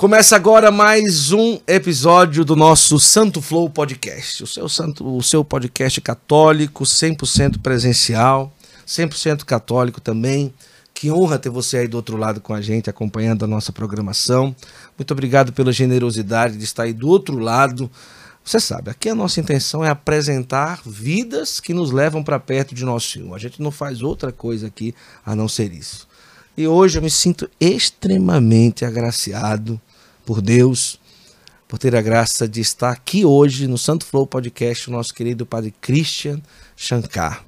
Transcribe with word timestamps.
Começa 0.00 0.34
agora 0.34 0.70
mais 0.70 1.30
um 1.30 1.60
episódio 1.66 2.42
do 2.42 2.56
nosso 2.56 2.98
Santo 2.98 3.42
Flow 3.42 3.68
Podcast. 3.68 4.42
O 4.42 4.46
seu, 4.46 4.66
santo, 4.66 5.06
o 5.06 5.22
seu 5.22 5.44
podcast 5.44 6.00
católico, 6.00 6.84
100% 6.84 7.60
presencial, 7.60 8.50
100% 8.86 9.44
católico 9.44 10.00
também. 10.00 10.54
Que 10.94 11.10
honra 11.10 11.38
ter 11.38 11.50
você 11.50 11.76
aí 11.76 11.86
do 11.86 11.98
outro 11.98 12.16
lado 12.16 12.40
com 12.40 12.54
a 12.54 12.62
gente, 12.62 12.88
acompanhando 12.88 13.44
a 13.44 13.46
nossa 13.46 13.72
programação. 13.72 14.56
Muito 14.98 15.10
obrigado 15.10 15.52
pela 15.52 15.70
generosidade 15.70 16.56
de 16.56 16.64
estar 16.64 16.84
aí 16.84 16.94
do 16.94 17.06
outro 17.06 17.38
lado. 17.38 17.90
Você 18.42 18.58
sabe, 18.58 18.90
aqui 18.90 19.10
a 19.10 19.14
nossa 19.14 19.38
intenção 19.38 19.84
é 19.84 19.90
apresentar 19.90 20.80
vidas 20.82 21.60
que 21.60 21.74
nos 21.74 21.90
levam 21.90 22.24
para 22.24 22.40
perto 22.40 22.74
de 22.74 22.86
nosso 22.86 23.10
Senhor. 23.10 23.34
A 23.34 23.38
gente 23.38 23.60
não 23.60 23.70
faz 23.70 24.00
outra 24.00 24.32
coisa 24.32 24.66
aqui 24.66 24.94
a 25.26 25.36
não 25.36 25.46
ser 25.46 25.74
isso. 25.74 26.08
E 26.56 26.66
hoje 26.66 26.98
eu 26.98 27.02
me 27.02 27.10
sinto 27.10 27.50
extremamente 27.60 28.82
agraciado 28.82 29.78
por 30.30 30.40
Deus, 30.40 31.00
por 31.66 31.76
ter 31.76 31.96
a 31.96 32.00
graça 32.00 32.46
de 32.46 32.60
estar 32.60 32.92
aqui 32.92 33.24
hoje 33.24 33.66
no 33.66 33.76
Santo 33.76 34.06
Flow 34.06 34.24
Podcast, 34.24 34.88
o 34.88 34.92
nosso 34.92 35.12
querido 35.12 35.44
Padre 35.44 35.74
Christian 35.80 36.40
Shankar. 36.76 37.44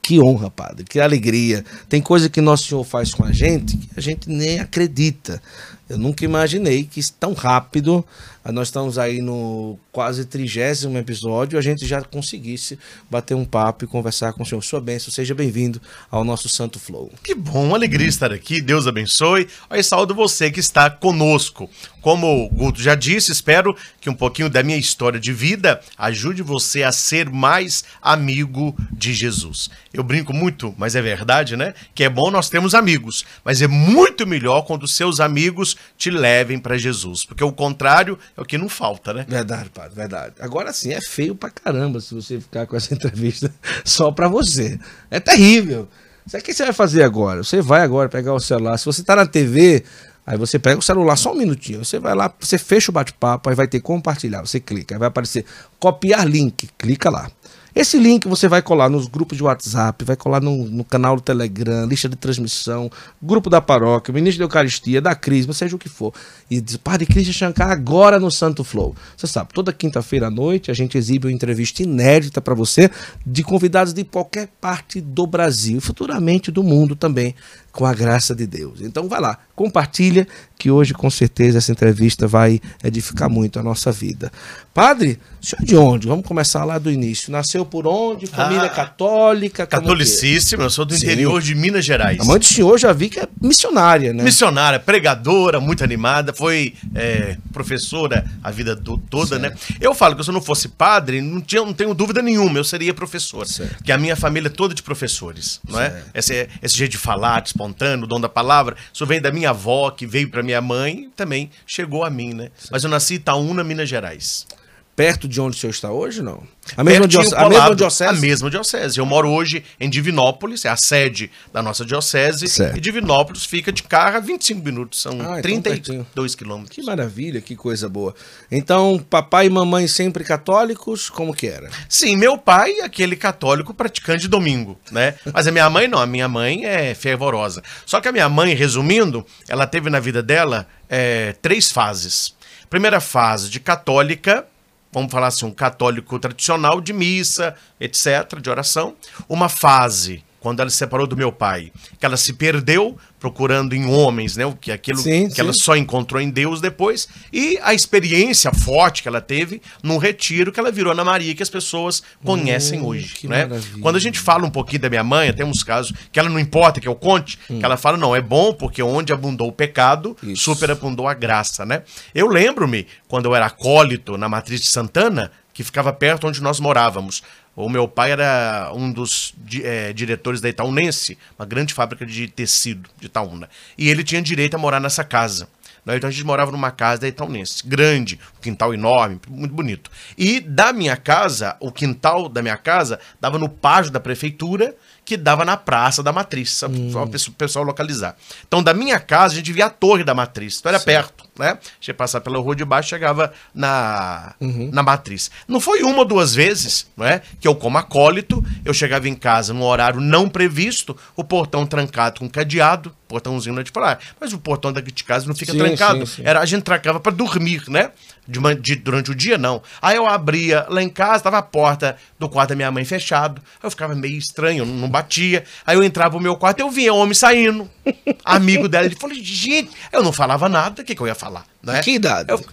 Que 0.00 0.20
honra, 0.20 0.48
Padre, 0.48 0.84
que 0.84 1.00
alegria. 1.00 1.64
Tem 1.88 2.00
coisa 2.00 2.28
que 2.28 2.40
Nosso 2.40 2.68
Senhor 2.68 2.84
faz 2.84 3.12
com 3.12 3.24
a 3.24 3.32
gente 3.32 3.76
que 3.76 3.88
a 3.96 4.00
gente 4.00 4.30
nem 4.30 4.60
acredita. 4.60 5.42
Eu 5.92 5.98
nunca 5.98 6.24
imaginei 6.24 6.84
que 6.84 7.02
tão 7.12 7.34
rápido, 7.34 8.02
nós 8.46 8.68
estamos 8.68 8.96
aí 8.96 9.20
no 9.20 9.78
quase 9.92 10.24
trigésimo 10.24 10.96
episódio, 10.96 11.58
a 11.58 11.62
gente 11.62 11.86
já 11.86 12.00
conseguisse 12.02 12.78
bater 13.10 13.34
um 13.34 13.44
papo 13.44 13.84
e 13.84 13.86
conversar 13.86 14.32
com 14.32 14.42
o 14.42 14.46
Senhor. 14.46 14.62
Sua 14.62 14.80
bênção, 14.80 15.12
seja 15.12 15.34
bem-vindo 15.34 15.82
ao 16.10 16.24
nosso 16.24 16.48
Santo 16.48 16.80
Flow. 16.80 17.12
Que 17.22 17.34
bom, 17.34 17.74
alegria 17.74 18.08
estar 18.08 18.32
aqui, 18.32 18.62
Deus 18.62 18.86
abençoe. 18.86 19.46
Aí 19.68 19.84
saúdo 19.84 20.14
você 20.14 20.50
que 20.50 20.60
está 20.60 20.88
conosco. 20.88 21.68
Como 22.00 22.46
o 22.46 22.48
Guto 22.48 22.82
já 22.82 22.96
disse, 22.96 23.30
espero 23.30 23.76
que 24.00 24.10
um 24.10 24.14
pouquinho 24.14 24.50
da 24.50 24.62
minha 24.62 24.76
história 24.76 25.20
de 25.20 25.32
vida 25.32 25.80
ajude 25.96 26.42
você 26.42 26.82
a 26.82 26.90
ser 26.90 27.30
mais 27.30 27.84
amigo 28.00 28.74
de 28.90 29.14
Jesus. 29.14 29.70
Eu 29.92 30.02
brinco 30.02 30.32
muito, 30.32 30.74
mas 30.76 30.96
é 30.96 31.02
verdade, 31.02 31.56
né? 31.56 31.74
Que 31.94 32.02
é 32.02 32.08
bom 32.08 32.28
nós 32.28 32.48
termos 32.48 32.74
amigos, 32.74 33.24
mas 33.44 33.62
é 33.62 33.68
muito 33.68 34.26
melhor 34.26 34.62
quando 34.62 34.88
seus 34.88 35.20
amigos 35.20 35.76
te 35.96 36.10
levem 36.10 36.58
para 36.58 36.76
Jesus, 36.76 37.24
porque 37.24 37.44
o 37.44 37.52
contrário 37.52 38.18
é 38.36 38.40
o 38.40 38.44
que 38.44 38.58
não 38.58 38.68
falta, 38.68 39.12
né? 39.12 39.24
Verdade, 39.28 39.70
padre, 39.70 39.94
verdade. 39.94 40.34
Agora 40.40 40.72
sim, 40.72 40.92
é 40.92 41.00
feio 41.00 41.34
pra 41.34 41.50
caramba 41.50 42.00
se 42.00 42.14
você 42.14 42.40
ficar 42.40 42.66
com 42.66 42.76
essa 42.76 42.92
entrevista 42.94 43.52
só 43.84 44.10
pra 44.10 44.28
você. 44.28 44.78
É 45.10 45.20
terrível. 45.20 45.88
O 46.26 46.38
que 46.38 46.54
você 46.54 46.64
vai 46.64 46.72
fazer 46.72 47.02
agora? 47.02 47.42
Você 47.42 47.60
vai 47.60 47.82
agora 47.82 48.08
pegar 48.08 48.32
o 48.32 48.40
celular. 48.40 48.78
Se 48.78 48.86
você 48.86 49.02
tá 49.02 49.16
na 49.16 49.26
TV, 49.26 49.82
aí 50.24 50.38
você 50.38 50.58
pega 50.58 50.78
o 50.78 50.82
celular 50.82 51.16
só 51.16 51.32
um 51.32 51.36
minutinho. 51.36 51.84
Você 51.84 51.98
vai 51.98 52.14
lá, 52.14 52.32
você 52.38 52.56
fecha 52.56 52.90
o 52.90 52.94
bate-papo, 52.94 53.50
aí 53.50 53.56
vai 53.56 53.66
ter 53.66 53.80
compartilhar. 53.80 54.40
Você 54.40 54.60
clica, 54.60 54.94
aí 54.94 54.98
vai 54.98 55.08
aparecer 55.08 55.44
copiar 55.80 56.26
link. 56.26 56.68
Clica 56.78 57.10
lá. 57.10 57.30
Esse 57.74 57.98
link 57.98 58.28
você 58.28 58.48
vai 58.48 58.60
colar 58.60 58.90
nos 58.90 59.06
grupos 59.06 59.38
de 59.38 59.42
WhatsApp, 59.42 60.04
vai 60.04 60.14
colar 60.14 60.42
no, 60.42 60.66
no, 60.66 60.84
canal 60.84 61.16
do 61.16 61.22
Telegram, 61.22 61.86
lista 61.86 62.06
de 62.06 62.16
transmissão, 62.16 62.90
grupo 63.20 63.48
da 63.48 63.62
paróquia, 63.62 64.12
ministro 64.12 64.40
da 64.40 64.44
Eucaristia, 64.44 65.00
da 65.00 65.14
Crisma, 65.14 65.54
seja 65.54 65.74
o 65.74 65.78
que 65.78 65.88
for. 65.88 66.12
E 66.50 66.60
diz, 66.60 66.76
Padre 66.76 67.06
Cristian 67.06 67.32
Shankar 67.32 67.70
agora 67.70 68.20
no 68.20 68.30
Santo 68.30 68.62
Flow. 68.62 68.94
Você 69.16 69.26
sabe, 69.26 69.54
toda 69.54 69.72
quinta-feira 69.72 70.26
à 70.26 70.30
noite 70.30 70.70
a 70.70 70.74
gente 70.74 70.98
exibe 70.98 71.26
uma 71.26 71.32
entrevista 71.32 71.82
inédita 71.82 72.42
para 72.42 72.54
você 72.54 72.90
de 73.26 73.42
convidados 73.42 73.94
de 73.94 74.04
qualquer 74.04 74.48
parte 74.60 75.00
do 75.00 75.26
Brasil 75.26 75.80
futuramente 75.80 76.50
do 76.50 76.62
mundo 76.62 76.94
também, 76.94 77.34
com 77.72 77.86
a 77.86 77.94
graça 77.94 78.34
de 78.34 78.46
Deus. 78.46 78.80
Então 78.80 79.08
vai 79.08 79.20
lá, 79.20 79.38
compartilha 79.56 80.28
que 80.58 80.70
hoje 80.70 80.94
com 80.94 81.10
certeza 81.10 81.58
essa 81.58 81.72
entrevista 81.72 82.28
vai 82.28 82.60
edificar 82.84 83.28
muito 83.28 83.58
a 83.58 83.62
nossa 83.64 83.90
vida. 83.90 84.30
Padre, 84.72 85.18
o 85.40 85.44
senhor 85.44 85.64
de 85.64 85.76
onde? 85.76 86.06
Vamos 86.06 86.24
começar 86.24 86.64
lá 86.64 86.78
do 86.78 86.90
início. 86.90 87.32
Nasceu 87.32 87.66
por 87.66 87.86
onde? 87.86 88.26
Família 88.26 88.66
ah, 88.66 88.68
católica? 88.68 89.66
Catolicíssima, 89.66 90.62
eu 90.62 90.70
sou 90.70 90.84
do 90.84 90.94
Sim. 90.94 91.04
interior 91.04 91.42
de 91.42 91.54
Minas 91.54 91.84
Gerais. 91.84 92.20
A 92.20 92.24
mãe 92.24 92.38
do 92.38 92.44
senhor 92.44 92.78
já 92.78 92.92
vi 92.92 93.08
que 93.08 93.18
é 93.18 93.28
missionária, 93.40 94.12
né? 94.12 94.22
Missionária, 94.22 94.78
pregadora, 94.78 95.60
muito 95.60 95.82
animada, 95.82 96.32
foi 96.32 96.74
é, 96.94 97.36
professora 97.52 98.24
a 98.42 98.50
vida 98.50 98.76
do, 98.76 98.96
toda, 98.96 99.38
né? 99.38 99.48
certo. 99.48 99.72
né? 99.72 99.78
Eu 99.80 99.94
falo 99.94 100.14
que 100.14 100.22
se 100.22 100.30
eu 100.30 100.34
não 100.34 100.40
fosse 100.40 100.68
padre, 100.68 101.20
não, 101.20 101.40
tinha, 101.40 101.62
não 101.62 101.74
tenho 101.74 101.92
dúvida 101.92 102.22
nenhuma, 102.22 102.58
eu 102.58 102.64
seria 102.64 102.94
professor. 102.94 103.46
Certo. 103.46 103.76
Porque 103.78 103.90
a 103.90 103.98
minha 103.98 104.14
família 104.14 104.46
é 104.46 104.50
toda 104.50 104.74
de 104.74 104.82
professores, 104.82 105.60
não 105.68 105.80
é? 105.80 106.02
Esse, 106.14 106.48
esse 106.62 106.76
jeito 106.76 106.92
de 106.92 106.98
falar, 106.98 107.40
de 107.40 107.52
espontâneo, 107.62 108.04
o 108.04 108.08
dom 108.08 108.20
da 108.20 108.28
palavra, 108.28 108.76
isso 108.92 109.06
vem 109.06 109.20
da 109.20 109.30
minha 109.30 109.50
avó, 109.50 109.90
que 109.90 110.06
veio 110.06 110.30
para 110.30 110.42
minha 110.42 110.60
mãe, 110.60 111.10
também 111.14 111.50
chegou 111.66 112.04
a 112.04 112.10
mim, 112.10 112.34
né? 112.34 112.50
Mas 112.70 112.84
eu 112.84 112.90
nasci 112.90 113.14
em 113.14 113.16
Itaúna, 113.16 113.62
Minas 113.62 113.88
Gerais 113.88 114.46
perto 114.94 115.26
de 115.26 115.40
onde 115.40 115.56
o 115.56 115.60
senhor 115.60 115.70
está 115.70 115.90
hoje, 115.90 116.22
não? 116.22 116.42
A 116.76 116.84
mesma, 116.84 117.08
diocese, 117.08 117.34
a 117.34 117.48
mesma 117.48 117.74
diocese? 117.74 118.10
A 118.10 118.12
mesma 118.12 118.50
diocese. 118.50 118.98
Eu 118.98 119.06
moro 119.06 119.30
hoje 119.30 119.64
em 119.80 119.90
Divinópolis, 119.90 120.64
é 120.64 120.68
a 120.68 120.76
sede 120.76 121.30
da 121.52 121.62
nossa 121.62 121.84
diocese. 121.84 122.46
Certo. 122.46 122.76
E 122.76 122.80
Divinópolis 122.80 123.44
fica 123.44 123.72
de 123.72 123.82
carro 123.82 124.18
a 124.18 124.20
25 124.20 124.64
minutos, 124.64 125.00
são 125.00 125.20
ah, 125.20 125.40
32 125.40 125.88
então 125.88 126.26
quilômetros. 126.36 126.76
Que 126.76 126.82
maravilha, 126.82 127.40
que 127.40 127.56
coisa 127.56 127.88
boa. 127.88 128.14
Então, 128.50 129.04
papai 129.10 129.46
e 129.46 129.50
mamãe 129.50 129.88
sempre 129.88 130.24
católicos, 130.24 131.10
como 131.10 131.34
que 131.34 131.46
era? 131.46 131.70
Sim, 131.88 132.16
meu 132.16 132.38
pai 132.38 132.72
é 132.80 132.84
aquele 132.84 133.16
católico 133.16 133.74
praticante 133.74 134.22
de 134.22 134.28
domingo, 134.28 134.78
né? 134.90 135.14
Mas 135.32 135.46
a 135.46 135.50
minha 135.50 135.68
mãe 135.68 135.88
não, 135.88 135.98
a 135.98 136.06
minha 136.06 136.28
mãe 136.28 136.64
é 136.64 136.94
fervorosa. 136.94 137.62
Só 137.86 138.00
que 138.00 138.08
a 138.08 138.12
minha 138.12 138.28
mãe, 138.28 138.54
resumindo, 138.54 139.26
ela 139.48 139.66
teve 139.66 139.90
na 139.90 139.98
vida 139.98 140.22
dela 140.22 140.68
é, 140.88 141.34
três 141.40 141.72
fases. 141.72 142.34
Primeira 142.68 143.00
fase 143.00 143.50
de 143.50 143.60
católica, 143.60 144.46
vamos 144.92 145.10
falar 145.10 145.28
assim, 145.28 145.46
um 145.46 145.50
católico 145.50 146.18
tradicional 146.18 146.80
de 146.80 146.92
missa, 146.92 147.56
etc., 147.80 148.38
de 148.40 148.50
oração. 148.50 148.94
Uma 149.28 149.48
fase, 149.48 150.22
quando 150.42 150.58
ela 150.58 150.68
se 150.68 150.76
separou 150.76 151.06
do 151.06 151.16
meu 151.16 151.30
pai, 151.30 151.72
que 152.00 152.04
ela 152.04 152.16
se 152.16 152.32
perdeu 152.32 152.98
procurando 153.20 153.74
em 153.74 153.86
homens, 153.86 154.36
né? 154.36 154.44
O 154.44 154.56
que 154.56 154.72
aquilo 154.72 154.98
sim, 154.98 155.28
que 155.28 155.36
sim. 155.36 155.40
ela 155.40 155.52
só 155.52 155.76
encontrou 155.76 156.20
em 156.20 156.28
Deus 156.28 156.60
depois 156.60 157.08
e 157.32 157.56
a 157.62 157.72
experiência 157.72 158.52
forte 158.52 159.02
que 159.02 159.08
ela 159.08 159.20
teve 159.20 159.62
num 159.80 159.98
retiro 159.98 160.50
que 160.50 160.58
ela 160.58 160.72
virou 160.72 160.92
Ana 160.92 161.04
Maria 161.04 161.32
que 161.32 161.42
as 161.44 161.48
pessoas 161.48 162.02
conhecem 162.24 162.80
hum, 162.80 162.86
hoje, 162.86 163.28
né? 163.28 163.46
Maravilha. 163.46 163.80
Quando 163.80 163.96
a 163.96 164.00
gente 164.00 164.18
fala 164.18 164.44
um 164.44 164.50
pouquinho 164.50 164.82
da 164.82 164.90
minha 164.90 165.04
mãe, 165.04 165.32
tem 165.32 165.46
uns 165.46 165.62
casos 165.62 165.92
que 166.10 166.18
ela 166.18 166.28
não 166.28 166.40
importa 166.40 166.80
que 166.80 166.88
eu 166.88 166.96
conte, 166.96 167.38
hum. 167.48 167.60
que 167.60 167.64
ela 167.64 167.76
fala 167.76 167.96
não 167.96 168.16
é 168.16 168.20
bom 168.20 168.52
porque 168.52 168.82
onde 168.82 169.12
abundou 169.12 169.46
o 169.46 169.52
pecado, 169.52 170.16
Isso. 170.20 170.42
superabundou 170.42 171.06
a 171.06 171.14
graça, 171.14 171.64
né? 171.64 171.82
Eu 172.12 172.26
lembro-me 172.26 172.88
quando 173.06 173.26
eu 173.26 173.34
era 173.36 173.46
acólito 173.46 174.18
na 174.18 174.28
matriz 174.28 174.60
de 174.60 174.66
Santana, 174.66 175.30
que 175.54 175.62
ficava 175.62 175.92
perto 175.92 176.26
onde 176.26 176.42
nós 176.42 176.58
morávamos. 176.58 177.22
O 177.54 177.68
meu 177.68 177.86
pai 177.86 178.12
era 178.12 178.72
um 178.74 178.90
dos 178.90 179.34
é, 179.62 179.92
diretores 179.92 180.40
da 180.40 180.48
Itaunense, 180.48 181.18
uma 181.38 181.44
grande 181.44 181.74
fábrica 181.74 182.06
de 182.06 182.26
tecido 182.28 182.88
de 182.98 183.06
Itaúna. 183.06 183.48
E 183.76 183.90
ele 183.90 184.02
tinha 184.02 184.22
direito 184.22 184.54
a 184.54 184.58
morar 184.58 184.80
nessa 184.80 185.04
casa. 185.04 185.48
Né? 185.84 185.96
Então 185.96 186.08
a 186.08 186.10
gente 186.10 186.24
morava 186.24 186.50
numa 186.50 186.70
casa 186.70 187.02
da 187.02 187.08
Itaunense, 187.08 187.66
grande, 187.66 188.18
um 188.38 188.40
quintal 188.40 188.72
enorme, 188.72 189.20
muito 189.28 189.54
bonito. 189.54 189.90
E 190.16 190.40
da 190.40 190.72
minha 190.72 190.96
casa, 190.96 191.56
o 191.60 191.70
quintal 191.70 192.28
da 192.28 192.40
minha 192.40 192.56
casa 192.56 192.98
dava 193.20 193.38
no 193.38 193.48
pátio 193.48 193.90
da 193.90 194.00
prefeitura 194.00 194.74
que 195.04 195.16
dava 195.16 195.44
na 195.44 195.56
Praça 195.56 196.02
da 196.02 196.12
Matriz, 196.12 196.52
só 196.52 196.66
hum. 196.66 196.90
para 196.92 197.02
o 197.02 197.32
pessoal 197.32 197.64
localizar. 197.64 198.16
Então, 198.46 198.62
da 198.62 198.72
minha 198.72 199.00
casa, 199.00 199.34
a 199.34 199.36
gente 199.36 199.52
via 199.52 199.66
a 199.66 199.70
Torre 199.70 200.04
da 200.04 200.14
Matriz, 200.14 200.58
então 200.58 200.70
era 200.70 200.78
Sim. 200.78 200.84
perto, 200.84 201.24
né? 201.36 201.50
A 201.50 201.58
gente 201.74 201.88
ia 201.88 201.94
passar 201.94 202.20
pela 202.20 202.38
rua 202.38 202.54
de 202.54 202.64
baixo 202.64 202.90
chegava 202.90 203.32
na, 203.54 204.34
uhum. 204.40 204.70
na 204.72 204.82
Matriz. 204.82 205.30
Não 205.48 205.60
foi 205.60 205.82
uma 205.82 205.98
ou 205.98 206.04
duas 206.04 206.34
vezes, 206.34 206.86
não 206.96 207.04
é? 207.04 207.20
Que 207.40 207.48
eu, 207.48 207.54
como 207.54 207.78
acólito, 207.78 208.44
eu 208.64 208.72
chegava 208.72 209.08
em 209.08 209.14
casa 209.14 209.52
num 209.52 209.64
horário 209.64 210.00
não 210.00 210.28
previsto, 210.28 210.96
o 211.16 211.24
portão 211.24 211.66
trancado 211.66 212.20
com 212.20 212.28
cadeado, 212.28 212.94
portãozinho 213.08 213.56
lá 213.56 213.62
de 213.62 213.70
falar, 213.70 213.98
mas 214.20 214.32
o 214.32 214.38
portão 214.38 214.72
daqui 214.72 214.92
de 214.92 215.04
casa 215.04 215.26
não 215.26 215.34
fica 215.34 215.52
sim, 215.52 215.58
trancado. 215.58 216.06
Sim, 216.06 216.16
sim. 216.16 216.22
Era, 216.24 216.40
a 216.40 216.46
gente 216.46 216.62
trancava 216.62 217.00
para 217.00 217.12
dormir, 217.12 217.64
né? 217.68 217.90
De, 218.26 218.38
de, 218.54 218.76
durante 218.76 219.10
o 219.10 219.14
dia, 219.14 219.36
não. 219.36 219.62
Aí 219.80 219.96
eu 219.96 220.06
abria 220.06 220.64
lá 220.68 220.82
em 220.82 220.88
casa, 220.88 221.24
tava 221.24 221.38
a 221.38 221.42
porta 221.42 221.96
do 222.18 222.28
quarto 222.28 222.50
da 222.50 222.54
minha 222.54 222.70
mãe 222.70 222.84
fechado. 222.84 223.42
Aí 223.54 223.66
eu 223.66 223.70
ficava 223.70 223.94
meio 223.94 224.16
estranho, 224.16 224.64
não, 224.64 224.74
não 224.74 224.88
batia. 224.88 225.44
Aí 225.66 225.76
eu 225.76 225.82
entrava 225.82 226.14
no 226.16 226.22
meu 226.22 226.36
quarto 226.36 226.60
e 226.60 226.62
eu 226.62 226.70
via 226.70 226.94
homem 226.94 227.14
saindo. 227.14 227.68
amigo 228.24 228.68
dela. 228.68 228.86
Ele 228.86 228.94
falou, 228.94 229.14
gente, 229.16 229.70
eu 229.92 230.02
não 230.02 230.12
falava 230.12 230.48
nada, 230.48 230.82
o 230.82 230.84
que, 230.84 230.94
que 230.94 231.00
eu 231.00 231.06
ia 231.06 231.14
falar? 231.14 231.44
Né? 231.62 231.80
Que 231.82 231.92
idade? 231.92 232.30
Eu, 232.30 232.44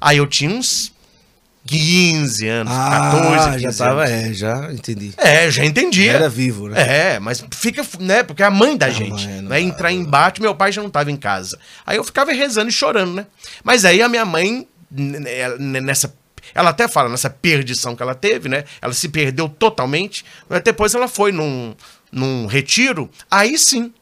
aí 0.00 0.18
eu 0.18 0.26
tinha 0.26 0.50
uns 0.50 0.92
15 1.66 2.48
anos, 2.48 2.72
ah, 2.72 3.10
14, 3.12 3.50
15 3.50 3.60
já 3.60 3.72
tava, 3.72 4.04
anos. 4.04 4.10
É, 4.10 4.32
já 4.32 4.72
entendi. 4.72 5.14
É, 5.16 5.50
já 5.50 5.64
entendi. 5.64 6.08
Era 6.08 6.28
vivo, 6.28 6.68
né? 6.68 7.14
É, 7.14 7.18
mas 7.18 7.44
fica, 7.52 7.84
né? 7.98 8.22
Porque 8.22 8.42
é 8.42 8.46
a 8.46 8.50
mãe 8.50 8.76
da 8.76 8.86
a 8.86 8.90
gente. 8.90 9.26
Mãe, 9.26 9.42
né? 9.42 9.60
Entrar 9.60 9.92
em 9.92 9.98
embate, 9.98 10.40
meu 10.40 10.54
pai 10.54 10.70
já 10.70 10.80
não 10.80 10.88
tava 10.88 11.10
em 11.10 11.16
casa. 11.16 11.58
Aí 11.84 11.96
eu 11.96 12.04
ficava 12.04 12.32
rezando 12.32 12.68
e 12.68 12.72
chorando, 12.72 13.14
né? 13.14 13.26
Mas 13.64 13.84
aí 13.84 14.00
a 14.00 14.08
minha 14.08 14.24
mãe, 14.24 14.66
nessa 14.90 16.14
ela 16.54 16.70
até 16.70 16.86
fala 16.86 17.08
nessa 17.08 17.28
perdição 17.28 17.96
que 17.96 18.02
ela 18.02 18.14
teve, 18.14 18.48
né? 18.48 18.64
Ela 18.80 18.92
se 18.92 19.08
perdeu 19.08 19.48
totalmente. 19.48 20.24
Mas 20.48 20.62
depois 20.62 20.94
ela 20.94 21.08
foi 21.08 21.32
num, 21.32 21.74
num 22.12 22.46
retiro. 22.46 23.10
Aí 23.30 23.58
sim, 23.58 23.92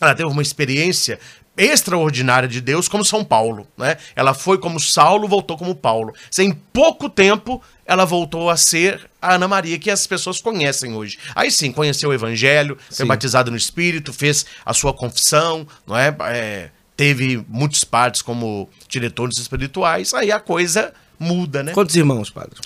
ela 0.00 0.14
teve 0.14 0.28
uma 0.28 0.42
experiência 0.42 1.18
extraordinária 1.56 2.48
de 2.48 2.60
Deus, 2.60 2.88
como 2.88 3.04
São 3.04 3.22
Paulo, 3.22 3.66
né? 3.76 3.98
Ela 4.16 4.32
foi 4.32 4.58
como 4.58 4.80
Saulo, 4.80 5.28
voltou 5.28 5.58
como 5.58 5.74
Paulo. 5.74 6.14
Em 6.38 6.52
pouco 6.52 7.10
tempo, 7.10 7.62
ela 7.84 8.06
voltou 8.06 8.48
a 8.48 8.56
ser 8.56 9.10
a 9.20 9.34
Ana 9.34 9.46
Maria 9.46 9.78
que 9.78 9.90
as 9.90 10.06
pessoas 10.06 10.40
conhecem 10.40 10.94
hoje. 10.94 11.18
Aí 11.34 11.50
sim, 11.50 11.70
conheceu 11.70 12.08
o 12.08 12.14
Evangelho, 12.14 12.78
foi 12.88 13.04
Sim. 13.04 13.06
batizada 13.06 13.50
no 13.50 13.56
Espírito, 13.56 14.12
fez 14.12 14.46
a 14.64 14.72
sua 14.72 14.94
confissão, 14.94 15.66
não 15.86 15.96
é? 15.96 16.16
É, 16.30 16.70
teve 16.96 17.44
muitos 17.48 17.84
padres 17.84 18.22
como 18.22 18.68
diretores 18.88 19.38
espirituais. 19.38 20.12
Aí 20.14 20.30
a 20.32 20.40
coisa 20.40 20.92
muda, 21.18 21.62
né? 21.62 21.72
Quantos 21.72 21.96
irmãos, 21.96 22.30
padre? 22.30 22.58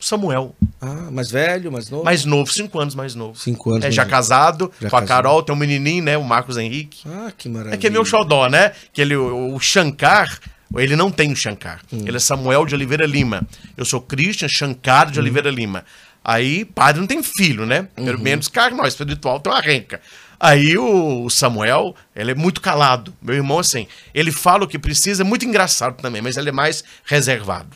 Samuel, 0.00 0.54
Ah, 0.82 1.08
mais 1.10 1.30
velho, 1.30 1.72
mais 1.72 1.88
novo? 1.88 2.04
mais 2.04 2.24
novo, 2.26 2.52
cinco 2.52 2.78
anos 2.78 2.94
mais 2.94 3.14
novo. 3.14 3.38
Cinco 3.38 3.70
anos. 3.70 3.84
É, 3.86 3.90
já 3.90 4.04
casado 4.04 4.70
Já 4.78 4.90
com 4.90 4.96
a 4.96 5.00
casado. 5.00 5.08
Carol, 5.08 5.42
tem 5.42 5.54
um 5.54 5.58
menininho, 5.58 6.04
né? 6.04 6.18
O 6.18 6.24
Marcos 6.24 6.58
Henrique. 6.58 7.08
Ah, 7.08 7.32
que 7.36 7.48
maravilha. 7.48 7.74
É 7.74 7.78
que 7.78 7.86
é 7.86 7.90
meu 7.90 8.04
xodó, 8.04 8.48
né? 8.48 8.72
Que 8.92 9.00
ele, 9.00 9.16
o, 9.16 9.54
o 9.54 9.60
Shankar, 9.60 10.38
ele 10.76 10.94
não 10.94 11.10
tem 11.10 11.32
o 11.32 11.36
Shankar. 11.36 11.80
Hum. 11.90 12.02
Ele 12.06 12.16
é 12.18 12.20
Samuel 12.20 12.66
de 12.66 12.74
Oliveira 12.74 13.06
Lima. 13.06 13.46
Eu 13.78 13.84
sou 13.86 14.00
Christian 14.00 14.48
Shankar 14.48 15.08
Hum. 15.08 15.12
de 15.12 15.20
Oliveira 15.20 15.50
Lima. 15.50 15.84
Aí, 16.22 16.64
padre 16.66 17.00
não 17.00 17.06
tem 17.06 17.22
filho, 17.22 17.64
né? 17.64 17.88
Uhum. 17.96 18.04
Pelo 18.04 18.18
menos 18.18 18.48
carnal, 18.48 18.86
espiritual 18.86 19.40
tem 19.40 19.52
uma 19.52 19.60
renca. 19.60 20.00
Aí 20.44 20.76
o, 20.76 21.30
Samuel, 21.30 21.94
ele 22.14 22.32
é 22.32 22.34
muito 22.34 22.60
calado. 22.60 23.14
Meu 23.22 23.34
irmão, 23.34 23.60
assim, 23.60 23.86
ele 24.12 24.30
fala 24.30 24.64
o 24.64 24.68
que 24.68 24.78
precisa, 24.78 25.22
é 25.22 25.24
muito 25.24 25.46
engraçado 25.46 25.96
também, 26.02 26.20
mas 26.20 26.36
ele 26.36 26.50
é 26.50 26.52
mais 26.52 26.84
reservado. 27.02 27.74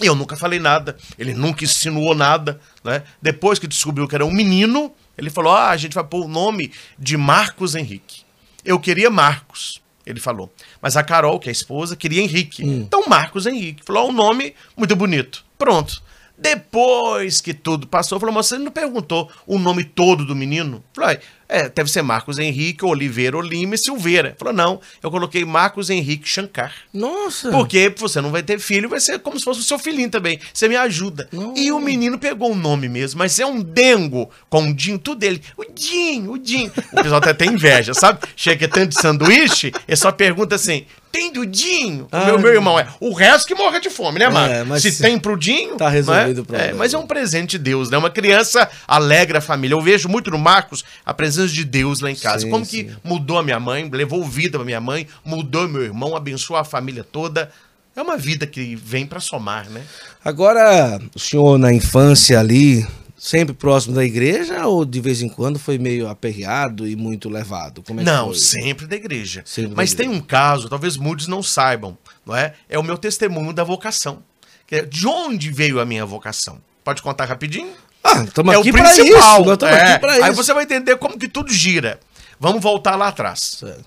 E 0.00 0.06
eu 0.06 0.14
nunca 0.14 0.34
falei 0.34 0.58
nada, 0.58 0.96
ele 1.18 1.34
nunca 1.34 1.64
insinuou 1.64 2.14
nada, 2.14 2.58
né? 2.82 3.02
Depois 3.20 3.58
que 3.58 3.66
descobriu 3.66 4.08
que 4.08 4.14
era 4.14 4.24
um 4.24 4.32
menino, 4.32 4.90
ele 5.18 5.28
falou: 5.28 5.52
ah, 5.52 5.68
a 5.68 5.76
gente 5.76 5.94
vai 5.94 6.02
pôr 6.02 6.24
o 6.24 6.28
nome 6.28 6.72
de 6.98 7.18
Marcos 7.18 7.74
Henrique. 7.74 8.22
Eu 8.64 8.80
queria 8.80 9.10
Marcos, 9.10 9.82
ele 10.06 10.18
falou. 10.18 10.50
Mas 10.80 10.96
a 10.96 11.02
Carol, 11.02 11.38
que 11.38 11.50
é 11.50 11.50
a 11.50 11.52
esposa, 11.52 11.94
queria 11.94 12.22
Henrique. 12.22 12.64
Então 12.64 13.04
Marcos 13.06 13.44
Henrique. 13.44 13.84
Falou: 13.84 14.08
um 14.08 14.12
nome 14.12 14.54
muito 14.74 14.96
bonito. 14.96 15.44
Pronto. 15.58 16.02
Depois 16.38 17.40
que 17.40 17.54
tudo 17.54 17.86
passou, 17.86 18.18
falou: 18.18 18.34
mas 18.34 18.46
você 18.46 18.58
não 18.58 18.72
perguntou 18.72 19.30
o 19.46 19.58
nome 19.58 19.84
todo 19.84 20.24
do 20.24 20.34
menino? 20.34 20.82
Falou: 20.94 21.16
é, 21.52 21.68
deve 21.68 21.90
ser 21.90 22.02
Marcos 22.02 22.38
Henrique, 22.38 22.84
Oliveira, 22.84 23.38
Lima 23.40 23.74
e 23.74 23.78
Silveira. 23.78 24.34
Falou: 24.38 24.54
não, 24.54 24.80
eu 25.02 25.10
coloquei 25.10 25.44
Marcos 25.44 25.90
Henrique 25.90 26.28
Shankar. 26.28 26.72
Nossa. 26.92 27.50
Porque 27.50 27.92
você 27.96 28.20
não 28.20 28.30
vai 28.30 28.42
ter 28.42 28.58
filho, 28.58 28.88
vai 28.88 29.00
ser 29.00 29.18
como 29.18 29.38
se 29.38 29.44
fosse 29.44 29.60
o 29.60 29.64
seu 29.64 29.78
filhinho 29.78 30.10
também. 30.10 30.38
Você 30.52 30.68
me 30.68 30.76
ajuda. 30.76 31.28
Não. 31.32 31.54
E 31.56 31.70
o 31.72 31.78
menino 31.80 32.18
pegou 32.18 32.52
o 32.52 32.56
nome 32.56 32.88
mesmo, 32.88 33.18
mas 33.18 33.38
é 33.38 33.46
um 33.46 33.60
dengo 33.60 34.30
com 34.48 34.68
o 34.70 34.74
Dinho, 34.74 34.98
tudo 34.98 35.18
dele. 35.18 35.42
O 35.56 35.64
Dinho, 35.72 36.32
o 36.32 36.38
Dinho. 36.38 36.72
O 36.92 36.96
pessoal 36.96 37.16
até 37.18 37.32
tem 37.34 37.50
inveja, 37.52 37.92
sabe? 37.94 38.20
Chega 38.36 38.66
tanto 38.68 38.90
de 38.90 39.00
sanduíche, 39.00 39.72
ele 39.86 39.96
só 39.96 40.10
pergunta 40.12 40.54
assim: 40.54 40.86
tem 41.10 41.30
do 41.32 41.44
Dinho? 41.44 42.08
O 42.10 42.16
meu, 42.26 42.34
Ah. 42.36 42.38
meu 42.38 42.52
irmão 42.54 42.78
é. 42.78 42.86
O 42.98 43.12
resto 43.12 43.46
que 43.46 43.54
morre 43.54 43.78
de 43.80 43.90
fome, 43.90 44.18
né, 44.18 44.28
Marco? 44.30 44.74
É, 44.74 44.80
se 44.80 44.90
se- 44.92 45.02
tem 45.02 45.18
pro 45.18 45.36
Dinho. 45.36 45.76
Tá 45.76 45.88
resolvido 45.90 46.36
né? 46.36 46.40
o 46.40 46.44
problema. 46.44 46.70
É, 46.70 46.72
mas 46.74 46.94
é 46.94 46.98
um 46.98 47.06
presente 47.06 47.50
de 47.52 47.58
Deus, 47.58 47.90
né? 47.90 47.98
Uma 47.98 48.08
criança 48.10 48.68
alegra 48.88 49.38
a 49.38 49.40
família. 49.42 49.74
Eu 49.74 49.80
vejo 49.82 50.08
muito 50.08 50.30
no 50.30 50.38
Marcos 50.38 50.82
a 51.04 51.12
presença 51.12 51.41
de 51.50 51.64
Deus 51.64 52.00
lá 52.00 52.10
em 52.10 52.14
casa. 52.14 52.44
Sim, 52.44 52.50
Como 52.50 52.64
sim. 52.64 52.84
que 52.84 52.96
mudou 53.02 53.38
a 53.38 53.42
minha 53.42 53.58
mãe, 53.58 53.88
levou 53.90 54.22
vida 54.24 54.58
pra 54.58 54.64
minha 54.66 54.80
mãe, 54.80 55.06
mudou 55.24 55.66
meu 55.66 55.82
irmão, 55.82 56.14
abençoou 56.14 56.58
a 56.58 56.64
família 56.64 57.02
toda. 57.02 57.50
É 57.96 58.02
uma 58.02 58.16
vida 58.18 58.46
que 58.46 58.76
vem 58.76 59.06
pra 59.06 59.18
somar, 59.20 59.68
né? 59.70 59.82
Agora, 60.24 61.00
o 61.14 61.18
senhor 61.18 61.58
na 61.58 61.72
infância 61.72 62.38
ali, 62.38 62.86
sempre 63.18 63.54
próximo 63.54 63.94
da 63.94 64.04
igreja 64.04 64.66
ou 64.66 64.84
de 64.84 65.00
vez 65.00 65.20
em 65.22 65.28
quando 65.28 65.58
foi 65.58 65.78
meio 65.78 66.08
aperreado 66.08 66.86
e 66.88 66.96
muito 66.96 67.28
levado? 67.28 67.82
É 67.88 67.92
não, 68.02 68.32
sempre 68.34 68.86
da 68.86 68.96
igreja. 68.96 69.42
Sempre 69.44 69.70
da 69.70 69.76
Mas 69.76 69.92
igreja. 69.92 70.10
tem 70.10 70.18
um 70.18 70.22
caso, 70.22 70.68
talvez 70.68 70.96
muitos 70.96 71.26
não 71.26 71.42
saibam, 71.42 71.96
não 72.26 72.34
é? 72.36 72.54
É 72.68 72.78
o 72.78 72.82
meu 72.82 72.96
testemunho 72.98 73.52
da 73.52 73.64
vocação. 73.64 74.22
É 74.70 74.80
De 74.86 75.06
onde 75.06 75.50
veio 75.50 75.78
a 75.80 75.84
minha 75.84 76.06
vocação? 76.06 76.58
Pode 76.82 77.02
contar 77.02 77.26
rapidinho? 77.26 77.72
Ah, 78.04 78.24
estamos 78.24 78.54
é 78.54 78.58
aqui 78.58 78.70
o 78.70 78.72
pra 78.72 78.84
principal. 78.84 79.40
isso. 79.40 79.44
Nós 79.44 79.52
estamos 79.54 79.76
é. 79.76 79.82
aqui 79.82 80.00
pra 80.00 80.12
isso. 80.14 80.24
Aí 80.24 80.32
você 80.32 80.54
vai 80.54 80.64
entender 80.64 80.96
como 80.96 81.18
que 81.18 81.28
tudo 81.28 81.52
gira. 81.52 82.00
Vamos 82.38 82.62
voltar 82.62 82.96
lá 82.96 83.08
atrás. 83.08 83.58
Certo. 83.60 83.84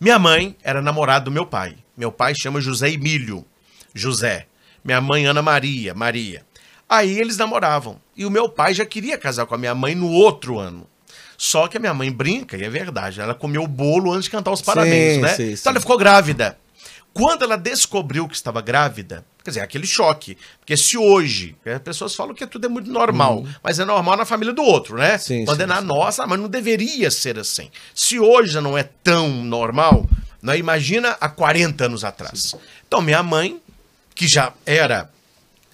Minha 0.00 0.18
mãe 0.18 0.56
era 0.62 0.80
namorada 0.82 1.24
do 1.24 1.30
meu 1.30 1.46
pai. 1.46 1.76
Meu 1.96 2.10
pai 2.12 2.34
chama 2.34 2.60
José 2.60 2.90
Emílio. 2.90 3.44
José. 3.94 4.46
Minha 4.84 5.00
mãe, 5.00 5.26
Ana 5.26 5.42
Maria. 5.42 5.94
Maria. 5.94 6.44
Aí 6.88 7.18
eles 7.18 7.36
namoravam. 7.36 8.00
E 8.16 8.26
o 8.26 8.30
meu 8.30 8.48
pai 8.48 8.74
já 8.74 8.84
queria 8.84 9.16
casar 9.16 9.46
com 9.46 9.54
a 9.54 9.58
minha 9.58 9.74
mãe 9.74 9.94
no 9.94 10.10
outro 10.10 10.58
ano. 10.58 10.86
Só 11.38 11.66
que 11.66 11.76
a 11.76 11.80
minha 11.80 11.94
mãe 11.94 12.10
brinca, 12.10 12.56
e 12.56 12.62
é 12.62 12.70
verdade. 12.70 13.20
Ela 13.20 13.34
comeu 13.34 13.62
o 13.62 13.66
bolo 13.66 14.12
antes 14.12 14.24
de 14.24 14.30
cantar 14.30 14.52
os 14.52 14.62
parabéns, 14.62 15.14
Sim, 15.14 15.20
né? 15.20 15.28
sim, 15.34 15.42
então 15.44 15.56
sim. 15.56 15.68
ela 15.68 15.80
ficou 15.80 15.96
grávida. 15.96 16.58
Quando 17.12 17.42
ela 17.42 17.56
descobriu 17.56 18.28
que 18.28 18.34
estava 18.34 18.60
grávida, 18.60 19.24
quer 19.42 19.50
dizer, 19.50 19.60
aquele 19.60 19.86
choque. 19.86 20.36
Porque 20.58 20.76
se 20.76 20.96
hoje, 20.96 21.56
as 21.66 21.80
pessoas 21.80 22.14
falam 22.14 22.34
que 22.34 22.46
tudo 22.46 22.66
é 22.66 22.68
muito 22.68 22.90
normal, 22.90 23.44
mas 23.62 23.78
é 23.78 23.84
normal 23.84 24.16
na 24.16 24.24
família 24.24 24.52
do 24.54 24.62
outro, 24.62 24.96
né? 24.96 25.12
Uhum. 25.14 25.18
Sim, 25.18 25.44
Quando 25.44 25.58
sim, 25.58 25.62
é 25.64 25.66
na 25.66 25.80
sim. 25.80 25.86
nossa, 25.86 26.26
mas 26.26 26.38
não 26.38 26.48
deveria 26.48 27.10
ser 27.10 27.38
assim. 27.38 27.70
Se 27.94 28.18
hoje 28.18 28.52
já 28.52 28.60
não 28.60 28.76
é 28.76 28.82
tão 28.82 29.28
normal, 29.44 30.08
né? 30.42 30.56
imagina 30.58 31.16
há 31.20 31.28
40 31.28 31.84
anos 31.86 32.04
atrás. 32.04 32.54
Então, 32.86 33.00
minha 33.00 33.22
mãe, 33.22 33.60
que 34.14 34.26
já 34.28 34.52
era 34.66 35.10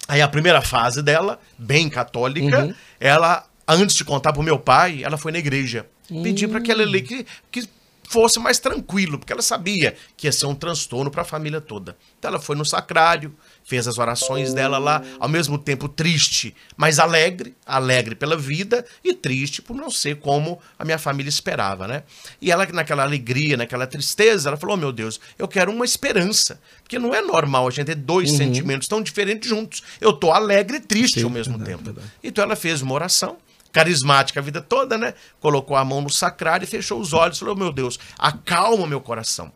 aí 0.07 0.21
a 0.21 0.27
primeira 0.27 0.61
fase 0.61 1.01
dela, 1.03 1.39
bem 1.57 1.89
católica, 1.89 2.65
Uhum. 2.65 2.73
ela, 2.99 3.45
antes 3.67 3.95
de 3.95 4.03
contar 4.03 4.33
pro 4.33 4.41
meu 4.41 4.57
pai, 4.57 5.03
ela 5.03 5.17
foi 5.17 5.31
na 5.31 5.37
igreja. 5.37 5.85
Pedir 6.23 6.47
para 6.47 6.59
que 6.59 6.71
ela 6.71 6.81
ali 6.81 7.03
que, 7.03 7.23
que 7.51 7.69
fosse 8.09 8.39
mais 8.39 8.57
tranquilo, 8.57 9.19
porque 9.19 9.31
ela 9.31 9.43
sabia 9.43 9.95
que 10.17 10.25
ia 10.25 10.31
ser 10.31 10.47
um 10.47 10.55
transtorno 10.55 11.11
para 11.11 11.21
a 11.21 11.25
família 11.25 11.61
toda. 11.61 11.95
Então 12.17 12.29
ela 12.29 12.39
foi 12.39 12.55
no 12.55 12.65
sacrário, 12.65 13.31
fez 13.69 13.87
as 13.87 13.99
orações 13.99 14.51
dela 14.51 14.79
lá, 14.79 15.03
ao 15.19 15.29
mesmo 15.29 15.55
tempo 15.59 15.87
triste, 15.87 16.55
mas 16.75 16.97
alegre, 16.97 17.55
alegre 17.63 18.15
pela 18.15 18.35
vida 18.35 18.83
e 19.03 19.13
triste 19.13 19.61
por 19.61 19.75
não 19.75 19.91
ser 19.91 20.15
como 20.15 20.59
a 20.77 20.83
minha 20.83 20.97
família 20.97 21.29
esperava, 21.29 21.87
né? 21.87 22.01
E 22.41 22.51
ela 22.51 22.65
naquela 22.73 23.03
alegria, 23.03 23.55
naquela 23.55 23.85
tristeza, 23.85 24.49
ela 24.49 24.57
falou: 24.57 24.75
oh, 24.75 24.79
"Meu 24.79 24.91
Deus, 24.91 25.19
eu 25.37 25.47
quero 25.47 25.71
uma 25.71 25.85
esperança, 25.85 26.59
porque 26.81 26.97
não 26.97 27.13
é 27.13 27.21
normal 27.21 27.67
a 27.67 27.69
gente 27.69 27.85
ter 27.85 27.95
dois 27.95 28.31
sentimentos 28.31 28.87
tão 28.87 29.03
diferentes 29.03 29.47
juntos. 29.47 29.83
Eu 30.01 30.13
tô 30.13 30.31
alegre 30.31 30.77
e 30.77 30.79
triste 30.79 31.19
Sim, 31.19 31.25
ao 31.25 31.29
mesmo 31.29 31.55
verdade, 31.55 31.77
tempo". 31.77 31.83
verdade. 31.83 32.11
Então 32.23 32.43
ela 32.43 32.55
fez 32.55 32.81
uma 32.81 32.95
oração, 32.95 33.37
carismática 33.71 34.39
a 34.39 34.43
vida 34.43 34.61
toda, 34.61 34.97
né? 34.97 35.13
Colocou 35.39 35.77
a 35.77 35.85
mão 35.85 36.01
no 36.01 36.09
sacrário 36.09 36.63
e 36.63 36.67
fechou 36.67 36.99
os 36.99 37.13
olhos 37.13 37.37
falou: 37.37 37.55
Meu 37.55 37.71
Deus, 37.71 37.99
acalma 38.17 38.87
meu 38.87 38.99
coração. 38.99 39.51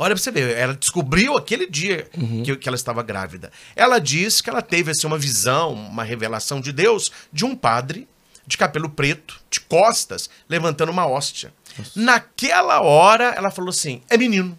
Olha 0.00 0.14
pra 0.14 0.22
você 0.22 0.30
ver, 0.30 0.56
ela 0.56 0.74
descobriu 0.74 1.36
aquele 1.36 1.66
dia 1.66 2.08
que, 2.44 2.54
que 2.54 2.68
ela 2.68 2.76
estava 2.76 3.02
grávida. 3.02 3.50
Ela 3.74 3.98
disse 3.98 4.40
que 4.40 4.48
ela 4.48 4.62
teve 4.62 4.92
assim, 4.92 5.08
uma 5.08 5.18
visão, 5.18 5.72
uma 5.72 6.04
revelação 6.04 6.60
de 6.60 6.72
Deus 6.72 7.10
de 7.32 7.44
um 7.44 7.56
padre 7.56 8.06
de 8.46 8.56
cabelo 8.56 8.88
preto, 8.88 9.40
de 9.50 9.60
costas, 9.60 10.30
levantando 10.48 10.92
uma 10.92 11.04
hóstia. 11.04 11.52
Naquela 11.96 12.80
hora, 12.80 13.34
ela 13.36 13.50
falou 13.50 13.70
assim: 13.70 14.00
é 14.08 14.16
menino. 14.16 14.56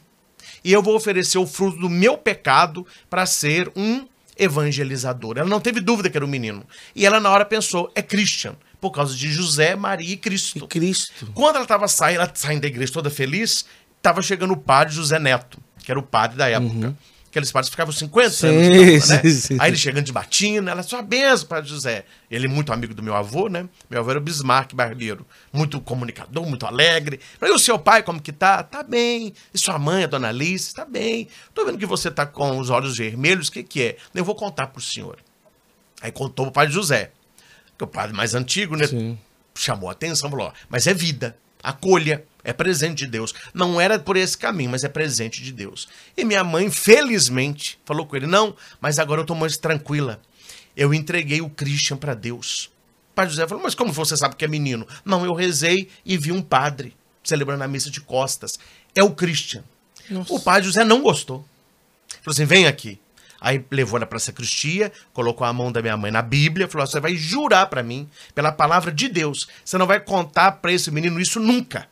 E 0.61 0.73
eu 0.73 0.83
vou 0.83 0.93
oferecer 0.93 1.37
o 1.37 1.47
fruto 1.47 1.79
do 1.79 1.89
meu 1.89 2.17
pecado 2.17 2.85
para 3.09 3.25
ser 3.25 3.71
um 3.77 4.05
evangelizador. 4.37 5.37
Ela 5.37 5.47
não 5.47 5.61
teve 5.61 5.79
dúvida 5.79 6.09
que 6.09 6.17
era 6.17 6.25
um 6.25 6.29
menino. 6.29 6.65
E 6.93 7.05
ela, 7.05 7.19
na 7.19 7.29
hora, 7.29 7.45
pensou: 7.45 7.89
é 7.95 8.01
Christian, 8.01 8.55
por 8.79 8.91
causa 8.91 9.15
de 9.15 9.31
José, 9.31 9.73
Maria 9.75 10.13
e 10.13 10.17
Cristo. 10.17 10.67
Cristo. 10.67 11.31
Quando 11.33 11.55
ela 11.55 11.63
estava 11.63 11.87
saindo, 11.87 12.21
ela 12.21 12.31
saindo 12.35 12.61
da 12.61 12.67
igreja 12.67 12.91
toda 12.91 13.09
feliz, 13.09 13.65
estava 13.99 14.21
chegando 14.21 14.53
o 14.53 14.57
padre 14.57 14.93
José 14.93 15.19
Neto, 15.19 15.61
que 15.83 15.91
era 15.91 15.99
o 15.99 16.03
padre 16.03 16.37
da 16.37 16.49
época. 16.49 16.95
Aqueles 17.29 17.51
padres 17.51 17.69
ficavam 17.69 17.93
50 17.93 18.29
Sim, 18.31 18.47
anos. 18.47 19.09
né? 19.09 19.21
sim, 19.21 19.31
sim. 19.31 19.57
Aí 19.59 19.69
ele 19.69 19.77
chegando 19.77 20.03
de 20.03 20.11
batina, 20.11 20.71
ela 20.71 20.81
sua 20.81 21.03
benção, 21.03 21.47
padre 21.47 21.69
José. 21.69 22.03
Ele 22.29 22.47
é 22.47 22.49
muito 22.49 22.73
amigo 22.73 22.91
do 22.91 23.03
meu 23.03 23.15
avô, 23.15 23.47
né? 23.47 23.69
Meu 23.87 23.99
avô 23.99 24.09
era 24.09 24.19
o 24.19 24.21
Bismarck 24.21 24.73
Barbeiro. 24.73 25.23
Muito 25.53 25.79
comunicador, 25.79 26.43
muito 26.47 26.65
alegre. 26.65 27.19
Falei, 27.39 27.53
e 27.53 27.55
o 27.55 27.59
seu 27.59 27.77
pai 27.77 28.01
como 28.01 28.19
que 28.19 28.31
tá? 28.31 28.63
Tá 28.63 28.81
bem. 28.81 29.31
E 29.53 29.59
sua 29.59 29.77
mãe, 29.77 30.05
a 30.05 30.07
dona 30.07 30.29
Alice? 30.29 30.73
Tá 30.73 30.85
bem. 30.85 31.27
Tô 31.53 31.65
vendo 31.65 31.77
que 31.77 31.85
você 31.85 32.09
tá 32.09 32.25
com 32.25 32.57
os 32.57 32.71
olhos 32.71 32.97
vermelhos, 32.97 33.49
o 33.49 33.51
que 33.51 33.61
que 33.61 33.83
é? 33.83 33.97
Eu 34.15 34.25
vou 34.25 34.33
contar 34.33 34.65
pro 34.67 34.81
senhor. 34.81 35.19
Aí 36.01 36.11
contou 36.11 36.47
pro 36.47 36.53
padre 36.53 36.73
José. 36.73 37.11
Que 37.77 37.83
é 37.83 37.85
o 37.85 37.87
padre 37.87 38.15
mais 38.15 38.33
antigo, 38.33 38.75
né? 38.75 38.85
Chamou 39.53 39.87
a 39.87 39.91
atenção, 39.91 40.31
falou, 40.31 40.47
ó, 40.47 40.51
mas 40.67 40.87
é 40.87 40.95
vida, 40.95 41.37
acolha, 41.61 42.25
é 42.43 42.53
presente 42.53 42.99
de 42.99 43.07
Deus. 43.07 43.33
Não 43.53 43.79
era 43.79 43.99
por 43.99 44.17
esse 44.17 44.37
caminho, 44.37 44.71
mas 44.71 44.83
é 44.83 44.89
presente 44.89 45.43
de 45.43 45.51
Deus. 45.51 45.87
E 46.15 46.23
minha 46.23 46.43
mãe, 46.43 46.71
felizmente, 46.71 47.79
falou 47.85 48.05
com 48.05 48.15
ele, 48.15 48.27
não, 48.27 48.55
mas 48.79 48.99
agora 48.99 49.21
eu 49.21 49.25
tô 49.25 49.35
mais 49.35 49.57
tranquila. 49.57 50.21
Eu 50.75 50.93
entreguei 50.93 51.41
o 51.41 51.49
Christian 51.49 51.97
para 51.97 52.13
Deus. 52.13 52.71
O 53.11 53.15
pai 53.15 53.27
José 53.27 53.47
falou, 53.47 53.63
mas 53.63 53.75
como 53.75 53.91
você 53.91 54.15
sabe 54.15 54.35
que 54.35 54.45
é 54.45 54.47
menino? 54.47 54.87
Não, 55.03 55.25
eu 55.25 55.33
rezei 55.33 55.89
e 56.05 56.17
vi 56.17 56.31
um 56.31 56.41
padre 56.41 56.95
celebrando 57.23 57.63
a 57.63 57.67
missa 57.67 57.89
de 57.89 58.01
costas. 58.01 58.57
É 58.95 59.03
o 59.03 59.11
Christian. 59.11 59.63
Nossa. 60.09 60.33
O 60.33 60.39
pai 60.39 60.63
José 60.63 60.83
não 60.83 61.01
gostou. 61.01 61.45
Falou 62.21 62.33
assim: 62.33 62.45
vem 62.45 62.65
aqui. 62.65 62.99
Aí 63.41 63.65
levou 63.71 63.97
ela 63.97 64.05
pra 64.05 64.19
sacristia, 64.19 64.91
colocou 65.13 65.45
a 65.45 65.53
mão 65.53 65.71
da 65.71 65.81
minha 65.81 65.95
mãe 65.95 66.11
na 66.11 66.21
Bíblia, 66.21 66.67
falou: 66.67 66.85
você 66.85 66.99
vai 66.99 67.15
jurar 67.15 67.67
pra 67.67 67.81
mim, 67.81 68.09
pela 68.35 68.51
palavra 68.51 68.91
de 68.91 69.07
Deus, 69.07 69.47
você 69.63 69.77
não 69.77 69.87
vai 69.87 69.99
contar 69.99 70.53
pra 70.53 70.71
esse 70.71 70.91
menino 70.91 71.19
isso 71.19 71.39
nunca. 71.39 71.87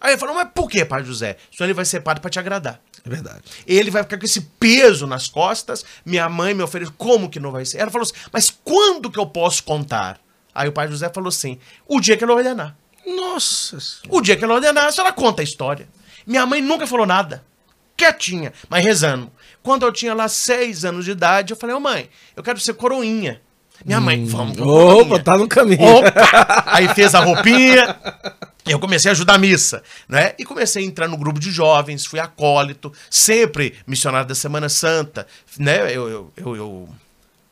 Aí 0.00 0.10
ele 0.10 0.18
falou, 0.18 0.34
mas 0.34 0.48
por 0.52 0.68
que, 0.68 0.84
pai 0.84 1.04
José? 1.04 1.36
Senão 1.52 1.68
ele 1.68 1.74
vai 1.74 1.84
ser 1.84 2.00
padre 2.00 2.20
pra 2.20 2.28
te 2.28 2.38
agradar. 2.38 2.80
É 3.06 3.08
verdade. 3.08 3.42
Ele 3.64 3.88
vai 3.88 4.02
ficar 4.02 4.18
com 4.18 4.24
esse 4.24 4.40
peso 4.40 5.06
nas 5.06 5.28
costas. 5.28 5.84
Minha 6.04 6.28
mãe 6.28 6.54
me 6.54 6.62
ofereceu, 6.62 6.92
como 6.98 7.30
que 7.30 7.38
não 7.38 7.52
vai 7.52 7.64
ser? 7.64 7.78
Ela 7.78 7.90
falou 7.90 8.02
assim, 8.02 8.14
mas 8.32 8.50
quando 8.50 9.10
que 9.10 9.18
eu 9.18 9.26
posso 9.26 9.62
contar? 9.62 10.18
Aí 10.52 10.68
o 10.68 10.72
pai 10.72 10.88
José 10.88 11.08
falou 11.08 11.28
assim, 11.28 11.56
o 11.86 12.00
dia 12.00 12.16
que 12.16 12.24
ele 12.24 12.32
ordenar. 12.32 12.76
Nossa. 13.06 13.78
O 14.08 14.20
dia 14.20 14.36
que 14.36 14.42
ela 14.42 14.54
ordenar, 14.54 14.86
a 14.86 14.92
senhora 14.92 15.12
conta 15.12 15.40
a 15.40 15.44
história. 15.44 15.88
Minha 16.26 16.44
mãe 16.46 16.60
nunca 16.60 16.86
falou 16.86 17.06
nada. 17.06 17.44
Quietinha, 17.96 18.52
mas 18.68 18.84
rezando. 18.84 19.30
Quando 19.62 19.86
eu 19.86 19.92
tinha 19.92 20.14
lá 20.14 20.28
seis 20.28 20.84
anos 20.84 21.04
de 21.04 21.12
idade, 21.12 21.52
eu 21.52 21.56
falei, 21.56 21.76
ô 21.76 21.80
mãe, 21.80 22.08
eu 22.36 22.42
quero 22.42 22.58
ser 22.58 22.74
coroinha. 22.74 23.40
Minha 23.84 24.00
mãe, 24.00 24.24
vamos 24.24 24.56
pra 24.56 24.64
Opa, 24.64 24.94
coroinha. 24.94 25.22
tá 25.22 25.36
no 25.38 25.48
caminho. 25.48 25.82
Opa! 25.82 26.64
Aí 26.66 26.88
fez 26.94 27.14
a 27.14 27.20
roupinha. 27.20 27.96
Eu 28.66 28.78
comecei 28.78 29.10
a 29.10 29.12
ajudar 29.12 29.34
a 29.34 29.38
missa, 29.38 29.82
né? 30.08 30.34
E 30.38 30.44
comecei 30.44 30.84
a 30.84 30.86
entrar 30.86 31.08
no 31.08 31.16
grupo 31.16 31.40
de 31.40 31.50
jovens, 31.50 32.06
fui 32.06 32.20
acólito, 32.20 32.92
sempre 33.10 33.74
missionário 33.86 34.28
da 34.28 34.34
Semana 34.36 34.68
Santa, 34.68 35.26
né? 35.58 35.86
Eu, 35.94 36.08
eu, 36.08 36.32
eu, 36.36 36.56
eu 36.56 36.88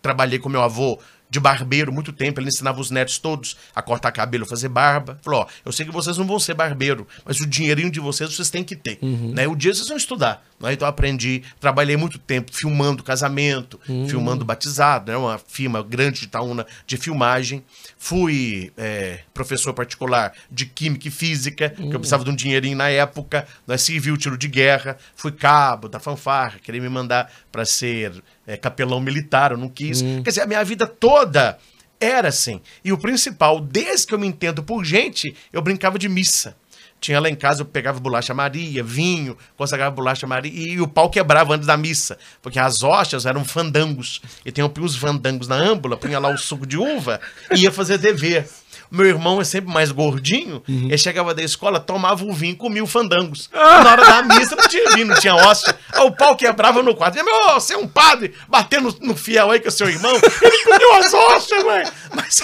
trabalhei 0.00 0.38
com 0.38 0.48
meu 0.48 0.62
avô 0.62 1.00
de 1.30 1.38
barbeiro 1.38 1.92
muito 1.92 2.12
tempo, 2.12 2.40
ele 2.40 2.48
ensinava 2.48 2.80
os 2.80 2.90
netos 2.90 3.18
todos 3.18 3.56
a 3.74 3.80
cortar 3.80 4.10
cabelo, 4.10 4.44
fazer 4.44 4.68
barba. 4.68 5.18
Falou, 5.22 5.42
ó, 5.42 5.46
eu 5.64 5.72
sei 5.72 5.86
que 5.86 5.92
vocês 5.92 6.18
não 6.18 6.26
vão 6.26 6.40
ser 6.40 6.54
barbeiro, 6.54 7.06
mas 7.24 7.40
o 7.40 7.46
dinheirinho 7.46 7.90
de 7.90 8.00
vocês 8.00 8.34
vocês 8.34 8.50
têm 8.50 8.64
que 8.64 8.74
ter, 8.74 8.98
né? 9.02 9.46
O 9.46 9.54
dia 9.54 9.72
vocês 9.72 9.86
vão 9.86 9.96
estudar, 9.96 10.44
né? 10.60 10.72
Então 10.72 10.86
eu 10.86 10.90
aprendi, 10.90 11.42
trabalhei 11.60 11.96
muito 11.96 12.18
tempo 12.18 12.50
filmando 12.52 13.02
casamento, 13.02 13.80
filmando 14.08 14.44
batizado, 14.44 15.12
né? 15.12 15.16
Uma 15.16 15.38
firma 15.38 15.82
grande 15.82 16.20
de 16.20 16.26
Itaúna 16.26 16.66
de 16.86 16.96
filmagem. 16.96 17.62
Fui 17.96 18.72
é, 18.76 19.20
professor 19.32 19.72
particular 19.72 20.32
de 20.50 20.66
química 20.66 21.06
e 21.06 21.10
física, 21.10 21.70
que 21.70 21.82
eu 21.82 22.00
precisava 22.00 22.24
de 22.24 22.30
um 22.30 22.34
dinheirinho 22.34 22.76
na 22.76 22.88
época, 22.88 23.46
nós 23.66 23.82
servi 23.82 24.10
o 24.10 24.16
tiro 24.16 24.36
de 24.36 24.48
guerra, 24.48 24.96
fui 25.14 25.30
cabo 25.30 25.88
da 25.88 26.00
fanfarra, 26.00 26.58
queria 26.62 26.80
me 26.80 26.88
mandar 26.88 27.30
para 27.52 27.64
ser 27.64 28.22
é, 28.50 28.56
capelão 28.56 29.00
militar, 29.00 29.52
eu 29.52 29.56
não 29.56 29.68
quis. 29.68 30.02
Quer 30.02 30.30
dizer, 30.30 30.40
a 30.42 30.46
minha 30.46 30.64
vida 30.64 30.86
toda 30.86 31.56
era 32.00 32.28
assim. 32.28 32.60
E 32.84 32.92
o 32.92 32.98
principal, 32.98 33.60
desde 33.60 34.06
que 34.06 34.14
eu 34.14 34.18
me 34.18 34.26
entendo 34.26 34.62
por 34.62 34.84
gente, 34.84 35.36
eu 35.52 35.62
brincava 35.62 35.98
de 35.98 36.08
missa. 36.08 36.56
Tinha 37.00 37.18
lá 37.18 37.30
em 37.30 37.34
casa, 37.34 37.62
eu 37.62 37.66
pegava 37.66 37.98
bolacha 37.98 38.34
Maria, 38.34 38.84
vinho, 38.84 39.36
consagrava 39.56 39.94
bolacha 39.94 40.26
Maria, 40.26 40.52
e 40.52 40.80
o 40.80 40.86
pau 40.86 41.08
quebrava 41.08 41.54
antes 41.54 41.66
da 41.66 41.74
missa, 41.76 42.18
porque 42.42 42.58
as 42.58 42.82
hóstias 42.82 43.24
eram 43.24 43.42
fandangos. 43.42 44.20
E 44.44 44.52
tem 44.52 44.62
uns 44.62 44.96
fandangos 44.96 45.48
na 45.48 45.56
âmbula, 45.56 45.96
punha 45.96 46.18
lá 46.18 46.28
o 46.28 46.36
suco 46.36 46.66
de 46.66 46.76
uva 46.76 47.18
e 47.50 47.62
ia 47.62 47.72
fazer 47.72 47.96
dever. 47.96 48.46
Meu 48.90 49.06
irmão 49.06 49.40
é 49.40 49.44
sempre 49.44 49.72
mais 49.72 49.92
gordinho, 49.92 50.62
ele 50.66 50.98
chegava 50.98 51.32
da 51.32 51.42
escola, 51.42 51.78
tomava 51.78 52.24
o 52.24 52.32
vinho, 52.32 52.56
comia 52.56 52.82
o 52.82 52.86
fandangos. 52.86 53.48
Na 53.52 53.92
hora 53.92 54.04
da 54.04 54.22
missa 54.22 54.56
não 54.56 54.66
tinha 54.66 54.90
vinho, 54.90 55.06
não 55.06 55.16
tinha 55.16 55.34
hóstia. 55.34 55.78
Aí 55.92 56.04
o 56.04 56.10
pau 56.10 56.36
quebrava 56.36 56.82
no 56.82 56.94
quadro. 56.94 57.24
Meu, 57.24 57.54
você 57.54 57.74
é 57.74 57.78
um 57.78 57.86
padre, 57.86 58.34
batendo 58.48 58.94
no 59.00 59.16
fiel 59.16 59.50
aí 59.50 59.60
com 59.60 59.68
o 59.68 59.72
seu 59.72 59.88
irmão. 59.88 60.12
Ele 60.42 60.64
comeu 60.64 60.94
as 60.94 61.14
hóstias, 61.14 61.64
mãe. 61.64 61.84
Mas, 62.14 62.40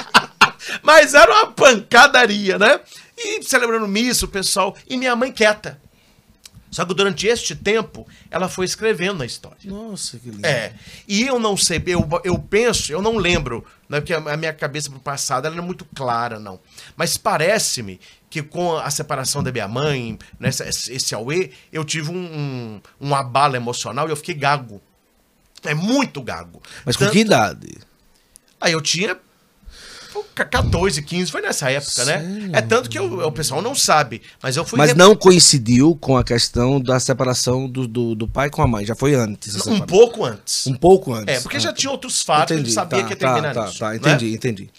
mas 0.82 1.14
era 1.14 1.30
uma 1.30 1.46
pancadaria, 1.52 2.58
né? 2.58 2.80
E 3.16 3.42
celebrando 3.42 3.86
missa, 3.86 4.24
o 4.24 4.28
pessoal. 4.28 4.74
E 4.88 4.96
minha 4.96 5.14
mãe 5.14 5.30
quieta. 5.32 5.78
Só 6.70 6.84
que 6.84 6.94
durante 6.94 7.26
este 7.26 7.54
tempo, 7.56 8.06
ela 8.30 8.48
foi 8.48 8.66
escrevendo 8.66 9.22
a 9.22 9.26
história. 9.26 9.58
Nossa, 9.64 10.18
que 10.18 10.30
lindo. 10.30 10.46
É. 10.46 10.74
E 11.06 11.22
eu 11.26 11.38
não 11.38 11.56
sei, 11.56 11.82
eu, 11.86 12.06
eu 12.24 12.38
penso, 12.38 12.92
eu 12.92 13.00
não 13.00 13.16
lembro, 13.16 13.64
né, 13.88 14.00
porque 14.00 14.12
a, 14.12 14.36
minha 14.36 14.52
cabeça 14.52 14.90
pro 14.90 15.00
passado 15.00 15.46
ela 15.46 15.56
não 15.56 15.62
é 15.62 15.66
muito 15.66 15.86
clara, 15.94 16.38
não. 16.38 16.60
Mas 16.96 17.16
parece-me 17.16 17.98
que 18.28 18.42
com 18.42 18.76
a 18.76 18.90
separação 18.90 19.42
da 19.42 19.50
minha 19.50 19.66
mãe, 19.68 20.18
nessa, 20.38 20.68
esse 20.68 20.92
esse 20.92 21.14
auê, 21.14 21.50
eu 21.72 21.84
tive 21.84 22.10
um, 22.10 22.16
um, 23.00 23.08
um 23.08 23.14
abalo 23.14 23.56
emocional 23.56 24.06
e 24.06 24.10
eu 24.12 24.16
fiquei 24.16 24.34
gago. 24.34 24.80
É 25.64 25.74
muito 25.74 26.22
gago. 26.22 26.62
Mas 26.84 26.96
com 26.96 27.04
Tanto- 27.04 27.14
que 27.14 27.20
idade? 27.20 27.78
Aí 28.60 28.72
eu 28.72 28.80
tinha 28.80 29.16
pô, 30.22 30.44
14, 30.44 31.02
15, 31.02 31.30
foi 31.30 31.40
nessa 31.40 31.70
época, 31.70 32.04
né? 32.04 32.18
Sério? 32.20 32.50
É 32.56 32.60
tanto 32.62 32.88
que 32.90 32.98
eu- 32.98 33.26
o 33.26 33.32
pessoal 33.32 33.60
não 33.62 33.74
sabe, 33.74 34.22
mas 34.42 34.56
eu 34.56 34.64
fui 34.64 34.78
Mas 34.78 34.94
não 34.94 35.14
coincidiu 35.16 35.96
com 35.96 36.16
a 36.16 36.24
questão 36.24 36.80
da 36.80 36.98
separação 37.00 37.68
do, 37.68 37.86
do, 37.86 38.14
do 38.14 38.28
pai 38.28 38.50
com 38.50 38.62
a 38.62 38.66
mãe. 38.66 38.84
Já 38.84 38.94
foi 38.94 39.14
antes. 39.14 39.54
um 39.54 39.58
separação. 39.58 39.86
pouco 39.86 40.24
antes. 40.24 40.66
Um 40.66 40.74
pouco 40.74 41.12
antes. 41.14 41.36
É, 41.36 41.40
porque 41.40 41.56
Ah, 41.56 41.60
já 41.60 41.72
tinha 41.72 41.90
outros 41.90 42.22
fatos, 42.22 42.54
entendi, 42.56 42.72
sabia 42.72 43.00
tá, 43.00 43.04
que 43.06 43.12
ia 43.12 43.16
tá, 43.16 43.32
terminar 43.34 43.54
tá, 43.54 43.66
nisso. 43.66 43.78
Tá, 43.78 43.90
né? 43.90 43.96
entendi, 43.96 44.32
entendi. 44.32 44.70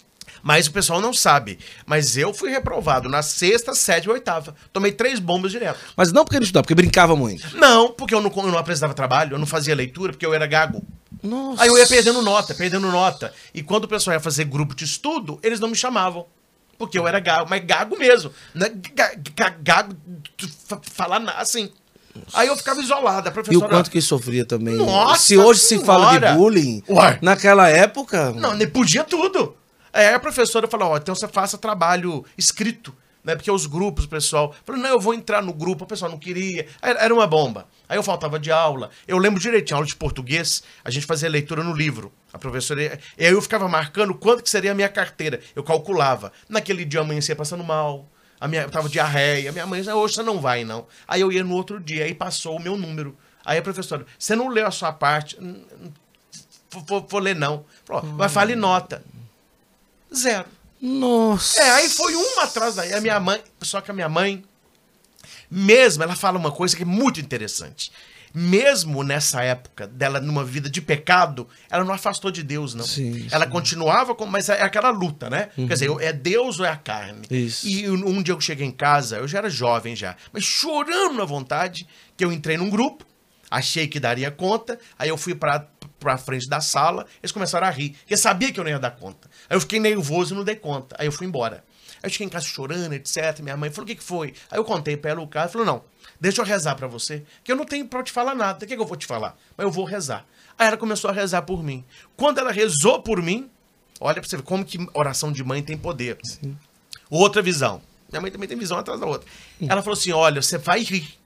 Mas 0.42 0.66
o 0.66 0.72
pessoal 0.72 1.00
não 1.02 1.12
sabe. 1.12 1.58
Mas 1.84 2.16
eu 2.16 2.32
fui 2.32 2.50
reprovado 2.50 3.08
na 3.10 3.20
sexta, 3.22 3.74
sétima 3.74 4.14
e 4.14 4.16
oitava. 4.16 4.54
Tomei 4.72 4.90
três 4.90 5.18
bombas 5.20 5.52
direto. 5.52 5.78
Mas 5.96 6.12
não 6.12 6.24
porque 6.24 6.38
não 6.38 6.44
estudava, 6.44 6.62
porque 6.62 6.74
brincava 6.74 7.14
muito. 7.14 7.56
Não, 7.58 7.92
porque 7.92 8.14
eu 8.14 8.22
não, 8.22 8.32
eu 8.34 8.42
não 8.50 8.56
apresentava 8.58 8.94
trabalho, 8.94 9.34
eu 9.34 9.38
não 9.38 9.46
fazia 9.46 9.74
leitura, 9.74 10.12
porque 10.12 10.24
eu 10.24 10.32
era 10.32 10.46
gago. 10.46 10.82
Nossa. 11.22 11.62
Aí 11.62 11.68
eu 11.68 11.76
ia 11.78 11.86
perdendo 11.86 12.22
nota, 12.22 12.54
perdendo 12.54 12.90
nota. 12.90 13.32
E 13.54 13.62
quando 13.62 13.84
o 13.84 13.88
pessoal 13.88 14.14
ia 14.14 14.20
fazer 14.20 14.44
grupo 14.44 14.74
de 14.74 14.84
estudo, 14.84 15.38
eles 15.42 15.60
não 15.60 15.68
me 15.68 15.76
chamavam. 15.76 16.26
Porque 16.78 16.98
eu 16.98 17.06
era 17.06 17.20
gago, 17.20 17.46
mas 17.50 17.62
gago 17.64 17.98
mesmo. 17.98 18.32
Não 18.54 18.66
é 18.66 18.70
ga- 18.70 19.12
ga- 19.36 19.56
gago, 19.60 19.94
falar 20.82 21.22
assim. 21.38 21.70
Aí 22.32 22.48
eu 22.48 22.56
ficava 22.56 22.80
isolado. 22.80 23.28
A 23.28 23.30
E 23.30 23.30
o 23.30 23.34
professora. 23.34 23.68
quanto 23.68 23.90
que 23.90 24.00
sofria 24.00 24.44
também. 24.44 24.76
Nossa 24.76 25.22
se 25.22 25.36
hoje 25.38 25.60
se 25.60 25.78
fala 25.84 26.06
de 26.06 26.18
Senhora! 26.20 26.34
bullying, 26.34 26.82
Ué. 26.88 27.18
naquela 27.22 27.68
época. 27.68 28.32
Não, 28.32 28.54
nem 28.54 28.66
podia 28.68 29.04
tudo. 29.04 29.54
Aí 29.92 30.12
a 30.14 30.18
professora 30.20 30.66
falou, 30.68 30.90
ó, 30.90 30.96
então 30.96 31.14
você 31.14 31.28
faça 31.28 31.58
trabalho 31.58 32.24
escrito, 32.38 32.94
né? 33.22 33.34
Porque 33.34 33.50
os 33.50 33.66
grupos, 33.66 34.04
o 34.04 34.08
pessoal, 34.08 34.54
falou, 34.64 34.80
não, 34.80 34.90
eu 34.90 35.00
vou 35.00 35.14
entrar 35.14 35.42
no 35.42 35.52
grupo, 35.52 35.84
o 35.84 35.86
pessoal 35.86 36.10
não 36.10 36.18
queria. 36.18 36.66
Era 36.82 37.12
uma 37.12 37.26
bomba. 37.26 37.66
Aí 37.88 37.96
eu 37.96 38.02
faltava 38.02 38.38
de 38.38 38.50
aula. 38.50 38.90
Eu 39.06 39.18
lembro 39.18 39.40
direitinho, 39.40 39.76
aula 39.76 39.86
de 39.86 39.96
português, 39.96 40.62
a 40.84 40.90
gente 40.90 41.06
fazia 41.06 41.28
leitura 41.28 41.62
no 41.62 41.74
livro. 41.74 42.12
A 42.32 42.38
professora, 42.38 42.98
e 43.18 43.26
aí 43.26 43.32
eu 43.32 43.42
ficava 43.42 43.68
marcando 43.68 44.14
quanto 44.14 44.42
que 44.42 44.50
seria 44.50 44.72
a 44.72 44.74
minha 44.74 44.88
carteira. 44.88 45.40
Eu 45.54 45.62
calculava. 45.62 46.32
Naquele 46.48 46.84
dia 46.84 47.00
eu 47.00 47.04
amanhecia 47.04 47.34
passando 47.34 47.64
mal. 47.64 48.08
A 48.40 48.48
minha, 48.48 48.62
eu 48.62 48.70
tava 48.70 48.88
diarreia. 48.88 49.52
Minha 49.52 49.66
mãe 49.66 49.80
disse, 49.80 49.92
hoje 49.92 50.14
você 50.14 50.22
não 50.22 50.40
vai, 50.40 50.64
não. 50.64 50.86
Aí 51.06 51.20
eu 51.20 51.30
ia 51.30 51.44
no 51.44 51.54
outro 51.54 51.78
dia, 51.78 52.04
aí 52.04 52.14
passou 52.14 52.56
o 52.56 52.62
meu 52.62 52.76
número. 52.76 53.16
Aí 53.44 53.58
a 53.58 53.62
professora, 53.62 54.06
você 54.18 54.36
não 54.36 54.48
leu 54.48 54.66
a 54.66 54.70
sua 54.70 54.92
parte? 54.92 55.36
Vou, 56.70 57.20
ler, 57.20 57.34
não. 57.34 57.64
Falou, 57.84 58.04
mas 58.04 58.32
fale 58.32 58.54
nota. 58.54 59.02
Zero. 60.14 60.46
Nossa. 60.80 61.60
É, 61.60 61.70
aí 61.72 61.88
foi 61.88 62.14
uma 62.14 62.44
atrás 62.44 62.74
daí. 62.74 62.92
A 62.94 63.00
minha 63.00 63.20
mãe, 63.20 63.42
só 63.60 63.80
que 63.80 63.90
a 63.90 63.94
minha 63.94 64.08
mãe, 64.08 64.42
mesmo, 65.50 66.02
ela 66.02 66.16
fala 66.16 66.38
uma 66.38 66.50
coisa 66.50 66.76
que 66.76 66.82
é 66.82 66.86
muito 66.86 67.20
interessante. 67.20 67.92
Mesmo 68.32 69.02
nessa 69.02 69.42
época 69.42 69.88
dela 69.88 70.20
numa 70.20 70.44
vida 70.44 70.70
de 70.70 70.80
pecado, 70.80 71.48
ela 71.68 71.84
não 71.84 71.92
afastou 71.92 72.30
de 72.30 72.44
Deus, 72.44 72.74
não. 72.74 72.84
Sim, 72.84 73.26
ela 73.30 73.44
sim. 73.44 73.50
continuava 73.50 74.14
com, 74.14 74.24
mas 74.24 74.48
é 74.48 74.62
aquela 74.62 74.90
luta, 74.90 75.28
né? 75.28 75.48
Quer 75.56 75.66
dizer, 75.66 75.90
é 76.00 76.12
Deus 76.12 76.60
ou 76.60 76.64
é 76.64 76.68
a 76.68 76.76
carne? 76.76 77.26
Isso. 77.28 77.66
E 77.66 77.90
um 77.90 78.22
dia 78.22 78.32
eu 78.32 78.40
cheguei 78.40 78.66
em 78.66 78.70
casa, 78.70 79.16
eu 79.16 79.26
já 79.26 79.38
era 79.38 79.50
jovem 79.50 79.96
já, 79.96 80.16
mas 80.32 80.44
chorando 80.44 81.14
na 81.14 81.24
vontade, 81.24 81.88
que 82.16 82.24
eu 82.24 82.32
entrei 82.32 82.56
num 82.56 82.70
grupo, 82.70 83.04
achei 83.50 83.88
que 83.88 83.98
daria 83.98 84.30
conta, 84.30 84.78
aí 84.96 85.08
eu 85.08 85.18
fui 85.18 85.34
pra, 85.34 85.66
pra 85.98 86.16
frente 86.16 86.48
da 86.48 86.60
sala, 86.60 87.06
eles 87.20 87.32
começaram 87.32 87.66
a 87.66 87.70
rir, 87.70 87.90
porque 87.90 88.16
sabia 88.16 88.52
que 88.52 88.60
eu 88.60 88.64
não 88.64 88.70
ia 88.70 88.78
dar 88.78 88.92
conta. 88.92 89.28
Aí 89.50 89.56
eu 89.56 89.60
fiquei 89.60 89.80
nervoso 89.80 90.32
e 90.32 90.36
não 90.36 90.44
dei 90.44 90.54
conta, 90.54 90.94
aí 90.96 91.06
eu 91.08 91.12
fui 91.12 91.26
embora. 91.26 91.64
Aí 92.02 92.08
eu 92.08 92.10
fiquei 92.10 92.26
em 92.26 92.30
casa 92.30 92.46
chorando, 92.46 92.92
etc. 92.92 93.40
Minha 93.40 93.56
mãe 93.56 93.68
falou: 93.68 93.84
o 93.84 93.86
que, 93.88 93.96
que 93.96 94.02
foi? 94.02 94.32
Aí 94.48 94.58
eu 94.58 94.64
contei 94.64 94.96
pra 94.96 95.10
ela 95.10 95.20
o 95.20 95.26
caso, 95.26 95.52
falou: 95.52 95.66
não, 95.66 95.84
deixa 96.20 96.40
eu 96.40 96.44
rezar 96.46 96.76
pra 96.76 96.86
você, 96.86 97.24
que 97.42 97.50
eu 97.50 97.56
não 97.56 97.64
tenho 97.64 97.86
pra 97.86 98.02
te 98.02 98.12
falar 98.12 98.34
nada. 98.34 98.64
O 98.64 98.68
que, 98.68 98.76
que 98.76 98.80
eu 98.80 98.86
vou 98.86 98.96
te 98.96 99.06
falar? 99.06 99.36
Mas 99.56 99.64
eu 99.64 99.70
vou 99.72 99.84
rezar. 99.84 100.24
Aí 100.56 100.68
ela 100.68 100.76
começou 100.76 101.10
a 101.10 101.12
rezar 101.12 101.42
por 101.42 101.62
mim. 101.62 101.84
Quando 102.16 102.38
ela 102.38 102.52
rezou 102.52 103.02
por 103.02 103.20
mim, 103.20 103.50
olha 104.00 104.20
pra 104.20 104.28
você 104.28 104.36
ver 104.36 104.44
como 104.44 104.64
que 104.64 104.78
oração 104.94 105.32
de 105.32 105.42
mãe 105.42 105.62
tem 105.62 105.76
poder. 105.76 106.16
Outra 107.10 107.42
visão. 107.42 107.82
Minha 108.10 108.20
mãe 108.22 108.30
também 108.30 108.48
tem 108.48 108.56
visão 108.56 108.78
atrás 108.78 109.00
da 109.00 109.06
outra. 109.06 109.28
Ela 109.60 109.82
falou 109.82 109.98
assim: 109.98 110.12
olha, 110.12 110.40
você 110.40 110.58
vai 110.58 110.80
rir. 110.80 111.18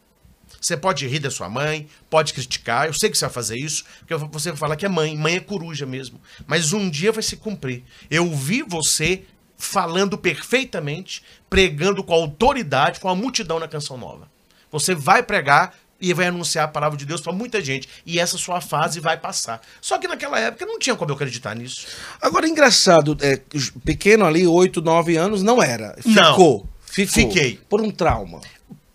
Você 0.65 0.79
pode 0.79 1.07
rir 1.07 1.19
da 1.19 1.31
sua 1.31 1.47
mãe, 1.47 1.87
pode 2.09 2.33
criticar, 2.33 2.87
eu 2.87 2.95
sei 2.95 3.11
que 3.11 3.19
você 3.19 3.27
vai 3.27 3.35
fazer 3.35 3.59
isso, 3.59 3.85
porque 3.99 4.15
você 4.15 4.49
vai 4.49 4.59
falar 4.59 4.77
que 4.77 4.87
é 4.87 4.89
mãe, 4.89 5.15
mãe 5.15 5.37
é 5.37 5.41
coruja 5.41 5.85
mesmo. 5.85 6.19
Mas 6.47 6.73
um 6.73 6.89
dia 6.89 7.13
vai 7.13 7.23
se 7.23 7.37
cumprir. 7.37 7.85
Eu 8.11 8.35
vi 8.35 8.63
você 8.63 9.25
falando 9.59 10.17
perfeitamente, 10.17 11.23
pregando 11.51 12.03
com 12.03 12.15
autoridade, 12.15 12.99
com 12.99 13.11
a 13.11 13.15
multidão 13.15 13.59
na 13.59 13.69
canção 13.69 13.99
nova. 13.99 14.27
Você 14.73 14.95
vai 14.95 15.23
pregar 15.23 15.75
e 16.01 16.15
vai 16.15 16.29
anunciar 16.29 16.65
a 16.65 16.69
palavra 16.69 16.97
de 16.97 17.05
Deus 17.05 17.21
para 17.21 17.35
muita 17.35 17.63
gente. 17.63 17.87
E 18.07 18.19
essa 18.19 18.39
sua 18.39 18.63
fase 18.63 19.01
vai 19.01 19.19
passar. 19.19 19.61
Só 19.83 19.99
que 19.99 20.09
naquela 20.09 20.41
época 20.41 20.65
não 20.65 20.79
tinha 20.79 20.97
como 20.97 21.11
eu 21.11 21.15
acreditar 21.15 21.55
nisso. 21.55 21.87
Agora, 22.23 22.49
engraçado, 22.49 23.19
é, 23.21 23.39
pequeno 23.85 24.25
ali, 24.25 24.47
8, 24.47 24.81
9 24.81 25.15
anos, 25.19 25.43
não 25.43 25.63
era. 25.63 25.95
Não. 26.07 26.33
Ficou. 26.33 26.69
Ficou. 26.87 27.15
Fiquei. 27.15 27.61
Por 27.69 27.83
um 27.83 27.91
trauma. 27.91 28.41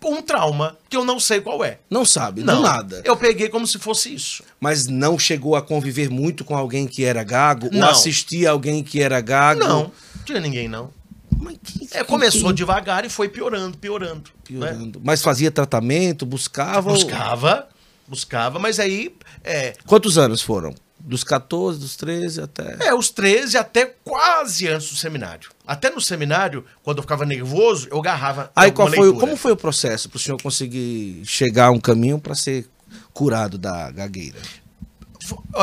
Um 0.04 0.22
trauma 0.22 0.78
que 0.88 0.96
eu 0.96 1.04
não 1.04 1.20
sei 1.20 1.40
qual 1.40 1.62
é. 1.62 1.78
Não 1.90 2.04
sabe, 2.04 2.42
Não, 2.42 2.62
nada. 2.62 3.02
Eu 3.04 3.16
peguei 3.16 3.48
como 3.50 3.66
se 3.66 3.78
fosse 3.78 4.14
isso. 4.14 4.42
Mas 4.58 4.86
não 4.86 5.18
chegou 5.18 5.54
a 5.56 5.62
conviver 5.62 6.08
muito 6.08 6.44
com 6.44 6.56
alguém 6.56 6.86
que 6.86 7.04
era 7.04 7.22
gago? 7.22 7.68
Não. 7.70 7.86
Ou 7.86 7.92
assistir 7.92 8.46
alguém 8.46 8.82
que 8.82 9.02
era 9.02 9.20
gago? 9.20 9.60
Não, 9.60 9.92
tinha 10.24 10.40
ninguém 10.40 10.68
não. 10.68 10.90
Mas 11.38 11.56
que 11.62 11.88
É, 11.92 12.02
começou 12.04 12.52
devagar 12.52 13.04
e 13.04 13.10
foi 13.10 13.28
piorando, 13.28 13.76
piorando. 13.78 14.30
né? 14.30 14.36
piorando. 14.44 15.00
Mas 15.04 15.22
fazia 15.22 15.50
tratamento, 15.50 16.24
buscava. 16.26 16.92
Buscava, 16.92 17.68
buscava, 18.08 18.58
mas 18.58 18.78
aí 18.80 19.14
é, 19.44 19.74
Quantos 19.86 20.16
anos 20.18 20.40
foram? 20.42 20.74
Dos 20.98 21.24
14, 21.24 21.78
dos 21.78 21.96
13 21.96 22.42
até. 22.42 22.76
É, 22.80 22.94
os 22.94 23.08
13 23.08 23.56
até 23.56 23.86
quase 24.04 24.68
antes 24.68 24.90
do 24.90 24.96
seminário. 24.96 25.48
Até 25.70 25.88
no 25.88 26.00
seminário, 26.00 26.64
quando 26.82 26.96
eu 26.96 27.02
ficava 27.04 27.24
nervoso, 27.24 27.86
eu 27.92 27.98
agarrava. 28.00 28.50
Aí 28.56 28.72
qual 28.72 28.88
foi, 28.88 28.98
leitura. 28.98 29.20
como 29.20 29.36
foi 29.36 29.52
o 29.52 29.56
processo 29.56 30.08
para 30.08 30.16
o 30.16 30.18
senhor 30.18 30.42
conseguir 30.42 31.22
chegar 31.24 31.66
a 31.66 31.70
um 31.70 31.78
caminho 31.78 32.18
para 32.18 32.34
ser 32.34 32.68
curado 33.12 33.56
da 33.56 33.88
gagueira? 33.92 34.40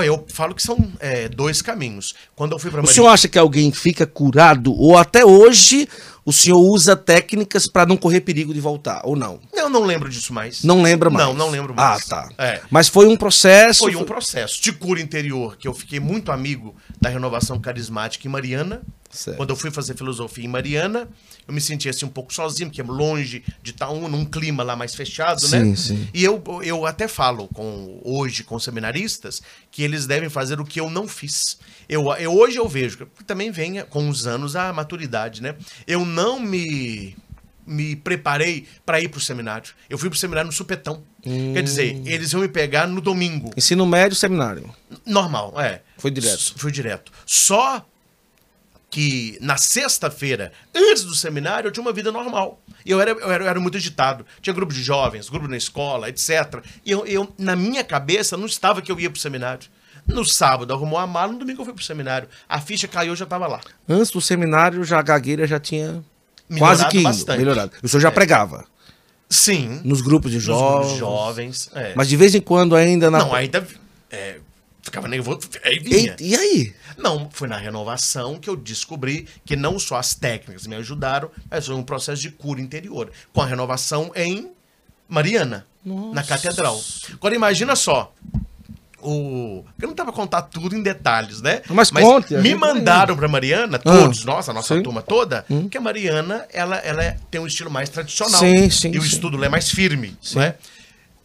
Eu 0.05 0.25
falo 0.29 0.55
que 0.55 0.63
são 0.63 0.93
é, 1.01 1.27
dois 1.27 1.61
caminhos. 1.61 2.13
Quando 2.37 2.53
eu 2.53 2.59
fui 2.59 2.71
para 2.71 2.81
O 2.81 2.87
senhor 2.87 3.09
acha 3.09 3.27
que 3.27 3.37
alguém 3.37 3.69
fica 3.69 4.07
curado 4.07 4.73
ou 4.73 4.97
até 4.97 5.25
hoje 5.25 5.89
o 6.27 6.33
senhor 6.33 6.59
usa 6.59 6.93
técnicas 6.93 7.67
para 7.67 7.85
não 7.85 7.95
correr 7.95 8.19
perigo 8.19 8.53
de 8.53 8.59
voltar 8.59 8.99
ou 9.05 9.15
não? 9.15 9.39
Eu 9.53 9.69
não 9.69 9.85
lembro 9.85 10.09
disso 10.09 10.33
mais. 10.33 10.61
Não 10.61 10.81
lembra 10.81 11.09
mais? 11.09 11.25
Não, 11.25 11.33
não 11.33 11.49
lembro 11.49 11.73
mais. 11.73 12.11
Ah, 12.11 12.27
tá. 12.27 12.29
É. 12.37 12.61
Mas 12.69 12.89
foi 12.89 13.07
um 13.07 13.15
processo. 13.15 13.85
Foi 13.85 13.95
um 13.95 14.03
processo 14.03 14.61
de 14.61 14.73
cura 14.73 14.99
interior 14.99 15.55
que 15.55 15.65
eu 15.65 15.73
fiquei 15.73 16.01
muito 16.01 16.29
amigo 16.29 16.75
da 16.99 17.07
renovação 17.07 17.57
carismática 17.61 18.27
em 18.27 18.29
Mariana. 18.29 18.81
Certo. 19.09 19.37
Quando 19.37 19.51
eu 19.51 19.55
fui 19.55 19.71
fazer 19.71 19.95
filosofia 19.95 20.43
em 20.43 20.49
Mariana, 20.49 21.07
eu 21.47 21.53
me 21.53 21.61
sentia 21.61 21.91
assim 21.91 22.05
um 22.05 22.09
pouco 22.09 22.33
sozinho, 22.33 22.69
porque 22.69 22.81
é 22.81 22.83
longe 22.83 23.41
de 23.63 23.71
estar 23.71 23.89
um, 23.89 24.09
num 24.09 24.25
clima 24.25 24.63
lá 24.63 24.75
mais 24.75 24.93
fechado, 24.93 25.47
né? 25.47 25.63
Sim, 25.63 25.75
sim. 25.77 26.09
E 26.13 26.25
eu, 26.25 26.43
eu 26.61 26.85
até 26.85 27.07
falo 27.07 27.47
com 27.53 28.01
hoje 28.03 28.43
com 28.43 28.59
seminaristas 28.59 29.41
que 29.77 29.83
eles 29.83 30.07
devem 30.07 30.27
fazer 30.27 30.59
o 30.59 30.65
que 30.65 30.79
eu 30.79 30.89
não 30.89 31.07
fiz. 31.07 31.59
Eu, 31.87 32.11
eu 32.15 32.33
hoje 32.33 32.57
eu 32.57 32.67
vejo 32.67 33.05
que 33.15 33.23
também 33.23 33.51
vem 33.51 33.83
com 33.85 34.09
os 34.09 34.25
anos 34.25 34.55
a 34.55 34.73
maturidade, 34.73 35.39
né? 35.39 35.53
Eu 35.85 36.03
não 36.03 36.39
me 36.39 37.15
me 37.63 37.95
preparei 37.95 38.65
para 38.83 38.99
ir 38.99 39.07
pro 39.09 39.19
seminário. 39.19 39.69
Eu 39.87 39.99
fui 39.99 40.09
pro 40.09 40.17
seminário 40.17 40.47
no 40.47 40.51
supetão. 40.53 41.03
Quer 41.21 41.61
dizer, 41.61 42.01
eles 42.07 42.31
iam 42.31 42.41
me 42.41 42.47
pegar 42.47 42.87
no 42.87 42.99
domingo. 43.01 43.51
Ensino 43.55 43.85
médio, 43.85 44.15
seminário. 44.15 44.67
Normal, 45.05 45.53
é. 45.61 45.81
Foi 45.99 46.09
direto. 46.09 46.39
S- 46.39 46.53
Foi 46.57 46.71
direto. 46.71 47.11
Só 47.23 47.85
que 48.97 49.37
na 49.39 49.57
sexta-feira, 49.57 50.51
antes 50.73 51.03
do 51.03 51.13
seminário, 51.13 51.67
eu 51.67 51.71
tinha 51.71 51.83
uma 51.83 51.93
vida 51.93 52.11
normal. 52.11 52.59
Eu 52.83 52.99
era, 52.99 53.11
eu 53.11 53.31
era, 53.31 53.43
eu 53.43 53.47
era 53.47 53.59
muito 53.59 53.77
agitado. 53.77 54.25
Tinha 54.41 54.51
grupo 54.55 54.73
de 54.73 54.81
jovens, 54.81 55.29
grupo 55.29 55.47
na 55.47 55.55
escola, 55.55 56.09
etc. 56.09 56.63
E 56.83 56.89
eu, 56.89 57.05
eu, 57.05 57.31
na 57.37 57.55
minha 57.55 57.83
cabeça, 57.83 58.35
não 58.35 58.47
estava 58.47 58.81
que 58.81 58.91
eu 58.91 58.99
ia 58.99 59.07
pro 59.07 59.19
seminário. 59.19 59.69
No 60.07 60.25
sábado, 60.25 60.73
arrumou 60.73 60.97
a 60.97 61.05
mala, 61.05 61.31
no 61.33 61.37
domingo 61.37 61.61
eu 61.61 61.65
fui 61.65 61.75
pro 61.75 61.83
seminário. 61.83 62.27
A 62.49 62.59
ficha 62.59 62.87
caiu, 62.87 63.11
eu 63.11 63.15
já 63.15 63.25
estava 63.25 63.45
lá. 63.45 63.61
Antes 63.87 64.09
do 64.09 64.19
seminário, 64.19 64.83
já 64.83 64.97
a 64.97 65.03
gagueira 65.03 65.45
já 65.45 65.59
tinha 65.59 66.03
Melhorado 66.49 66.79
quase 66.79 66.87
que 66.89 67.03
bastante. 67.03 67.37
melhorado. 67.37 67.71
O 67.83 67.87
senhor 67.87 68.01
já 68.01 68.07
É. 68.07 68.11
pregava 68.11 68.65
Sim. 69.29 69.79
nos 69.83 70.01
grupos 70.01 70.31
de 70.31 70.37
nos 70.37 70.45
grupos 70.47 70.87
jovens. 70.87 70.97
jovens. 70.97 71.69
é. 71.75 71.93
Mas 71.95 72.07
de 72.07 72.15
vez 72.17 72.33
em 72.33 72.41
quando 72.41 72.75
ainda 72.75 73.11
na. 73.11 73.19
Não, 73.19 73.35
ainda 73.35 73.67
é, 74.09 74.39
ficava 74.87 75.07
nervoso. 75.07 75.41
Aí 75.63 75.79
vinha. 75.79 76.15
e, 76.19 76.29
e 76.31 76.35
aí? 76.35 76.73
Não, 76.97 77.29
foi 77.31 77.47
na 77.47 77.57
renovação 77.57 78.39
que 78.39 78.49
eu 78.49 78.55
descobri 78.55 79.27
que 79.45 79.55
não 79.55 79.77
só 79.77 79.97
as 79.97 80.15
técnicas 80.15 80.65
me 80.67 80.75
ajudaram, 80.75 81.29
mas 81.49 81.65
foi 81.65 81.75
um 81.75 81.83
processo 81.83 82.21
de 82.21 82.31
cura 82.31 82.59
interior. 82.59 83.11
Com 83.33 83.41
a 83.41 83.45
renovação 83.45 84.11
em 84.15 84.49
Mariana, 85.07 85.65
na 85.85 86.23
catedral. 86.23 86.81
Agora 87.13 87.35
imagina 87.35 87.75
só. 87.75 88.13
O... 88.99 89.63
Eu 89.79 89.89
não 89.89 89.95
dá 89.95 90.03
pra 90.03 90.11
contar 90.11 90.41
tudo 90.41 90.75
em 90.75 90.81
detalhes, 90.81 91.39
né? 91.39 91.61
Mas 91.69 91.91
conte, 91.91 92.35
a 92.35 92.41
Me 92.41 92.55
mandaram 92.55 93.15
pra 93.15 93.27
Mariana, 93.27 93.77
todos, 93.77 94.25
nossa, 94.25 94.49
a 94.49 94.53
nossa 94.53 94.75
sim. 94.75 94.81
turma 94.81 95.03
toda, 95.03 95.45
que 95.69 95.77
a 95.77 95.81
Mariana, 95.81 96.45
ela, 96.51 96.77
ela 96.77 97.03
é- 97.03 97.17
tem 97.29 97.39
um 97.39 97.45
estilo 97.45 97.69
mais 97.69 97.89
tradicional. 97.89 98.39
Sim, 98.39 98.69
sim, 98.71 98.91
E 98.91 98.97
o 98.97 99.01
sim. 99.03 99.07
estudo 99.07 99.37
lá 99.37 99.45
é 99.45 99.49
mais 99.49 99.69
firme, 99.69 100.17
né? 100.33 100.55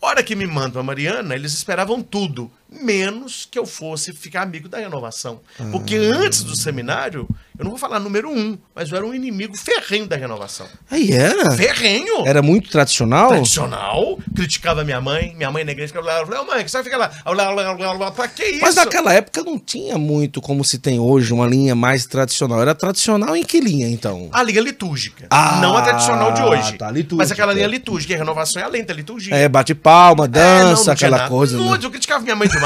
Hora 0.03 0.23
que 0.23 0.37
me 0.37 0.47
mandam 0.47 0.81
a 0.81 0.85
Mariana, 0.85 1.35
eles 1.35 1.55
esperavam 1.55 2.03
tudo, 2.03 2.51
menos 2.81 3.47
que 3.51 3.59
eu 3.59 3.67
fosse 3.67 4.13
ficar 4.13 4.43
amigo 4.43 4.69
da 4.69 4.79
renovação. 4.79 5.41
Porque 5.71 5.97
Ah. 5.97 6.17
antes 6.19 6.43
do 6.43 6.57
seminário, 6.57 7.29
eu 7.59 7.65
não 7.65 7.71
vou 7.71 7.79
falar 7.79 8.01
número 8.01 8.31
um, 8.31 8.57
mas 8.75 8.91
eu 8.91 8.97
era 8.97 9.07
um 9.07 9.15
inimigo 9.15 9.57
ferrenho 9.57 10.07
da 10.07 10.17
renovação. 10.17 10.67
Aí 10.91 11.13
era? 11.13 11.51
Ferrenho! 11.53 12.27
Era 12.27 12.43
muito 12.43 12.71
tradicional? 12.71 13.29
Tradicional, 13.29 14.19
criticava 14.35 14.85
minha 14.85 15.01
mãe, 15.01 15.35
minha 15.37 15.51
mãe 15.51 15.65
na 15.65 15.73
igreja 15.73 15.89
ficava 15.89 16.07
lá, 16.07 16.21
eu 16.21 16.27
falei, 16.27 16.45
mãe, 16.47 16.65
que 16.65 16.71
você 16.71 16.79
vai 16.79 16.85
ficar 16.85 16.97
lá? 16.97 17.11
Lá, 17.27 17.51
lá, 17.51 17.73
lá, 17.73 17.93
lá, 17.93 18.11
Pra 18.11 18.29
que 18.29 18.45
isso? 18.45 18.61
Mas 18.63 18.75
naquela 18.75 19.13
época 19.13 19.43
não 19.43 19.59
tinha 19.59 19.97
muito 19.99 20.41
como 20.41 20.65
se 20.65 20.79
tem 20.79 20.99
hoje, 20.99 21.33
uma 21.33 21.47
linha 21.47 21.75
mais 21.75 22.07
tradicional. 22.07 22.61
Era 22.61 22.75
tradicional 22.75 23.37
em 23.37 23.45
que 23.45 23.61
linha, 23.61 23.89
então? 23.89 24.29
A 24.33 24.43
linha 24.43 24.61
litúrgica, 24.61 25.27
Ah, 25.31 25.59
não 25.61 25.77
a 25.77 25.83
tradicional 25.83 26.33
de 26.33 26.43
hoje. 26.43 26.73
tá, 26.79 26.91
litúrgica. 26.91 27.17
Mas 27.17 27.31
aquela 27.33 27.53
linha 27.53 27.67
litúrgica, 27.67 28.15
a 28.15 28.19
renovação 28.19 28.61
é 28.63 28.65
além 28.65 28.85
da 28.85 28.95
liturgia. 28.95 29.35
É, 29.35 29.49
bate 29.49 29.75
palma, 29.75 30.25
É, 30.25 30.29
dança, 30.29 30.63
não, 30.63 30.75
não 30.75 30.83
tinha 30.83 30.93
aquela 30.95 31.17
nada. 31.19 31.29
coisa. 31.29 31.57
Não, 31.57 31.71
né? 31.73 31.79
eu 31.83 31.91
criticava 31.91 32.23
minha 32.23 32.37
mãe 32.37 32.49
demais. 32.49 32.62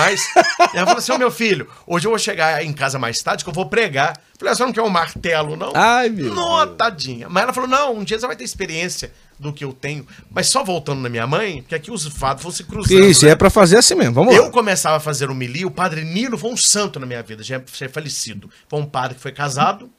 Ela 0.74 0.86
falou 0.86 0.98
assim: 0.98 1.12
Ô 1.12 1.18
meu 1.18 1.30
filho, 1.30 1.68
hoje 1.86 2.06
eu 2.06 2.10
vou 2.10 2.18
chegar 2.18 2.64
em 2.64 2.72
casa 2.72 2.98
mais 2.98 3.18
tarde 3.20 3.42
que 3.44 3.50
eu 3.50 3.54
vou 3.54 3.66
pregar. 3.66 4.16
Eu 4.16 4.38
falei, 4.38 4.52
"Ah, 4.52 4.56
você 4.56 4.64
não 4.64 4.72
quer 4.72 4.82
um 4.82 4.88
martelo, 4.90 5.56
não? 5.56 5.72
Ai, 5.74 6.08
meu 6.10 6.34
Não, 6.34 6.64
Deus. 6.66 6.76
tadinha. 6.76 7.28
Mas 7.28 7.42
ela 7.44 7.52
falou: 7.52 7.68
não, 7.68 7.94
um 7.96 8.04
dia 8.04 8.18
você 8.18 8.26
vai 8.26 8.36
ter 8.36 8.44
experiência 8.44 9.10
do 9.38 9.52
que 9.52 9.64
eu 9.64 9.72
tenho. 9.72 10.06
Mas 10.30 10.48
só 10.48 10.62
voltando 10.64 11.00
na 11.00 11.08
minha 11.08 11.26
mãe, 11.26 11.62
porque 11.62 11.74
aqui 11.74 11.90
os 11.90 12.06
fatos 12.06 12.42
vão 12.42 12.52
se 12.52 12.64
cruzando. 12.64 13.04
Isso, 13.04 13.24
né? 13.26 13.32
é 13.32 13.34
pra 13.34 13.50
fazer 13.50 13.78
assim 13.78 13.94
mesmo. 13.94 14.14
Vamos 14.14 14.34
Eu 14.34 14.44
lá. 14.44 14.50
começava 14.50 14.96
a 14.96 15.00
fazer 15.00 15.30
homilia, 15.30 15.66
o 15.66 15.70
padre 15.70 16.04
Nilo 16.04 16.36
foi 16.38 16.50
um 16.50 16.56
santo 16.56 16.98
na 17.00 17.06
minha 17.06 17.22
vida, 17.22 17.42
já 17.42 17.56
é 17.56 17.62
já 17.72 17.86
é 17.86 17.88
falecido. 17.88 18.50
Foi 18.68 18.80
um 18.80 18.86
padre 18.86 19.14
que 19.16 19.20
foi 19.22 19.32
casado, 19.32 19.90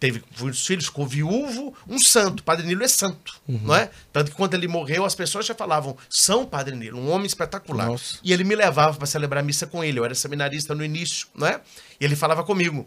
teve 0.00 0.22
muitos 0.38 0.64
filhos, 0.66 0.86
ficou 0.86 1.06
viúvo, 1.06 1.74
um 1.88 1.98
santo. 1.98 2.42
Padre 2.42 2.66
Nilo 2.66 2.84
é 2.84 2.88
santo, 2.88 3.40
Uhum. 3.48 3.60
não 3.64 3.74
é? 3.74 3.90
Tanto 4.12 4.30
que 4.30 4.36
quando 4.36 4.54
ele 4.54 4.68
morreu, 4.68 5.04
as 5.04 5.14
pessoas 5.14 5.44
já 5.46 5.54
falavam, 5.54 5.96
São 6.08 6.46
Padre 6.46 6.76
Nilo, 6.76 6.98
um 6.98 7.10
homem 7.10 7.26
espetacular. 7.26 7.86
Nossa. 7.86 8.18
E 8.22 8.32
ele 8.32 8.44
me 8.44 8.54
levava 8.54 8.96
para 8.96 9.06
celebrar 9.06 9.42
a 9.42 9.46
missa 9.46 9.66
com 9.66 9.82
ele, 9.82 9.98
eu 9.98 10.04
era 10.04 10.14
seminarista 10.14 10.74
no 10.74 10.84
início, 10.84 11.26
não 11.34 11.46
é? 11.46 11.60
E 12.00 12.04
ele 12.04 12.14
falava 12.16 12.44
comigo, 12.44 12.86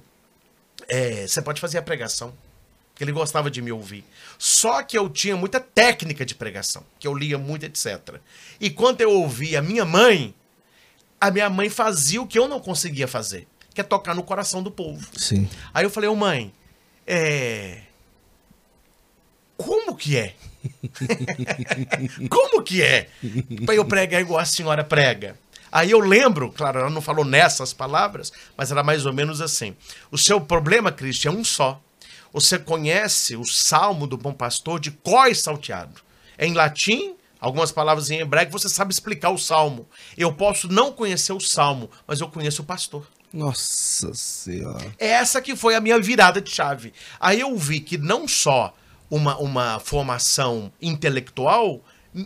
é, 0.87 1.27
você 1.27 1.41
pode 1.41 1.59
fazer 1.59 1.77
a 1.77 1.81
pregação. 1.81 2.33
Que 2.93 3.03
ele 3.05 3.13
gostava 3.13 3.49
de 3.49 3.61
me 3.63 3.71
ouvir. 3.71 4.03
Só 4.37 4.83
que 4.83 4.95
eu 4.95 5.09
tinha 5.09 5.35
muita 5.35 5.59
técnica 5.59 6.23
de 6.23 6.35
pregação, 6.35 6.83
que 6.99 7.07
eu 7.07 7.15
lia 7.15 7.35
muito, 7.37 7.65
etc. 7.65 8.17
E 8.59 8.69
quando 8.69 9.01
eu 9.01 9.09
ouvia 9.11 9.57
a 9.57 9.61
minha 9.61 9.83
mãe, 9.83 10.35
a 11.19 11.31
minha 11.31 11.49
mãe 11.49 11.67
fazia 11.69 12.21
o 12.21 12.27
que 12.27 12.37
eu 12.37 12.47
não 12.47 12.59
conseguia 12.59 13.07
fazer, 13.07 13.47
que 13.73 13.81
é 13.81 13.83
tocar 13.83 14.13
no 14.13 14.21
coração 14.21 14.61
do 14.61 14.69
povo. 14.69 15.03
Sim. 15.17 15.49
Aí 15.73 15.83
eu 15.83 15.89
falei, 15.89 16.09
ô 16.09 16.15
mãe, 16.15 16.53
é. 17.05 17.81
Como 19.57 19.95
que 19.95 20.17
é? 20.17 20.35
Como 22.29 22.63
que 22.63 22.81
é? 22.81 23.09
Pra 23.65 23.75
eu 23.75 23.85
pregar 23.85 24.21
igual 24.21 24.39
a 24.39 24.45
senhora 24.45 24.83
prega. 24.83 25.37
Aí 25.71 25.91
eu 25.91 25.99
lembro, 25.99 26.51
claro, 26.51 26.79
ela 26.79 26.89
não 26.89 27.01
falou 27.01 27.23
nessas 27.23 27.71
palavras, 27.71 28.33
mas 28.57 28.71
era 28.71 28.83
mais 28.83 29.05
ou 29.05 29.13
menos 29.13 29.39
assim. 29.39 29.75
O 30.11 30.17
seu 30.17 30.41
problema, 30.41 30.91
Cristian, 30.91 31.31
é 31.31 31.33
um 31.33 31.43
só. 31.45 31.81
Você 32.33 32.59
conhece 32.59 33.35
o 33.35 33.45
salmo 33.45 34.05
do 34.05 34.17
bom 34.17 34.33
pastor 34.33 34.79
de 34.79 34.91
cós 34.91 35.39
salteado. 35.39 36.01
É 36.37 36.45
em 36.45 36.53
latim, 36.53 37.15
algumas 37.39 37.71
palavras 37.71 38.09
em 38.09 38.19
hebraico, 38.19 38.51
você 38.51 38.67
sabe 38.67 38.91
explicar 38.93 39.29
o 39.29 39.37
salmo. 39.37 39.87
Eu 40.17 40.33
posso 40.33 40.67
não 40.67 40.91
conhecer 40.91 41.33
o 41.33 41.39
salmo, 41.39 41.89
mas 42.05 42.19
eu 42.19 42.27
conheço 42.27 42.61
o 42.61 42.65
pastor. 42.65 43.07
Nossa 43.33 44.13
senhora. 44.13 44.93
Essa 44.99 45.41
que 45.41 45.55
foi 45.55 45.75
a 45.75 45.79
minha 45.79 45.99
virada 45.99 46.41
de 46.41 46.49
chave. 46.49 46.93
Aí 47.19 47.39
eu 47.39 47.55
vi 47.57 47.79
que 47.79 47.97
não 47.97 48.27
só 48.27 48.73
uma, 49.09 49.37
uma 49.37 49.79
formação 49.79 50.71
intelectual 50.81 51.81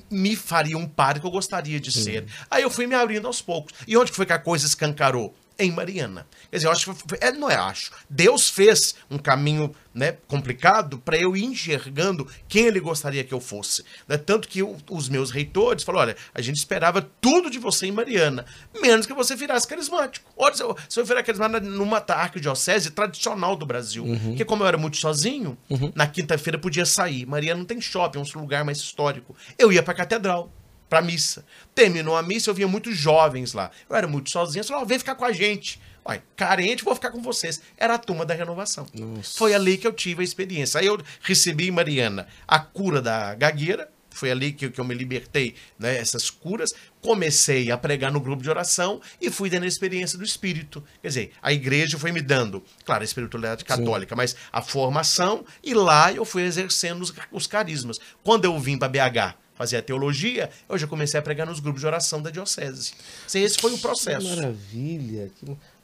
me 0.10 0.36
faria 0.36 0.78
um 0.78 0.88
padre 0.88 1.22
que 1.22 1.28
eu 1.28 1.32
gostaria 1.32 1.80
de 1.80 1.92
ser. 1.92 2.26
Aí 2.50 2.64
eu 2.64 2.72
fui 2.72 2.88
me 2.88 2.96
abrindo 2.96 3.28
aos 3.28 3.42
poucos. 3.42 3.74
E 3.88 3.96
onde 3.96 4.10
que 4.12 4.18
foi 4.18 4.26
que 4.26 4.34
a 4.34 4.40
coisa 4.40 4.66
escancarou? 4.66 5.36
Em 5.58 5.72
Mariana. 5.72 6.28
Quer 6.50 6.58
dizer, 6.58 6.68
eu 6.68 6.72
acho 6.72 6.94
que 6.94 7.16
é, 7.22 7.32
não 7.32 7.50
é 7.50 7.56
acho. 7.56 7.92
Deus 8.10 8.50
fez 8.50 8.96
um 9.10 9.18
caminho 9.18 9.74
né, 9.94 10.18
complicado 10.28 11.00
para 11.00 11.18
eu 11.18 11.38
ir 11.38 11.46
enxergando 11.46 12.28
quem 12.48 12.66
ele 12.66 12.82
gostaria 12.82 13.24
que 13.24 13.34
eu 13.34 13.40
fosse. 13.40 13.86
Né? 14.08 14.18
Tanto 14.18 14.48
que 14.48 14.62
os 14.62 15.08
meus 15.08 15.32
reitores 15.32 15.84
falaram: 15.84 16.10
olha, 16.10 16.18
a 16.34 16.42
gente 16.42 16.58
esperava 16.58 17.02
tudo 17.22 17.50
de 17.50 17.58
você 17.58 17.88
em 17.88 17.92
Mariana, 17.92 18.46
menos 18.82 19.06
que 19.06 19.14
você 19.14 19.36
virasse 19.36 19.68
carismático. 19.68 20.30
Olha, 20.36 20.54
se 20.54 20.64
eu, 20.64 20.78
se 20.90 21.00
eu 21.00 21.06
virar 21.06 21.24
carismático 21.24 21.66
numa 21.66 22.04
arquidiocese 22.06 22.92
tradicional 22.92 23.56
do 23.56 23.66
Brasil. 23.66 24.06
Porque 24.24 24.46
como 24.46 24.64
eu 24.64 24.68
era 24.68 24.78
muito 24.78 24.98
sozinho, 24.98 25.58
na 25.96 26.08
quinta-feira 26.08 26.58
podia 26.58 26.86
sair. 26.86 27.26
Mariana 27.26 27.60
não 27.60 27.66
tem 27.66 27.80
shopping, 27.80 28.20
é 28.20 28.22
um 28.22 28.42
lugar 28.42 28.66
mais 28.66 28.80
histórico. 28.80 29.36
Eu 29.58 29.72
ia 29.72 29.82
pra 29.82 29.94
catedral 29.94 30.52
pra 30.96 31.02
missa. 31.02 31.46
Terminou 31.74 32.16
a 32.16 32.24
missa, 32.24 32.50
eu 32.50 32.54
via 32.54 32.68
muitos 32.68 32.96
jovens 32.96 33.52
lá. 33.52 33.70
Eu 33.90 33.96
era 33.98 34.08
muito 34.08 34.30
sozinho, 34.30 34.62
eu 34.62 34.66
falei, 34.66 34.84
ó, 34.84 34.86
vem 34.86 34.98
ficar 34.98 35.16
com 35.16 35.26
a 35.26 35.34
gente. 35.34 35.82
Olha, 36.06 36.24
carente, 36.36 36.86
vou 36.86 36.96
ficar 36.96 37.12
com 37.12 37.22
vocês. 37.22 37.62
Era 37.78 37.96
a 37.96 37.98
turma 37.98 38.26
da 38.26 38.34
renovação. 38.34 38.88
Foi 39.36 39.54
ali 39.54 39.78
que 39.78 39.86
eu 39.86 39.92
tive 39.92 40.22
a 40.22 40.24
experiência. 40.24 40.80
Aí 40.80 40.86
eu 40.86 40.98
recebi 41.22 41.68
em 41.68 41.72
Mariana 41.72 42.28
a 42.48 42.60
cura 42.60 43.02
da 43.02 43.36
gagueira, 43.36 43.90
foi 44.10 44.32
ali 44.32 44.54
que, 44.54 44.70
que 44.70 44.80
eu 44.80 44.86
me 44.86 44.94
libertei, 44.94 45.56
né? 45.78 45.98
Essas 45.98 46.30
curas. 46.30 46.74
Comecei 47.02 47.70
a 47.70 47.78
pregar 47.78 48.12
no 48.14 48.22
grupo 48.22 48.42
de 48.42 48.50
oração 48.50 49.02
e 49.20 49.30
fui 49.30 49.50
tendo 49.50 49.64
a 49.64 49.68
experiência 49.68 50.18
do 50.18 50.24
Espírito. 50.24 50.82
Quer 51.02 51.08
dizer, 51.10 51.32
a 51.42 51.52
igreja 51.52 52.00
foi 52.00 52.14
me 52.14 52.22
dando, 52.22 52.64
claro, 52.86 53.02
a 53.02 53.04
espiritualidade 53.04 53.66
católica, 53.66 54.16
Sim. 54.16 54.18
mas 54.18 54.36
a 54.54 54.62
formação 54.62 55.44
e 55.62 55.74
lá 55.74 56.14
eu 56.14 56.24
fui 56.24 56.44
exercendo 56.44 57.02
os, 57.02 57.14
os 57.30 57.48
carismas. 57.48 58.00
Quando 58.24 58.46
eu 58.46 58.58
vim 58.58 58.78
para 58.78 58.88
BH, 58.88 59.36
fazia 59.56 59.82
teologia, 59.82 60.50
eu 60.70 60.78
já 60.78 60.86
comecei 60.86 61.20
a 61.20 61.24
pregar 61.24 61.48
nos 61.48 61.60
grupos 61.60 61.82
de 61.82 61.88
oração 61.88 62.22
da 62.22 62.30
diocese. 62.30 62.94
Esse 63.34 63.58
foi 63.60 63.74
o 63.74 63.78
processo. 63.80 64.28
Que 64.28 64.36
maravilha. 64.36 65.32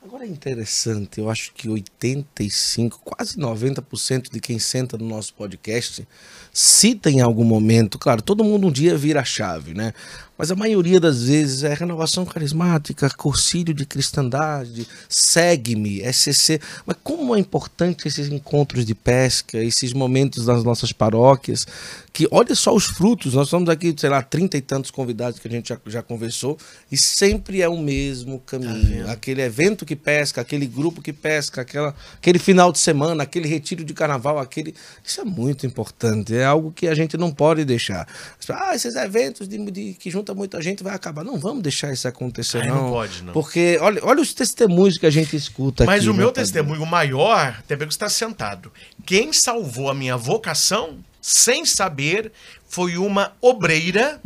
Agora 0.03 0.25
é 0.25 0.27
interessante, 0.27 1.19
eu 1.19 1.29
acho 1.29 1.53
que 1.53 1.69
85, 1.69 2.99
quase 3.03 3.37
90% 3.37 4.31
de 4.31 4.39
quem 4.39 4.57
senta 4.57 4.97
no 4.97 5.07
nosso 5.07 5.31
podcast 5.35 6.07
cita 6.53 7.09
em 7.09 7.21
algum 7.21 7.43
momento, 7.43 7.97
claro, 7.97 8.21
todo 8.21 8.43
mundo 8.43 8.67
um 8.67 8.71
dia 8.71 8.97
vira 8.97 9.21
a 9.21 9.25
chave, 9.25 9.73
né? 9.73 9.93
Mas 10.41 10.49
a 10.49 10.55
maioria 10.55 10.99
das 10.99 11.25
vezes 11.25 11.61
é 11.61 11.71
renovação 11.71 12.25
carismática, 12.25 13.07
cursilho 13.11 13.75
de 13.75 13.85
cristandade, 13.85 14.87
segue-me, 15.07 16.01
SCC. 16.11 16.59
Mas 16.83 16.97
como 17.03 17.35
é 17.35 17.39
importante 17.39 18.07
esses 18.07 18.27
encontros 18.27 18.83
de 18.83 18.95
pesca, 18.95 19.59
esses 19.59 19.93
momentos 19.93 20.47
nas 20.47 20.63
nossas 20.63 20.91
paróquias, 20.91 21.67
que 22.11 22.27
olha 22.31 22.55
só 22.55 22.73
os 22.73 22.85
frutos. 22.85 23.35
Nós 23.35 23.47
estamos 23.47 23.69
aqui, 23.69 23.93
sei 23.95 24.09
lá, 24.09 24.21
trinta 24.23 24.57
e 24.57 24.61
tantos 24.61 24.89
convidados 24.89 25.39
que 25.39 25.47
a 25.47 25.51
gente 25.51 25.69
já, 25.69 25.79
já 25.85 26.01
conversou, 26.01 26.57
e 26.91 26.97
sempre 26.97 27.61
é 27.61 27.69
o 27.69 27.77
mesmo 27.77 28.39
caminho. 28.39 29.05
Tá 29.05 29.11
aquele 29.11 29.41
evento 29.43 29.85
que 29.85 29.95
pesca, 29.95 30.41
aquele 30.41 30.65
grupo 30.65 31.03
que 31.03 31.13
pesca, 31.13 31.61
aquela, 31.61 31.95
aquele 32.15 32.39
final 32.39 32.71
de 32.71 32.79
semana, 32.79 33.21
aquele 33.21 33.47
retiro 33.47 33.83
de 33.83 33.93
carnaval, 33.93 34.39
aquele. 34.39 34.73
Isso 35.05 35.21
é 35.21 35.23
muito 35.23 35.67
importante. 35.67 36.35
É 36.35 36.40
algo 36.45 36.71
que 36.71 36.87
a 36.87 36.95
gente 36.95 37.17
não 37.17 37.31
pode 37.31 37.65
deixar. 37.65 38.07
Ah, 38.49 38.75
esses 38.75 38.95
eventos 38.95 39.47
de, 39.47 39.57
de 39.71 39.93
que 39.93 40.09
juntam 40.09 40.35
muita 40.35 40.61
gente 40.61 40.83
vai 40.83 40.95
acabar. 40.95 41.23
Não 41.23 41.37
vamos 41.37 41.63
deixar 41.63 41.91
isso 41.91 42.07
acontecer, 42.07 42.61
Ai, 42.61 42.67
não. 42.67 42.83
Não 42.83 42.91
pode, 42.91 43.23
não. 43.23 43.33
Porque 43.33 43.77
olha, 43.81 44.01
olha 44.03 44.21
os 44.21 44.33
testemunhos 44.33 44.97
que 44.97 45.05
a 45.05 45.09
gente 45.09 45.35
escuta 45.35 45.85
Mas 45.85 46.01
aqui, 46.01 46.09
o 46.09 46.13
meu 46.13 46.31
testemunho 46.31 46.85
maior, 46.85 47.55
até 47.59 47.75
que 47.75 47.85
está 47.85 48.09
sentado. 48.09 48.71
Quem 49.05 49.33
salvou 49.33 49.89
a 49.89 49.93
minha 49.93 50.17
vocação, 50.17 50.97
sem 51.21 51.65
saber, 51.65 52.31
foi 52.67 52.97
uma 52.97 53.33
obreira 53.41 54.19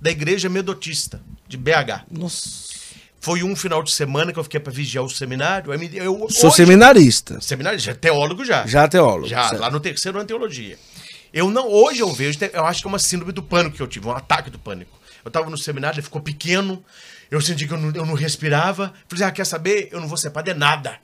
da 0.00 0.10
igreja 0.10 0.48
medotista 0.48 1.20
de 1.46 1.56
BH. 1.56 2.04
Nossa. 2.10 2.68
Foi 3.20 3.42
um 3.42 3.56
final 3.56 3.82
de 3.82 3.90
semana 3.90 4.32
que 4.32 4.38
eu 4.38 4.44
fiquei 4.44 4.60
para 4.60 4.72
vigiar 4.72 5.04
o 5.04 5.10
seminário. 5.10 5.72
Eu, 5.72 5.82
eu, 5.92 6.26
Sou 6.30 6.48
hoje, 6.48 6.56
seminarista. 6.56 7.40
Seminarista, 7.40 7.94
teólogo 7.94 8.44
já. 8.44 8.64
Já 8.66 8.86
teólogo. 8.86 9.26
Já, 9.26 9.48
certo. 9.48 9.60
lá 9.60 9.70
no 9.70 9.80
terceiro 9.80 10.18
ano 10.18 10.26
teologia. 10.26 10.78
Eu 11.32 11.50
não, 11.50 11.68
hoje 11.68 12.00
eu 12.00 12.12
vejo, 12.12 12.38
eu 12.52 12.64
acho 12.64 12.80
que 12.80 12.86
é 12.86 12.90
uma 12.90 12.98
síndrome 12.98 13.32
do 13.32 13.42
pânico 13.42 13.76
que 13.76 13.82
eu 13.82 13.86
tive, 13.86 14.06
um 14.06 14.12
ataque 14.12 14.50
do 14.50 14.58
pânico. 14.58 14.98
Eu 15.24 15.30
tava 15.30 15.50
no 15.50 15.58
seminário, 15.58 15.96
ele 15.96 16.02
ficou 16.02 16.20
pequeno, 16.20 16.82
eu 17.30 17.40
senti 17.40 17.66
que 17.66 17.74
eu 17.74 17.78
não, 17.78 17.90
eu 17.90 18.06
não 18.06 18.14
respirava. 18.14 18.92
Falei, 19.08 19.24
ah, 19.26 19.30
quer 19.30 19.44
saber? 19.44 19.88
Eu 19.92 20.00
não 20.00 20.08
vou 20.08 20.16
ser 20.16 20.30
padre, 20.30 20.52
é 20.52 20.54
nada. 20.54 20.98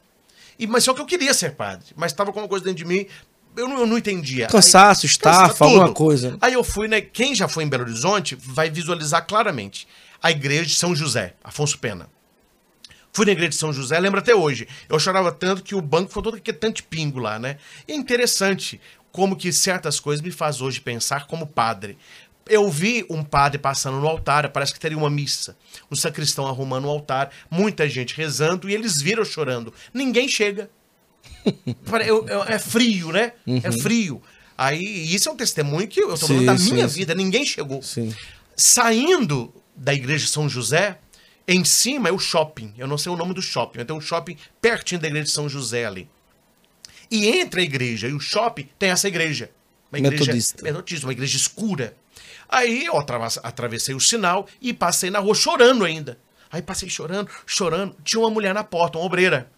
E, 0.59 0.67
mas 0.67 0.85
só 0.85 0.95
que 0.95 1.01
eu 1.01 1.07
queria 1.07 1.35
ser 1.35 1.53
padre, 1.53 1.87
mas 1.97 2.13
estava 2.13 2.33
com 2.33 2.39
uma 2.39 2.49
coisa 2.49 2.65
dentro 2.65 2.79
de 2.79 2.85
mim, 2.85 3.07
eu 3.57 3.69
não, 3.69 3.81
eu 3.81 3.87
não 3.87 3.99
entendia. 3.99 4.47
Cansaço, 4.47 5.07
estafa, 5.07 5.65
alguma 5.65 5.93
coisa. 5.93 6.37
Aí 6.41 6.55
eu 6.55 6.65
fui, 6.65 6.89
né? 6.89 7.01
Quem 7.01 7.35
já 7.35 7.49
foi 7.49 7.65
em 7.65 7.69
Belo 7.69 7.85
Horizonte 7.85 8.37
vai 8.41 8.71
visualizar 8.71 9.27
claramente 9.27 9.87
a 10.23 10.31
igreja 10.31 10.67
de 10.67 10.75
São 10.75 10.95
José, 10.95 11.35
Afonso 11.43 11.79
Pena. 11.79 12.09
Fui 13.13 13.25
na 13.27 13.33
igreja 13.33 13.51
de 13.51 13.57
São 13.57 13.73
José, 13.73 13.99
lembro 14.01 14.19
até 14.19 14.35
hoje. 14.35 14.67
Eu 14.89 14.99
chorava 14.99 15.31
tanto 15.31 15.63
que 15.63 15.75
o 15.75 15.81
banco 15.81 16.11
foi 16.11 16.23
todo 16.23 16.37
aquele 16.37 16.57
tanto 16.57 16.83
pingo 16.85 17.21
lá, 17.21 17.39
né? 17.39 17.59
E 17.87 17.93
é 17.93 17.95
interessante 17.95 18.81
como 19.15 19.37
que 19.37 19.53
certas 19.53 20.01
coisas 20.01 20.21
me 20.21 20.33
faz 20.33 20.61
hoje 20.61 20.81
pensar 20.81 21.29
como 21.29 21.47
padre. 21.47 21.97
Eu 22.49 22.69
vi 22.69 23.07
um 23.09 23.23
padre 23.23 23.59
passando 23.61 24.01
no 24.01 24.09
altar, 24.09 24.51
parece 24.51 24.73
que 24.73 24.81
teria 24.81 24.99
uma 24.99 25.09
missa. 25.09 25.57
Um 25.89 25.95
sacristão 25.95 26.49
arrumando 26.49 26.87
o 26.87 26.91
altar, 26.91 27.31
muita 27.49 27.89
gente 27.89 28.17
rezando 28.17 28.69
e 28.69 28.75
eles 28.75 29.01
viram 29.01 29.25
chorando. 29.25 29.73
Ninguém 29.95 30.27
chega. 30.27 30.69
é 32.49 32.59
frio, 32.59 33.13
né? 33.13 33.35
É 33.47 33.51
uhum. 33.51 33.61
É 33.63 33.71
frio. 33.71 34.23
Aí, 34.59 34.83
isso 35.15 35.29
é 35.29 35.33
um 35.33 35.37
testemunho 35.37 35.87
que 35.87 36.01
eu 36.01 36.13
estou 36.13 36.31
falando 36.31 36.47
da 36.47 36.55
minha 36.55 36.89
sim, 36.89 36.99
vida, 36.99 37.15
ninguém 37.15 37.47
chegou. 37.47 37.81
Sim. 37.83 38.13
Saindo 38.57 39.55
da 39.77 39.95
igreja 39.95 40.25
de 40.25 40.31
São 40.33 40.49
José, 40.49 40.99
em 41.47 41.65
cima 41.65 42.09
é 42.09 42.13
o 42.13 42.19
shopping. 42.19 42.75
Eu 42.77 42.89
não 42.89 42.99
sei 42.99 43.13
o 43.13 43.17
nome 43.17 43.33
do 43.33 43.41
shopping, 43.41 43.79
mas 43.79 43.87
tem 43.87 43.97
um 43.97 44.01
shopping 44.01 44.37
pertinho 44.61 45.01
da 45.01 45.07
igreja 45.07 45.27
de 45.27 45.31
São 45.31 45.49
José 45.49 45.87
ali. 45.87 46.09
E 47.11 47.29
entre 47.29 47.61
a 47.61 47.65
igreja 47.65 48.09
e 48.09 48.13
o 48.13 48.21
shopping 48.21 48.69
tem 48.79 48.91
essa 48.91 49.09
igreja. 49.09 49.51
Uma 49.91 49.99
igreja 49.99 50.25
metodista. 50.25 50.63
metodista, 50.63 51.07
uma 51.07 51.13
igreja 51.13 51.37
escura. 51.37 51.97
Aí 52.49 52.87
eu 52.87 52.95
atravessei 52.99 53.95
o 53.95 54.01
sinal 54.01 54.49
e 54.61 54.73
passei 54.73 55.11
na 55.11 55.19
rua 55.19 55.35
chorando 55.35 55.85
ainda. 55.85 56.19
Aí 56.51 56.63
passei 56.63 56.89
chorando, 56.89 57.31
chorando. 57.47 57.97
Tinha 58.05 58.21
uma 58.21 58.31
mulher 58.31 58.55
na 58.55 58.63
porta, 58.63 58.99
uma 58.99 59.07
obreira. 59.07 59.51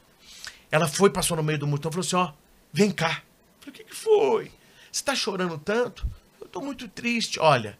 Ela 0.71 0.89
foi, 0.89 1.11
passou 1.11 1.37
no 1.37 1.43
meio 1.43 1.59
do 1.59 1.67
multão 1.67 1.91
e 1.91 1.93
falou 1.93 2.07
assim: 2.07 2.17
ó, 2.17 2.33
vem 2.73 2.91
cá. 2.91 3.23
Eu 3.61 3.61
falei, 3.61 3.69
o 3.69 3.73
que, 3.73 3.85
que 3.85 3.95
foi? 3.95 4.53
Você 4.91 5.05
tá 5.05 5.15
chorando 5.15 5.59
tanto? 5.59 6.07
Eu 6.41 6.49
tô 6.49 6.61
muito 6.61 6.89
triste. 6.89 7.39
Olha, 7.39 7.79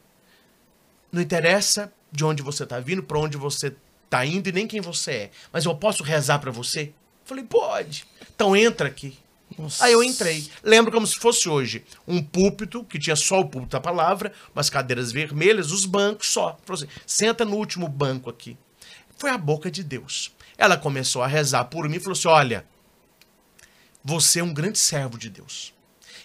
não 1.11 1.23
interessa 1.23 1.93
de 2.13 2.25
onde 2.25 2.43
você 2.43 2.67
tá 2.67 2.79
vindo, 2.79 3.03
para 3.03 3.19
onde 3.19 3.37
você 3.37 3.75
tá 4.11 4.25
indo 4.25 4.49
e 4.49 4.53
nem 4.53 4.67
quem 4.67 4.81
você 4.81 5.11
é. 5.13 5.31
Mas 5.53 5.65
eu 5.65 5.75
posso 5.75 6.03
rezar 6.03 6.39
para 6.39 6.51
você? 6.51 6.83
Eu 6.83 6.95
falei, 7.25 7.45
pode. 7.45 8.07
Então 8.35 8.55
entra 8.55 8.89
aqui. 8.89 9.19
Nossa. 9.59 9.85
Aí 9.85 9.93
eu 9.93 10.03
entrei. 10.03 10.49
Lembro 10.63 10.93
como 10.93 11.07
se 11.07 11.17
fosse 11.17 11.49
hoje. 11.49 11.85
Um 12.07 12.23
púlpito, 12.23 12.85
que 12.85 12.99
tinha 12.99 13.17
só 13.17 13.41
o 13.41 13.49
púlpito 13.49 13.73
da 13.73 13.81
palavra, 13.81 14.33
umas 14.55 14.69
cadeiras 14.69 15.13
vermelhas, 15.13 15.71
os 15.71 15.85
bancos 15.85 16.29
só. 16.29 16.59
Falou 16.65 16.83
assim: 16.83 16.93
senta 17.07 17.45
no 17.45 17.57
último 17.57 17.89
banco 17.89 18.29
aqui. 18.29 18.57
Foi 19.17 19.31
a 19.31 19.39
boca 19.39 19.71
de 19.71 19.83
Deus. 19.83 20.35
Ela 20.59 20.77
começou 20.77 21.23
a 21.23 21.27
rezar 21.27 21.65
por 21.67 21.89
mim 21.89 21.97
e 21.97 22.01
falou 22.01 22.13
assim: 22.13 22.29
olha, 22.29 22.67
você 24.05 24.41
é 24.41 24.45
um 24.45 24.53
grande 24.53 24.79
servo 24.79 25.19
de 25.19 25.31
Deus. 25.31 25.75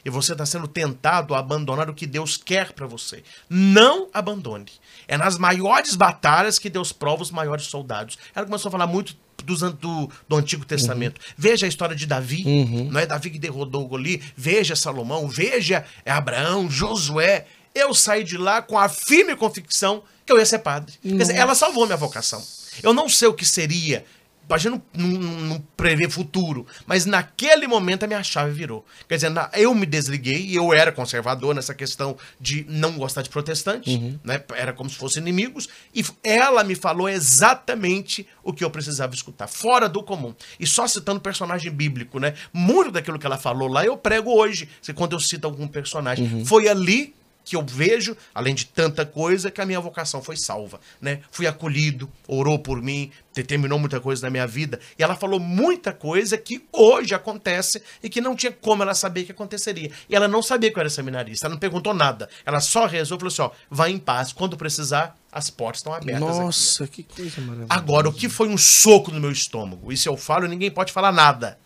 E 0.03 0.09
você 0.09 0.31
está 0.31 0.45
sendo 0.45 0.67
tentado 0.67 1.35
a 1.35 1.39
abandonar 1.39 1.89
o 1.89 1.93
que 1.93 2.07
Deus 2.07 2.35
quer 2.35 2.73
para 2.73 2.87
você. 2.87 3.23
Não 3.47 4.09
abandone. 4.13 4.71
É 5.07 5.15
nas 5.15 5.37
maiores 5.37 5.95
batalhas 5.95 6.57
que 6.57 6.69
Deus 6.69 6.91
prova 6.91 7.21
os 7.21 7.29
maiores 7.31 7.65
soldados. 7.65 8.17
Ela 8.33 8.45
começou 8.45 8.69
a 8.69 8.71
falar 8.71 8.87
muito 8.87 9.15
do, 9.43 9.55
do, 9.73 10.09
do 10.27 10.35
Antigo 10.35 10.65
Testamento. 10.65 11.19
Uhum. 11.19 11.33
Veja 11.37 11.65
a 11.65 11.69
história 11.69 11.95
de 11.95 12.05
Davi, 12.05 12.43
uhum. 12.45 12.89
não 12.91 12.99
é 12.99 13.05
Davi 13.05 13.29
que 13.29 13.39
derrotou 13.39 13.87
Goli, 13.87 14.21
veja 14.35 14.75
Salomão, 14.75 15.27
veja 15.27 15.85
Abraão, 16.05 16.69
Josué. 16.69 17.45
Eu 17.73 17.93
saí 17.93 18.23
de 18.23 18.37
lá 18.37 18.61
com 18.61 18.77
a 18.77 18.89
firme 18.89 19.35
convicção 19.35 20.03
que 20.25 20.31
eu 20.31 20.37
ia 20.37 20.45
ser 20.45 20.59
padre. 20.59 20.93
Dizer, 21.03 21.35
ela 21.35 21.55
salvou 21.55 21.85
minha 21.85 21.97
vocação. 21.97 22.43
Eu 22.83 22.93
não 22.93 23.09
sei 23.09 23.27
o 23.27 23.33
que 23.33 23.45
seria 23.45 24.05
a 24.53 24.57
gente 24.57 24.71
não, 24.71 24.81
não, 24.93 25.19
não, 25.19 25.63
prevê 25.75 26.09
futuro, 26.09 26.65
mas 26.85 27.05
naquele 27.05 27.67
momento 27.67 28.03
a 28.03 28.07
minha 28.07 28.23
chave 28.23 28.51
virou. 28.51 28.85
Quer 29.07 29.15
dizer, 29.15 29.29
na, 29.29 29.49
eu 29.53 29.73
me 29.73 29.85
desliguei 29.85 30.45
e 30.45 30.55
eu 30.55 30.73
era 30.73 30.91
conservador 30.91 31.55
nessa 31.55 31.73
questão 31.73 32.17
de 32.39 32.65
não 32.69 32.97
gostar 32.97 33.21
de 33.21 33.29
protestante, 33.29 33.89
uhum. 33.89 34.19
né? 34.23 34.43
Era 34.55 34.73
como 34.73 34.89
se 34.89 34.95
fossem 34.95 35.21
inimigos, 35.21 35.69
e 35.93 36.03
ela 36.23 36.63
me 36.63 36.75
falou 36.75 37.09
exatamente 37.09 38.27
o 38.43 38.53
que 38.53 38.63
eu 38.63 38.69
precisava 38.69 39.13
escutar, 39.13 39.47
fora 39.47 39.87
do 39.87 40.03
comum. 40.03 40.33
E 40.59 40.67
só 40.67 40.87
citando 40.87 41.19
personagem 41.19 41.71
bíblico, 41.71 42.19
né? 42.19 42.33
Muito 42.53 42.91
daquilo 42.91 43.19
que 43.19 43.25
ela 43.25 43.37
falou 43.37 43.67
lá 43.67 43.85
eu 43.85 43.97
prego 43.97 44.31
hoje, 44.31 44.69
quando 44.95 45.13
eu 45.13 45.19
cito 45.19 45.47
algum 45.47 45.67
personagem. 45.67 46.25
Uhum. 46.25 46.45
Foi 46.45 46.67
ali 46.67 47.15
que 47.43 47.55
eu 47.55 47.65
vejo, 47.65 48.15
além 48.33 48.53
de 48.53 48.65
tanta 48.65 49.05
coisa, 49.05 49.51
que 49.51 49.61
a 49.61 49.65
minha 49.65 49.79
vocação 49.79 50.21
foi 50.21 50.37
salva, 50.37 50.79
né? 50.99 51.21
Fui 51.31 51.47
acolhido, 51.47 52.09
orou 52.27 52.59
por 52.59 52.81
mim, 52.81 53.11
determinou 53.33 53.79
muita 53.79 53.99
coisa 53.99 54.25
na 54.25 54.29
minha 54.29 54.47
vida, 54.47 54.79
e 54.97 55.03
ela 55.03 55.15
falou 55.15 55.39
muita 55.39 55.93
coisa 55.93 56.37
que 56.37 56.63
hoje 56.71 57.13
acontece 57.13 57.81
e 58.03 58.09
que 58.09 58.21
não 58.21 58.35
tinha 58.35 58.51
como 58.51 58.83
ela 58.83 58.93
saber 58.93 59.23
que 59.23 59.31
aconteceria. 59.31 59.91
E 60.09 60.15
ela 60.15 60.27
não 60.27 60.41
sabia 60.41 60.71
que 60.71 60.77
eu 60.77 60.81
era 60.81 60.89
seminarista, 60.89 61.47
ela 61.47 61.55
não 61.55 61.59
perguntou 61.59 61.93
nada. 61.93 62.29
Ela 62.45 62.59
só 62.59 62.85
rezou 62.85 63.17
e 63.17 63.19
falou 63.19 63.31
assim, 63.31 63.41
ó, 63.41 63.51
vai 63.69 63.91
em 63.91 63.99
paz, 63.99 64.33
quando 64.33 64.57
precisar, 64.57 65.17
as 65.31 65.49
portas 65.49 65.79
estão 65.79 65.93
abertas 65.93 66.21
Nossa, 66.21 66.83
aqui. 66.83 67.03
que 67.03 67.15
coisa 67.15 67.41
maravilhosa. 67.41 67.73
Agora, 67.73 68.09
o 68.09 68.13
que 68.13 68.27
foi 68.27 68.49
um 68.49 68.57
soco 68.57 69.11
no 69.11 69.19
meu 69.19 69.31
estômago? 69.31 69.91
Isso 69.91 70.07
eu 70.07 70.17
falo, 70.17 70.47
ninguém 70.47 70.69
pode 70.69 70.91
falar 70.91 71.11
nada. 71.11 71.57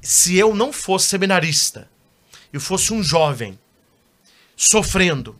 Se 0.00 0.36
eu 0.36 0.54
não 0.54 0.72
fosse 0.72 1.06
seminarista, 1.08 1.88
e 2.54 2.60
fosse 2.60 2.94
um 2.94 3.02
jovem 3.02 3.58
sofrendo, 4.56 5.36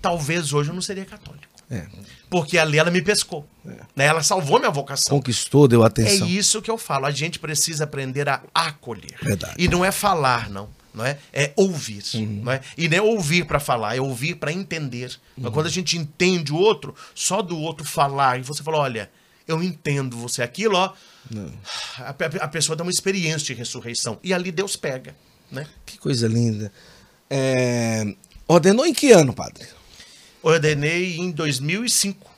talvez 0.00 0.52
hoje 0.52 0.70
eu 0.70 0.74
não 0.74 0.82
seria 0.82 1.04
católico. 1.04 1.44
É. 1.70 1.86
Porque 2.28 2.58
ali 2.58 2.78
ela 2.78 2.90
me 2.90 3.00
pescou. 3.00 3.48
É. 3.66 3.70
Né? 3.96 4.04
Ela 4.06 4.22
salvou 4.22 4.58
minha 4.58 4.70
vocação. 4.70 5.16
Conquistou, 5.16 5.66
deu 5.66 5.82
atenção. 5.82 6.26
É 6.26 6.30
isso 6.30 6.60
que 6.60 6.70
eu 6.70 6.76
falo. 6.76 7.06
A 7.06 7.10
gente 7.10 7.38
precisa 7.38 7.84
aprender 7.84 8.28
a 8.28 8.42
acolher. 8.54 9.16
Verdade. 9.22 9.54
E 9.56 9.68
não 9.68 9.84
é 9.84 9.90
falar, 9.90 10.50
não. 10.50 10.68
Não 10.94 11.04
é? 11.04 11.18
é 11.32 11.52
ouvir. 11.56 12.04
Uhum. 12.14 12.42
Não 12.44 12.52
é? 12.52 12.60
E 12.78 12.88
não 12.88 12.96
é 12.96 13.02
ouvir 13.02 13.44
para 13.46 13.58
falar, 13.58 13.96
é 13.96 14.00
ouvir 14.00 14.36
para 14.36 14.52
entender. 14.52 15.16
Uhum. 15.36 15.50
Quando 15.50 15.66
a 15.66 15.70
gente 15.70 15.98
entende 15.98 16.52
o 16.52 16.56
outro, 16.56 16.94
só 17.14 17.42
do 17.42 17.58
outro 17.58 17.84
falar, 17.84 18.38
e 18.38 18.42
você 18.42 18.62
fala, 18.62 18.78
olha, 18.78 19.10
eu 19.46 19.60
entendo 19.60 20.16
você 20.16 20.40
aquilo, 20.40 20.76
ó. 20.76 20.92
A, 21.98 22.10
a, 22.10 22.48
pessoa 22.48 22.76
dá 22.76 22.84
uma 22.84 22.92
experiência 22.92 23.46
de 23.46 23.54
ressurreição. 23.54 24.20
E 24.22 24.32
ali 24.32 24.52
Deus 24.52 24.76
pega. 24.76 25.16
Né? 25.50 25.66
Que 25.84 25.98
coisa 25.98 26.28
linda. 26.28 26.72
É, 27.36 28.14
Ordenou 28.46 28.86
em 28.86 28.92
que 28.94 29.10
ano, 29.10 29.32
padre? 29.32 29.66
Ordenei 30.42 31.16
em 31.16 31.30
2005. 31.32 32.30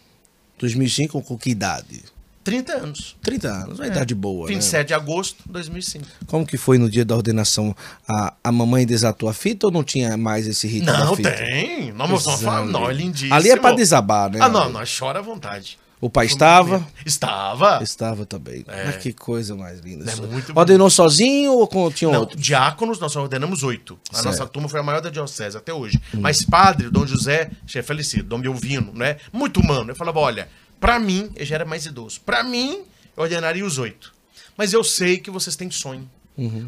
2005 0.58 1.20
com 1.22 1.36
que 1.36 1.50
idade? 1.50 2.02
30 2.44 2.72
anos. 2.74 3.16
30 3.22 3.48
anos, 3.48 3.78
uma 3.80 3.86
É. 3.86 3.88
idade 3.88 4.14
boa, 4.14 4.46
27 4.46 4.72
né? 4.78 4.84
de 4.84 4.94
agosto 4.94 5.42
de 5.44 5.52
2005. 5.52 6.06
Como 6.28 6.46
que 6.46 6.56
foi 6.56 6.78
no 6.78 6.88
dia 6.88 7.04
da 7.04 7.16
ordenação? 7.16 7.74
A, 8.08 8.32
a 8.42 8.52
mamãe 8.52 8.86
desatou 8.86 9.28
a 9.28 9.34
fita 9.34 9.66
ou 9.66 9.72
não 9.72 9.82
tinha 9.82 10.16
mais 10.16 10.46
esse 10.46 10.66
rito 10.68 10.86
da 10.86 11.04
Não, 11.04 11.16
fita? 11.16 11.30
tem. 11.32 11.90
Nós 11.92 12.08
Exame. 12.20 12.44
falamos, 12.44 12.72
não, 12.72 12.88
é 12.88 12.92
lindíssimo. 12.94 13.34
Ali 13.34 13.50
é 13.50 13.56
pra 13.56 13.72
desabar, 13.72 14.30
né? 14.30 14.38
Ah, 14.40 14.48
não, 14.48 14.70
nós 14.70 14.96
chora 14.96 15.18
à 15.18 15.22
vontade. 15.22 15.76
O 16.00 16.10
pai 16.10 16.26
estava? 16.26 16.86
Estava. 17.06 17.82
Estava 17.82 18.26
também. 18.26 18.64
É. 18.68 18.84
Mas 18.84 18.96
que 18.98 19.12
coisa 19.14 19.56
mais 19.56 19.80
linda. 19.80 20.10
É 20.10 20.14
muito 20.16 20.52
Ordenou 20.54 20.90
sozinho 20.90 21.52
ou 21.52 21.66
com, 21.66 21.90
tinha 21.90 22.10
Não, 22.10 22.20
outro? 22.20 22.38
diáconos, 22.38 22.98
nós 23.00 23.12
só 23.12 23.22
ordenamos 23.22 23.62
oito. 23.62 23.98
A 24.10 24.16
Certo. 24.16 24.26
nossa 24.26 24.46
turma 24.46 24.68
foi 24.68 24.80
a 24.80 24.82
maior 24.82 25.00
da 25.00 25.08
diocese 25.08 25.56
até 25.56 25.72
hoje. 25.72 25.98
Mas 26.12 26.42
padre, 26.42 26.90
Dom 26.90 27.06
José, 27.06 27.50
já 27.66 27.80
é 27.80 27.82
falecido, 27.82 28.24
Dom 28.28 28.40
Belvino, 28.40 28.92
né? 28.92 29.16
Muito 29.32 29.58
humano. 29.60 29.90
Eu 29.90 29.96
falava, 29.96 30.18
olha, 30.20 30.48
pra 30.78 30.98
mim, 30.98 31.30
ele 31.34 31.46
já 31.46 31.54
era 31.54 31.64
mais 31.64 31.86
idoso. 31.86 32.20
Pra 32.20 32.42
mim, 32.44 32.82
eu 33.16 33.22
ordenaria 33.22 33.64
os 33.64 33.78
oito. 33.78 34.12
Mas 34.54 34.74
eu 34.74 34.84
sei 34.84 35.16
que 35.18 35.30
vocês 35.30 35.56
têm 35.56 35.70
sonho. 35.70 36.08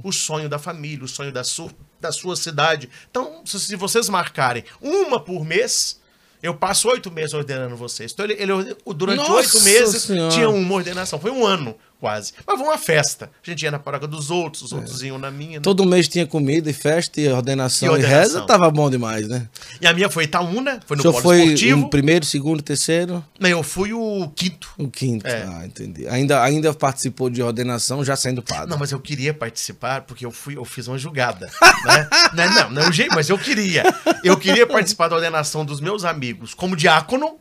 O 0.02 0.10
sonho 0.10 0.48
da 0.48 0.58
família, 0.58 1.04
o 1.04 1.08
sonho 1.08 1.30
da, 1.30 1.44
su 1.44 1.70
da 2.00 2.10
sua 2.10 2.34
cidade. 2.34 2.88
Então, 3.10 3.42
se 3.44 3.76
vocês 3.76 4.08
marcarem 4.08 4.64
uma 4.80 5.20
por 5.20 5.44
mês, 5.44 5.97
eu 6.42 6.54
passo 6.54 6.88
oito 6.88 7.10
meses 7.10 7.34
ordenando 7.34 7.76
vocês. 7.76 8.12
Então, 8.12 8.24
ele, 8.24 8.34
ele 8.38 8.76
durante 8.94 9.18
Nossa 9.18 9.32
oito 9.32 9.60
meses 9.62 10.02
Senhora. 10.02 10.32
tinha 10.32 10.48
uma 10.48 10.74
ordenação. 10.74 11.18
Foi 11.18 11.30
um 11.30 11.44
ano, 11.44 11.76
quase. 12.00 12.32
Mas 12.46 12.58
foi 12.58 12.66
uma 12.68 12.78
festa. 12.78 13.30
A 13.46 13.50
gente 13.50 13.62
ia 13.62 13.70
na 13.70 13.78
paróquia 13.78 14.06
dos 14.08 14.30
outros, 14.30 14.62
os 14.62 14.72
outros 14.72 15.02
iam 15.02 15.18
na 15.18 15.30
minha. 15.30 15.58
né? 15.58 15.60
Todo 15.60 15.84
mês 15.84 16.08
tinha 16.08 16.26
comida 16.26 16.70
e 16.70 16.72
festa 16.72 17.20
e 17.20 17.28
ordenação 17.28 17.88
E 17.88 17.90
e, 17.90 17.92
ordenação. 17.94 18.18
reza, 18.20 18.46
tava 18.46 18.70
bom 18.70 18.88
demais, 18.90 19.26
né? 19.28 19.48
E 19.80 19.86
a 19.86 19.92
minha 19.92 20.08
foi 20.08 20.24
Itaúna, 20.24 20.80
foi 20.86 20.96
no 20.96 21.02
polo 21.02 21.20
foi 21.20 21.42
esportivo. 21.44 21.86
o 21.86 21.90
primeiro, 21.90 22.24
segundo, 22.24 22.62
terceiro, 22.62 23.24
Não, 23.38 23.48
eu 23.48 23.62
fui 23.62 23.92
o 23.92 24.28
quinto. 24.34 24.68
o 24.78 24.88
quinto. 24.88 25.26
É. 25.26 25.42
Ah, 25.42 25.66
entendi. 25.66 26.06
Ainda, 26.08 26.42
ainda 26.42 26.72
participou 26.74 27.28
de 27.30 27.42
ordenação 27.42 28.04
já 28.04 28.16
sendo 28.16 28.42
padre. 28.42 28.70
Não, 28.70 28.78
mas 28.78 28.92
eu 28.92 29.00
queria 29.00 29.34
participar 29.34 30.02
porque 30.02 30.24
eu 30.24 30.30
fui, 30.30 30.56
eu 30.56 30.64
fiz 30.64 30.86
uma 30.88 30.98
julgada. 30.98 31.50
né? 31.84 32.08
não, 32.34 32.54
não, 32.54 32.70
não, 32.84 32.92
jeito, 32.92 33.14
mas 33.14 33.28
eu 33.28 33.38
queria. 33.38 33.82
Eu 34.22 34.36
queria 34.36 34.66
participar 34.66 35.08
da 35.08 35.16
ordenação 35.16 35.64
dos 35.64 35.80
meus 35.80 36.04
amigos 36.04 36.54
como 36.54 36.76
diácono. 36.76 37.38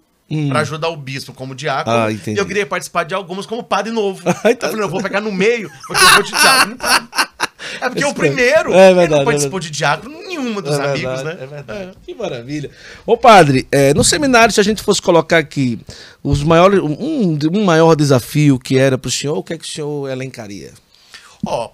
Pra 0.50 0.60
ajudar 0.60 0.90
o 0.90 0.98
bispo 0.98 1.34
como 1.34 1.56
diácono. 1.56 1.96
Hum. 1.96 2.02
Ah. 2.06 2.12
E 2.12 2.38
eu 2.38 2.46
queria 2.46 2.66
participar 2.66 3.04
de 3.04 3.14
algumas 3.14 3.46
como 3.46 3.64
padre 3.64 3.92
novo. 3.92 4.22
Ai, 4.44 4.56
tá 4.56 4.68
eu 4.68 4.72
falei, 4.72 4.86
eu 4.86 4.90
vou 4.90 5.02
pegar 5.02 5.22
no 5.22 5.32
meio, 5.32 5.72
porque 5.88 6.04
eu 6.04 6.10
vou 6.10 6.24
de 6.24 6.32
diácono. 6.32 6.78
É 7.82 7.90
porque 7.90 8.04
o 8.04 8.08
Esse 8.08 8.16
primeiro 8.16 8.74
é 8.74 8.94
verdade, 8.94 9.10
não 9.10 9.22
é 9.22 9.26
participou 9.26 9.60
de 9.60 9.70
diácono 9.70 10.22
nenhuma 10.22 10.62
dos 10.62 10.78
É 10.80 10.84
amigos, 10.84 11.22
verdade, 11.22 11.26
né? 11.26 11.44
É 11.44 11.48
verdade. 11.48 11.92
Que 12.06 12.16
maravilha. 12.16 12.72
Ô, 13.06 13.18
padre, 13.18 13.68
é, 13.72 13.94
no 13.94 14.04
seminário, 14.04 14.54
se 14.54 14.60
a 14.60 14.64
gente 14.64 14.82
fosse 14.82 15.02
colocar 15.02 15.38
aqui 15.38 15.80
os 16.24 16.44
maiores, 16.44 16.80
um, 16.80 17.38
um 17.54 17.66
maior 17.66 17.96
desafio 17.96 18.58
que 18.58 18.78
era 18.78 18.98
para 18.98 19.10
o 19.10 19.12
senhor, 19.12 19.38
o 19.38 19.44
que 19.44 19.54
é 19.54 19.58
que 19.58 19.66
o 19.66 19.68
senhor 19.68 20.10
elencaria? 20.10 20.72
Ó, 21.46 21.72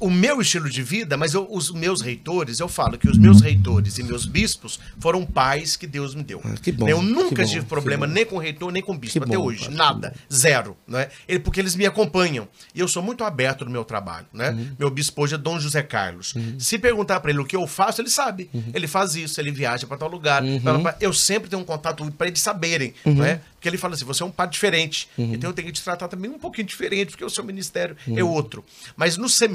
o 0.00 0.10
meu 0.10 0.40
estilo 0.40 0.68
de 0.68 0.82
vida, 0.82 1.16
mas 1.16 1.34
eu- 1.34 1.46
os 1.50 1.70
meus 1.70 2.00
reitores, 2.00 2.58
eu 2.58 2.68
falo 2.68 2.96
que 2.98 3.08
os 3.08 3.18
meus 3.18 3.40
reitores 3.42 3.98
e 3.98 4.02
meus 4.02 4.24
bispos 4.24 4.80
foram 4.98 5.26
pais 5.26 5.76
que 5.76 5.86
Deus 5.86 6.14
me 6.14 6.22
deu. 6.22 6.40
Ah, 6.42 6.54
que 6.60 6.72
bom, 6.72 6.88
eu 6.88 7.02
nunca 7.02 7.42
bom, 7.42 7.48
tive 7.48 7.66
problema 7.66 8.06
nem 8.06 8.24
com 8.24 8.38
reitor, 8.38 8.72
nem 8.72 8.82
com 8.82 8.96
bispo 8.96 9.18
Que 9.20 9.24
até 9.24 9.36
bom, 9.36 9.44
hoje. 9.44 9.70
Nada. 9.70 10.14
Zero. 10.32 10.76
Né? 10.88 11.08
Ele, 11.28 11.38
porque 11.38 11.60
eles 11.60 11.76
me 11.76 11.84
acompanham. 11.84 12.48
E 12.74 12.80
eu 12.80 12.88
sou 12.88 13.02
muito 13.02 13.22
aberto 13.24 13.64
no 13.64 13.70
meu 13.70 13.84
trabalho. 13.84 14.26
Né? 14.32 14.50
Uhum. 14.50 14.70
Meu 14.78 14.90
bispo 14.90 15.22
hoje 15.22 15.34
é 15.34 15.38
Dom 15.38 15.60
José 15.60 15.82
Carlos. 15.82 16.34
Se 16.58 16.78
perguntar 16.78 17.20
pra 17.20 17.30
ele 17.30 17.40
o 17.40 17.44
que 17.44 17.54
eu 17.54 17.66
faço, 17.66 18.00
ele 18.00 18.10
sabe. 18.10 18.48
Uhum. 18.54 18.70
Ele 18.72 18.86
faz 18.86 19.14
isso, 19.14 19.38
ele 19.40 19.50
viaja 19.50 19.86
pra 19.86 19.96
tal 19.98 20.08
lugar. 20.08 20.42
blá. 20.42 20.96
Eu 20.98 21.12
sempre 21.12 21.50
tenho 21.50 21.60
um 21.60 21.64
contato 21.64 22.10
pra 22.12 22.26
eles 22.26 22.40
saberem. 22.40 22.94
Né? 23.04 23.40
Porque 23.54 23.68
ele 23.68 23.78
fala 23.78 23.94
assim: 23.94 24.04
você 24.04 24.22
é 24.22 24.26
um 24.26 24.30
padre 24.30 24.54
diferente. 24.54 25.08
Então 25.16 25.50
eu 25.50 25.54
tenho 25.54 25.66
que 25.68 25.72
te 25.74 25.82
tratar 25.82 26.08
também 26.08 26.30
um 26.30 26.38
pouquinho 26.38 26.66
diferente, 26.66 27.10
porque 27.10 27.24
o 27.24 27.30
seu 27.30 27.44
ministério 27.44 27.96
é 28.16 28.24
outro. 28.24 28.64
Mas 28.96 29.16
no 29.16 29.28
seminário, 29.28 29.51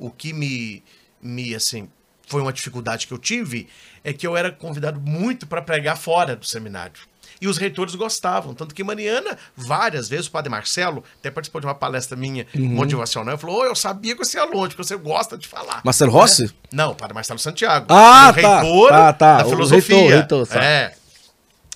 o 0.00 0.10
que 0.10 0.32
me, 0.32 0.82
me 1.22 1.54
assim, 1.54 1.88
foi 2.26 2.42
uma 2.42 2.52
dificuldade 2.52 3.06
que 3.06 3.12
eu 3.12 3.18
tive 3.18 3.68
é 4.02 4.12
que 4.12 4.26
eu 4.26 4.36
era 4.36 4.50
convidado 4.50 5.00
muito 5.00 5.46
para 5.46 5.62
pregar 5.62 5.96
fora 5.96 6.36
do 6.36 6.46
seminário. 6.46 7.00
E 7.40 7.46
os 7.46 7.58
reitores 7.58 7.94
gostavam. 7.94 8.54
Tanto 8.54 8.74
que 8.74 8.82
Mariana, 8.82 9.36
várias 9.54 10.08
vezes, 10.08 10.26
o 10.26 10.30
padre 10.30 10.50
Marcelo, 10.50 11.04
até 11.18 11.30
participou 11.30 11.60
de 11.60 11.66
uma 11.66 11.74
palestra 11.74 12.16
minha 12.16 12.46
motivacional, 12.54 13.34
e 13.34 13.38
falou: 13.38 13.60
"Ô, 13.60 13.64
eu 13.64 13.74
sabia 13.74 14.16
que 14.16 14.24
você 14.24 14.38
é 14.38 14.44
longe, 14.44 14.68
porque 14.68 14.84
você 14.84 14.96
gosta 14.96 15.36
de 15.36 15.46
falar. 15.46 15.82
Marcelo 15.84 16.12
Rossi? 16.12 16.46
É. 16.46 16.48
Não, 16.72 16.92
o 16.92 16.94
padre 16.94 17.14
Marcelo 17.14 17.38
Santiago. 17.38 17.86
Ah, 17.90 18.32
tá. 18.32 18.60
reitor 18.62 18.88
Tá, 18.88 19.12
tá. 19.12 19.36
da 19.38 19.46
O 19.46 19.50
filosofia. 19.50 19.96
reitor, 19.96 20.18
reitor, 20.18 20.46
tá. 20.46 20.64
É. 20.64 20.94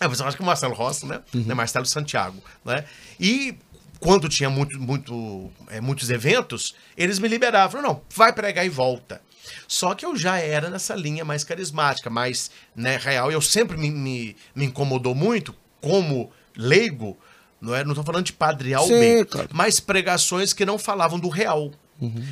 É, 0.01 0.09
você 0.09 0.23
acha 0.23 0.35
que 0.35 0.43
o 0.43 0.47
Marcelo 0.47 0.73
Rossi, 0.73 1.05
né? 1.05 1.21
É 1.47 1.53
Marcelo 1.53 1.85
Santiago, 1.85 2.43
né? 2.65 2.85
E 3.19 3.55
quando 4.01 4.29
tinha 4.29 4.49
muito, 4.49 4.81
muito, 4.81 5.51
é, 5.69 5.81
muitos 5.81 6.09
eventos, 6.11 6.75
eles 6.97 7.19
me 7.19 7.29
liberavam. 7.29 7.83
Não, 7.83 8.03
vai 8.15 8.33
pregar 8.33 8.65
e 8.65 8.69
volta. 8.71 9.21
Só 9.69 9.95
que 9.95 10.05
eu 10.05 10.17
já 10.17 10.39
era 10.39 10.71
nessa 10.71 10.95
linha 10.95 11.25
mais 11.25 11.45
carismática, 11.45 12.09
mais 12.09 12.51
né, 12.75 12.97
real. 12.97 13.31
Eu 13.31 13.43
sempre 13.43 13.77
me, 13.77 13.91
me, 13.91 14.37
me 14.55 14.65
incomodou 14.65 15.15
muito, 15.15 15.55
como 15.81 16.33
leigo, 16.57 17.17
não 17.61 17.75
é? 17.75 17.85
Não 17.85 17.93
estou 17.93 18.05
falando 18.05 18.25
de 18.25 18.33
padre 18.33 18.73
Sim, 18.87 19.47
mas 19.53 19.79
pregações 19.79 20.53
que 20.53 20.65
não 20.65 20.79
falavam 20.79 21.19
do 21.19 21.29
real. 21.29 21.71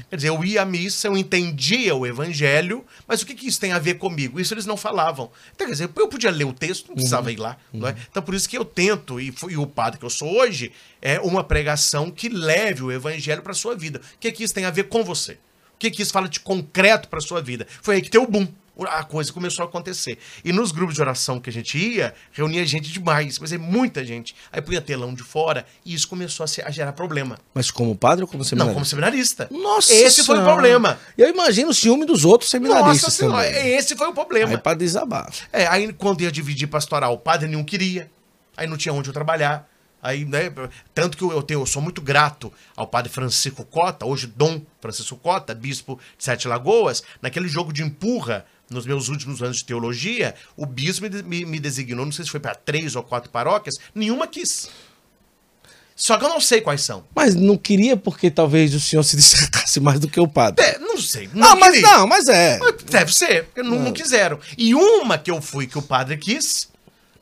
Quer 0.09 0.17
dizer, 0.17 0.29
eu 0.29 0.45
ia 0.45 0.63
à 0.63 0.65
missa, 0.65 1.09
eu 1.09 1.17
entendia 1.17 1.95
o 1.95 2.07
evangelho, 2.07 2.85
mas 3.07 3.23
o 3.23 3.27
que, 3.27 3.35
que 3.35 3.47
isso 3.47 3.61
tem 3.61 3.73
a 3.73 3.79
ver 3.79 3.95
comigo? 3.95 4.41
Isso 4.41 4.55
eles 4.55 4.67
não 4.67 4.77
falavam. 4.77 5.31
Então, 5.55 5.67
quer 5.67 5.73
dizer, 5.73 5.91
eu 5.95 6.09
podia 6.09 6.31
ler 6.31 6.45
o 6.45 6.53
texto, 6.53 6.89
não 6.89 6.95
precisava 6.95 7.31
ir 7.31 7.39
lá. 7.39 7.57
Não 7.73 7.89
é? 7.89 7.95
Então, 8.11 8.23
por 8.23 8.35
isso 8.35 8.49
que 8.49 8.57
eu 8.57 8.65
tento, 8.65 9.21
e, 9.21 9.35
e 9.49 9.57
o 9.57 9.67
padre 9.67 9.99
que 9.99 10.05
eu 10.05 10.11
sou 10.11 10.39
hoje, 10.39 10.73
é 11.03 11.21
uma 11.21 11.45
pregação 11.45 12.11
que 12.11 12.29
leve 12.29 12.83
o 12.83 12.93
evangelho 12.93 13.43
para 13.43 13.53
sua 13.53 13.77
vida. 13.77 14.01
O 14.01 14.19
que, 14.19 14.33
que 14.33 14.45
isso 14.45 14.55
tem 14.55 14.65
a 14.65 14.71
ver 14.71 14.85
com 14.85 15.05
você? 15.05 15.33
O 15.33 15.79
que, 15.79 15.91
que 15.91 16.03
isso 16.03 16.13
fala 16.13 16.29
de 16.29 16.41
concreto 16.41 17.09
para 17.09 17.21
sua 17.21 17.41
vida? 17.41 17.67
Foi 17.83 17.97
aí 17.97 18.03
que 18.03 18.11
deu 18.11 18.25
o 18.25 18.27
boom. 18.27 18.49
A 18.87 19.03
coisa 19.03 19.33
começou 19.33 19.65
a 19.65 19.69
acontecer. 19.69 20.19
E 20.45 20.53
nos 20.53 20.71
grupos 20.71 20.95
de 20.95 21.01
oração 21.01 21.41
que 21.41 21.51
a 21.51 21.53
gente 21.53 21.77
ia, 21.77 22.15
reunia 22.33 22.65
gente 22.65 22.91
demais, 22.93 23.39
mas 23.39 23.53
é 23.53 23.59
muita 23.59 24.05
gente. 24.05 24.35
Aí 24.53 24.61
punha 24.63 24.81
telão 24.81 25.13
de 25.15 25.23
fora 25.23 25.67
e 25.85 25.95
isso 25.95 26.07
começou 26.07 26.45
a, 26.45 26.47
se- 26.47 26.63
a 26.63 26.71
gerar 26.71 26.93
problema. 26.93 27.39
Mas 27.55 27.71
como 27.71 27.97
padre 27.97 28.23
ou 28.25 28.29
como 28.29 28.39
Não, 28.43 28.45
seminarista? 28.49 28.75
como 28.75 28.85
seminarista. 28.87 29.49
Nossa 29.51 29.93
Esse 29.93 30.25
foi 30.25 30.37
o 30.37 30.39
Senhora. 30.39 30.53
problema. 30.53 30.99
Eu 31.17 31.29
imagino 31.29 31.71
o 31.71 31.75
ciúme 31.75 32.05
dos 32.07 32.25
outros 32.25 32.51
seminaristas 32.51 33.03
Nossa 33.03 33.11
senhora, 33.11 33.47
também. 33.53 33.75
esse 33.75 33.97
foi 33.97 34.07
o 34.09 34.13
problema. 34.13 34.51
Aí 34.53 34.59
pra 34.59 34.75
desabar. 34.75 35.31
É, 35.53 35.67
aí 35.67 35.93
quando 35.93 36.21
ia 36.23 36.31
dividir 36.31 36.69
pastoral, 36.69 37.15
o 37.15 37.19
padre 37.19 37.49
nenhum 37.49 37.65
queria. 37.65 38.11
Aí 38.57 38.67
não 38.67 38.77
tinha 38.77 38.93
onde 38.93 39.09
eu 39.09 39.13
trabalhar. 39.13 39.69
Aí, 40.01 40.25
né, 40.25 40.53
tanto 40.95 41.17
que 41.19 41.25
eu 41.25 41.43
tenho, 41.43 41.61
eu 41.61 41.67
sou 41.67 41.83
muito 41.83 42.01
grato 42.01 42.53
ao 42.77 42.87
padre 42.87 43.11
Francisco 43.11 43.65
Cota, 43.65 44.07
hoje 44.07 44.29
Dom 44.29 44.63
Francisco 44.81 45.17
Cota, 45.17 45.53
bispo 45.53 45.99
de 46.17 46.23
Sete 46.25 46.47
Lagoas, 46.47 47.03
naquele 47.21 47.49
jogo 47.49 47.73
de 47.73 47.83
empurra, 47.83 48.47
nos 48.71 48.87
meus 48.87 49.09
últimos 49.09 49.43
anos 49.43 49.59
de 49.59 49.65
teologia, 49.65 50.35
o 50.57 50.67
bispo 50.67 51.07
me, 51.25 51.45
me, 51.45 51.59
designou, 51.59 52.05
não 52.05 52.13
sei 52.13 52.25
se 52.25 52.31
foi 52.31 52.41
para 52.41 52.55
três 52.55 52.95
ou 52.97 53.03
quatro 53.03 53.31
paróquias, 53.31 53.79
nenhuma 53.95 54.27
quis. 54.27 54.69
Só 55.97 56.17
que 56.17 56.25
eu 56.25 56.29
não 56.29 56.41
sei 56.41 56.61
quais 56.61 56.83
são. 56.83 57.05
Mas 57.13 57.35
não 57.35 57.57
queria 57.59 57.97
porque 57.97 58.31
talvez 58.31 58.73
o 58.73 58.79
senhor 58.79 59.03
se 59.03 59.17
destacasse 59.17 59.81
mais 59.81 59.99
do 59.99 60.09
que 60.09 60.21
o 60.21 60.29
padre. 60.29 60.65
É, 60.65 60.79
não 60.79 60.97
sei. 60.99 61.29
Não, 61.33 61.59
mas 61.59 61.73
queria. 61.73 61.89
não, 61.89 62.07
mas 62.07 62.29
é. 62.29 62.61
Deve 62.89 63.13
ser, 63.13 63.47
porque 63.47 63.63
não, 63.63 63.81
não 63.81 63.93
quiseram. 63.93 64.39
E 64.57 64.75
uma 64.75 65.19
que 65.19 65.31
eu 65.31 65.43
fui 65.43 65.67
que 65.67 65.77
o 65.77 65.83
padre 65.83 66.17
quis, 66.17 66.69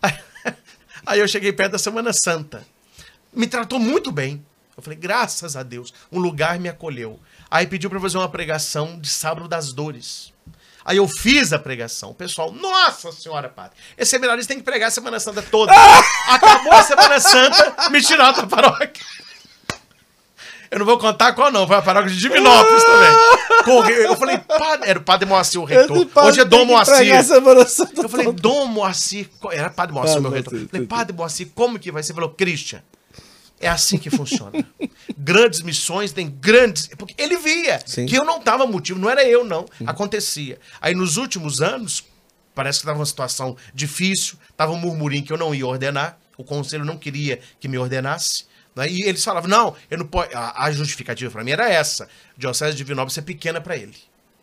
aí 1.06 1.20
eu 1.20 1.28
cheguei 1.28 1.52
perto 1.52 1.72
da 1.72 1.78
Semana 1.78 2.12
Santa. 2.12 2.66
Me 3.32 3.46
tratou 3.46 3.78
muito 3.78 4.12
bem. 4.12 4.44
Eu 4.76 4.82
falei, 4.82 4.98
graças 4.98 5.56
a 5.56 5.62
Deus, 5.62 5.94
um 6.12 6.18
lugar 6.18 6.58
me 6.58 6.68
acolheu. 6.68 7.18
Aí 7.50 7.66
pediu 7.66 7.88
para 7.88 8.00
fazer 8.00 8.18
uma 8.18 8.28
pregação 8.28 8.98
de 9.00 9.08
sábado 9.08 9.48
das 9.48 9.72
dores. 9.72 10.34
Aí 10.86 10.98
eu 10.98 11.08
fiz 11.08 11.52
a 11.52 11.58
pregação. 11.58 12.10
O 12.10 12.14
pessoal, 12.14 12.52
nossa 12.52 13.10
senhora, 13.10 13.48
padre, 13.48 13.76
esse 13.98 14.12
seminarista 14.12 14.52
tem 14.54 14.58
que 14.58 14.64
pregar 14.64 14.86
a 14.86 14.90
Semana 14.92 15.18
Santa 15.18 15.42
toda. 15.42 15.72
Acabou 16.30 16.72
a 16.72 16.82
Semana 16.84 17.18
Santa, 17.18 17.90
me 17.90 18.00
tiraram 18.00 18.34
da 18.34 18.46
paróquia. 18.46 19.04
Eu 20.70 20.78
não 20.80 20.86
vou 20.86 20.96
contar 20.96 21.32
qual 21.32 21.50
não, 21.50 21.66
foi 21.66 21.76
a 21.76 21.82
paróquia 21.82 22.10
de 22.10 22.18
Divinópolis 22.18 22.84
também. 22.84 24.04
Eu 24.04 24.16
falei, 24.16 24.38
padre, 24.38 24.88
era 24.90 24.98
o 24.98 25.02
padre 25.02 25.28
Moacir 25.28 25.60
o 25.60 25.64
reitor. 25.64 26.06
Hoje 26.24 26.40
é 26.40 26.44
Dom 26.44 26.64
Moacir. 26.64 27.14
Eu 27.96 28.08
falei. 28.08 28.32
Dom 28.32 28.66
Moacir, 28.66 29.28
era 29.50 29.70
Padre 29.70 29.92
Moacir, 29.94 30.16
Ah, 30.18 30.20
meu 30.20 30.30
reitor. 30.30 30.54
Eu 30.54 30.68
falei. 30.68 30.86
Padre 30.86 31.16
Moacir, 31.16 31.48
como 31.54 31.78
que 31.80 31.90
vai 31.90 32.02
ser? 32.02 32.12
Ele 32.12 32.20
falou, 32.20 32.30
Christian, 32.30 32.80
é 33.60 33.68
assim 33.68 33.98
que 33.98 34.10
funciona. 34.10 34.66
grandes 35.16 35.62
missões 35.62 36.12
têm 36.12 36.28
grandes. 36.28 36.88
Porque 36.88 37.14
ele 37.16 37.36
via 37.38 37.80
Sim. 37.84 38.02
Uhum. 38.02 38.06
que 38.06 38.16
eu 38.18 38.24
não 38.24 38.40
tava 38.40 38.66
motivo, 38.66 38.98
não 38.98 39.10
era 39.10 39.24
eu, 39.24 39.44
não. 39.44 39.66
Acontecia. 39.86 40.58
Aí 40.80 40.94
nos 40.94 41.16
últimos 41.16 41.60
anos, 41.60 42.04
parece 42.54 42.80
que 42.80 42.86
tava 42.86 42.98
uma 42.98 43.06
situação 43.06 43.56
difícil, 43.74 44.36
tava 44.56 44.72
um 44.72 44.78
murmurinho 44.78 45.24
que 45.24 45.32
eu 45.32 45.38
não 45.38 45.54
ia 45.54 45.66
ordenar, 45.66 46.18
o 46.36 46.44
conselho 46.44 46.84
não 46.84 46.98
queria 46.98 47.40
que 47.58 47.66
me 47.68 47.78
ordenasse. 47.78 48.44
né? 48.74 48.88
E 48.90 49.02
eles 49.02 49.24
falavam, 49.24 49.48
não, 49.48 49.74
eu 49.90 49.98
não 49.98 50.06
posso. 50.06 50.28
A, 50.34 50.70
justificativa 50.70 51.30
para 51.30 51.42
mim 51.42 51.52
era 51.52 51.70
essa: 51.70 52.08
Diocese 52.36 52.72
de 52.72 52.78
Divinópolis 52.78 53.16
é 53.16 53.22
pequena 53.22 53.60
para 53.60 53.76
ele. 53.76 53.96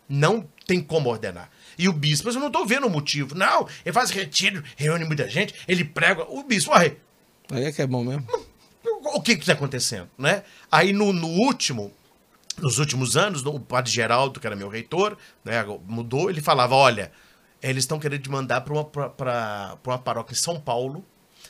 Não 0.10 0.48
tem 0.66 0.82
como 0.82 1.10
ordenar. 1.10 1.50
E 1.78 1.88
o 1.88 1.94
bispo, 1.94 2.28
mas 2.28 2.36
eu 2.36 2.42
não 2.42 2.52
tô 2.52 2.66
vendo 2.66 2.88
o 2.88 2.90
motivo. 2.90 3.36
Não, 3.36 3.68
ele 3.86 3.94
faz 3.94 4.10
retiro, 4.12 4.64
reúne 4.76 5.06
muita 5.06 5.30
gente, 5.30 5.56
ele 5.68 5.84
prega. 5.84 6.24
O 6.24 6.44
bispo, 6.44 6.72
ué, 6.72 6.96
Aí 7.52 7.66
é 7.66 7.72
que 7.72 7.82
é 7.82 7.88
bom 7.88 8.04
mesmo. 8.04 8.26
O 9.04 9.22
que 9.22 9.36
que 9.36 9.46
tá 9.46 9.54
acontecendo, 9.54 10.10
né? 10.18 10.44
Aí 10.72 10.94
no, 10.94 11.12
no 11.14 11.28
último, 11.28 11.92
nos 12.58 12.80
últimos 12.80 13.18
anos, 13.18 13.46
o 13.46 13.60
padre 13.60 13.92
Geraldo, 13.92 14.40
que 14.40 14.48
era 14.48 14.56
meu 14.56 14.70
reitor, 14.70 15.18
né, 15.44 15.64
mudou, 15.86 16.30
ele 16.30 16.42
falava, 16.42 16.76
olha, 16.76 17.12
eles 17.62 17.84
estão 17.84 18.00
querendo 18.00 18.22
te 18.22 18.30
mandar 18.30 18.62
para 18.62 18.74
uma, 18.74 18.90
uma 19.86 19.98
paróquia 20.00 20.34
em 20.34 20.38
São 20.38 20.60
Paulo, 20.60 21.04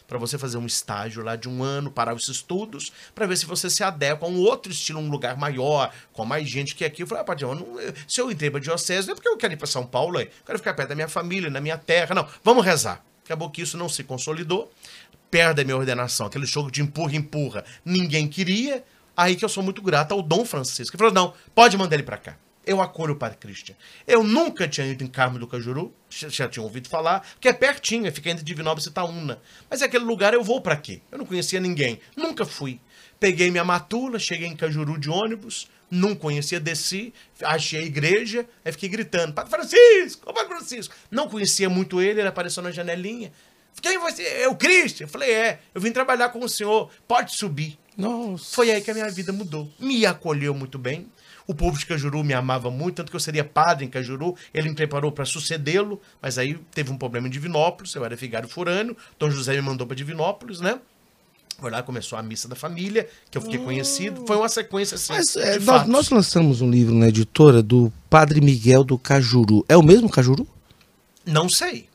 para 0.07 0.17
você 0.17 0.37
fazer 0.37 0.57
um 0.57 0.65
estágio 0.65 1.23
lá 1.23 1.35
de 1.35 1.49
um 1.49 1.63
ano, 1.63 1.89
parar 1.89 2.13
os 2.13 2.27
estudos, 2.27 2.91
para 3.15 3.25
ver 3.25 3.37
se 3.37 3.45
você 3.45 3.69
se 3.69 3.83
adequa 3.83 4.25
a 4.25 4.29
um 4.29 4.37
outro 4.39 4.71
estilo, 4.71 4.99
um 4.99 5.09
lugar 5.09 5.37
maior, 5.37 5.91
com 6.11 6.25
mais 6.25 6.47
gente 6.47 6.75
que 6.75 6.85
aqui. 6.85 7.03
Eu 7.03 7.07
falei, 7.07 7.21
ah, 7.21 7.25
padre, 7.25 7.45
eu 7.45 7.55
não- 7.55 7.77
se 8.07 8.21
eu 8.21 8.29
entrei 8.29 8.51
pra 8.51 8.59
diocese, 8.59 9.07
não 9.07 9.13
é 9.13 9.15
porque 9.15 9.29
eu 9.29 9.37
quero 9.37 9.53
ir 9.53 9.57
para 9.57 9.67
São 9.67 9.85
Paulo, 9.85 10.19
é. 10.19 10.23
eu 10.23 10.29
quero 10.45 10.57
ficar 10.59 10.73
perto 10.73 10.89
da 10.89 10.95
minha 10.95 11.07
família, 11.07 11.49
na 11.49 11.61
minha 11.61 11.77
terra, 11.77 12.13
não, 12.13 12.27
vamos 12.43 12.63
rezar. 12.65 13.03
Acabou 13.25 13.49
que 13.49 13.61
isso 13.61 13.77
não 13.77 13.87
se 13.87 14.03
consolidou, 14.03 14.69
perto 15.33 15.57
da 15.57 15.63
minha 15.63 15.75
ordenação, 15.75 16.27
aquele 16.27 16.45
jogo 16.45 16.69
de 16.69 16.79
empurra, 16.79 17.15
empurra, 17.15 17.65
ninguém 17.83 18.27
queria, 18.27 18.83
aí 19.17 19.35
que 19.35 19.43
eu 19.43 19.49
sou 19.49 19.63
muito 19.63 19.81
grato 19.81 20.13
ao 20.13 20.21
Dom 20.21 20.45
Francisco, 20.45 20.91
que 20.91 20.97
falou, 20.97 21.11
não, 21.11 21.33
pode 21.55 21.75
mandar 21.75 21.95
ele 21.95 22.03
para 22.03 22.17
cá. 22.17 22.37
Eu 22.63 22.79
acolho 22.79 23.13
o 23.13 23.15
Padre 23.15 23.39
Christian. 23.39 23.75
Eu 24.05 24.23
nunca 24.23 24.67
tinha 24.67 24.85
ido 24.85 25.03
em 25.03 25.07
Carmo 25.07 25.39
do 25.39 25.47
Cajuru, 25.47 25.91
já, 26.07 26.47
tinha 26.47 26.61
ouvido 26.61 26.87
falar, 26.87 27.25
que 27.41 27.49
é 27.49 27.53
pertinho, 27.53 28.13
fica 28.13 28.29
entre 28.29 28.45
Divinópolis 28.45 28.85
e 28.85 28.89
Itaúna. 28.89 29.41
Mas 29.67 29.81
é 29.81 29.85
aquele 29.85 30.05
lugar 30.05 30.35
eu 30.35 30.43
vou 30.43 30.61
pra 30.61 30.75
quê? 30.75 31.01
Eu 31.11 31.17
não 31.17 31.25
conhecia 31.25 31.59
ninguém, 31.59 31.99
nunca 32.15 32.45
fui. 32.45 32.79
Peguei 33.19 33.49
minha 33.49 33.65
matula, 33.65 34.19
cheguei 34.19 34.47
em 34.47 34.55
Cajuru 34.55 34.99
de 34.99 35.09
ônibus, 35.09 35.67
não 35.89 36.13
conhecia, 36.13 36.59
desci, 36.59 37.11
achei 37.41 37.79
a 37.79 37.85
igreja, 37.85 38.45
aí 38.63 38.71
fiquei 38.71 38.87
gritando, 38.87 39.33
Padre 39.33 39.49
Francisco, 39.49 40.29
ô 40.29 40.33
Padre 40.33 40.49
Francisco. 40.49 40.93
Não 41.09 41.27
conhecia 41.27 41.71
muito 41.71 41.99
ele, 41.99 42.19
ele 42.19 42.27
apareceu 42.27 42.61
na 42.61 42.69
janelinha. 42.69 43.31
Quem 43.81 43.97
você? 43.99 44.23
É 44.23 44.47
o 44.47 44.55
Christian? 44.55 45.05
Eu 45.05 45.09
falei, 45.09 45.31
é, 45.31 45.59
eu 45.73 45.81
vim 45.81 45.91
trabalhar 45.91 46.29
com 46.29 46.39
o 46.39 46.49
senhor, 46.49 46.89
pode 47.07 47.35
subir. 47.35 47.77
Nossa. 47.97 48.55
Foi 48.55 48.71
aí 48.71 48.81
que 48.81 48.91
a 48.91 48.93
minha 48.93 49.09
vida 49.09 49.31
mudou. 49.31 49.69
Me 49.79 50.05
acolheu 50.05 50.53
muito 50.53 50.77
bem. 50.77 51.07
O 51.45 51.53
povo 51.53 51.77
de 51.77 51.85
Cajuru 51.85 52.23
me 52.23 52.33
amava 52.33 52.71
muito, 52.71 52.95
tanto 52.95 53.09
que 53.09 53.15
eu 53.15 53.19
seria 53.19 53.43
padre 53.43 53.85
em 53.85 53.89
Cajuru. 53.89 54.35
Ele 54.53 54.69
me 54.69 54.75
preparou 54.75 55.11
para 55.11 55.25
sucedê-lo, 55.25 56.01
mas 56.21 56.37
aí 56.37 56.57
teve 56.73 56.91
um 56.91 56.97
problema 56.97 57.27
em 57.27 57.29
Divinópolis. 57.29 57.93
Eu 57.93 58.05
era 58.05 58.15
vigário 58.15 58.47
forâneo. 58.47 58.95
Dom 59.19 59.29
José 59.29 59.53
me 59.53 59.61
mandou 59.61 59.85
para 59.85 59.95
Divinópolis, 59.95 60.61
né? 60.61 60.79
Foi 61.59 61.69
lá 61.69 61.83
começou 61.83 62.17
a 62.17 62.23
missa 62.23 62.47
da 62.47 62.55
família, 62.55 63.07
que 63.29 63.37
eu 63.37 63.41
fiquei 63.41 63.59
conhecido. 63.59 64.25
Foi 64.25 64.35
uma 64.35 64.49
sequência 64.49 64.95
assim. 64.95 65.13
Mas 65.13 65.35
é, 65.35 65.59
nós 65.85 66.09
lançamos 66.09 66.61
um 66.61 66.69
livro 66.69 66.95
na 66.95 67.09
editora 67.09 67.61
do 67.61 67.91
Padre 68.09 68.41
Miguel 68.41 68.83
do 68.83 68.97
Cajuru. 68.97 69.63
É 69.69 69.77
o 69.77 69.83
mesmo 69.83 70.09
Cajuru? 70.09 70.47
Não 71.25 71.47
sei. 71.47 71.87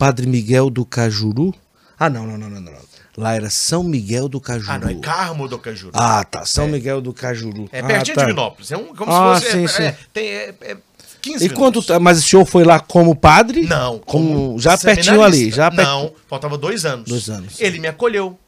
Padre 0.00 0.26
Miguel 0.26 0.70
do 0.70 0.82
Cajuru? 0.86 1.54
Ah, 1.98 2.08
não, 2.08 2.26
não, 2.26 2.38
não, 2.38 2.48
não, 2.48 2.58
não. 2.62 2.72
Lá 3.18 3.34
era 3.34 3.50
São 3.50 3.84
Miguel 3.84 4.30
do 4.30 4.40
Cajuru. 4.40 4.72
Ah, 4.72 4.78
não, 4.78 4.88
é 4.88 4.94
Carmo 4.94 5.46
do 5.46 5.58
Cajuru. 5.58 5.92
Ah, 5.94 6.24
tá. 6.24 6.46
São 6.46 6.66
Miguel 6.66 7.02
do 7.02 7.12
Cajuru. 7.12 7.68
é 7.70 7.80
ah, 7.80 7.84
pertinho 7.86 8.14
tá. 8.14 8.22
de 8.22 8.28
Divinópolis. 8.28 8.72
É 8.72 8.78
um, 8.78 8.94
como 8.94 9.12
Ah, 9.12 9.38
se 9.38 9.44
fosse. 9.44 9.52
sim, 9.58 9.64
é, 9.64 9.68
sim. 9.68 9.82
é, 9.82 9.96
tem, 10.10 10.26
é, 10.28 10.54
é 10.62 10.76
15 11.20 11.44
E 11.44 11.48
quanto. 11.50 11.58
minutos. 11.60 11.86
tá- 11.86 12.00
Mas 12.00 12.18
o 12.18 12.22
senhor 12.22 12.46
foi 12.46 12.64
lá 12.64 12.80
como 12.80 13.14
padre? 13.14 13.66
Não. 13.66 13.98
Como, 13.98 14.58
já 14.58 14.78
pertinho 14.78 15.22
ali. 15.22 15.50
Já 15.50 15.70
per- 15.70 15.84
Não, 15.84 16.14
faltava 16.26 16.56
dois 16.56 16.86
anos. 16.86 17.06
Dois 17.06 17.28
anos. 17.28 17.60
Ele 17.60 17.78
me 17.78 17.86
acolheu. 17.88 18.38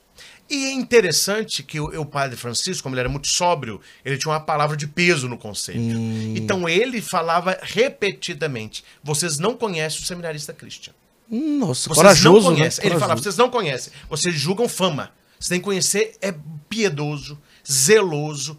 E 0.49 0.67
é 0.67 0.73
interessante 0.73 1.63
que 1.63 1.79
o, 1.79 2.01
o 2.01 2.07
padre 2.07 2.37
Francisco, 2.39 2.83
como 2.83 2.95
ele 2.95 3.01
era 3.01 3.09
muito 3.11 3.29
sóbrio, 3.29 3.79
ele 4.03 4.17
tinha 4.17 4.33
uma 4.33 4.41
palavra 4.41 4.75
de 4.77 4.87
peso 4.87 5.29
no 5.29 5.37
conselho. 5.37 5.81
Hum. 5.81 6.33
Então 6.35 6.67
ele 6.67 7.03
falava 7.03 7.59
repetidamente: 7.63 8.83
vocês 9.05 9.39
não 9.39 9.55
conhecem 9.55 10.01
o 10.01 10.05
seminarista 10.07 10.53
Christian. 10.55 10.95
Nossa, 11.33 11.89
Vocês 11.89 11.97
corajoso. 11.97 12.51
não 12.51 12.57
conhecem. 12.57 12.85
Né? 12.85 12.91
Ele 12.91 13.01
falava: 13.01 13.21
vocês 13.23 13.37
não 13.39 13.49
conhecem. 13.51 13.93
Vocês 14.11 14.35
julgam 14.35 14.69
fama. 14.69 15.11
Vocês 15.39 15.49
têm 15.49 15.59
que 15.59 15.65
conhecer, 15.65 16.15
é 16.21 16.33
piedoso, 16.69 17.37
zeloso, 17.69 18.57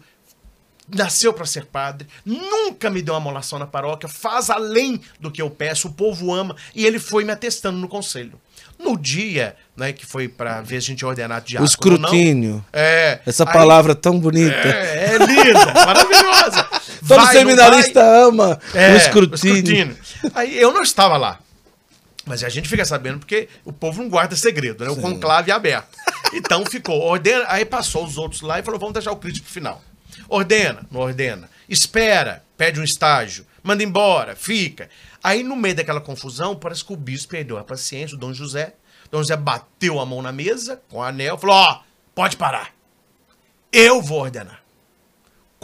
nasceu 0.86 1.32
para 1.32 1.46
ser 1.46 1.64
padre, 1.64 2.06
nunca 2.26 2.90
me 2.90 3.00
deu 3.00 3.14
uma 3.14 3.20
molação 3.20 3.58
na 3.58 3.66
paróquia, 3.66 4.06
faz 4.06 4.50
além 4.50 5.00
do 5.18 5.30
que 5.30 5.40
eu 5.40 5.48
peço, 5.48 5.88
o 5.88 5.92
povo 5.92 6.34
ama, 6.34 6.54
e 6.74 6.84
ele 6.84 6.98
foi 6.98 7.24
me 7.24 7.32
atestando 7.32 7.78
no 7.78 7.88
conselho. 7.88 8.38
No 8.78 8.98
dia, 8.98 9.56
né, 9.76 9.92
que 9.94 10.04
foi 10.04 10.28
para 10.28 10.60
ver 10.60 10.76
a 10.76 10.80
gente 10.80 11.06
ordenar 11.06 11.40
O 11.40 11.44
diácono 11.44 11.66
escrutínio. 11.68 12.50
ou 12.50 12.56
não, 12.56 12.64
é, 12.72 13.20
Essa 13.24 13.44
aí- 13.48 13.52
palavra 13.52 13.94
tão 13.94 14.18
bonita. 14.20 14.54
é, 14.54 15.14
é 15.14 15.18
linda, 15.18 15.72
maravilhosa. 15.86 16.64
Todo 17.06 17.20
Vai, 17.22 17.34
seminarista 17.34 18.00
ama 18.02 18.58
É, 18.74 18.92
o 18.92 18.96
escrutínio. 18.96 19.96
Aí 20.34 20.58
eu 20.60 20.72
não 20.72 20.82
estava 20.82 21.16
lá. 21.16 21.38
Mas 22.26 22.42
a 22.42 22.48
gente 22.48 22.68
fica 22.68 22.84
sabendo 22.84 23.18
porque 23.18 23.48
o 23.64 23.72
povo 23.72 24.02
não 24.02 24.08
guarda 24.08 24.34
segredo, 24.34 24.84
né? 24.84 24.90
O 24.90 24.96
conclave 24.96 25.50
é 25.50 25.54
aberto. 25.54 25.96
Então 26.36 26.66
ficou, 26.66 27.00
ordena, 27.00 27.44
aí 27.46 27.64
passou 27.64 28.04
os 28.04 28.18
outros 28.18 28.40
lá 28.40 28.58
e 28.58 28.62
falou: 28.64 28.80
vamos 28.80 28.94
deixar 28.94 29.12
o 29.12 29.16
crítico 29.16 29.46
final. 29.46 29.80
Ordena, 30.28 30.84
não 30.90 31.00
ordena. 31.00 31.48
Espera, 31.68 32.42
pede 32.56 32.80
um 32.80 32.82
estágio, 32.82 33.46
manda 33.62 33.84
embora, 33.84 34.34
fica. 34.34 34.90
Aí 35.22 35.44
no 35.44 35.54
meio 35.54 35.76
daquela 35.76 36.00
confusão, 36.00 36.56
parece 36.56 36.84
que 36.84 36.92
o 36.92 36.96
bispo 36.96 37.30
perdeu 37.30 37.56
a 37.56 37.62
paciência, 37.62 38.16
o 38.16 38.18
Dom 38.18 38.32
José. 38.32 38.74
Dom 39.12 39.18
José 39.18 39.36
bateu 39.36 40.00
a 40.00 40.06
mão 40.06 40.20
na 40.20 40.32
mesa 40.32 40.82
com 40.88 40.96
o 40.96 41.02
anel, 41.02 41.38
falou: 41.38 41.54
ó, 41.54 41.82
pode 42.12 42.36
parar. 42.36 42.74
Eu 43.70 44.02
vou 44.02 44.22
ordenar 44.22 44.64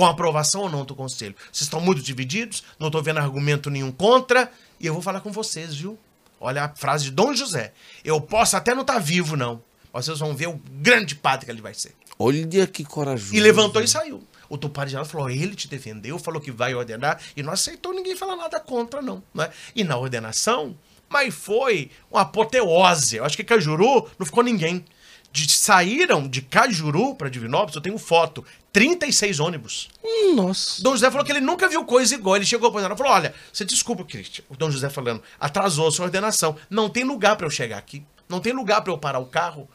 com 0.01 0.07
aprovação 0.07 0.63
ou 0.63 0.71
não 0.71 0.83
do 0.83 0.95
conselho. 0.95 1.35
Vocês 1.53 1.67
estão 1.67 1.79
muito 1.79 2.01
divididos, 2.01 2.65
não 2.79 2.87
estou 2.87 3.03
vendo 3.03 3.19
argumento 3.19 3.69
nenhum 3.69 3.93
contra, 3.93 4.51
e 4.81 4.87
eu 4.87 4.95
vou 4.95 5.03
falar 5.03 5.21
com 5.21 5.31
vocês, 5.31 5.75
viu? 5.75 5.99
Olha 6.41 6.65
a 6.65 6.69
frase 6.75 7.05
de 7.05 7.11
Dom 7.11 7.35
José. 7.35 7.73
Eu 8.03 8.21
posso 8.21 8.57
até 8.57 8.75
não 8.75 8.81
estar 8.81 8.99
vivo, 8.99 9.37
não. 9.37 9.63
Vocês 9.93 10.19
vão 10.19 10.35
ver 10.35 10.49
o 10.49 10.61
grande 10.81 11.15
padre 11.15 11.45
que 11.47 11.53
ele 11.53 11.61
vai 11.61 11.75
ser. 11.75 11.95
Olha 12.19 12.67
que 12.67 12.85
corajoso. 12.85 13.35
E 13.35 13.41
levantou 13.41 13.83
e 13.83 13.89
saiu. 13.89 14.23
O 14.49 14.59
Tupari 14.59 14.91
Geral 14.91 15.05
falou: 15.05 15.31
ele 15.31 15.55
te 15.55 15.69
defendeu, 15.69 16.19
falou 16.19 16.41
que 16.41 16.51
vai 16.51 16.75
ordenar, 16.75 17.21
e 17.37 17.43
não 17.43 17.53
aceitou 17.53 17.93
ninguém 17.95 18.17
falar 18.17 18.37
nada 18.37 18.59
contra, 18.59 19.01
não. 19.01 19.23
né? 19.33 19.51
E 19.75 19.85
na 19.85 19.97
ordenação, 19.97 20.77
mas 21.09 21.35
foi 21.35 21.91
uma 22.11 22.23
apoteose. 22.23 23.17
Eu 23.17 23.25
acho 23.25 23.37
que 23.37 23.45
Cajuru 23.45 24.09
não 24.19 24.27
ficou 24.27 24.43
ninguém. 24.43 24.85
De, 25.33 25.49
saíram 25.49 26.27
de 26.27 26.43
Cajuru 26.43 27.15
para 27.15 27.29
Divinópolis, 27.29 27.77
eu 27.77 27.81
tenho 27.81 27.97
foto, 27.99 28.45
36 28.73 29.41
ônibus. 29.41 29.89
Nossa. 30.35 30.83
Dom 30.83 30.93
José 30.93 31.11
falou 31.11 31.25
que 31.25 31.33
ele 31.33 31.41
nunca 31.41 31.69
viu 31.69 31.85
coisa 31.85 32.15
igual. 32.15 32.37
Ele 32.37 32.47
chegou 32.47 32.71
para 32.71 32.83
ela 32.85 32.95
e 32.95 32.97
falou: 32.97 33.13
Olha, 33.13 33.35
você 33.53 33.65
desculpa, 33.65 34.05
Cristian. 34.05 34.45
O 34.49 34.57
Dom 34.57 34.71
José 34.71 34.89
falando, 34.89 35.23
atrasou 35.39 35.89
a 35.89 35.91
sua 35.93 36.07
ordenação. 36.07 36.57
Não 36.69 36.89
tem 36.89 37.05
lugar 37.05 37.37
para 37.37 37.47
eu 37.47 37.51
chegar 37.51 37.79
aqui. 37.79 38.05
Não 38.29 38.41
tem 38.41 38.53
lugar 38.53 38.81
para 38.83 38.93
eu 38.93 38.99
parar 38.99 39.19
o 39.19 39.27
carro. 39.27 39.69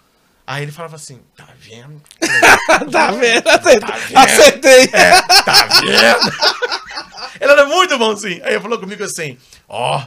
Aí 0.48 0.64
ele 0.64 0.72
falava 0.72 0.96
assim: 0.96 1.22
Tá 1.36 1.48
vendo? 1.58 2.02
tá 2.92 3.12
vendo? 3.12 3.48
Acertei. 3.48 3.80
Tá 3.80 3.98
vendo? 3.98 4.18
Acertei. 4.18 4.88
Tá 4.88 5.68
vendo? 5.82 6.36
ele 7.42 7.52
era 7.52 7.66
muito 7.66 7.98
bonzinho. 7.98 8.44
Aí 8.46 8.54
ele 8.54 8.62
falou 8.62 8.80
comigo 8.80 9.04
assim: 9.04 9.38
Ó, 9.68 10.06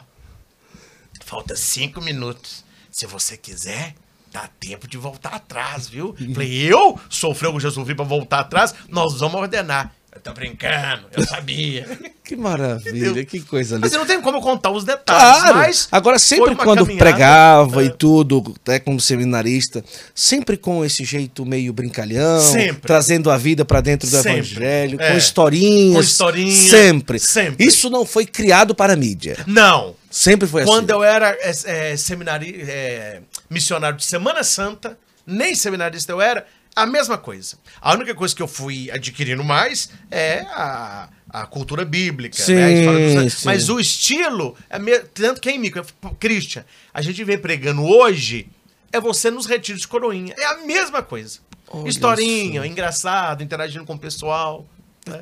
falta 1.25 1.55
cinco 1.57 2.01
minutos. 2.01 2.65
Se 2.91 3.07
você 3.07 3.37
quiser. 3.37 3.95
Dá 4.33 4.49
tempo 4.61 4.87
de 4.87 4.97
voltar 4.99 5.35
atrás, 5.35 5.89
viu? 5.89 6.15
Falei, 6.35 6.53
eu 6.73 6.99
sofreu 7.09 7.53
com 7.53 7.61
Jesus 7.61 7.87
para 7.95 8.05
voltar 8.05 8.41
atrás, 8.41 8.75
nós 8.89 9.21
vamos 9.21 9.41
ordenar. 9.41 9.93
Eu 10.15 10.21
tô 10.23 10.33
brincando, 10.33 11.05
eu 11.17 11.25
sabia. 11.27 11.87
Que 12.29 12.37
maravilha, 12.37 13.07
Entendeu? 13.07 13.25
que 13.25 13.41
coisa 13.41 13.79
Mas 13.79 13.85
linda. 13.91 13.97
eu 13.97 14.01
não 14.01 14.07
tenho 14.07 14.21
como 14.21 14.39
contar 14.43 14.71
os 14.71 14.85
detalhes. 14.85 15.41
Claro. 15.41 15.57
Mas 15.57 15.89
Agora, 15.91 16.19
sempre 16.19 16.55
quando 16.57 16.81
caminhada, 16.85 16.99
pregava 16.99 17.83
é, 17.83 17.87
e 17.87 17.91
tudo, 17.91 18.55
até 18.63 18.79
como 18.79 19.01
seminarista, 19.01 19.83
sempre 20.15 20.59
com 20.59 20.85
esse 20.85 21.07
jeito 21.07 21.47
meio 21.47 21.73
brincalhão, 21.73 22.39
Sempre. 22.43 22.83
trazendo 22.83 23.31
a 23.31 23.39
vida 23.39 23.65
pra 23.65 23.81
dentro 23.81 24.07
do 24.11 24.15
Sempre. 24.15 24.33
evangelho, 24.41 25.01
É. 25.01 25.11
com 25.13 25.17
historinhas. 25.17 25.95
Com 25.95 26.01
historinha, 26.03 26.53
Sempre. 26.71 27.19
sempre. 27.19 27.65
Isso 27.67 27.89
não 27.89 28.05
foi 28.05 28.27
criado 28.27 28.75
para 28.75 28.93
a 28.93 28.97
mídia. 28.97 29.39
Não. 29.47 29.95
Sempre 30.11 30.47
foi 30.47 30.65
Quando 30.65 30.91
assim. 30.91 31.01
eu 31.01 31.03
era 31.03 31.31
é, 31.41 31.93
é, 31.93 31.97
seminari, 31.97 32.61
é, 32.69 33.23
missionário 33.51 33.97
de 33.97 34.05
Semana 34.05 34.43
Santa, 34.45 34.99
nem 35.27 35.55
seminarista 35.55 36.13
eu 36.13 36.21
era, 36.21 36.47
a 36.77 36.87
mesma 36.87 37.19
coisa. 37.19 37.57
A 37.81 37.93
única 37.95 38.15
coisa 38.15 38.35
que 38.35 38.43
eu 38.43 38.47
fui 38.49 38.91
adquirindo 38.91 39.43
mais 39.43 39.91
é 40.11 40.41
a, 40.51 41.09
a 41.29 41.47
cultura 41.47 41.85
bíblica, 41.85 42.37
Sim, 42.41 42.55
né? 42.55 42.65
A 42.67 42.73
história 42.73 43.25
dos- 43.25 43.33
sim. 43.35 43.47
Mas 43.47 43.69
o 43.69 43.81
estilo, 43.81 44.55
é 44.71 44.79
me... 44.79 44.99
tanto 45.01 45.41
quem 45.41 45.59
me. 45.59 45.73
Christian, 46.21 46.65
a 46.95 47.03
gente 47.03 47.23
vem 47.25 47.37
pregando 47.39 47.83
hoje, 47.83 48.49
é 48.93 49.01
você 49.01 49.31
nos 49.31 49.47
retiros 49.47 49.83
de 49.83 49.89
coroinha. 49.89 50.35
É 50.39 50.45
a 50.47 50.59
mesma 50.65 51.03
coisa. 51.03 51.41
Olha 51.71 51.89
Historinha, 51.89 52.61
só. 52.61 52.67
engraçado, 52.67 53.43
interagindo 53.43 53.85
com 53.85 53.95
o 53.95 53.99
pessoal. 53.99 54.65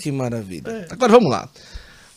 Que 0.01 0.11
É. 0.11 0.12
maravilha. 0.12 0.86
Agora 0.90 1.12
vamos 1.12 1.30
lá. 1.30 1.48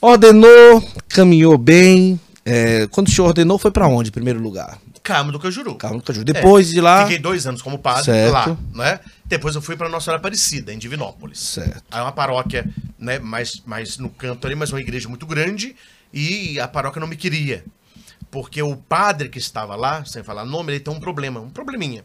Ordenou, 0.02 0.82
caminhou 1.08 1.58
bem. 1.58 2.20
É, 2.46 2.88
quando 2.92 3.08
o 3.08 3.12
senhor 3.12 3.28
ordenou, 3.28 3.58
foi 3.60 3.70
para 3.72 3.88
onde, 3.88 4.10
em 4.10 4.14
primeiro 4.14 4.40
lugar? 4.40 4.80
Carmo 5.10 5.32
do 5.32 5.40
Cajuru. 5.40 5.76
Carmo 5.76 5.98
do 5.98 6.04
Cajuru. 6.04 6.24
Depois 6.24 6.70
É. 6.70 6.74
de 6.74 6.82
lá. 6.82 7.02
Fiquei 7.04 7.18
dois 7.18 7.48
anos 7.48 7.62
como 7.64 7.80
padre 7.80 8.06
Certo. 8.06 8.32
lá, 8.32 8.58
né? 8.74 9.00
Depois 9.26 9.56
eu 9.56 9.62
fui 9.62 9.76
para 9.76 9.90
Nossa 9.90 10.06
Senhora 10.06 10.20
Aparecida, 10.20 10.72
em 10.74 10.78
Divinópolis. 10.78 11.40
Certo. 11.40 11.84
Aí 11.90 12.00
é 12.00 12.02
uma 12.04 12.12
paróquia, 12.12 12.68
né, 12.98 13.18
mais, 13.20 13.62
mais 13.66 13.98
no 13.98 14.10
canto 14.10 14.46
ali, 14.46 14.56
mas 14.56 14.72
uma 14.72 14.80
igreja 14.80 15.10
muito 15.10 15.26
grande, 15.26 15.76
e 16.14 16.60
a 16.60 16.68
paróquia 16.68 17.00
não 17.00 17.08
me 17.08 17.16
queria. 17.16 17.64
Porque 18.32 18.62
o 18.62 18.76
padre 18.76 19.30
que 19.30 19.40
estava 19.40 19.76
lá, 19.76 20.06
sem 20.06 20.22
falar 20.24 20.46
nome, 20.46 20.74
ele 20.74 20.80
tem 20.80 20.94
um 20.94 21.00
problema, 21.00 21.40
um 21.40 21.50
probleminha. 21.50 22.04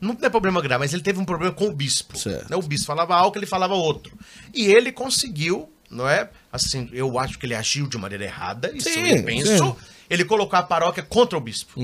Não 0.00 0.16
é 0.20 0.28
problema 0.28 0.60
grave, 0.60 0.80
mas 0.80 0.92
ele 0.92 1.02
teve 1.02 1.18
um 1.20 1.24
problema 1.24 1.52
com 1.54 1.66
o 1.68 1.72
bispo. 1.72 2.18
Né? 2.48 2.56
O 2.56 2.62
bispo 2.62 2.86
falava 2.86 3.14
algo, 3.14 3.38
ele 3.38 3.46
falava 3.46 3.74
outro. 3.74 4.12
E 4.54 4.66
ele 4.66 4.90
conseguiu, 4.92 5.70
não 5.90 6.08
é? 6.08 6.28
Assim, 6.52 6.88
eu 6.92 7.18
acho 7.18 7.38
que 7.38 7.46
ele 7.46 7.54
agiu 7.54 7.86
de 7.86 7.96
maneira 7.98 8.24
errada, 8.24 8.70
isso 8.74 8.88
Sim, 8.88 9.06
eu 9.06 9.24
penso. 9.24 9.56
sim. 9.64 9.74
Ele 10.10 10.24
colocou 10.26 10.58
a 10.58 10.62
paróquia 10.62 11.02
contra 11.02 11.38
o 11.38 11.40
bispo. 11.40 11.80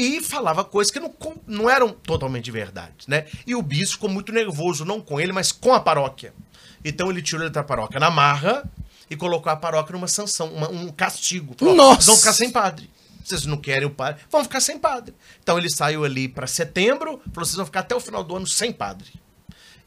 E 0.00 0.22
falava 0.22 0.64
coisas 0.64 0.92
que 0.92 1.00
não, 1.00 1.12
não 1.44 1.68
eram 1.68 1.90
totalmente 1.92 2.50
verdade, 2.52 2.94
né? 3.08 3.26
E 3.44 3.54
o 3.56 3.60
bispo 3.60 3.94
ficou 3.94 4.08
muito 4.08 4.30
nervoso, 4.32 4.84
não 4.84 5.00
com 5.00 5.18
ele, 5.20 5.32
mas 5.32 5.50
com 5.50 5.74
a 5.74 5.80
paróquia. 5.80 6.32
Então 6.84 7.10
ele 7.10 7.20
tirou 7.20 7.42
ele 7.42 7.50
da 7.50 7.64
paróquia 7.64 7.98
na 7.98 8.08
marra 8.10 8.62
e 9.10 9.16
colocou 9.16 9.50
a 9.50 9.56
paróquia 9.56 9.94
numa 9.94 10.06
sanção, 10.06 10.52
uma- 10.52 10.70
um 10.70 10.88
castigo. 10.92 11.54
Falou, 11.58 11.74
Nossa! 11.74 12.06
Vão 12.06 12.16
ficar 12.16 12.32
sem 12.32 12.48
padre. 12.50 12.88
Vocês 13.24 13.44
não 13.44 13.56
querem 13.56 13.86
o 13.86 13.90
padre, 13.90 14.22
vão 14.30 14.42
ficar 14.44 14.60
sem 14.60 14.78
padre. 14.78 15.14
Então 15.42 15.58
ele 15.58 15.68
saiu 15.68 16.04
ali 16.04 16.28
para 16.28 16.46
setembro, 16.46 17.20
falou: 17.34 17.44
vocês 17.44 17.56
vão 17.56 17.66
ficar 17.66 17.80
até 17.80 17.94
o 17.94 18.00
final 18.00 18.22
do 18.22 18.36
ano 18.36 18.46
sem 18.46 18.72
padre. 18.72 19.10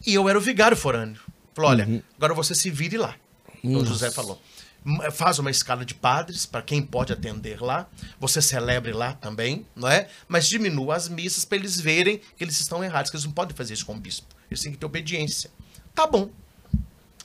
E 0.06 0.14
eu 0.14 0.28
era 0.28 0.38
o 0.38 0.42
vigário 0.42 0.76
forâneo. 0.76 1.22
Falou: 1.56 1.72
olha, 1.72 2.04
agora 2.18 2.34
você 2.34 2.54
se 2.54 2.70
vire 2.70 2.98
lá. 2.98 3.16
O 3.64 3.86
José 3.86 4.12
falou. 4.12 4.42
"M- 4.86 5.12
Faz 5.12 5.40
uma 5.40 5.52
escala 5.52 5.86
de 5.86 5.94
padres 5.94 6.46
para 6.46 6.62
quem 6.62 6.82
pode 6.82 7.14
atender 7.14 7.62
lá. 7.62 7.88
Você 8.20 8.42
celebre 8.42 8.94
lá 8.94 9.14
também, 9.14 9.66
não 9.76 9.88
é? 9.88 10.08
Mas 10.28 10.48
diminua 10.48 10.96
as 10.96 11.08
missas 11.08 11.46
para 11.46 11.58
eles 11.58 11.80
verem 11.80 12.20
que 12.38 12.44
eles 12.44 12.60
estão 12.60 12.84
errados, 12.84 13.10
que 13.12 13.18
eles 13.18 13.26
não 13.26 13.32
podem 13.32 13.56
fazer 13.56 13.74
isso 13.74 13.86
com 13.86 13.96
o 13.96 14.00
bispo. 14.00 14.28
Eles 14.50 14.62
têm 14.62 14.72
que 14.72 14.78
ter 14.78 14.86
obediência. 14.86 15.52
Tá 15.94 16.08
bom. 16.08 16.30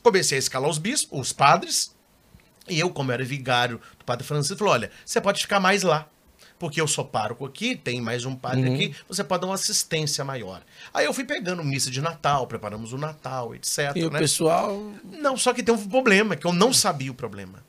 Comecei 0.03 0.37
a 0.37 0.39
escalar 0.39 0.71
os 0.71 0.79
bispos, 0.79 1.19
os 1.19 1.33
padres, 1.33 1.95
e 2.69 2.79
eu, 2.79 2.91
como 2.91 3.11
era 3.13 3.25
vigário 3.25 3.81
do 3.99 4.05
padre 4.05 4.27
Francisco, 4.27 4.59
falou: 4.59 4.73
olha, 4.75 4.91
você 5.05 5.21
pode 5.21 5.41
ficar 5.41 5.59
mais 5.61 5.83
lá. 5.83 6.09
Porque 6.59 6.81
eu 6.81 6.89
sou 6.89 7.05
pároco 7.05 7.45
aqui, 7.45 7.77
tem 7.77 8.01
mais 8.01 8.25
um 8.25 8.35
padre 8.35 8.73
aqui, 8.75 8.95
você 9.07 9.23
pode 9.23 9.43
dar 9.43 9.49
uma 9.49 9.55
assistência 9.55 10.25
maior. 10.25 10.63
Aí 10.95 11.05
eu 11.05 11.13
fui 11.13 11.25
pegando 11.25 11.63
missa 11.63 11.91
de 11.91 12.01
Natal, 12.01 12.47
preparamos 12.47 12.95
o 12.95 12.99
Natal, 12.99 13.55
etc. 13.55 13.93
E 13.95 14.05
o 14.05 14.11
né? 14.11 14.19
pessoal. 14.19 14.93
Não, 15.05 15.37
só 15.37 15.53
que 15.53 15.63
tem 15.63 15.75
um 15.75 15.89
problema, 15.89 16.35
que 16.35 16.47
eu 16.47 16.53
não 16.55 16.73
sabia 16.73 17.11
o 17.11 17.15
problema. 17.15 17.63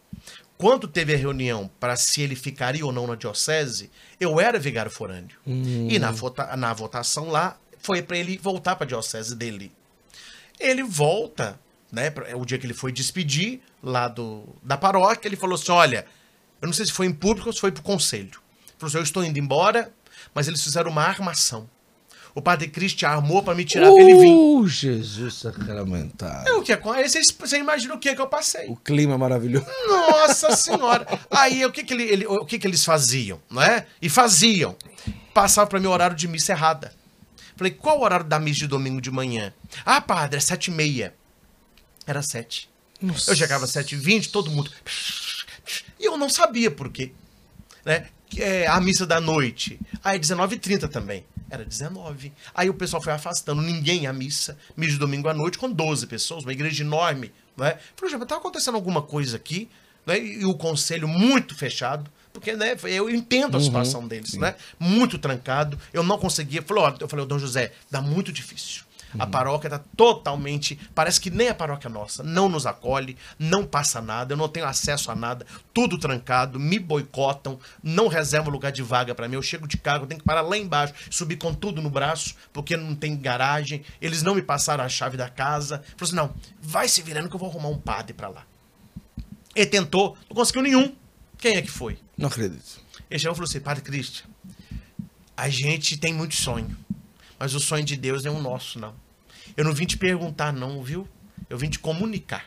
Quando 0.58 0.88
teve 0.88 1.14
a 1.14 1.18
reunião 1.18 1.70
para 1.80 1.96
se 1.98 2.22
ele 2.22 2.36
ficaria 2.36 2.86
ou 2.86 2.92
não 2.92 3.06
na 3.06 3.16
diocese, 3.16 3.92
eu 4.20 4.40
era 4.40 4.58
vigário 4.58 4.90
forâneo. 4.90 5.38
E 5.46 6.00
na, 6.00 6.10
vota- 6.12 6.56
na 6.56 6.74
votação 6.74 7.30
lá, 7.30 7.58
foi 7.80 8.02
para 8.02 8.18
ele 8.18 8.38
voltar 8.38 8.76
para 8.78 8.86
a 8.86 8.88
diocese 8.88 9.36
dele. 9.36 9.72
Ele 10.60 10.82
volta, 10.82 11.60
né? 11.92 12.10
pra- 12.10 12.36
O 12.38 12.46
dia 12.46 12.58
que 12.58 12.66
ele 12.66 12.74
foi 12.74 12.92
despedir 12.92 13.60
lá 13.84 14.08
do, 14.08 14.44
da 14.64 14.78
paróquia, 14.78 15.28
ele 15.28 15.36
falou 15.36 15.56
assim: 15.56 15.72
olha, 15.72 16.06
eu 16.62 16.66
não 16.66 16.74
sei 16.74 16.86
se 16.86 16.92
foi 16.92 17.06
em 17.06 17.14
público 17.14 17.50
ou 17.50 17.54
se 17.54 17.60
foi 17.60 17.72
pro 17.72 17.84
conselho. 17.84 18.42
Falou 18.78 18.90
assim: 18.90 18.98
eu 18.98 19.04
estou 19.04 19.24
indo 19.24 19.40
embora, 19.40 19.92
mas 20.34 20.48
eles 20.48 20.64
fizeram 20.64 20.92
uma 20.92 21.04
armação. 21.04 21.70
O 22.36 22.42
padre 22.42 22.68
Cristian 22.68 23.10
armou 23.10 23.42
para 23.42 23.56
me 23.56 23.66
tirar 23.66 23.92
pra 23.92 24.00
ele 24.00 24.14
vir. 24.14 24.32
Uh, 24.32 24.68
Jesus 24.68 25.34
sacramentado. 25.40 26.48
É 26.48 26.54
o 26.54 26.62
que 26.62 26.72
acontece? 26.72 27.24
Você, 27.24 27.34
você 27.34 27.58
imagina 27.58 27.96
o 27.96 28.00
que 28.00 28.14
que 28.14 28.22
eu 28.22 28.28
passei. 28.28 28.68
O 28.68 28.76
clima 28.76 29.16
é 29.16 29.18
maravilhoso. 29.18 29.66
Nossa 29.88 30.56
senhora! 30.56 31.08
Aí 31.32 31.66
o 31.66 31.72
que 31.72 31.84
que, 31.84 31.96
ele, 31.96 32.04
ele- 32.04 32.28
o 32.28 32.46
que 32.46 32.60
que 32.60 32.68
eles 32.68 32.86
faziam, 32.86 33.42
não 33.50 33.60
é? 33.60 33.88
E 34.00 34.08
faziam. 34.08 34.76
Passavam 35.34 35.68
para 35.68 35.80
mim 35.80 35.88
o 35.88 35.92
horário 35.92 36.16
de 36.16 36.28
missa 36.28 36.52
errada. 36.52 36.94
Falei, 37.56 37.74
qual 37.74 37.98
o 38.00 38.04
horário 38.04 38.26
da 38.28 38.40
missa 38.40 38.60
de 38.60 38.68
domingo 38.68 39.02
de 39.02 39.10
manhã? 39.10 39.52
Ah, 39.84 40.00
padre, 40.00 40.38
é 40.38 40.40
sete 40.40 40.68
e 40.68 40.72
meia. 40.72 41.16
Era 42.06 42.22
sete. 42.22 42.70
Eu 43.02 43.36
chegava 43.36 43.66
às 43.66 43.72
sete 43.72 43.96
e 43.96 43.98
vinte, 43.98 44.30
todo 44.30 44.52
mundo... 44.52 44.72
E 46.00 46.06
eu 46.06 46.16
não 46.18 46.30
sabia 46.30 46.70
por 46.70 46.92
quê. 46.92 47.12
Né? 47.84 48.08
É, 48.38 48.68
a 48.68 48.80
missa 48.82 49.06
da 49.06 49.22
noite. 49.22 49.80
Aí 50.04 50.20
19h30 50.20 50.90
também. 50.90 51.26
Era 51.50 51.64
19. 51.64 52.34
Aí 52.54 52.70
o 52.70 52.74
pessoal 52.74 53.02
foi 53.02 53.14
afastando, 53.14 53.62
ninguém 53.62 54.06
à 54.06 54.14
missa. 54.14 54.58
Missa 54.76 54.94
de 54.94 55.00
domingo 55.00 55.30
à 55.30 55.34
noite 55.34 55.58
com 55.58 55.72
12 55.72 56.08
pessoas, 56.08 56.44
uma 56.44 56.52
igreja 56.52 56.84
enorme. 56.84 57.32
Né? 57.56 57.78
Falei, 57.96 58.12
já 58.12 58.26
tá 58.26 58.36
acontecendo 58.36 58.76
alguma 58.76 59.02
coisa 59.02 59.38
aqui. 59.38 59.70
Né? 60.06 60.20
E 60.20 60.46
o 60.46 60.54
conselho 60.54 61.08
muito 61.08 61.56
fechado. 61.56 62.10
Porque 62.34 62.54
né, 62.54 62.78
eu 62.84 63.10
entendo 63.10 63.58
a 63.58 63.60
situação 63.60 64.08
deles, 64.08 64.34
né? 64.36 64.54
Muito 64.78 65.18
trancado. 65.18 65.80
Eu 65.92 66.04
não 66.04 66.20
conseguia. 66.20 66.62
Falei, 66.62 66.84
ó, 66.84 66.94
eu 67.00 67.08
falei, 67.08 67.26
Dom 67.26 67.40
José, 67.40 67.72
dá 67.90 68.00
muito 68.00 68.32
difícil. 68.32 68.84
A 69.18 69.26
paróquia 69.26 69.70
tá 69.70 69.80
totalmente. 69.96 70.80
Parece 70.94 71.20
que 71.20 71.30
nem 71.30 71.50
a 71.50 71.56
paróquia 71.56 71.90
nossa 71.90 72.24
não 72.24 72.50
nos 72.50 72.66
acolhe, 72.66 73.18
não 73.38 73.66
passa 73.66 74.02
nada, 74.02 74.34
eu 74.34 74.38
não 74.38 74.50
tenho 74.50 74.66
acesso 74.66 75.12
a 75.12 75.16
nada, 75.16 75.46
tudo 75.74 75.98
trancado, 75.98 76.60
me 76.60 76.80
boicotam, 76.80 77.60
não 77.82 78.08
reservam 78.08 78.52
lugar 78.52 78.72
de 78.72 78.82
vaga 78.82 79.16
pra 79.16 79.28
mim. 79.28 79.36
Eu 79.36 79.42
chego 79.42 79.68
de 79.68 79.78
carro, 79.78 80.04
eu 80.04 80.08
tenho 80.08 80.20
que 80.20 80.26
parar 80.26 80.42
lá 80.42 80.58
embaixo, 80.58 80.94
subir 81.10 81.38
com 81.38 81.54
tudo 81.54 81.82
no 81.82 81.90
braço, 81.90 82.36
porque 82.52 82.76
não 82.76 82.96
tem 82.96 83.16
garagem, 83.16 83.84
eles 84.02 84.22
não 84.22 84.36
me 84.36 84.42
passaram 84.42 84.84
a 84.84 84.90
chave 84.90 85.18
da 85.18 85.30
casa. 85.30 85.84
Falei 85.96 85.98
assim: 86.02 86.16
não, 86.16 86.34
vai 86.62 86.88
se 86.88 87.02
virando 87.02 87.30
que 87.30 87.36
eu 87.36 87.40
vou 87.40 87.50
arrumar 87.50 87.70
um 87.70 87.80
padre 87.80 88.14
pra 88.14 88.28
lá. 88.28 88.46
Ele 89.56 89.66
tentou, 89.66 90.16
não 90.30 90.36
conseguiu 90.36 90.62
nenhum. 90.62 90.94
Quem 91.38 91.56
é 91.56 91.62
que 91.62 91.72
foi? 91.72 91.98
Não 92.18 92.28
acredito. 92.28 92.82
Ele 93.10 93.20
chegou 93.20 93.34
e 93.34 93.36
falou 93.36 93.48
assim: 93.48 93.60
Padre 93.60 93.84
Cristian, 93.84 94.26
a 95.36 95.50
gente 95.50 95.98
tem 95.98 96.14
muito 96.14 96.36
sonho, 96.36 96.76
mas 97.40 97.54
o 97.54 97.60
sonho 97.60 97.84
de 97.84 97.96
Deus 97.96 98.26
é 98.26 98.30
o 98.30 98.42
nosso, 98.42 98.80
não. 98.80 98.94
Eu 99.56 99.64
não 99.64 99.74
vim 99.74 99.86
te 99.86 99.98
perguntar, 99.98 100.52
não, 100.52 100.84
viu? 100.84 101.08
Eu 101.50 101.58
vim 101.58 101.70
te 101.70 101.80
comunicar. 101.80 102.46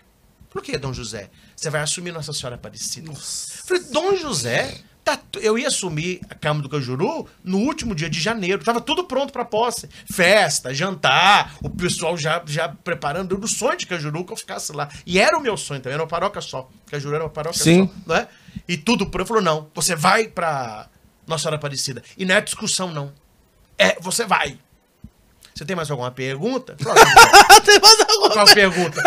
Por 0.50 0.62
que, 0.62 0.76
Dom 0.76 0.92
José? 0.92 1.30
Você 1.54 1.70
vai 1.70 1.80
assumir 1.80 2.12
Nossa 2.12 2.32
Senhora 2.32 2.56
Aparecida. 2.56 3.10
Falei, 3.14 3.84
Dom 3.84 4.16
José, 4.16 4.80
tá 5.04 5.18
eu 5.40 5.56
ia 5.56 5.68
assumir 5.68 6.20
a 6.28 6.34
Câmara 6.34 6.62
do 6.62 6.68
Cajuru 6.68 7.26
no 7.42 7.58
último 7.58 7.94
dia 7.94 8.10
de 8.10 8.20
janeiro. 8.20 8.64
Tava 8.64 8.80
tudo 8.80 9.04
pronto 9.04 9.32
pra 9.32 9.44
posse. 9.44 9.88
Festa, 10.10 10.74
jantar, 10.74 11.56
o 11.62 11.70
pessoal 11.70 12.16
já, 12.16 12.42
já 12.46 12.68
preparando. 12.68 13.34
Eu 13.34 13.38
do 13.38 13.46
sonho 13.46 13.78
de 13.78 13.86
Cajuru 13.86 14.24
que 14.24 14.32
eu 14.32 14.36
ficasse 14.36 14.72
lá. 14.72 14.88
E 15.06 15.20
era 15.20 15.38
o 15.38 15.40
meu 15.40 15.56
sonho 15.56 15.80
também, 15.80 15.94
era 15.94 16.02
uma 16.02 16.08
paróquia 16.08 16.40
só. 16.40 16.68
Cajuru 16.86 17.14
era 17.14 17.24
uma 17.24 17.30
paróquia 17.30 17.62
Sim. 17.62 17.86
só 17.86 17.94
não 18.06 18.16
é? 18.16 18.28
E 18.68 18.76
tudo 18.76 19.06
pronto. 19.06 19.28
Falou, 19.28 19.42
não, 19.42 19.70
você 19.72 19.94
vai 19.94 20.26
pra 20.26 20.88
Nossa 21.28 21.42
Senhora 21.42 21.56
Aparecida. 21.56 22.02
E 22.18 22.24
não 22.24 22.34
é 22.34 22.40
discussão, 22.40 22.92
não. 22.92 23.12
É, 23.78 23.98
você 24.00 24.26
vai. 24.26 24.58
Você 25.54 25.64
tem 25.64 25.76
mais 25.76 25.90
alguma 25.90 26.10
pergunta? 26.10 26.76
Falei, 26.80 27.02
"Ah, 27.48 27.60
Tem 27.60 27.78
mais 27.80 28.00
alguma 28.00 28.30
Qual 28.30 28.46
pergunta? 28.54 29.02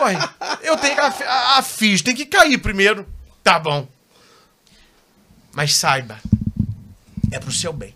Ué, 0.00 0.14
eu 0.62 0.76
tenho 0.76 0.94
que, 0.94 1.00
a, 1.00 1.08
a, 1.30 1.58
a 1.58 1.62
ficha 1.62 2.04
tem 2.04 2.14
que 2.14 2.24
cair 2.26 2.58
primeiro. 2.58 3.06
Tá 3.42 3.58
bom. 3.58 3.88
Mas 5.52 5.74
saiba, 5.74 6.20
é 7.32 7.38
pro 7.38 7.50
seu 7.52 7.72
bem. 7.72 7.94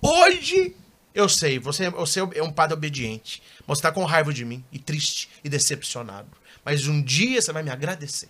Hoje, 0.00 0.76
eu 1.14 1.28
sei, 1.28 1.58
você, 1.58 1.90
você 1.90 2.20
é 2.34 2.42
um 2.42 2.52
padre 2.52 2.74
obediente. 2.74 3.42
Você 3.66 3.82
tá 3.82 3.90
com 3.92 4.04
raiva 4.04 4.32
de 4.32 4.44
mim, 4.44 4.64
e 4.72 4.78
triste, 4.78 5.28
e 5.42 5.48
decepcionado. 5.48 6.28
Mas 6.64 6.86
um 6.86 7.02
dia 7.02 7.42
você 7.42 7.52
vai 7.52 7.62
me 7.62 7.70
agradecer. 7.70 8.28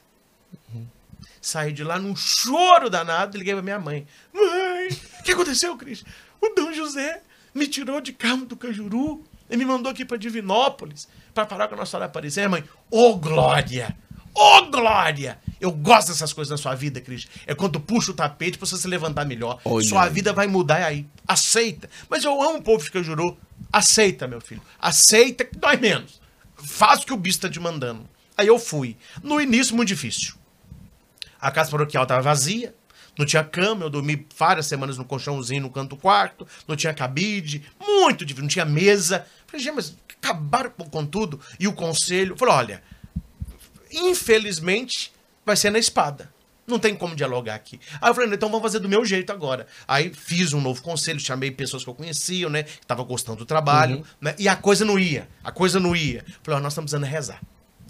Saí 1.41 1.73
de 1.73 1.85
lá 1.85 1.99
num 1.99 2.17
choro 2.17 2.89
danado 2.91 3.37
e 3.37 3.39
liguei 3.39 3.55
pra 3.55 3.63
minha 3.63 3.79
mãe. 3.79 4.07
Mãe, 4.33 4.89
o 5.21 5.23
que 5.23 5.33
aconteceu, 5.33 5.77
Cris? 5.77 6.03
O 6.41 6.49
Dom 6.55 6.73
José 6.73 7.23
me 7.59 7.67
tirou 7.67 8.01
de 8.01 8.13
Carmo 8.13 8.47
do 8.47 8.57
Cajuru 8.57 9.25
e 9.51 9.57
me 9.57 9.65
mandou 9.65 9.91
aqui 9.91 10.05
pra 10.05 10.17
Divinópolis 10.17 11.09
pra 11.35 11.45
parar 11.45 11.69
com 11.69 11.75
a 11.75 11.79
Nossa 11.79 11.91
Senhora 11.91 12.07
Aparecida. 12.07 12.49
Mãe, 12.49 12.65
ô 12.91 13.17
glória! 13.17 13.97
Ô 14.35 14.67
glória! 14.67 15.39
Eu 15.61 15.73
gosto 15.73 16.09
dessas 16.09 16.33
coisas 16.33 16.51
na 16.51 16.57
sua 16.57 16.75
vida, 16.75 17.01
Cris. 17.01 17.27
É 17.45 17.55
quando 17.55 17.81
puxa 17.81 18.13
o 18.13 18.15
tapete 18.15 18.57
pra 18.57 18.67
você 18.67 18.77
se 18.77 18.87
levantar 18.87 19.25
melhor. 19.25 19.59
Olha 19.65 19.85
sua 19.85 20.05
aí. 20.05 20.11
vida 20.11 20.33
vai 20.33 20.47
mudar 20.47 20.85
aí. 20.85 21.07
Aceita. 21.27 21.91
Mas 22.09 22.23
eu 22.23 22.41
amo 22.41 22.59
o 22.59 22.63
povo 22.63 22.85
de 22.85 22.91
Cajuru. 22.91 23.37
Aceita, 23.73 24.29
meu 24.29 24.41
filho. 24.41 24.63
Aceita 24.81 25.45
que 25.45 25.59
dói 25.59 25.77
menos. 25.77 26.21
Faz 26.57 27.03
o 27.03 27.07
que 27.07 27.13
o 27.13 27.17
bicho 27.17 27.41
tá 27.41 27.51
te 27.51 27.59
mandando. 27.59 28.09
Aí 28.37 28.47
eu 28.47 28.59
fui. 28.59 28.97
No 29.23 29.41
início, 29.41 29.75
muito 29.75 29.89
difícil. 29.89 30.35
A 31.41 31.51
casa 31.51 31.71
paroquial 31.71 32.05
estava 32.05 32.23
vazia, 32.23 32.75
não 33.19 33.27
tinha 33.27 33.43
cama, 33.43 33.85
eu 33.85 33.91
dormi 33.91 34.27
várias 34.37 34.67
semanas 34.67 34.97
no 34.97 35.05
colchãozinho 35.05 35.63
no 35.63 35.71
canto 35.71 35.91
do 35.91 35.97
quarto, 35.97 36.47
não 36.67 36.77
tinha 36.77 36.95
cabide, 36.95 37.65
muito 37.81 38.25
difícil, 38.25 38.45
não 38.45 38.49
tinha 38.49 38.65
mesa. 38.65 39.27
Falei, 39.47 39.65
gente, 39.65 39.75
mas 39.75 39.97
acabaram 40.23 40.71
com, 40.71 41.05
tudo. 41.05 41.41
E 41.59 41.67
o 41.67 41.73
conselho 41.73 42.37
falou: 42.37 42.55
olha, 42.55 42.83
infelizmente 43.91 45.13
vai 45.45 45.57
ser 45.57 45.71
na 45.71 45.79
espada. 45.79 46.33
Não 46.67 46.79
tem 46.79 46.95
como 46.95 47.17
dialogar 47.17 47.55
aqui. 47.55 47.81
Aí 47.99 48.11
eu 48.11 48.15
falei, 48.15 48.31
então 48.31 48.51
vamos 48.51 48.63
fazer 48.63 48.79
do 48.79 48.91
meu 48.91 49.03
jeito 49.03 49.33
agora. 49.33 49.67
Aí 49.87 50.13
fiz 50.13 50.53
um 50.53 50.61
novo 50.61 50.83
conselho, 50.83 51.19
chamei 51.19 51.51
pessoas 51.51 51.83
que 51.83 51.89
eu 51.89 51.95
conhecia, 51.95 52.47
né? 52.51 52.65
Que 52.65 52.71
estavam 52.83 53.07
gostando 53.07 53.39
do 53.39 53.47
trabalho, 53.47 54.05
né? 54.21 54.35
E 54.39 54.47
a 54.47 54.55
coisa 54.55 54.85
não 54.85 54.99
ia. 54.99 55.27
A 55.43 55.51
coisa 55.51 55.81
não 55.81 55.97
ia. 55.97 56.27
Falei, 56.43 56.61
ó, 56.61 56.63
nós 56.63 56.75
estamos 56.75 56.91
precisando 56.91 57.11
rezar. 57.11 57.41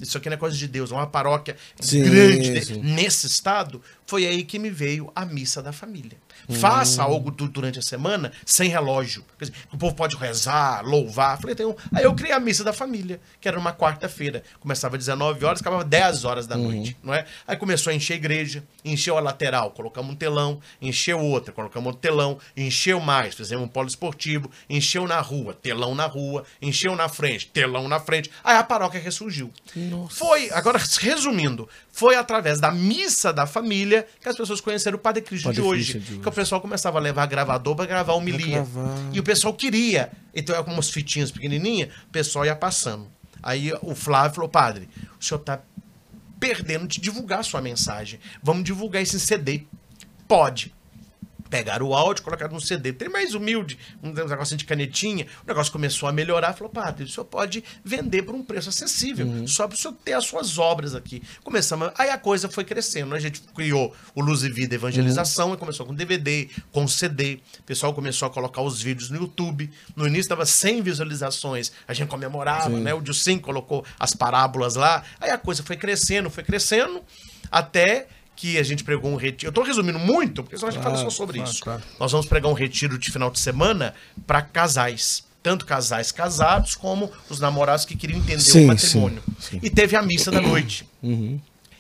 Isso 0.01 0.17
aqui 0.19 0.29
não 0.29 0.35
é 0.35 0.39
coisa 0.39 0.57
de 0.57 0.67
Deus, 0.69 0.91
é 0.91 0.95
uma 0.95 1.07
paróquia 1.07 1.57
Sim, 1.81 2.03
grande 2.05 2.53
de- 2.53 2.65
sim. 2.65 2.81
nesse 2.83 3.27
estado. 3.27 3.83
Foi 4.07 4.27
aí 4.27 4.45
que 4.45 4.59
me 4.59 4.71
veio 4.71 5.11
a 5.15 5.25
missa 5.25 5.63
da 5.63 5.73
família. 5.73 6.17
Faça 6.55 7.03
algo 7.03 7.31
du- 7.31 7.49
durante 7.49 7.79
a 7.79 7.83
semana 7.83 8.33
sem 8.47 8.69
relógio. 8.71 9.25
Quer 9.39 9.47
dizer, 9.47 9.57
o 9.73 9.77
povo 9.77 9.95
pode 9.95 10.17
rezar, 10.17 10.83
louvar. 10.85 11.39
Falei, 11.41 11.53
então, 11.55 11.77
aí 11.95 12.05
eu 12.05 12.15
criei 12.15 12.33
a 12.33 12.41
missa 12.41 12.65
da 12.65 12.73
família, 12.73 13.21
que 13.41 13.47
era 13.49 13.59
uma 13.59 13.73
quarta-feira. 13.73 14.43
Começava 14.61 14.97
às 14.97 15.01
19 15.05 15.45
horas, 15.45 15.61
acabava 15.61 15.85
10 15.85 16.25
horas 16.25 16.47
da 16.47 16.57
noite, 16.57 16.97
não 17.03 17.13
é? 17.13 17.25
Aí 17.47 17.57
começou 17.57 17.91
a 17.91 17.95
encher 17.95 18.15
a 18.15 18.17
igreja, 18.17 18.65
encheu 18.85 19.17
a 19.19 19.21
lateral, 19.21 19.71
colocamos 19.73 20.13
um 20.13 20.17
telão, 20.17 20.61
encheu 20.81 21.21
outra, 21.21 21.53
colocamos 21.53 21.87
outro 21.89 22.01
telão, 22.01 22.39
encheu 22.57 22.99
mais, 23.01 23.35
fizemos 23.35 23.65
um 23.65 23.69
polo 23.69 23.89
esportivo, 23.89 24.51
encheu 24.71 25.07
na 25.07 25.21
rua, 25.21 25.53
telão 25.55 25.95
na 25.95 26.07
rua, 26.07 26.45
encheu 26.63 26.97
na 26.97 27.09
frente, 27.09 27.49
telão 27.49 27.89
na 27.89 28.01
frente. 28.01 28.31
Aí 28.43 28.57
a 28.57 28.65
paróquia 28.65 29.01
ressurgiu. 29.01 29.53
Foi, 30.11 30.51
agora 30.51 30.79
resumindo, 31.01 31.69
foi 31.99 32.15
através 32.15 32.61
da 32.61 32.71
missa 32.71 33.33
da 33.33 33.45
família 33.45 34.07
que 34.21 34.29
as 34.29 34.37
pessoas 34.37 34.61
conheceram 34.61 34.97
o 34.97 35.01
Padre 35.01 35.21
Cristo 35.21 35.47
Padre 35.47 35.61
de 35.61 35.67
hoje. 35.67 35.93
Cristo 35.95 36.07
de 36.07 36.13
hoje. 36.13 36.23
Que 36.23 36.29
o 36.29 36.33
pessoal 36.33 36.61
começava 36.61 36.97
a 36.97 37.01
levar 37.01 37.27
gravador 37.27 37.75
para 37.75 37.87
gravar 37.87 38.13
homilia. 38.13 38.65
E 39.13 39.19
o 39.19 39.23
pessoal 39.25 39.53
queria. 39.53 40.13
Então, 40.33 40.55
é 40.55 40.63
com 40.63 40.71
umas 40.71 40.91
fitinhas 40.91 41.33
pequenininhas, 41.33 41.91
o 42.07 42.13
pessoal 42.13 42.47
ia 42.47 42.55
passando. 42.55 43.09
Aí 43.43 43.73
o 43.83 43.97
Flávio 43.97 44.37
falou, 44.37 44.49
padre, 44.49 44.89
o 45.21 45.25
senhor 45.25 45.41
tá 45.41 45.61
perdendo 46.39 46.87
de 46.87 47.01
divulgar 47.01 47.41
a 47.41 47.43
sua 47.43 47.61
mensagem. 47.61 48.21
Vamos 48.41 48.63
divulgar 48.63 49.03
isso 49.03 49.17
em 49.17 49.19
CD. 49.19 49.65
Pode. 50.29 50.73
Pegaram 51.51 51.87
o 51.87 51.95
áudio, 51.95 52.23
colocaram 52.23 52.55
no 52.55 52.61
CD. 52.61 52.93
Tem 52.93 53.09
mais 53.09 53.35
humilde, 53.35 53.79
um 54.03 54.13
negocinho 54.13 54.59
de 54.59 54.65
canetinha. 54.65 55.27
O 55.45 55.47
negócio 55.47 55.73
começou 55.73 56.09
a 56.09 56.13
melhorar. 56.13 56.53
Falou, 56.53 56.73
padre, 56.73 57.05
o 57.05 57.09
senhor 57.09 57.25
pode 57.25 57.65
vender 57.85 58.23
por 58.23 58.35
um 58.35 58.43
preço 58.43 58.69
acessível. 58.69 59.47
Só 59.47 59.67
para 59.67 59.75
o 59.75 59.79
senhor 59.79 59.95
ter 60.05 60.13
as 60.13 60.25
suas 60.25 60.59
obras 60.59 60.95
aqui. 60.95 61.23
Começamos. 61.43 61.91
Aí 61.97 62.11
a 62.11 62.19
coisa 62.19 62.49
foi 62.49 62.65
crescendo. 62.65 63.15
A 63.15 63.19
gente 63.19 63.41
criou 63.55 63.95
o 64.15 64.21
Luz 64.21 64.43
e 64.43 64.51
Vida 64.51 64.75
Evangelização. 64.75 65.55
E 65.55 65.57
começou 65.57 65.87
com 65.87 65.95
DVD, 65.95 66.49
com 66.73 66.87
CD. 66.87 67.41
O 67.61 67.63
pessoal 67.63 67.95
começou 67.95 68.27
a 68.27 68.31
colocar 68.31 68.63
os 68.63 68.81
vídeos 68.83 69.11
no 69.11 69.17
YouTube. 69.17 69.71
No 69.97 70.07
início 70.07 70.23
estava 70.23 70.45
100 70.45 70.83
visualizações. 70.83 71.73
A 71.87 71.95
gente 71.95 72.09
comemorava, 72.09 72.79
né? 72.79 72.93
O 72.95 73.01
Dilcim 73.01 73.39
colocou 73.39 73.85
as 73.99 74.15
parábolas 74.15 74.75
lá. 74.75 75.03
Aí 75.21 75.31
a 75.31 75.39
coisa 75.39 75.63
foi 75.63 75.77
crescendo, 75.77 76.31
foi 76.31 76.45
crescendo. 76.45 77.03
Até 77.51 78.09
que 78.39 78.57
a 78.57 78.63
gente 78.63 78.85
pregou 78.85 79.11
um 79.11 79.17
retiro. 79.17 79.49
Eu 79.49 79.53
tô 79.53 79.63
resumindo 79.65 79.99
muito, 79.99 80.45
porque 80.45 80.57
senão 80.57 80.69
a 80.69 80.71
gente 80.73 80.81
fala 80.83 80.97
só 80.97 81.11
sobre 81.11 81.39
claro, 81.39 81.51
isso. 81.51 81.61
claro. 81.61 81.83
Nós 81.99 82.13
vamos 82.13 82.25
pregar 82.27 82.49
um 82.49 82.55
retiro 82.55 82.97
de 82.97 83.11
final 83.11 83.31
de 83.33 83.41
semana 83.41 83.95
para 84.29 84.41
casais. 84.41 85.25
Tanto 85.43 85.67
casais 85.67 86.13
casados 86.13 86.77
como 86.77 87.11
os 87.29 87.41
namorados 87.41 87.85
que 87.85 87.97
queriam 87.97 88.19
entender 88.21 88.39
Sim, 88.41 88.65
o 88.65 88.67
matrimônio. 88.69 89.23
sim, 89.41 89.59
sim. 89.59 89.61
E 89.61 89.69
teve 89.69 89.97
a 89.97 90.03
missa 90.03 90.31
da 90.31 90.41
noite. 90.41 90.89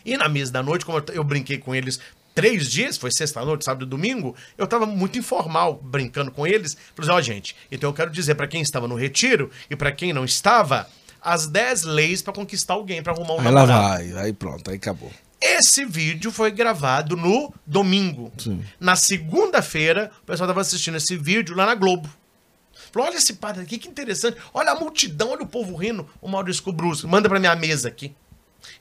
E 0.04 0.16
na 0.16 0.28
missa 0.28 0.50
da 0.50 0.60
noite, 0.60 0.84
como 0.84 1.00
eu, 1.12 1.22
brinquei 1.22 1.58
com 1.58 1.72
eles 1.74 2.00
três 2.34 2.68
dias, 2.68 2.96
foi 2.96 3.12
sexta-noite, 3.12 3.64
sábado 3.64 3.84
e 3.84 3.88
domingo, 3.88 4.34
eu 4.56 4.66
tava 4.66 4.84
muito 4.86 5.16
informal, 5.16 5.80
brincando 5.82 6.30
com 6.32 6.44
eles. 6.46 6.76
Falei, 6.94 7.10
assim, 7.10 7.18
ó, 7.18 7.20
gente, 7.20 7.56
então 7.70 7.90
eu 7.90 7.94
quero 7.94 8.10
dizer 8.10 8.34
para 8.34 8.46
quem 8.48 8.62
estava 8.62 8.86
no 8.88 8.94
retiro 8.96 9.48
e 9.70 9.76
para 9.76 9.92
quem 9.92 10.12
não 10.12 10.24
estava, 10.24 10.88
as 11.22 11.46
10 11.46 11.82
leis 11.84 12.20
para 12.22 12.32
conquistar 12.32 12.74
alguém, 12.74 13.00
para 13.02 13.12
arrumar 13.12 13.34
um 13.34 13.38
Aí 13.40 13.44
lá 13.44 13.50
namorado. 13.66 13.88
vai, 14.12 14.24
aí 14.24 14.32
pronto, 14.32 14.70
aí 14.70 14.76
acabou. 14.76 15.10
Esse 15.40 15.84
vídeo 15.84 16.32
foi 16.32 16.50
gravado 16.50 17.16
no 17.16 17.52
domingo. 17.66 18.32
Sim. 18.38 18.64
Na 18.80 18.96
segunda-feira, 18.96 20.10
o 20.22 20.26
pessoal 20.26 20.46
estava 20.46 20.60
assistindo 20.60 20.96
esse 20.96 21.16
vídeo 21.16 21.54
lá 21.56 21.64
na 21.66 21.74
Globo. 21.74 22.08
Falou: 22.92 23.08
olha 23.08 23.16
esse 23.16 23.34
padre 23.34 23.62
aqui, 23.62 23.78
que 23.78 23.88
interessante. 23.88 24.36
Olha 24.52 24.72
a 24.72 24.74
multidão, 24.74 25.30
olha 25.30 25.42
o 25.42 25.46
povo 25.46 25.76
rindo. 25.76 26.08
O 26.20 26.28
Maurício 26.28 26.72
Brusco, 26.72 27.06
manda 27.06 27.28
pra 27.28 27.38
minha 27.38 27.54
mesa 27.54 27.88
aqui. 27.88 28.14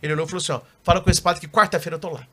Ele 0.01 0.13
olhou 0.13 0.25
e 0.25 0.29
falou 0.29 0.41
assim: 0.41 0.51
ó, 0.53 0.61
fala 0.83 0.99
com 1.01 1.09
esse 1.09 1.21
padre 1.21 1.41
que 1.41 1.47
quarta-feira 1.47 1.95
eu 1.95 1.99
tô 1.99 2.09
lá. 2.09 2.25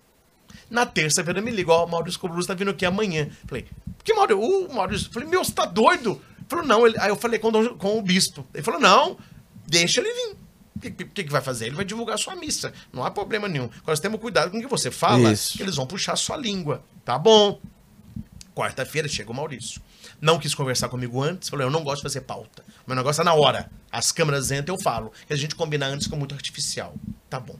Na 0.71 0.87
terça-feira 0.87 1.43
me 1.43 1.51
liga, 1.51 1.71
ó, 1.73 1.85
o 1.85 1.91
Maurício 1.91 2.21
Brusco 2.21 2.47
tá 2.47 2.55
vindo 2.55 2.71
aqui 2.71 2.87
amanhã. 2.87 3.29
Falei, 3.47 3.67
que 4.03 4.15
Maurício? 4.15 4.41
O 4.41 4.73
Maurício. 4.75 5.11
Falei, 5.13 5.29
meu, 5.29 5.45
você 5.45 5.53
tá 5.53 5.67
doido? 5.67 6.13
Ele 6.39 6.47
falou, 6.49 6.65
não. 6.65 6.87
Ele- 6.87 6.99
aí 6.99 7.11
eu 7.11 7.17
falei 7.17 7.39
com, 7.39 7.51
com 7.77 7.99
o 7.99 8.03
bispo. 8.03 8.47
Ele 8.55 8.63
falou, 8.63 8.81
não, 8.81 9.19
deixa 9.67 10.01
ele 10.01 10.13
vir. 10.13 10.37
O 10.89 10.93
que, 10.93 11.05
que, 11.05 11.25
que 11.25 11.33
vai 11.33 11.41
fazer? 11.41 11.67
Ele 11.67 11.77
vai 11.77 11.85
divulgar 11.85 12.19
sua 12.19 12.37
missa. 12.37 12.73
Não 12.93 13.05
há 13.05 13.11
problema 13.11 13.49
nenhum. 13.49 13.69
Agora, 13.83 13.99
temos 13.99 14.21
cuidado 14.21 14.51
com 14.51 14.59
o 14.59 14.61
que 14.61 14.67
você 14.67 14.91
fala, 14.91 15.33
Isso. 15.33 15.57
que 15.57 15.63
eles 15.63 15.77
vão 15.77 15.87
puxar 15.87 16.13
a 16.13 16.17
sua 16.17 16.37
língua. 16.37 16.83
Tá 17.05 17.19
bom. 17.19 17.61
Quarta-feira 18.55 19.09
chega 19.09 19.31
o 19.31 19.35
Maurício. 19.35 19.81
Não 20.21 20.39
quis 20.39 20.55
conversar 20.55 20.89
comigo 20.89 21.23
antes, 21.23 21.49
falou: 21.49 21.67
eu 21.67 21.71
não 21.71 21.83
gosto 21.83 21.97
de 21.99 22.03
fazer 22.05 22.21
pauta. 22.23 22.65
Meu 22.87 22.97
negócio 22.97 23.21
é 23.21 23.25
na 23.25 23.35
hora. 23.35 23.71
As 23.91 24.13
câmeras 24.13 24.51
entram, 24.51 24.77
eu 24.77 24.81
falo. 24.81 25.13
Que 25.27 25.33
a 25.33 25.37
gente 25.37 25.55
combinar 25.55 25.87
antes 25.89 26.07
fica 26.07 26.17
muito 26.17 26.35
artificial. 26.35 26.95
Tá 27.29 27.41
bom. 27.41 27.57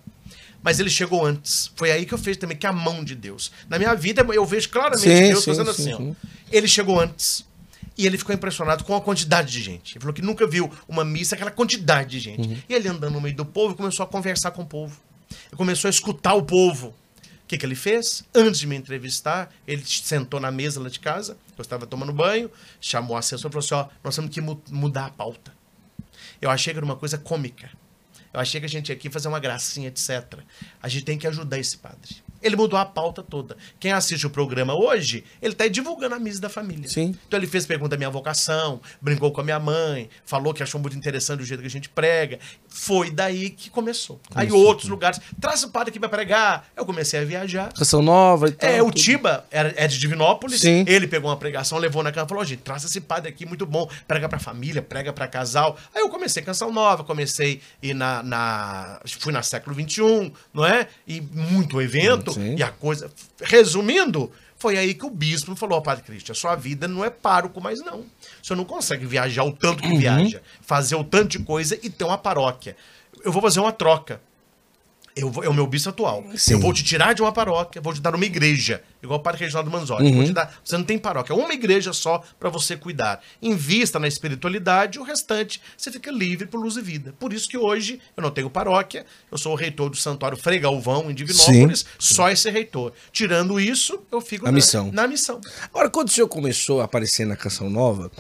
Mas 0.63 0.81
ele 0.81 0.89
chegou 0.89 1.27
antes. 1.27 1.71
Foi 1.77 1.91
aí 1.91 2.07
que 2.07 2.15
eu 2.15 2.19
vejo 2.19 2.39
também 2.39 2.57
que 2.57 2.65
é 2.65 2.71
a 2.71 2.73
mão 2.73 3.05
de 3.05 3.15
Deus. 3.15 3.53
Na 3.69 3.79
minha 3.79 3.95
vida, 3.95 4.27
eu 4.33 4.47
vejo 4.47 4.71
claramente 4.71 5.03
Sim, 5.03 5.29
Deus 5.29 5.45
sim, 5.45 5.51
fazendo 5.51 5.75
sim, 5.75 5.93
assim, 5.93 5.97
sim. 5.97 6.17
ó. 6.19 6.27
Ele 6.51 6.67
chegou 6.67 6.99
antes. 6.99 7.45
E 7.97 8.07
ele 8.07 8.19
ficou 8.19 8.35
impressionado 8.35 8.83
com 8.85 8.95
a 8.97 9.01
quantidade 9.01 9.53
de 9.53 9.63
gente. 9.63 9.93
Ele 9.95 10.01
falou 10.01 10.13
que 10.15 10.21
nunca 10.23 10.47
viu 10.47 10.71
uma 10.89 11.05
missa, 11.05 11.35
aquela 11.37 11.51
quantidade 11.51 12.11
de 12.11 12.21
gente. 12.21 12.49
Uhum. 12.49 12.59
E 12.69 12.75
ele 12.75 12.89
andando 12.89 13.13
no 13.13 13.21
meio 13.21 13.37
do 13.37 13.45
povo, 13.45 13.75
começou 13.75 14.03
a 14.03 14.07
conversar 14.07 14.51
com 14.51 14.63
o 14.63 14.67
povo. 14.67 15.01
Ele 15.31 15.57
começou 15.57 15.89
a 15.89 15.91
escutar 15.91 16.35
o 16.35 16.43
povo. 16.43 16.89
O 16.89 17.47
que, 17.47 17.57
que 17.59 17.65
ele 17.65 17.75
fez? 17.75 18.25
Antes 18.35 18.59
de 18.61 18.67
me 18.67 18.75
entrevistar, 18.75 19.53
ele 19.67 19.85
sentou 19.85 20.41
na 20.41 20.51
mesa 20.51 20.81
lá 20.81 20.89
de 20.89 20.99
casa, 20.99 21.37
eu 21.57 21.63
estava 21.63 21.87
tomando 21.87 22.13
banho, 22.13 22.51
chamou 22.81 23.15
a 23.17 23.21
assessora 23.21 23.49
e 23.51 23.53
falou 23.53 23.65
assim: 23.65 23.75
ó, 23.75 23.95
nós 24.03 24.17
temos 24.17 24.31
que 24.33 24.41
mu- 24.41 24.61
mudar 24.71 25.07
a 25.07 25.11
pauta. 25.11 25.53
Eu 26.41 26.51
achei 26.51 26.73
que 26.73 26.79
era 26.79 26.85
uma 26.87 26.97
coisa 26.97 27.17
cômica. 27.19 27.71
Eu 28.33 28.41
achei 28.41 28.59
que 28.61 28.67
a 28.67 28.69
gente 28.69 28.89
ia 28.89 28.95
aqui 28.95 29.09
fazer 29.11 29.29
uma 29.29 29.39
gracinha, 29.39 29.89
etc. 29.89 30.39
A 30.83 30.89
gente 30.89 31.05
tem 31.05 31.17
que 31.19 31.27
ajudar 31.27 31.59
esse 31.59 31.77
padre. 31.79 32.17
Ele 32.45 32.57
mudou 32.57 32.79
a 32.79 32.85
pauta 32.85 33.23
toda. 33.23 33.57
Quem 33.81 33.91
assiste 33.91 34.27
o 34.27 34.31
programa 34.31 34.75
hoje, 34.75 35.25
ele 35.41 35.53
está 35.53 35.67
divulgando 35.67 36.15
a 36.15 36.19
missa 36.19 36.41
da 36.41 36.51
família. 36.51 36.89
Sim. 36.89 37.17
Então 37.27 37.41
ele 37.41 37.47
fez 37.47 37.65
pergunta 37.65 37.91
da 37.91 37.97
minha 37.97 38.11
vocação, 38.11 38.81
brincou 39.01 39.33
com 39.33 39.41
a 39.41 39.45
minha 39.45 39.59
mãe, 39.59 40.11
falou 40.27 40.53
que 40.53 40.63
achou 40.63 40.81
muito 40.81 40.97
interessante 40.97 41.43
o 41.43 41.45
jeito 41.45 41.61
que 41.61 41.67
a 41.67 41.71
gente 41.71 41.89
prega. 41.89 42.39
Foi 42.69 43.11
daí 43.11 43.51
que 43.51 43.71
começou. 43.71 44.21
Aí 44.35 44.53
outros 44.53 44.89
lugares, 44.89 45.19
traz 45.41 45.63
o 45.65 45.71
padre 45.71 45.91
que 45.91 45.99
vai 45.99 46.09
pregar. 46.09 46.69
Eu 46.77 46.85
comecei 46.85 47.21
a 47.21 47.25
viajar. 47.25 47.73
Canção 47.73 48.03
nova 48.03 48.49
e 48.49 48.53
tal. 48.53 48.69
É, 48.69 48.83
o 48.83 48.87
tudo. 48.87 49.01
Tiba 49.01 49.47
era, 49.51 49.73
é 49.77 49.87
de 49.87 49.99
Divinópolis. 49.99 50.61
Sim. 50.61 50.85
Ele 50.87 51.07
pegou 51.07 51.31
uma 51.31 51.37
pregação, 51.37 51.79
levou 51.79 52.03
na 52.03 52.13
casa 52.13 52.27
e 52.27 52.29
falou: 52.29 52.43
"Ó, 52.43 52.45
gente, 52.45 52.61
traz 52.61 52.85
esse 52.85 53.01
padre 53.01 53.31
aqui, 53.31 53.47
muito 53.47 53.65
bom. 53.65 53.89
Prega 54.07 54.29
pra 54.29 54.39
família, 54.39 54.83
prega 54.83 55.13
pra 55.13 55.27
casal. 55.27 55.79
Aí 55.95 56.03
eu 56.03 56.11
comecei 56.11 56.43
canção 56.43 56.71
nova, 56.73 57.05
comecei 57.05 57.61
ir 57.83 57.95
na. 57.95 58.23
na 58.23 59.01
fui 59.19 59.33
na 59.33 59.43
século 59.43 59.75
XXI, 59.75 60.33
não 60.53 60.65
é? 60.65 60.89
E 61.07 61.21
muito 61.21 61.81
evento. 61.81 62.34
Sim. 62.35 62.57
E 62.57 62.63
a 62.63 62.71
coisa. 62.71 63.11
Resumindo, 63.43 64.31
foi 64.57 64.77
aí 64.79 64.95
que 64.95 65.05
o 65.07 65.11
bispo 65.11 65.55
falou: 65.57 65.81
Padre 65.83 66.05
Cristo, 66.05 66.33
a 66.33 66.35
sua 66.35 66.55
vida 66.57 66.89
não 66.89 67.05
é 67.05 67.11
pároco 67.11 67.61
mais, 67.61 67.81
não. 67.81 68.05
Senhor 68.43 68.57
não 68.57 68.65
consegue 68.65 69.07
viajar 69.07 69.45
o 69.45 69.53
tanto 69.53 69.83
Uhum. 69.85 69.91
que 69.91 69.99
viaja, 69.99 70.43
fazer 70.61 70.97
o 70.97 71.05
tanto 71.05 71.39
de 71.39 71.45
coisa 71.45 71.79
e 71.83 71.91
ter 71.91 72.05
uma 72.05 72.19
paróquia. 72.19 72.77
Eu 73.25 73.31
vou 73.33 73.41
fazer 73.43 73.61
uma 73.61 73.73
troca. 73.73 74.21
Eu 75.17 75.31
vou- 75.31 75.45
é 75.45 75.49
o 75.49 75.55
meu 75.55 75.65
bispo 75.67 75.91
atual. 75.91 76.25
Sim. 76.37 76.55
Eu 76.55 76.59
vou 76.61 76.73
te 76.73 76.83
tirar 76.83 77.13
de 77.13 77.23
uma 77.23 77.31
paróquia, 77.33 77.81
vou 77.81 77.93
te 77.95 78.01
dar 78.01 78.13
uma 78.15 78.25
igreja, 78.25 78.83
igual 79.01 79.21
o 79.21 79.23
padre 79.23 79.43
Reginaldo 79.43 79.71
Manzotti. 79.71 80.03
Uhum. 80.03 80.15
Vou 80.17 80.25
te 80.25 80.33
dar, 80.33 80.53
você 80.65 80.77
não 80.77 80.83
tem 80.85 80.99
paróquia, 80.99 81.33
é 81.33 81.37
uma 81.37 81.55
igreja 81.55 81.93
só 81.93 82.21
para 82.41 82.51
você 82.51 82.77
cuidar. 82.77 83.23
Invista 83.41 84.01
na 84.01 84.09
espiritualidade, 84.09 84.99
o 84.99 85.05
restante 85.05 85.61
você 85.77 85.93
fica 85.93 86.11
livre 86.11 86.47
por 86.49 86.59
luz 86.61 86.77
e 86.77 86.83
vida. 86.83 87.15
Por 87.19 87.33
isso 87.33 87.49
que 87.49 87.57
hoje 87.57 88.01
eu 88.17 88.23
não 88.25 88.31
tenho 88.33 88.51
paróquia, 88.51 89.07
eu 89.31 89.39
sou 89.39 89.53
o 89.53 89.57
reitor 89.57 89.89
do 89.89 89.97
Santuário 89.97 90.37
Frei 90.37 90.59
Galvão, 90.59 91.09
em 91.09 91.15
Divinópolis, 91.15 91.87
só 91.99 92.29
esse 92.31 92.51
reitor. 92.51 92.93
Tirando 93.13 93.61
isso, 93.61 94.03
eu 94.11 94.21
fico 94.21 94.45
Na 94.45 94.51
missão. 94.53 94.91
Na 94.93 95.07
missão. 95.07 95.41
Agora, 95.73 95.89
quando 95.91 96.09
o 96.09 96.11
senhor 96.11 96.27
começou 96.29 96.81
a 96.81 96.85
aparecer 96.87 97.25
na 97.25 97.37
Canção 97.37 97.71
Nova, 97.71 98.11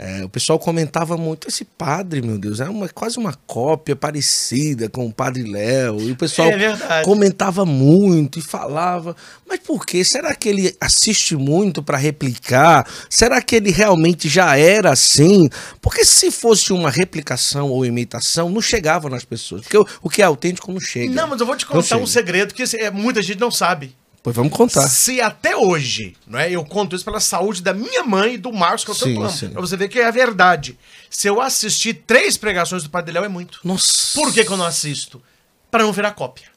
é, 0.00 0.24
o 0.24 0.28
pessoal 0.28 0.60
comentava 0.60 1.16
muito, 1.16 1.48
esse 1.48 1.64
padre, 1.64 2.22
meu 2.22 2.38
Deus, 2.38 2.60
é 2.60 2.68
uma, 2.68 2.88
quase 2.88 3.18
uma 3.18 3.34
cópia 3.48 3.96
parecida 3.96 4.88
com 4.88 5.04
o 5.04 5.12
Padre 5.12 5.42
Léo. 5.42 6.00
E 6.00 6.12
o 6.12 6.16
pessoal 6.16 6.48
É 6.48 7.02
comentava 7.02 7.66
muito 7.66 8.38
e 8.38 8.42
falava, 8.42 9.16
mas 9.44 9.58
por 9.58 9.84
quê? 9.84 10.04
Será 10.04 10.36
que 10.36 10.48
ele 10.48 10.76
assiste 10.80 11.34
muito 11.34 11.82
para 11.82 11.98
replicar? 11.98 12.88
Será 13.10 13.42
que 13.42 13.56
ele 13.56 13.72
realmente 13.72 14.28
já 14.28 14.56
era 14.56 14.92
assim? 14.92 15.48
Porque 15.82 16.04
se 16.04 16.30
fosse 16.30 16.72
uma 16.72 16.90
replicação 16.90 17.68
ou 17.68 17.84
imitação, 17.84 18.48
não 18.48 18.62
chegava 18.62 19.10
nas 19.10 19.24
pessoas. 19.24 19.62
Porque 19.62 19.78
o, 19.78 19.86
o 20.00 20.08
que 20.08 20.22
é 20.22 20.24
autêntico 20.24 20.72
não 20.72 20.80
chega. 20.80 21.12
Não, 21.12 21.26
mas 21.26 21.40
eu 21.40 21.46
vou 21.46 21.56
te 21.56 21.66
contar 21.66 21.96
um 21.96 22.06
segredo 22.06 22.54
que 22.54 22.62
é, 22.76 22.88
muita 22.88 23.20
gente 23.20 23.40
não 23.40 23.50
sabe. 23.50 23.96
Pois 24.22 24.34
vamos 24.34 24.52
contar. 24.52 24.86
Se 24.88 25.20
até 25.20 25.56
hoje, 25.56 26.16
não 26.26 26.38
é? 26.38 26.50
Eu 26.50 26.64
conto 26.64 26.94
isso 26.94 27.04
pela 27.04 27.20
saúde 27.20 27.62
da 27.62 27.72
minha 27.72 28.02
mãe 28.04 28.34
e 28.34 28.38
do 28.38 28.52
Marcos, 28.52 28.84
que 28.84 28.90
eu 28.90 28.94
Sim, 28.94 29.14
tanto 29.14 29.44
amo. 29.44 29.52
Pra 29.52 29.60
você 29.60 29.76
ver 29.76 29.88
que 29.88 29.98
é 29.98 30.06
a 30.06 30.10
verdade. 30.10 30.78
Se 31.08 31.28
eu 31.28 31.40
assistir 31.40 32.02
três 32.06 32.36
pregações 32.36 32.82
do 32.82 32.90
Padre 32.90 33.12
Léo, 33.12 33.24
é 33.24 33.28
muito. 33.28 33.60
Nossa. 33.64 34.14
Por 34.14 34.32
que, 34.32 34.44
que 34.44 34.50
eu 34.50 34.56
não 34.56 34.66
assisto? 34.66 35.22
Para 35.70 35.84
não 35.84 35.92
virar 35.92 36.12
cópia. 36.12 36.48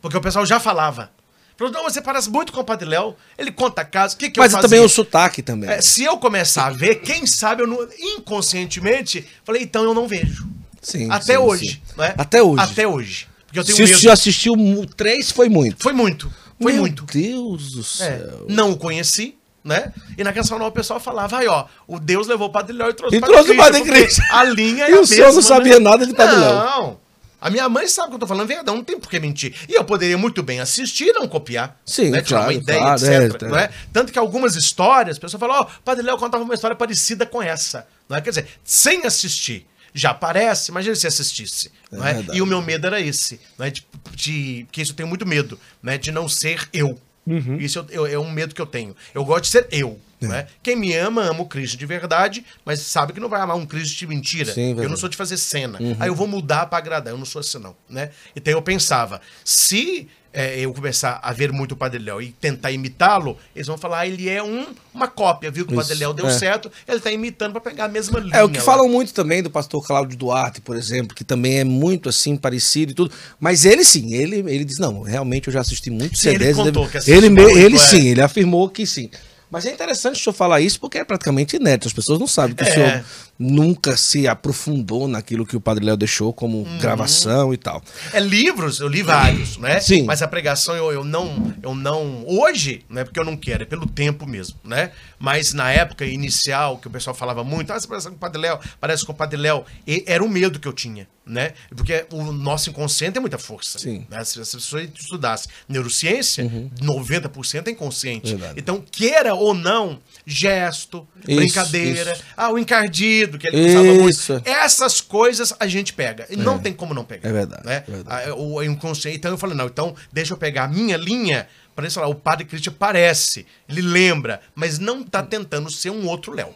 Porque 0.00 0.16
o 0.16 0.20
pessoal 0.20 0.46
já 0.46 0.58
falava. 0.60 1.10
Falou, 1.56 1.72
não, 1.72 1.84
você 1.84 2.00
parece 2.00 2.30
muito 2.30 2.52
com 2.52 2.60
o 2.60 2.64
Padre 2.64 2.88
Léo. 2.88 3.14
Ele 3.36 3.52
conta 3.52 3.84
casos. 3.84 4.14
O 4.14 4.18
que, 4.18 4.30
que 4.30 4.40
Mas 4.40 4.52
eu 4.52 4.60
também 4.60 4.80
o 4.80 4.88
sotaque 4.88 5.42
também. 5.42 5.70
É, 5.70 5.80
se 5.80 6.02
eu 6.02 6.16
começar 6.16 6.66
a 6.66 6.70
ver, 6.70 6.96
quem 6.96 7.26
sabe 7.26 7.62
eu 7.62 7.66
não, 7.66 7.86
inconscientemente, 8.16 9.26
falei, 9.44 9.62
então 9.62 9.84
eu 9.84 9.94
não 9.94 10.08
vejo. 10.08 10.48
Sim, 10.80 11.08
Até 11.10 11.34
sim, 11.34 11.38
hoje. 11.38 11.82
sim. 11.84 12.02
é? 12.02 12.14
Até 12.16 12.42
hoje. 12.42 12.62
Até 12.62 12.86
hoje. 12.86 13.28
Porque 13.46 13.58
eu 13.60 13.64
tenho 13.64 13.76
Se 13.76 13.82
medo. 13.84 13.98
você 13.98 14.08
assistiu 14.10 14.54
três, 14.96 15.30
foi 15.30 15.48
muito. 15.48 15.82
Foi 15.82 15.92
muito. 15.92 16.32
Foi 16.62 16.72
Meu 16.72 16.82
muito. 16.82 17.04
Deus 17.04 17.72
do 17.72 17.80
É, 17.80 17.84
céu. 17.84 18.46
não 18.48 18.72
o 18.72 18.76
conheci, 18.76 19.36
né? 19.64 19.92
E 20.16 20.24
na 20.24 20.32
canção 20.32 20.58
nova 20.58 20.70
o 20.70 20.74
pessoal 20.74 20.98
falava, 21.00 21.38
aí 21.38 21.46
ó, 21.48 21.66
o 21.86 21.98
Deus 21.98 22.26
levou 22.26 22.48
o 22.48 22.52
Padre 22.52 22.72
Léo 22.76 22.90
e 22.90 22.94
trouxe 22.94 23.16
E 23.16 23.20
trouxe 23.20 23.50
o 23.52 23.56
Padre 23.56 23.82
Cristo. 23.82 24.22
A 24.30 24.44
linha 24.44 24.84
é 24.88 24.90
E 24.90 24.94
o 24.94 25.06
senhor 25.06 25.28
não 25.28 25.34
mesma, 25.36 25.42
sabia 25.42 25.74
né? 25.74 25.90
nada 25.90 26.06
de 26.06 26.14
Padre 26.14 26.36
Léo. 26.36 26.54
Não. 26.54 27.02
A 27.40 27.50
minha 27.50 27.68
mãe 27.68 27.88
sabe 27.88 28.06
o 28.06 28.10
que 28.10 28.14
eu 28.14 28.20
tô 28.20 28.26
falando, 28.28 28.46
verdade, 28.46 28.76
não 28.76 28.84
tem 28.84 28.96
por 29.00 29.10
que 29.10 29.18
mentir. 29.18 29.52
E 29.68 29.74
eu 29.74 29.82
poderia 29.84 30.16
muito 30.16 30.44
bem 30.44 30.60
assistir 30.60 31.08
e 31.08 31.12
não 31.12 31.26
copiar. 31.26 31.76
Sim, 31.84 32.10
né? 32.10 32.22
Tirar 32.22 32.42
claro, 32.42 32.52
uma 32.52 32.62
ideia, 32.62 32.78
claro, 32.80 33.04
etc. 33.04 33.42
é, 33.42 33.48
não 33.48 33.58
é? 33.58 33.70
Tanto 33.92 34.12
que 34.12 34.18
algumas 34.18 34.54
histórias, 34.54 35.16
a 35.16 35.20
pessoa 35.20 35.40
fala, 35.40 35.60
ó, 35.62 35.66
Padre 35.84 36.04
Léo 36.04 36.16
contava 36.18 36.44
uma 36.44 36.54
história 36.54 36.76
parecida 36.76 37.26
com 37.26 37.42
essa. 37.42 37.84
Não 38.08 38.16
é? 38.16 38.20
Quer 38.20 38.30
dizer, 38.30 38.46
sem 38.62 39.04
assistir. 39.06 39.66
Já 39.94 40.10
aparece, 40.10 40.70
imagina 40.70 40.94
se 40.94 41.06
assistisse. 41.06 41.70
não 41.90 42.04
é? 42.06 42.14
verdade. 42.14 42.38
E 42.38 42.42
o 42.42 42.46
meu 42.46 42.62
medo 42.62 42.86
era 42.86 43.00
esse. 43.00 43.40
Não 43.58 43.66
é? 43.66 43.70
de, 43.70 43.86
de, 44.14 44.66
que 44.72 44.80
isso 44.82 44.92
eu 44.92 44.96
tenho 44.96 45.08
muito 45.08 45.26
medo, 45.26 45.58
né? 45.82 45.98
De 45.98 46.10
não 46.10 46.28
ser 46.28 46.68
eu. 46.72 46.98
Uhum. 47.26 47.56
Isso 47.58 47.78
eu- 47.78 47.86
eu- 47.90 48.06
é 48.06 48.18
um 48.18 48.30
medo 48.30 48.54
que 48.54 48.60
eu 48.60 48.66
tenho. 48.66 48.96
Eu 49.14 49.24
gosto 49.24 49.44
de 49.44 49.50
ser 49.50 49.68
eu. 49.70 49.98
É. 50.20 50.26
Né? 50.26 50.46
Quem 50.62 50.76
me 50.76 50.94
ama, 50.94 51.22
ama 51.24 51.42
o 51.42 51.46
Cristo 51.46 51.76
de 51.76 51.84
verdade, 51.84 52.44
mas 52.64 52.78
sabe 52.80 53.12
que 53.12 53.18
não 53.20 53.28
vai 53.28 53.40
amar 53.40 53.56
um 53.56 53.66
Cristo 53.66 53.96
de 53.98 54.06
mentira. 54.06 54.52
Sim, 54.52 54.76
eu 54.80 54.88
não 54.88 54.96
sou 54.96 55.08
de 55.08 55.16
fazer 55.16 55.36
cena. 55.36 55.78
Aí 55.98 56.08
eu 56.08 56.14
vou 56.14 56.28
mudar 56.28 56.66
pra 56.66 56.78
agradar. 56.78 57.12
Eu 57.12 57.18
não 57.18 57.24
sou 57.24 57.40
assim, 57.40 57.58
não. 57.58 57.76
Né? 57.88 58.10
Então 58.36 58.52
eu 58.52 58.62
pensava, 58.62 59.20
se 59.44 60.08
é, 60.32 60.58
eu 60.58 60.72
começar 60.72 61.20
a 61.22 61.32
ver 61.32 61.52
muito 61.52 61.72
o 61.72 61.76
Padre 61.76 61.98
Léo 61.98 62.22
e 62.22 62.30
tentar 62.32 62.70
imitá-lo, 62.70 63.36
eles 63.54 63.66
vão 63.66 63.76
falar, 63.76 64.00
ah, 64.00 64.06
ele 64.06 64.28
é 64.28 64.42
um, 64.42 64.66
uma 64.94 65.06
cópia, 65.06 65.50
viu? 65.50 65.66
Que 65.66 65.74
o 65.74 65.76
Padre 65.76 65.94
Léo 65.94 66.12
deu 66.12 66.26
é. 66.26 66.32
certo, 66.32 66.70
ele 66.88 67.00
tá 67.00 67.10
imitando 67.10 67.52
pra 67.52 67.60
pegar 67.60 67.84
a 67.84 67.88
mesma 67.88 68.18
linha. 68.18 68.36
É 68.36 68.42
o 68.42 68.48
que 68.48 68.58
lá. 68.58 68.64
falam 68.64 68.88
muito 68.88 69.12
também 69.12 69.42
do 69.42 69.50
pastor 69.50 69.86
Cláudio 69.86 70.16
Duarte, 70.16 70.60
por 70.60 70.76
exemplo, 70.76 71.14
que 71.14 71.24
também 71.24 71.58
é 71.58 71.64
muito 71.64 72.08
assim 72.08 72.36
parecido 72.36 72.92
e 72.92 72.94
tudo. 72.94 73.12
Mas 73.38 73.64
ele 73.64 73.84
sim, 73.84 74.14
ele, 74.14 74.36
ele 74.38 74.64
diz: 74.64 74.78
não, 74.78 75.02
realmente 75.02 75.48
eu 75.48 75.52
já 75.52 75.60
assisti 75.60 75.90
muitos 75.90 76.20
Sim, 76.20 76.30
ele 76.30 76.38
CDs. 76.38 76.56
contou 76.56 76.88
que 76.88 76.98
assistiu 76.98 77.16
ele, 77.16 77.28
muito, 77.28 77.58
ele 77.58 77.76
é. 77.76 77.78
sim, 77.78 78.08
ele 78.08 78.22
afirmou 78.22 78.68
que 78.68 78.86
sim. 78.86 79.10
Mas 79.52 79.66
é 79.66 79.70
interessante 79.72 80.18
o 80.18 80.22
senhor 80.24 80.32
falar 80.34 80.62
isso 80.62 80.80
porque 80.80 80.96
é 80.96 81.04
praticamente 81.04 81.56
inédito. 81.56 81.86
As 81.86 81.92
pessoas 81.92 82.18
não 82.18 82.26
sabem 82.26 82.56
que 82.56 82.64
É. 82.64 82.66
o 82.70 82.72
senhor 82.72 83.04
nunca 83.38 83.96
se 83.98 84.26
aprofundou 84.26 85.06
naquilo 85.06 85.44
que 85.44 85.54
o 85.56 85.60
Padre 85.60 85.84
Léo 85.84 85.96
deixou 85.96 86.32
como 86.32 86.58
Uhum. 86.62 86.78
gravação 86.78 87.52
e 87.52 87.58
tal. 87.58 87.82
É 88.14 88.18
livros, 88.20 88.80
eu 88.80 88.88
li 88.88 89.02
vários, 89.02 89.58
né? 89.58 89.78
Sim. 89.78 90.04
Mas 90.04 90.22
a 90.22 90.28
pregação 90.28 90.74
eu, 90.74 90.90
eu 90.90 91.04
não, 91.04 91.52
eu 91.62 91.74
não. 91.74 92.24
Hoje, 92.26 92.82
não 92.88 93.02
é 93.02 93.04
porque 93.04 93.20
eu 93.20 93.24
não 93.24 93.36
quero, 93.36 93.62
é 93.62 93.66
pelo 93.66 93.86
tempo 93.86 94.26
mesmo, 94.26 94.56
né? 94.64 94.90
Mas 95.22 95.52
na 95.54 95.70
época 95.70 96.04
inicial, 96.04 96.78
que 96.78 96.88
o 96.88 96.90
pessoal 96.90 97.14
falava 97.14 97.44
muito, 97.44 97.72
ah, 97.72 97.78
você 97.78 97.86
parece 97.86 98.08
com 98.08 98.16
o 98.16 98.18
Padre 98.18 98.40
Léo, 98.42 98.58
parece 98.80 99.06
com 99.06 99.12
o 99.12 99.14
Padre 99.14 99.38
Léo, 99.40 99.64
e 99.86 100.02
era 100.04 100.22
o 100.24 100.28
medo 100.28 100.58
que 100.58 100.66
eu 100.66 100.72
tinha, 100.72 101.06
né? 101.24 101.52
Porque 101.76 102.04
o 102.12 102.32
nosso 102.32 102.70
inconsciente 102.70 103.12
tem 103.12 103.20
muita 103.20 103.38
força. 103.38 103.78
Sim. 103.78 104.04
Né? 104.10 104.24
Se 104.24 104.40
as 104.40 104.52
pessoas 104.52 104.88
estudassem 104.98 105.48
neurociência, 105.68 106.44
90% 106.82 107.68
é 107.68 107.70
inconsciente. 107.70 108.32
Uhum. 108.32 108.38
Verdade. 108.38 108.58
Então, 108.58 108.80
queira 108.90 109.32
ou 109.32 109.54
não, 109.54 110.00
gesto, 110.26 111.06
Isso, 111.28 111.36
brincadeira, 111.36 112.12
isso. 112.14 112.24
ah, 112.36 112.50
o 112.50 112.58
encardido, 112.58 113.38
que 113.38 113.46
ele 113.46 113.68
usava 113.70 113.94
muito. 113.94 114.10
Isso. 114.10 114.42
Essas 114.44 115.00
coisas 115.00 115.54
a 115.60 115.68
gente 115.68 115.92
pega. 115.92 116.26
E 116.30 116.34
não 116.36 116.58
tem 116.58 116.72
como 116.72 116.92
não 116.92 117.04
pegar. 117.04 117.28
É 117.28 117.32
verdade, 117.32 117.64
Né? 117.64 117.84
é 117.86 117.90
verdade. 117.90 118.30
O 118.32 118.60
inconsciente. 118.60 119.18
Então 119.18 119.30
eu 119.30 119.38
falei, 119.38 119.56
não, 119.56 119.66
então 119.66 119.94
deixa 120.12 120.34
eu 120.34 120.36
pegar 120.36 120.64
a 120.64 120.68
minha 120.68 120.96
linha 120.96 121.46
para 121.74 121.86
isso 121.86 121.94
falar, 121.96 122.08
o 122.08 122.14
Padre 122.14 122.44
Christian 122.44 122.72
parece, 122.78 123.46
ele 123.68 123.82
lembra, 123.82 124.40
mas 124.54 124.78
não 124.78 125.02
tá 125.02 125.22
tentando 125.22 125.70
ser 125.70 125.90
um 125.90 126.06
outro 126.06 126.32
Léo. 126.32 126.54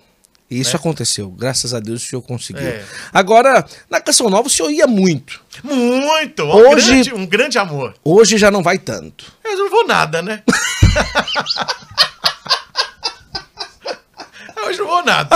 E 0.49 0.61
isso 0.61 0.77
aconteceu. 0.77 1.29
Graças 1.29 1.75
a 1.75 1.81
Deus 1.81 2.05
o 2.05 2.07
senhor 2.07 2.23
conseguiu. 2.23 2.69
É. 2.69 2.85
Agora, 3.13 3.67
na 3.91 4.01
Canção 4.01 4.31
Nova 4.31 4.47
o 4.47 4.51
senhor 4.51 4.71
ia 4.71 4.87
muito. 4.87 5.43
Muito! 5.65 6.45
Um, 6.45 6.53
Hoje- 6.71 6.87
grande, 6.87 7.15
um 7.15 7.27
grande 7.27 7.59
amor. 7.59 7.95
Hoje 8.05 8.39
já 8.39 8.49
não 8.49 8.63
vai 8.63 8.79
tanto. 8.79 9.33
Eu 9.45 9.59
não 9.59 9.69
vou 9.71 9.85
nada, 9.87 10.23
né? 10.23 10.45
Hoje 14.67 14.79
não 14.79 14.87
vou 14.87 15.05
nada. 15.05 15.35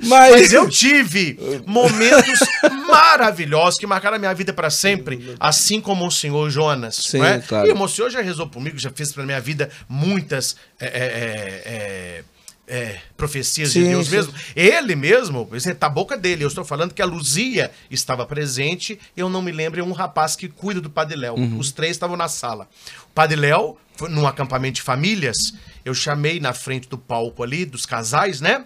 Mas, 0.00 0.32
Mas 0.32 0.52
eu 0.52 0.68
tive 0.70 1.38
momentos 1.66 2.38
maravilhosos 2.86 3.78
que 3.78 3.86
marcaram 3.86 4.16
a 4.16 4.18
minha 4.18 4.34
vida 4.34 4.52
para 4.52 4.70
sempre, 4.70 5.34
assim 5.40 5.80
como 5.80 6.06
o 6.06 6.10
senhor 6.10 6.48
Jonas. 6.50 6.94
Sim, 6.96 7.18
não 7.18 7.26
é? 7.26 7.38
claro. 7.40 7.68
E 7.68 7.72
o 7.72 7.88
senhor 7.88 8.10
já 8.10 8.20
rezou 8.20 8.48
comigo, 8.48 8.78
já 8.78 8.90
fez 8.90 9.12
para 9.12 9.24
minha 9.24 9.40
vida 9.40 9.70
muitas 9.88 10.56
é, 10.78 10.86
é, 10.86 10.90
é, 10.90 11.72
é, 11.74 12.24
é, 12.68 13.00
profecias 13.16 13.70
Sim, 13.70 13.82
de 13.82 13.88
Deus 13.88 14.06
sim. 14.06 14.16
mesmo. 14.16 14.34
Ele 14.54 14.94
mesmo, 14.94 15.48
isso 15.52 15.68
é 15.68 15.74
da 15.74 15.88
boca 15.88 16.16
dele. 16.16 16.44
Eu 16.44 16.48
estou 16.48 16.64
falando 16.64 16.94
que 16.94 17.02
a 17.02 17.06
Luzia 17.06 17.70
estava 17.90 18.24
presente. 18.26 18.98
Eu 19.16 19.28
não 19.28 19.42
me 19.42 19.50
lembro, 19.50 19.80
é 19.80 19.82
um 19.82 19.92
rapaz 19.92 20.36
que 20.36 20.48
cuida 20.48 20.80
do 20.80 20.90
Padre 20.90 21.16
Léo. 21.16 21.34
Uhum. 21.34 21.58
Os 21.58 21.72
três 21.72 21.92
estavam 21.92 22.16
na 22.16 22.28
sala. 22.28 22.68
O 23.10 23.14
Padre 23.14 23.36
Léo, 23.36 23.76
foi 23.96 24.08
num 24.10 24.26
acampamento 24.26 24.76
de 24.76 24.82
famílias, 24.82 25.54
eu 25.84 25.94
chamei 25.94 26.38
na 26.38 26.52
frente 26.52 26.88
do 26.88 26.98
palco 26.98 27.42
ali, 27.42 27.64
dos 27.64 27.84
casais, 27.84 28.40
né? 28.40 28.64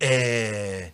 É, 0.00 0.90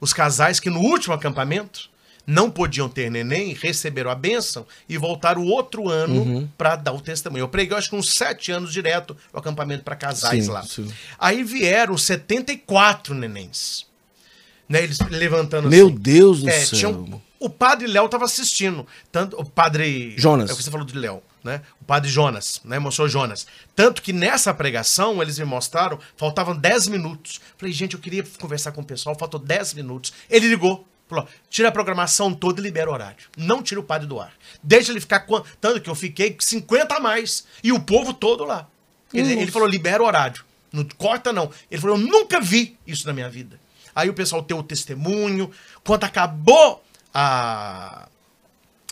os 0.00 0.12
casais 0.12 0.60
que 0.60 0.70
no 0.70 0.80
último 0.80 1.14
acampamento 1.14 1.90
não 2.26 2.50
podiam 2.50 2.90
ter 2.90 3.10
neném, 3.10 3.54
receberam 3.54 4.10
a 4.10 4.14
bênção 4.14 4.66
e 4.86 4.98
voltaram 4.98 5.40
o 5.42 5.46
outro 5.46 5.88
ano 5.88 6.20
Uhum. 6.22 6.48
para 6.58 6.76
dar 6.76 6.92
o 6.92 7.00
testemunho. 7.00 7.42
Eu 7.44 7.48
preguei, 7.48 7.74
acho 7.76 7.88
que 7.88 7.96
uns 7.96 8.12
sete 8.12 8.52
anos 8.52 8.70
direto 8.72 9.16
o 9.32 9.38
acampamento 9.38 9.82
para 9.82 9.96
casais 9.96 10.44
Sim, 10.44 10.50
lá. 10.50 10.62
sim. 10.62 10.92
Aí 11.18 11.42
vieram 11.42 11.96
74 11.96 13.14
nenéns. 13.14 13.86
Né, 14.68 14.82
eles 14.84 14.98
levantando 15.08 15.70
Meu 15.70 15.86
assim. 15.86 15.96
Deus 15.96 16.42
do 16.42 16.50
É, 16.50 16.60
céu. 16.66 16.78
tinham- 16.78 17.22
o 17.40 17.48
padre 17.48 17.86
Léo 17.86 18.06
estava 18.06 18.24
assistindo. 18.24 18.86
Tanto, 19.12 19.38
o 19.40 19.44
padre. 19.44 20.14
Jonas. 20.16 20.50
É 20.50 20.52
o 20.52 20.56
que 20.56 20.62
você 20.62 20.70
falou 20.70 20.86
de 20.86 20.96
Léo, 20.96 21.22
né? 21.42 21.62
O 21.80 21.84
padre 21.84 22.10
Jonas, 22.10 22.60
né? 22.64 22.78
Mostrou 22.78 23.08
Jonas. 23.08 23.46
Tanto 23.74 24.02
que 24.02 24.12
nessa 24.12 24.52
pregação 24.52 25.22
eles 25.22 25.38
me 25.38 25.44
mostraram, 25.44 25.98
faltavam 26.16 26.56
10 26.56 26.88
minutos. 26.88 27.40
Falei, 27.56 27.72
gente, 27.72 27.94
eu 27.94 28.00
queria 28.00 28.24
conversar 28.40 28.72
com 28.72 28.80
o 28.80 28.84
pessoal, 28.84 29.16
faltou 29.18 29.40
10 29.40 29.74
minutos. 29.74 30.12
Ele 30.28 30.48
ligou. 30.48 30.86
Falou, 31.08 31.26
tira 31.48 31.68
a 31.68 31.72
programação 31.72 32.34
toda 32.34 32.60
e 32.60 32.62
libera 32.62 32.90
o 32.90 32.92
horário. 32.92 33.24
Não 33.34 33.62
tira 33.62 33.80
o 33.80 33.84
padre 33.84 34.06
do 34.06 34.20
ar. 34.20 34.32
Deixa 34.62 34.92
ele 34.92 35.00
ficar. 35.00 35.26
Tanto 35.58 35.80
que 35.80 35.88
eu 35.88 35.94
fiquei 35.94 36.36
50 36.38 36.96
a 36.96 37.00
mais. 37.00 37.46
E 37.64 37.72
o 37.72 37.80
povo 37.80 38.12
todo 38.12 38.44
lá. 38.44 38.68
Ele, 39.14 39.32
ele 39.32 39.50
falou, 39.50 39.66
libera 39.66 40.02
o 40.02 40.06
horário. 40.06 40.44
Não 40.70 40.84
corta, 40.98 41.32
não. 41.32 41.50
Ele 41.70 41.80
falou, 41.80 41.96
eu 41.96 42.02
nunca 42.02 42.40
vi 42.40 42.76
isso 42.86 43.06
na 43.06 43.14
minha 43.14 43.30
vida. 43.30 43.58
Aí 43.94 44.10
o 44.10 44.14
pessoal 44.14 44.42
tem 44.42 44.54
o 44.54 44.62
testemunho. 44.62 45.50
Quando 45.82 46.04
acabou 46.04 46.84
a, 47.20 48.08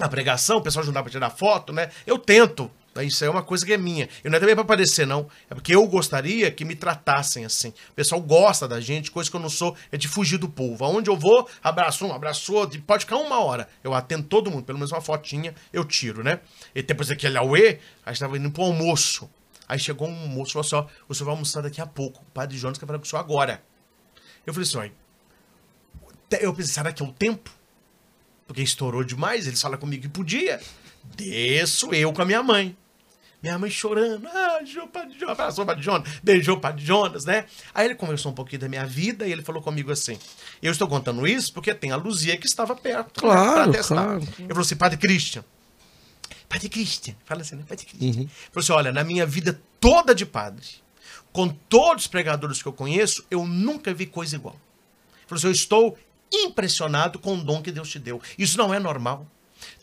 a 0.00 0.08
pregação, 0.08 0.56
o 0.56 0.62
pessoal 0.62 0.82
ajudava 0.82 1.04
pra 1.04 1.12
tirar 1.12 1.30
foto, 1.30 1.72
né? 1.72 1.90
Eu 2.04 2.18
tento. 2.18 2.68
né? 2.92 3.04
Isso 3.04 3.24
é 3.24 3.30
uma 3.30 3.42
coisa 3.42 3.64
que 3.64 3.72
é 3.72 3.76
minha. 3.78 4.08
Eu 4.24 4.32
não 4.32 4.36
é 4.36 4.40
também 4.40 4.56
pra 4.56 4.64
aparecer, 4.64 5.06
não. 5.06 5.28
É 5.48 5.54
porque 5.54 5.72
eu 5.72 5.86
gostaria 5.86 6.50
que 6.50 6.64
me 6.64 6.74
tratassem 6.74 7.44
assim. 7.44 7.68
O 7.90 7.92
pessoal 7.94 8.20
gosta 8.20 8.66
da 8.66 8.80
gente, 8.80 9.12
coisa 9.12 9.30
que 9.30 9.36
eu 9.36 9.40
não 9.40 9.48
sou, 9.48 9.76
é 9.92 9.96
de 9.96 10.08
fugir 10.08 10.38
do 10.38 10.48
povo. 10.48 10.84
Aonde 10.84 11.08
eu 11.08 11.16
vou, 11.16 11.48
abraço 11.62 12.04
um, 12.04 12.12
abraço 12.12 12.52
outro, 12.52 12.82
pode 12.82 13.04
ficar 13.04 13.16
uma 13.16 13.38
hora. 13.38 13.68
Eu 13.84 13.94
atendo 13.94 14.24
todo 14.24 14.50
mundo, 14.50 14.64
pelo 14.64 14.78
menos 14.78 14.90
uma 14.90 15.00
fotinha 15.00 15.54
eu 15.72 15.84
tiro, 15.84 16.24
né? 16.24 16.40
E 16.74 16.82
depois 16.82 17.08
daquele 17.08 17.38
auê, 17.38 17.78
a 18.04 18.12
gente 18.12 18.20
tava 18.20 18.36
indo 18.36 18.50
pro 18.50 18.64
almoço. 18.64 19.30
Aí 19.68 19.78
chegou 19.78 20.08
um 20.08 20.26
moço 20.26 20.50
e 20.50 20.52
falou 20.54 20.66
assim: 20.66 20.76
ó, 20.76 21.04
o 21.08 21.14
senhor 21.14 21.26
vai 21.26 21.34
almoçar 21.34 21.62
daqui 21.62 21.80
a 21.80 21.86
pouco. 21.86 22.22
O 22.22 22.32
padre 22.32 22.58
Jonas 22.58 22.76
quer 22.76 22.86
falar 22.86 22.98
com 22.98 23.04
o 23.04 23.08
senhor 23.08 23.20
agora. 23.20 23.62
Eu 24.44 24.52
falei 24.52 24.68
assim: 24.68 24.78
ó, 24.78 26.36
eu 26.40 26.52
pensei, 26.52 26.74
será 26.74 26.92
que 26.92 27.00
é 27.00 27.06
o 27.06 27.12
tempo? 27.12 27.54
Porque 28.46 28.62
estourou 28.62 29.02
demais, 29.02 29.46
eles 29.46 29.60
falam 29.60 29.78
comigo 29.78 30.02
que 30.02 30.08
podia. 30.08 30.60
Desço 31.16 31.92
eu 31.94 32.12
com 32.12 32.22
a 32.22 32.24
minha 32.24 32.42
mãe. 32.42 32.76
Minha 33.42 33.58
mãe 33.58 33.70
chorando. 33.70 34.26
Ah, 34.28 34.58
Padre 34.92 35.18
Jonas, 35.18 35.30
abraçou 35.38 35.64
o 35.64 35.66
Padre 35.66 35.82
Jonas, 35.82 36.08
beijou 36.22 36.56
o 36.56 36.60
Padre 36.60 36.84
Jonas, 36.84 37.24
né? 37.24 37.44
Aí 37.74 37.84
ele 37.86 37.94
conversou 37.94 38.32
um 38.32 38.34
pouquinho 38.34 38.60
da 38.62 38.68
minha 38.68 38.84
vida 38.86 39.26
e 39.26 39.32
ele 39.32 39.42
falou 39.42 39.62
comigo 39.62 39.92
assim: 39.92 40.18
Eu 40.62 40.72
estou 40.72 40.88
contando 40.88 41.26
isso 41.26 41.52
porque 41.52 41.74
tem 41.74 41.90
a 41.92 41.96
Luzia 41.96 42.36
que 42.36 42.46
estava 42.46 42.74
perto. 42.74 43.24
né, 43.24 43.32
Claro, 43.34 43.70
pra 43.70 43.72
testar. 43.72 43.94
claro. 43.94 44.20
Eu 44.38 44.48
falei 44.48 44.60
assim: 44.62 44.76
Padre 44.76 44.96
Christian. 44.98 45.44
Padre 46.48 46.68
Christian. 46.68 47.14
Fala 47.24 47.42
assim, 47.42 47.56
né? 47.56 47.64
Padre 47.68 47.84
Christian. 47.86 48.22
Uhum. 48.22 48.28
Falou 48.52 48.62
assim: 48.62 48.72
Olha, 48.72 48.90
na 48.92 49.04
minha 49.04 49.26
vida 49.26 49.60
toda 49.78 50.14
de 50.14 50.24
padre, 50.26 50.66
com 51.32 51.48
todos 51.48 52.04
os 52.04 52.08
pregadores 52.08 52.62
que 52.62 52.66
eu 52.68 52.72
conheço, 52.72 53.24
eu 53.30 53.46
nunca 53.46 53.92
vi 53.92 54.06
coisa 54.06 54.34
igual. 54.34 54.56
Falou 55.26 55.38
assim, 55.38 55.48
eu 55.48 55.52
estou 55.52 55.98
impressionado 56.32 57.18
com 57.18 57.34
o 57.34 57.44
dom 57.44 57.62
que 57.62 57.72
Deus 57.72 57.88
te 57.88 57.98
deu. 57.98 58.20
Isso 58.38 58.58
não 58.58 58.72
é 58.72 58.78
normal. 58.78 59.26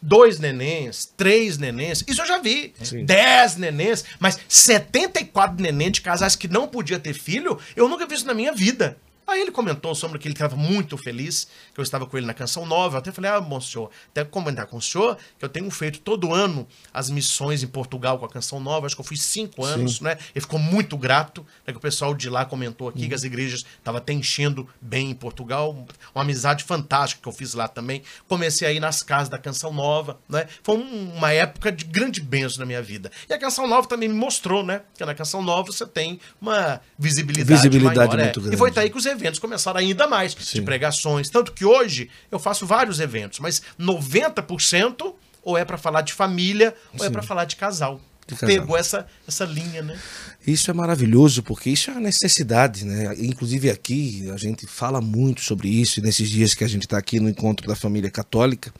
Dois 0.01 0.39
nenéns, 0.39 1.05
três 1.17 1.57
nenéns, 1.57 2.03
isso 2.07 2.21
eu 2.21 2.25
já 2.25 2.37
vi. 2.37 2.73
Sim. 2.81 3.05
Dez 3.05 3.55
nenéns, 3.55 4.03
mas 4.19 4.37
74 4.47 5.61
nenéns 5.61 5.93
de 5.93 6.01
casais 6.01 6.35
que 6.35 6.47
não 6.47 6.67
podia 6.67 6.99
ter 6.99 7.13
filho, 7.13 7.57
eu 7.75 7.89
nunca 7.89 8.05
vi 8.05 8.15
isso 8.15 8.27
na 8.27 8.33
minha 8.33 8.53
vida. 8.53 8.97
Aí 9.25 9.41
ele 9.41 9.51
comentou 9.51 9.95
sobre 9.95 10.19
que 10.19 10.27
ele 10.27 10.33
estava 10.35 10.55
muito 10.55 10.97
feliz, 10.97 11.47
que 11.73 11.79
eu 11.79 11.83
estava 11.83 12.05
com 12.05 12.17
ele 12.17 12.25
na 12.25 12.33
Canção 12.33 12.65
Nova. 12.65 12.95
Eu 12.95 12.99
até 12.99 13.11
falei, 13.11 13.31
ah, 13.31 13.39
bom 13.41 13.59
senhor, 13.61 13.89
até 14.09 14.23
comentar 14.23 14.65
com 14.67 14.77
o 14.77 14.81
senhor 14.81 15.17
que 15.39 15.45
eu 15.45 15.49
tenho 15.49 15.69
feito 15.71 15.99
todo 15.99 16.33
ano 16.33 16.67
as 16.93 17.09
missões 17.09 17.63
em 17.63 17.67
Portugal 17.67 18.19
com 18.19 18.25
a 18.25 18.29
Canção 18.29 18.59
Nova. 18.59 18.85
Acho 18.85 18.95
que 18.95 19.01
eu 19.01 19.05
fui 19.05 19.17
cinco 19.17 19.63
anos, 19.65 20.01
né? 20.01 20.17
Ele 20.35 20.41
ficou 20.41 20.59
muito 20.59 20.97
grato, 20.97 21.41
né, 21.65 21.71
que 21.73 21.77
o 21.77 21.79
pessoal 21.81 22.13
de 22.13 22.29
lá 22.29 22.45
comentou 22.45 22.89
aqui 22.89 23.07
que 23.07 23.13
as 23.13 23.23
igrejas 23.23 23.65
estavam 23.77 23.97
até 23.99 24.13
enchendo 24.13 24.67
bem 24.81 25.11
em 25.11 25.15
Portugal. 25.15 25.85
Uma 26.13 26.23
amizade 26.23 26.63
fantástica 26.63 27.21
que 27.21 27.27
eu 27.27 27.33
fiz 27.33 27.53
lá 27.53 27.67
também. 27.67 28.03
Comecei 28.27 28.67
a 28.67 28.71
ir 28.71 28.79
nas 28.79 29.01
casas 29.03 29.29
da 29.29 29.37
Canção 29.37 29.73
Nova, 29.73 30.19
né? 30.29 30.47
Foi 30.61 30.77
um- 30.77 31.13
uma 31.15 31.31
época 31.31 31.71
de 31.71 31.85
grande 31.85 32.21
bênção 32.21 32.59
na 32.59 32.65
minha 32.65 32.81
vida. 32.81 33.11
E 33.29 33.33
a 33.33 33.39
Canção 33.39 33.67
Nova 33.67 33.87
também 33.87 34.09
me 34.09 34.15
mostrou, 34.15 34.63
né? 34.63 34.81
Que 34.97 35.05
na 35.05 35.13
Canção 35.15 35.41
Nova 35.41 35.71
você 35.71 35.85
tem 35.85 36.19
uma 36.41 36.81
visibilidade, 36.99 37.53
Visibilidade 37.53 37.97
maior. 37.97 38.19
é. 38.19 38.23
muito 38.23 38.41
grande. 38.41 38.55
E 38.55 38.57
foi 38.59 38.71
daí 38.71 38.89
que 38.89 38.97
os 38.97 39.05
eventos 39.13 39.39
começaram 39.39 39.79
ainda 39.79 40.07
mais, 40.07 40.35
de 40.35 40.61
pregações. 40.61 41.29
Tanto 41.29 41.53
que 41.53 41.63
hoje 41.63 42.09
eu 42.31 42.39
faço 42.39 42.65
vários 42.65 42.99
eventos, 42.99 43.39
mas 43.39 43.61
90% 43.79 45.13
ou 45.43 45.57
é 45.57 45.63
pra 45.63 45.77
falar 45.77 46.01
de 46.01 46.13
família 46.13 46.75
ou 46.97 47.05
é 47.05 47.09
pra 47.09 47.21
falar 47.21 47.45
de 47.45 47.55
casal. 47.55 48.01
De 48.25 48.35
casal. 48.35 48.47
Pegou 48.47 48.77
essa, 48.77 49.05
essa 49.27 49.43
linha, 49.43 49.81
né? 49.81 49.99
Isso 50.47 50.71
é 50.71 50.73
maravilhoso, 50.73 51.43
porque 51.43 51.69
isso 51.69 51.89
é 51.89 51.93
uma 51.93 52.01
necessidade, 52.01 52.85
né? 52.85 53.13
Inclusive 53.19 53.69
aqui, 53.69 54.29
a 54.31 54.37
gente 54.37 54.65
fala 54.65 55.01
muito 55.01 55.41
sobre 55.41 55.67
isso, 55.67 56.01
nesses 56.01 56.29
dias 56.29 56.53
que 56.53 56.63
a 56.63 56.67
gente 56.67 56.83
está 56.83 56.97
aqui 56.97 57.19
no 57.19 57.29
encontro 57.29 57.67
da 57.67 57.75
família 57.75 58.09
católica, 58.09 58.73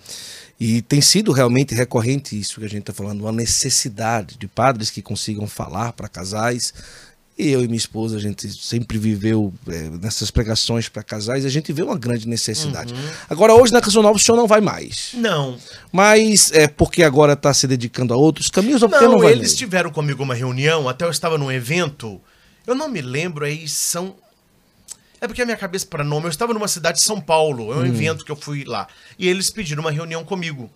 e 0.60 0.82
tem 0.82 1.02
sido 1.02 1.34
realmente 1.34 1.76
recorrente 1.76 2.40
isso 2.40 2.60
que 2.60 2.66
a 2.66 2.70
gente 2.70 2.82
está 2.82 2.94
falando, 2.94 3.22
uma 3.22 3.34
necessidade 3.34 4.38
de 4.38 4.48
padres 4.48 4.90
que 4.90 5.02
consigam 5.02 5.46
falar 5.46 5.92
para 5.92 6.08
casais. 6.08 6.74
E 7.38 7.50
eu 7.50 7.64
e 7.64 7.68
minha 7.68 7.78
esposa, 7.78 8.18
a 8.18 8.20
gente 8.20 8.48
sempre 8.64 8.98
viveu 9.00 9.52
eh, 9.68 9.90
nessas 10.00 10.30
pregações 10.30 10.88
para 10.88 11.02
casais, 11.02 11.44
a 11.46 11.50
gente 11.50 11.74
vê 11.74 11.82
uma 11.82 11.98
grande 11.98 12.28
necessidade. 12.28 12.94
Agora, 13.28 13.56
hoje 13.56 13.74
na 13.74 13.82
Canção 13.82 14.04
Nova, 14.04 14.18
o 14.18 14.20
senhor 14.20 14.38
não 14.38 14.46
vai 14.46 14.62
mais. 14.62 15.10
Não. 15.16 15.58
Mas 15.92 16.52
é 16.52 16.68
porque 16.68 17.02
agora 17.02 17.34
está 17.34 17.52
se 17.52 17.66
dedicando 17.68 18.14
a 18.14 18.18
outros 18.18 18.50
caminhos 18.52 18.84
ou 18.84 18.90
porque 18.90 19.04
não, 19.06 19.14
Não, 19.14 19.20
vai 19.20 19.32
eles 19.32 19.42
mesmo? 19.44 19.58
tiveram 19.58 19.90
comigo 19.92 20.22
uma 20.22 20.36
reunião, 20.36 20.88
até 20.88 21.06
eu 21.06 21.10
estava 21.10 21.36
num 21.38 21.52
evento, 21.52 22.22
eu 22.68 22.76
não 22.76 22.88
me 22.88 23.02
lembro, 23.02 23.46
aí 23.46 23.68
são. 23.68 24.16
É 25.20 25.26
porque 25.28 25.42
a 25.42 25.46
minha 25.46 25.58
cabeça 25.58 25.88
para 25.88 26.04
nome, 26.04 26.28
eu 26.28 26.30
estava 26.30 26.54
numa 26.54 26.68
cidade 26.68 27.00
de 27.00 27.04
São 27.04 27.20
Paulo, 27.20 27.74
é 27.74 27.78
um 27.78 27.82
Hum. 27.82 27.86
evento 27.86 28.24
que 28.24 28.32
eu 28.32 28.36
fui 28.36 28.64
lá. 28.64 28.88
E 29.18 29.28
eles 29.28 29.50
pediram 29.50 29.82
uma 29.82 29.90
reunião 29.92 30.24
comigo. 30.24 30.70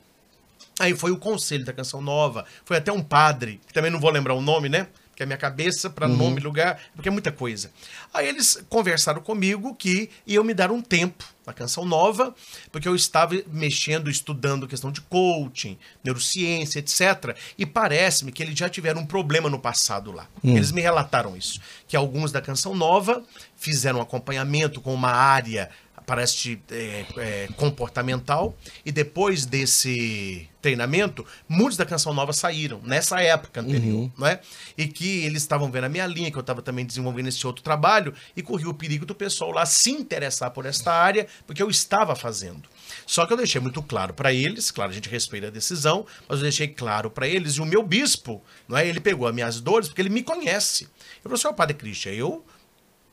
Aí 0.80 0.96
foi 0.96 1.12
o 1.12 1.18
conselho 1.18 1.66
da 1.66 1.74
Canção 1.74 2.02
Nova, 2.02 2.46
foi 2.66 2.78
até 2.78 2.92
um 2.92 3.04
padre, 3.04 3.60
que 3.68 3.74
também 3.74 3.92
não 3.92 4.00
vou 4.00 4.10
lembrar 4.10 4.34
o 4.34 4.42
nome, 4.42 4.70
né? 4.70 4.88
Porque 5.18 5.24
a 5.24 5.26
minha 5.26 5.38
cabeça, 5.38 5.90
para 5.90 6.08
nome, 6.08 6.40
lugar, 6.40 6.80
porque 6.94 7.10
é 7.10 7.12
muita 7.12 7.32
coisa. 7.32 7.72
Aí 8.14 8.28
eles 8.28 8.64
conversaram 8.70 9.20
comigo 9.20 9.74
que 9.74 10.12
iam 10.28 10.44
me 10.44 10.54
dar 10.54 10.70
um 10.70 10.80
tempo 10.80 11.26
na 11.44 11.52
Canção 11.52 11.84
Nova, 11.84 12.36
porque 12.72 12.88
eu 12.88 12.96
estava 12.96 13.34
mexendo, 13.52 14.12
estudando 14.12 14.68
questão 14.68 14.92
de 14.92 15.02
coaching, 15.02 15.76
neurociência, 16.04 16.78
etc. 16.78 17.36
E 17.58 17.66
parece-me 17.66 18.32
que 18.32 18.44
eles 18.44 18.56
já 18.56 18.70
tiveram 18.70 19.02
um 19.02 19.08
problema 19.08 19.50
no 19.50 19.58
passado 19.58 20.12
lá. 20.12 20.28
Eles 20.44 20.72
me 20.72 20.82
relataram 20.82 21.36
isso. 21.36 21.60
Que 21.88 21.98
alguns 21.98 22.32
da 22.32 22.40
Canção 22.40 22.76
Nova 22.76 23.24
fizeram 23.56 23.98
um 23.98 24.04
acompanhamento 24.04 24.80
com 24.80 24.94
uma 24.94 25.10
área 25.10 25.72
parece 26.08 26.58
é, 26.72 27.06
é, 27.18 27.50
comportamental 27.58 28.58
e 28.86 28.94
depois 28.94 29.46
desse 29.46 30.50
treinamento 30.62 31.26
muitos 31.50 31.76
da 31.76 31.86
canção 31.86 32.14
nova 32.14 32.32
saíram 32.32 32.80
nessa 32.82 33.22
época 33.22 33.60
anterior 33.60 34.10
não 34.18 34.26
é 34.26 34.40
e 34.78 34.88
que 34.88 35.26
eles 35.26 35.42
estavam 35.42 35.70
vendo 35.70 35.84
a 35.84 35.90
minha 35.90 36.08
linha 36.08 36.32
que 36.32 36.38
eu 36.38 36.42
estava 36.42 36.62
também 36.62 36.86
desenvolvendo 36.86 37.28
esse 37.28 37.46
outro 37.46 37.62
trabalho 37.62 38.14
e 38.38 38.42
corria 38.42 38.70
o 38.70 38.74
perigo 38.74 39.06
do 39.06 39.14
pessoal 39.14 39.52
lá 39.52 39.66
se 39.66 39.92
interessar 39.92 40.52
por 40.52 40.66
esta 40.66 40.94
área 40.94 41.28
porque 41.46 41.62
eu 41.62 41.70
estava 41.70 42.16
fazendo 42.16 42.70
só 43.06 43.26
que 43.26 43.34
eu 43.34 43.38
deixei 43.38 43.60
muito 43.60 43.82
claro 43.82 44.14
para 44.14 44.34
eles, 44.34 44.72
claro, 44.72 44.92
a 44.92 44.94
gente 44.94 45.10
respeita 45.10 45.48
a 45.48 45.50
decisão, 45.50 46.06
mas 46.28 46.40
eu 46.40 46.44
deixei 46.44 46.68
claro 46.68 47.10
para 47.10 47.28
eles, 47.28 47.54
e 47.54 47.62
o 47.62 47.66
meu 47.66 47.84
bispo, 47.84 48.42
não 48.68 48.78
é? 48.78 48.88
Ele 48.88 49.00
pegou 49.00 49.28
as 49.28 49.34
minhas 49.34 49.60
dores, 49.60 49.88
porque 49.88 50.02
ele 50.02 50.10
me 50.10 50.24
conhece. 50.24 50.86
Eu 50.86 51.24
falei 51.24 51.36
assim, 51.36 51.48
ó, 51.48 51.54
Padre 51.54 51.76
Christian, 51.76 52.14
eu 52.14 52.46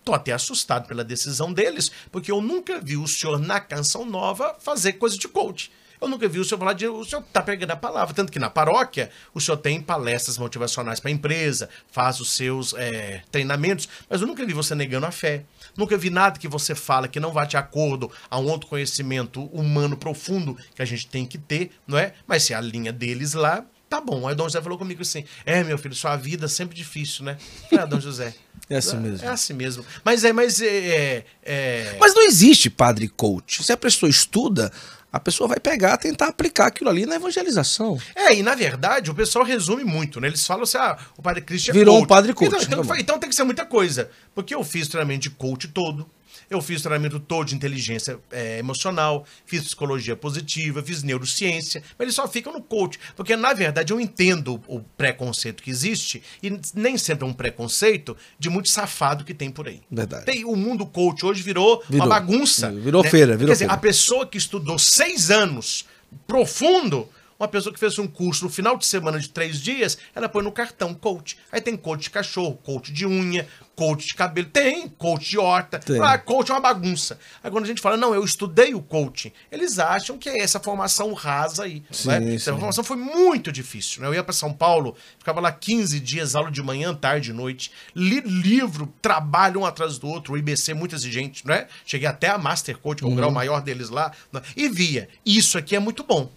Tô 0.04 0.12
até 0.12 0.32
assustado 0.32 0.86
pela 0.86 1.02
decisão 1.02 1.52
deles, 1.52 1.90
porque 2.12 2.30
eu 2.30 2.42
nunca 2.42 2.80
vi 2.80 2.96
o 2.96 3.08
senhor 3.08 3.38
na 3.38 3.58
Canção 3.58 4.04
Nova 4.04 4.54
fazer 4.60 4.94
coisa 4.94 5.16
de 5.16 5.26
coach. 5.26 5.70
Eu 6.00 6.08
nunca 6.08 6.28
vi 6.28 6.38
o 6.38 6.44
senhor 6.44 6.58
falar 6.58 6.74
de. 6.74 6.86
O 6.86 7.02
senhor 7.02 7.22
tá 7.32 7.40
pegando 7.40 7.70
a 7.70 7.76
palavra. 7.76 8.14
Tanto 8.14 8.30
que 8.30 8.38
na 8.38 8.50
paróquia, 8.50 9.10
o 9.32 9.40
senhor 9.40 9.56
tem 9.56 9.80
palestras 9.80 10.36
motivacionais 10.36 11.00
para 11.00 11.08
a 11.10 11.12
empresa, 11.12 11.70
faz 11.90 12.20
os 12.20 12.32
seus 12.32 12.74
é, 12.74 13.22
treinamentos, 13.30 13.88
mas 14.08 14.20
eu 14.20 14.26
nunca 14.26 14.44
vi 14.44 14.52
você 14.52 14.74
negando 14.74 15.06
a 15.06 15.10
fé. 15.10 15.44
Nunca 15.76 15.96
vi 15.96 16.10
nada 16.10 16.38
que 16.38 16.46
você 16.46 16.74
fala 16.74 17.08
que 17.08 17.18
não 17.18 17.32
vá 17.32 17.46
de 17.46 17.56
acordo 17.56 18.10
a 18.30 18.38
um 18.38 18.46
outro 18.48 18.68
conhecimento 18.68 19.44
humano 19.46 19.96
profundo 19.96 20.58
que 20.74 20.82
a 20.82 20.84
gente 20.84 21.06
tem 21.06 21.24
que 21.24 21.38
ter, 21.38 21.70
não 21.86 21.96
é? 21.96 22.12
Mas 22.26 22.42
se 22.42 22.52
a 22.52 22.60
linha 22.60 22.92
deles 22.92 23.32
lá, 23.32 23.64
tá 23.88 24.00
bom. 24.00 24.26
Aí 24.26 24.34
o 24.34 24.36
Dom 24.36 24.44
José 24.44 24.60
falou 24.60 24.76
comigo 24.76 25.02
assim: 25.02 25.24
É, 25.46 25.64
meu 25.64 25.78
filho, 25.78 25.94
sua 25.94 26.16
vida 26.16 26.46
é 26.46 26.48
sempre 26.48 26.76
difícil, 26.76 27.24
né? 27.24 27.38
Ah, 27.78 27.86
Dom 27.86 28.00
José. 28.00 28.34
É 28.68 28.76
assim 28.76 28.96
mesmo. 28.96 29.26
É 29.26 29.30
assim 29.30 29.52
mesmo. 29.52 29.84
Mas 30.04 30.24
é, 30.24 30.32
mas 30.32 30.60
é. 30.60 31.24
é- 31.42 31.96
Mas 32.00 32.14
não 32.14 32.22
existe 32.24 32.70
padre 32.70 33.08
coach. 33.08 33.62
Se 33.62 33.72
a 33.72 33.76
pessoa 33.76 34.08
estuda, 34.08 34.72
a 35.12 35.20
pessoa 35.20 35.46
vai 35.46 35.60
pegar, 35.60 35.96
tentar 35.96 36.26
aplicar 36.26 36.66
aquilo 36.66 36.90
ali 36.90 37.06
na 37.06 37.16
evangelização. 37.16 38.00
É, 38.16 38.34
e 38.34 38.42
na 38.42 38.54
verdade 38.54 39.10
o 39.10 39.14
pessoal 39.14 39.44
resume 39.44 39.84
muito, 39.84 40.20
né? 40.20 40.28
Eles 40.28 40.46
falam 40.46 40.64
assim: 40.64 40.78
ah, 40.78 40.98
o 41.16 41.22
padre 41.22 41.42
Christian 41.42 41.72
é 41.72 41.74
Virou 41.74 42.00
um 42.00 42.06
padre 42.06 42.32
coach, 42.32 42.64
Então, 42.64 42.80
então, 42.82 42.96
então 42.96 43.18
tem 43.18 43.28
que 43.28 43.34
ser 43.36 43.44
muita 43.44 43.64
coisa. 43.64 44.10
Porque 44.34 44.54
eu 44.54 44.64
fiz 44.64 44.88
treinamento 44.88 45.20
de 45.22 45.30
coach 45.30 45.68
todo. 45.68 46.08
Eu 46.48 46.60
fiz 46.60 46.82
treinamento 46.82 47.18
todo 47.18 47.46
de 47.46 47.54
inteligência 47.54 48.18
é, 48.30 48.58
emocional, 48.58 49.24
fiz 49.46 49.64
psicologia 49.64 50.16
positiva, 50.16 50.82
fiz 50.82 51.02
neurociência, 51.02 51.82
mas 51.98 52.06
eles 52.06 52.14
só 52.14 52.28
ficam 52.28 52.52
no 52.52 52.62
coach. 52.62 52.98
Porque, 53.16 53.36
na 53.36 53.52
verdade, 53.52 53.92
eu 53.92 54.00
entendo 54.00 54.62
o 54.66 54.80
preconceito 54.80 55.62
que 55.62 55.70
existe, 55.70 56.22
e 56.42 56.58
nem 56.74 56.96
sempre 56.96 57.26
é 57.26 57.28
um 57.28 57.32
preconceito 57.32 58.16
de 58.38 58.48
muito 58.50 58.68
safado 58.68 59.24
que 59.24 59.34
tem 59.34 59.50
por 59.50 59.68
aí. 59.68 59.80
Verdade. 59.90 60.26
Tem, 60.26 60.44
o 60.44 60.56
mundo 60.56 60.86
coach 60.86 61.24
hoje 61.24 61.42
virou, 61.42 61.82
Virou. 61.88 62.06
uma 62.06 62.14
bagunça. 62.14 62.70
Virou 62.70 63.02
feira, 63.04 63.36
virou 63.36 63.48
Quer 63.48 63.52
dizer, 63.52 63.64
feira. 63.66 63.72
a 63.74 63.78
pessoa 63.78 64.26
que 64.26 64.38
estudou 64.38 64.78
seis 64.78 65.30
anos 65.30 65.86
profundo, 66.26 67.08
uma 67.38 67.48
pessoa 67.48 67.72
que 67.72 67.80
fez 67.80 67.98
um 67.98 68.06
curso 68.06 68.44
no 68.44 68.50
final 68.50 68.76
de 68.76 68.86
semana 68.86 69.18
de 69.18 69.28
três 69.28 69.60
dias, 69.60 69.98
ela 70.14 70.28
põe 70.28 70.42
no 70.42 70.52
cartão 70.52 70.94
coach. 70.94 71.36
Aí 71.50 71.60
tem 71.60 71.76
coach 71.76 72.02
de 72.04 72.10
cachorro, 72.10 72.56
coach 72.62 72.92
de 72.92 73.06
unha, 73.06 73.46
coach 73.74 74.06
de 74.06 74.14
cabelo, 74.14 74.48
tem 74.48 74.88
coach 74.88 75.28
de 75.30 75.38
horta. 75.38 75.78
Tem. 75.80 76.00
Ah, 76.00 76.16
coach 76.16 76.50
é 76.50 76.54
uma 76.54 76.60
bagunça. 76.60 77.18
Aí 77.42 77.50
quando 77.50 77.64
a 77.64 77.66
gente 77.66 77.80
fala, 77.82 77.96
não, 77.96 78.14
eu 78.14 78.24
estudei 78.24 78.74
o 78.74 78.80
coaching, 78.80 79.32
eles 79.50 79.78
acham 79.78 80.16
que 80.16 80.28
é 80.28 80.38
essa 80.40 80.60
formação 80.60 81.12
rasa 81.12 81.64
aí. 81.64 81.82
Sim, 81.90 82.08
né? 82.08 82.20
sim. 82.20 82.34
Essa 82.36 82.52
formação 82.52 82.84
foi 82.84 82.96
muito 82.96 83.50
difícil. 83.50 84.00
Né? 84.02 84.08
Eu 84.08 84.14
ia 84.14 84.22
para 84.22 84.32
São 84.32 84.52
Paulo, 84.52 84.96
ficava 85.18 85.40
lá 85.40 85.50
15 85.50 85.98
dias, 86.00 86.34
aula 86.36 86.50
de 86.50 86.62
manhã, 86.62 86.94
tarde 86.94 87.30
e 87.30 87.32
noite, 87.32 87.72
li 87.94 88.20
livro, 88.20 88.92
trabalho 89.02 89.60
um 89.60 89.66
atrás 89.66 89.98
do 89.98 90.06
outro, 90.06 90.34
o 90.34 90.38
IBC 90.38 90.72
muito 90.74 90.94
exigente, 90.94 91.46
né? 91.46 91.66
Cheguei 91.84 92.06
até 92.06 92.28
a 92.28 92.38
Master 92.38 92.78
Coach, 92.78 92.98
que 92.98 93.04
é 93.04 93.06
o 93.06 93.10
Uhum. 93.10 93.16
grau 93.16 93.30
maior 93.30 93.60
deles 93.60 93.90
lá, 93.90 94.12
né? 94.32 94.40
e 94.56 94.68
via, 94.68 95.08
isso 95.26 95.58
aqui 95.58 95.74
é 95.74 95.78
muito 95.80 96.04
bom. 96.04 96.30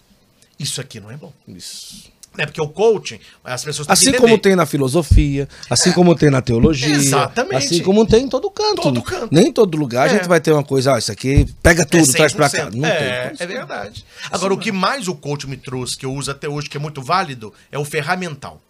Isso 0.60 0.82
aqui 0.82 1.00
não 1.00 1.12
é 1.12 1.18
bom. 1.18 1.32
Isso. 1.48 2.16
É 2.40 2.46
porque 2.46 2.62
o 2.62 2.68
coaching, 2.68 3.20
as 3.44 3.64
pessoas 3.64 3.88
têm 3.88 3.94
Assim 3.94 4.12
que 4.12 4.20
como 4.20 4.38
tem 4.38 4.56
na 4.56 4.68
filosofia, 4.68 5.50
assim 5.72 5.92
como 5.92 6.14
tem 6.16 6.30
na 6.30 6.40
teologia, 6.40 6.94
Exatamente. 6.96 7.56
assim 7.56 7.82
como 7.82 8.06
tem 8.06 8.26
em 8.26 8.30
todo 8.30 8.52
canto. 8.52 8.82
Todo 8.84 9.02
canto. 9.02 9.30
Nem 9.32 9.48
em 9.48 9.52
todo 9.52 9.76
lugar 9.76 10.08
a 10.08 10.12
É. 10.12 10.16
gente 10.18 10.28
vai 10.28 10.40
ter 10.40 10.52
uma 10.52 10.64
coisa, 10.64 10.94
ah, 10.94 11.00
isso 11.00 11.12
aqui 11.12 11.48
pega 11.64 11.84
tudo, 11.84 12.04
É 12.08 12.14
traz 12.14 12.34
pra 12.34 12.48
cá. 12.48 12.68
100%. 12.70 12.76
Não 12.76 12.88
é, 12.88 13.30
tem. 13.30 13.38
é 13.40 13.48
verdade. 13.48 14.06
Agora, 14.30 14.54
o 14.54 14.58
que 14.58 14.72
mais 14.72 15.08
o 15.08 15.16
coach 15.16 15.48
me 15.48 15.58
trouxe, 15.58 15.98
que 15.98 16.06
eu 16.06 16.14
uso 16.14 16.30
até 16.30 16.48
hoje, 16.48 16.70
que 16.70 16.78
é 16.78 16.80
muito 16.80 17.02
válido, 17.02 17.52
é 17.72 17.80
o 17.80 17.84
ferramental. 17.86 18.62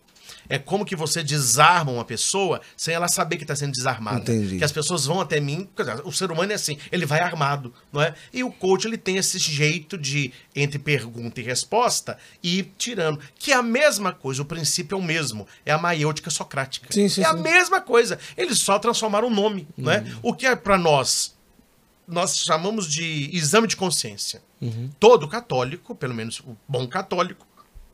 É 0.50 0.58
como 0.58 0.86
que 0.86 0.96
você 0.96 1.24
desarma 1.24 1.92
uma 1.92 2.06
pessoa 2.06 2.62
sem 2.76 2.94
ela 2.94 3.08
saber 3.08 3.38
que 3.38 3.44
está 3.44 3.56
sendo 3.56 3.72
desarmada. 3.72 4.20
Entendi. 4.20 4.58
Que 4.58 4.64
as 4.64 4.72
pessoas 4.72 5.06
vão 5.06 5.22
até 5.22 5.40
mim, 5.40 5.68
o 6.04 6.12
ser 6.12 6.32
humano 6.32 6.52
é 6.52 6.56
assim, 6.56 6.78
ele 6.92 7.06
vai 7.06 7.20
armado, 7.20 7.74
não 7.92 8.02
é? 8.02 8.14
E 8.34 8.44
o 8.44 8.52
coach 8.52 8.86
ele 8.86 8.98
tem 8.98 9.18
esse 9.18 9.38
jeito 9.38 9.98
de 9.98 10.32
entre 10.56 10.80
pergunta 10.80 11.40
e 11.40 11.44
resposta 11.44 12.18
e 12.42 12.60
ir 12.60 12.74
tirando, 12.78 13.20
que 13.38 13.52
é 13.52 13.56
a 13.56 13.64
mesma 13.64 14.12
coisa, 14.12 14.42
o 14.42 14.46
princípio 14.46 14.96
é 14.96 15.00
o 15.00 15.04
mesmo, 15.04 15.48
é 15.66 15.72
a 15.72 15.78
maiêutica 15.78 16.30
socrática. 16.30 16.88
Sim, 16.92 17.10
sim, 17.10 17.22
é 17.22 17.26
a 17.26 17.34
sim. 17.34 17.42
mesma 17.42 17.82
coisa. 17.82 18.20
Eles 18.36 18.60
só 18.60 18.80
transformaram 18.80 19.28
o 19.28 19.32
nome, 19.32 19.68
não 19.78 19.92
é? 19.92 20.04
O 20.22 20.34
que 20.34 20.46
é 20.46 20.56
para 20.56 20.78
nós 20.78 21.36
nós 22.08 22.38
chamamos 22.38 22.88
de 22.88 23.30
exame 23.34 23.68
de 23.68 23.76
consciência. 23.76 24.42
Todo 25.00 25.28
católico, 25.28 25.94
pelo 25.94 26.16
menos 26.16 26.40
o 26.40 26.56
bom 26.68 26.88
católico, 26.88 27.47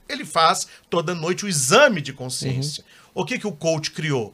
ele 0.08 0.26
faz 0.26 0.68
toda 0.90 1.14
noite 1.16 1.46
o 1.46 1.48
exame 1.50 2.02
de 2.02 2.14
consciência. 2.14 2.84
O 3.14 3.24
que, 3.26 3.38
que 3.40 3.48
o 3.48 3.52
coach 3.52 3.92
criou? 3.92 4.34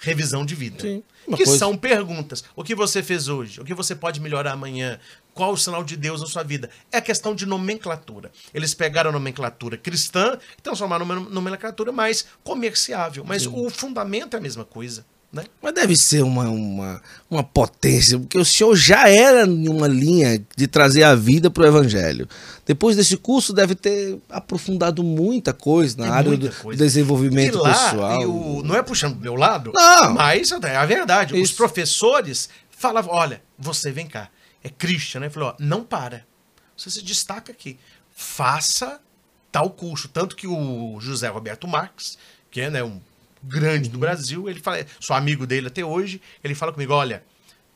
Revisão 0.00 0.46
de 0.46 0.54
vida. 0.54 0.80
Sim, 0.80 1.02
que 1.36 1.44
coisa- 1.44 1.58
são 1.58 1.76
perguntas. 1.76 2.44
O 2.54 2.62
que 2.62 2.72
você 2.74 3.02
fez 3.02 3.26
hoje? 3.26 3.60
O 3.60 3.64
que 3.64 3.74
você 3.74 3.96
pode 3.96 4.20
melhorar 4.20 4.52
amanhã? 4.52 4.98
Qual 5.34 5.52
o 5.52 5.56
sinal 5.56 5.82
de 5.82 5.96
Deus 5.96 6.20
na 6.20 6.26
sua 6.28 6.42
vida? 6.44 6.70
É 6.92 7.00
questão 7.00 7.34
de 7.34 7.44
nomenclatura. 7.46 8.30
Eles 8.54 8.74
pegaram 8.74 9.10
a 9.10 9.12
nomenclatura 9.12 9.76
cristã 9.76 10.38
e 10.56 10.62
transformaram 10.62 11.04
numa 11.04 11.28
nomenclatura 11.30 11.90
mais 11.90 12.26
comerciável. 12.44 13.24
Mas 13.24 13.44
o 13.46 13.68
fundamento 13.70 14.34
é 14.34 14.38
a 14.38 14.42
mesma 14.42 14.64
coisa. 14.64 15.04
Né? 15.30 15.44
Mas 15.62 15.74
deve 15.74 15.94
ser 15.94 16.22
uma, 16.22 16.48
uma, 16.48 17.02
uma 17.30 17.44
potência, 17.44 18.18
porque 18.18 18.38
o 18.38 18.44
senhor 18.46 18.74
já 18.74 19.10
era 19.10 19.46
em 19.46 19.68
uma 19.68 19.86
linha 19.86 20.42
de 20.56 20.66
trazer 20.66 21.02
a 21.02 21.14
vida 21.14 21.50
para 21.50 21.64
o 21.64 21.66
evangelho. 21.66 22.26
Depois 22.64 22.96
desse 22.96 23.14
curso, 23.18 23.52
deve 23.52 23.74
ter 23.74 24.18
aprofundado 24.30 25.04
muita 25.04 25.52
coisa 25.52 25.98
na 25.98 26.04
Tem 26.04 26.12
área 26.14 26.36
do 26.36 26.50
coisa. 26.50 26.82
desenvolvimento 26.82 27.58
E 27.58 27.60
lá, 27.60 27.74
pessoal. 27.90 28.20
o- 28.26 28.62
não 28.62 28.74
é 28.74 28.82
puxando 28.82 29.12
pro 29.14 29.22
meu 29.22 29.34
lado, 29.34 29.70
Não. 29.74 30.14
mas 30.14 30.50
é 30.50 30.76
a 30.76 30.86
verdade. 30.86 31.34
Os 31.34 31.40
Isso. 31.50 31.56
professores 31.56 32.48
falavam: 32.70 33.12
olha, 33.14 33.42
você 33.58 33.90
vem 33.92 34.06
cá, 34.06 34.30
é 34.64 34.70
Christian, 34.70 35.20
né? 35.20 35.28
Falou: 35.28 35.54
não 35.58 35.84
para. 35.84 36.24
Você 36.74 36.88
se 36.90 37.02
destaca 37.02 37.52
aqui. 37.52 37.78
Faça 38.16 38.98
tal 39.52 39.68
curso. 39.70 40.08
Tanto 40.08 40.34
que 40.36 40.46
o 40.46 40.98
José 41.00 41.28
Roberto 41.28 41.68
Marques, 41.68 42.16
que 42.50 42.60
é 42.62 42.70
né, 42.70 42.82
um 42.82 42.98
grande 43.42 43.88
Uhum. 43.88 43.92
do 43.92 43.98
Brasil, 43.98 44.48
ele 44.48 44.60
fala, 44.60 44.84
sou 45.00 45.14
amigo 45.14 45.46
dele 45.46 45.68
até 45.68 45.84
hoje, 45.84 46.20
ele 46.42 46.54
fala 46.54 46.72
comigo: 46.72 46.92
olha, 46.92 47.22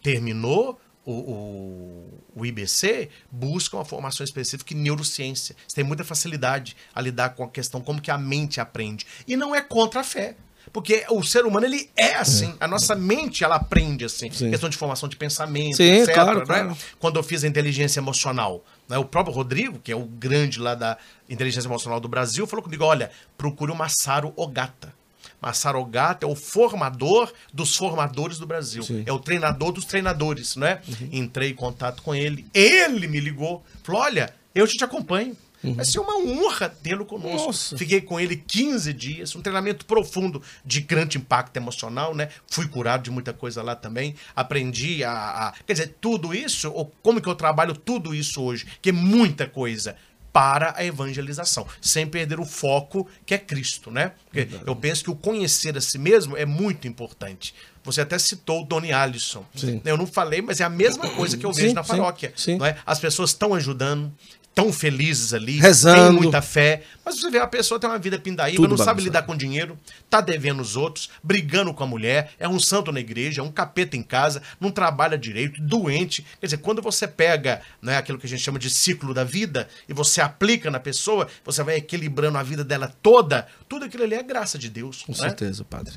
terminou 0.02 0.80
o, 1.04 1.12
o, 1.12 2.22
o 2.36 2.46
IBC, 2.46 3.08
busca 3.30 3.76
uma 3.76 3.84
formação 3.84 4.24
específica 4.24 4.74
em 4.74 4.76
neurociência. 4.78 5.56
Você 5.66 5.76
tem 5.76 5.84
muita 5.84 6.04
facilidade 6.04 6.76
a 6.94 7.00
lidar 7.00 7.30
com 7.30 7.44
a 7.44 7.48
questão 7.48 7.80
como 7.80 8.00
que 8.00 8.10
a 8.10 8.18
mente 8.18 8.60
aprende. 8.60 9.06
E 9.26 9.36
não 9.36 9.54
é 9.54 9.60
contra 9.60 10.00
a 10.00 10.04
fé. 10.04 10.36
Porque 10.72 11.04
o 11.10 11.24
ser 11.24 11.44
humano, 11.44 11.66
ele 11.66 11.90
é 11.96 12.14
assim. 12.14 12.54
A 12.60 12.68
nossa 12.68 12.94
mente, 12.94 13.42
ela 13.42 13.56
aprende 13.56 14.04
assim. 14.04 14.30
Sim. 14.30 14.50
Questão 14.50 14.68
de 14.70 14.76
formação 14.76 15.08
de 15.08 15.16
pensamento, 15.16 15.76
Sim, 15.76 16.02
etc. 16.02 16.14
claro, 16.14 16.38
né? 16.38 16.44
claro. 16.46 16.76
Quando 17.00 17.16
eu 17.16 17.22
fiz 17.22 17.42
a 17.42 17.48
inteligência 17.48 17.98
emocional, 17.98 18.64
né? 18.88 18.96
o 18.96 19.04
próprio 19.04 19.34
Rodrigo, 19.34 19.80
que 19.80 19.90
é 19.90 19.96
o 19.96 20.04
grande 20.04 20.60
lá 20.60 20.76
da 20.76 20.96
inteligência 21.28 21.66
emocional 21.66 21.98
do 21.98 22.06
Brasil, 22.08 22.46
falou 22.46 22.62
comigo, 22.62 22.84
olha, 22.84 23.10
procure 23.36 23.72
o 23.72 23.74
Masaru 23.74 24.32
Ogata. 24.36 24.94
Masaru 25.42 25.80
Ogata 25.80 26.24
é 26.24 26.28
o 26.28 26.36
formador 26.36 27.32
dos 27.52 27.76
formadores 27.76 28.38
do 28.38 28.46
Brasil. 28.46 28.82
Sim. 28.82 28.98
Uhum. 28.98 29.02
É 29.06 29.12
o 29.12 29.18
treinador 29.18 29.72
dos 29.72 29.84
treinadores, 29.84 30.54
né? 30.56 30.80
Entrei 31.10 31.50
em 31.50 31.54
contato 31.54 32.02
com 32.02 32.14
ele. 32.14 32.46
Ele 32.54 33.08
me 33.08 33.18
ligou. 33.20 33.64
Falou, 33.82 34.02
olha, 34.02 34.32
eu 34.54 34.66
te 34.66 34.82
acompanho. 34.84 35.36
Vai 35.64 35.84
ser 35.84 36.00
uma 36.00 36.16
honra 36.18 36.68
tê-lo 36.68 37.04
conosco. 37.06 37.38
Uhum. 37.38 37.46
Nossa. 37.46 37.78
Fiquei 37.78 38.00
com 38.00 38.18
ele 38.18 38.34
15 38.36 38.92
dias, 38.92 39.36
um 39.36 39.40
treinamento 39.40 39.86
profundo 39.86 40.42
de 40.64 40.80
grande 40.80 41.18
impacto 41.18 41.56
emocional, 41.56 42.16
né? 42.16 42.30
Fui 42.50 42.66
curado 42.66 43.04
de 43.04 43.12
muita 43.12 43.32
coisa 43.32 43.62
lá 43.62 43.76
também. 43.76 44.16
Aprendi 44.34 45.04
a, 45.04 45.12
a- 45.12 45.52
Quer 45.64 45.72
dizer, 45.74 45.96
tudo 46.00 46.34
isso, 46.34 46.68
ou 46.72 46.92
como 47.00 47.20
que 47.20 47.28
eu 47.28 47.34
trabalho 47.36 47.76
tudo 47.76 48.12
isso 48.12 48.42
hoje, 48.42 48.66
que 48.82 48.88
é 48.88 48.92
muita 48.92 49.46
coisa 49.46 49.94
para 50.32 50.72
a 50.76 50.84
evangelização, 50.84 51.66
sem 51.80 52.06
perder 52.06 52.40
o 52.40 52.44
foco 52.46 53.06
que 53.26 53.34
é 53.34 53.38
Cristo, 53.38 53.90
né? 53.90 54.12
Porque 54.30 54.48
eu 54.66 54.74
penso 54.74 55.04
que 55.04 55.10
o 55.10 55.14
conhecer 55.14 55.76
a 55.76 55.80
si 55.80 55.98
mesmo 55.98 56.36
é 56.36 56.46
muito 56.46 56.88
importante. 56.88 57.54
Você 57.84 58.00
até 58.00 58.18
citou 58.18 58.62
o 58.62 58.64
Doni 58.64 58.92
Alisson. 58.92 59.44
Sim. 59.54 59.82
Eu 59.84 59.96
não 59.96 60.06
falei, 60.06 60.40
mas 60.40 60.60
é 60.60 60.64
a 60.64 60.70
mesma 60.70 61.08
coisa 61.16 61.36
que 61.36 61.44
eu 61.44 61.52
vejo 61.52 61.68
Sim, 61.68 61.74
na 61.74 61.84
paróquia. 61.84 62.32
sim. 62.36 62.56
não 62.56 62.64
é? 62.64 62.78
As 62.86 62.98
pessoas 62.98 63.30
estão 63.30 63.54
ajudando, 63.54 64.10
estão 64.52 64.70
felizes 64.70 65.32
ali, 65.32 65.58
Rezando. 65.58 66.10
têm 66.10 66.20
muita 66.22 66.42
fé, 66.42 66.82
mas 67.02 67.18
você 67.18 67.30
vê 67.30 67.38
a 67.38 67.46
pessoa 67.46 67.80
tem 67.80 67.88
uma 67.88 67.98
vida 67.98 68.18
pindaíba, 68.18 68.56
Tudo 68.56 68.76
não 68.76 68.76
sabe 68.76 69.02
lidar 69.02 69.22
com 69.22 69.34
dinheiro, 69.34 69.78
tá 70.10 70.20
devendo 70.20 70.60
os 70.60 70.76
outros, 70.76 71.08
brigando 71.22 71.72
com 71.72 71.82
a 71.82 71.86
mulher, 71.86 72.32
é 72.38 72.46
um 72.46 72.60
santo 72.60 72.92
na 72.92 73.00
igreja, 73.00 73.40
é 73.40 73.44
um 73.44 73.50
capeta 73.50 73.96
em 73.96 74.02
casa, 74.02 74.42
não 74.60 74.70
trabalha 74.70 75.16
direito, 75.16 75.60
doente. 75.60 76.24
Quer 76.38 76.46
dizer, 76.46 76.58
quando 76.58 76.82
você 76.82 77.08
pega 77.08 77.62
né, 77.80 77.96
aquilo 77.96 78.18
que 78.18 78.26
a 78.26 78.28
gente 78.28 78.42
chama 78.42 78.58
de 78.58 78.68
ciclo 78.68 79.14
da 79.14 79.24
vida 79.24 79.68
e 79.88 79.94
você 79.94 80.20
aplica 80.20 80.70
na 80.70 80.78
pessoa, 80.78 81.26
você 81.44 81.62
vai 81.62 81.76
equilibrando 81.76 82.36
a 82.36 82.42
vida 82.42 82.62
dela 82.62 82.92
toda, 83.02 83.46
tudo 83.68 83.86
aquilo 83.86 84.04
ali 84.04 84.14
é 84.14 84.22
graça 84.22 84.58
de 84.58 84.68
Deus. 84.68 85.02
Com 85.02 85.12
né? 85.12 85.18
certeza, 85.18 85.64
padre. 85.64 85.94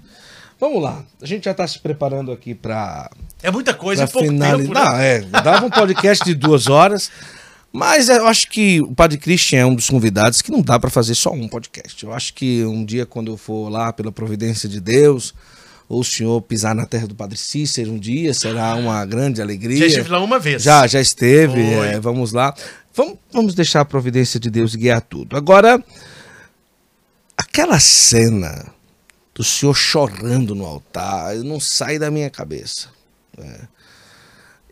Vamos 0.57 0.81
lá. 0.81 1.03
A 1.21 1.25
gente 1.25 1.43
já 1.43 1.51
está 1.51 1.67
se 1.67 1.79
preparando 1.79 2.31
aqui 2.31 2.55
para 2.55 3.11
É 3.43 3.51
muita 3.51 3.73
coisa, 3.73 4.05
em 4.05 4.07
pouco 4.07 4.29
finali- 4.29 4.63
tempo, 4.63 4.73
né? 4.73 4.85
Não, 4.85 4.97
é, 4.97 5.19
dava 5.43 5.65
um 5.65 5.69
podcast 5.69 6.23
de 6.23 6.33
duas 6.33 6.67
horas. 6.67 7.11
Mas 7.75 8.07
eu 8.07 8.25
acho 8.25 8.47
que 8.49 8.79
o 8.79 8.95
Padre 8.95 9.17
Christian 9.17 9.59
é 9.59 9.65
um 9.65 9.75
dos 9.75 9.89
convidados 9.89 10.41
que 10.41 10.49
não 10.49 10.61
dá 10.61 10.79
para 10.79 10.89
fazer 10.89 11.13
só 11.13 11.31
um 11.33 11.45
podcast. 11.45 12.01
Eu 12.05 12.13
acho 12.13 12.33
que 12.33 12.63
um 12.63 12.85
dia, 12.85 13.05
quando 13.05 13.33
eu 13.33 13.35
for 13.35 13.67
lá 13.67 13.91
pela 13.91 14.13
providência 14.13 14.69
de 14.69 14.79
Deus, 14.79 15.33
ou 15.89 15.99
o 15.99 16.03
senhor 16.03 16.41
pisar 16.41 16.73
na 16.73 16.85
terra 16.85 17.05
do 17.05 17.13
Padre 17.13 17.37
Cícero 17.37 17.91
um 17.91 17.99
dia, 17.99 18.33
será 18.33 18.75
uma 18.75 19.05
grande 19.05 19.41
alegria. 19.41 19.79
Já 19.79 19.87
estive 19.87 20.09
lá 20.09 20.23
uma 20.23 20.39
vez. 20.39 20.63
Já, 20.63 20.87
já 20.87 21.01
esteve. 21.01 21.61
É, 21.61 21.99
vamos 21.99 22.31
lá. 22.31 22.55
Vamos, 22.93 23.17
vamos 23.29 23.53
deixar 23.53 23.81
a 23.81 23.85
providência 23.85 24.39
de 24.39 24.49
Deus 24.49 24.73
guiar 24.73 25.01
tudo. 25.01 25.35
Agora, 25.35 25.83
aquela 27.35 27.77
cena 27.81 28.67
do 29.33 29.43
senhor 29.43 29.73
chorando 29.73 30.55
no 30.55 30.65
altar 30.65 31.35
não 31.39 31.59
sai 31.59 31.99
da 31.99 32.09
minha 32.09 32.29
cabeça. 32.29 32.87
né? 33.37 33.67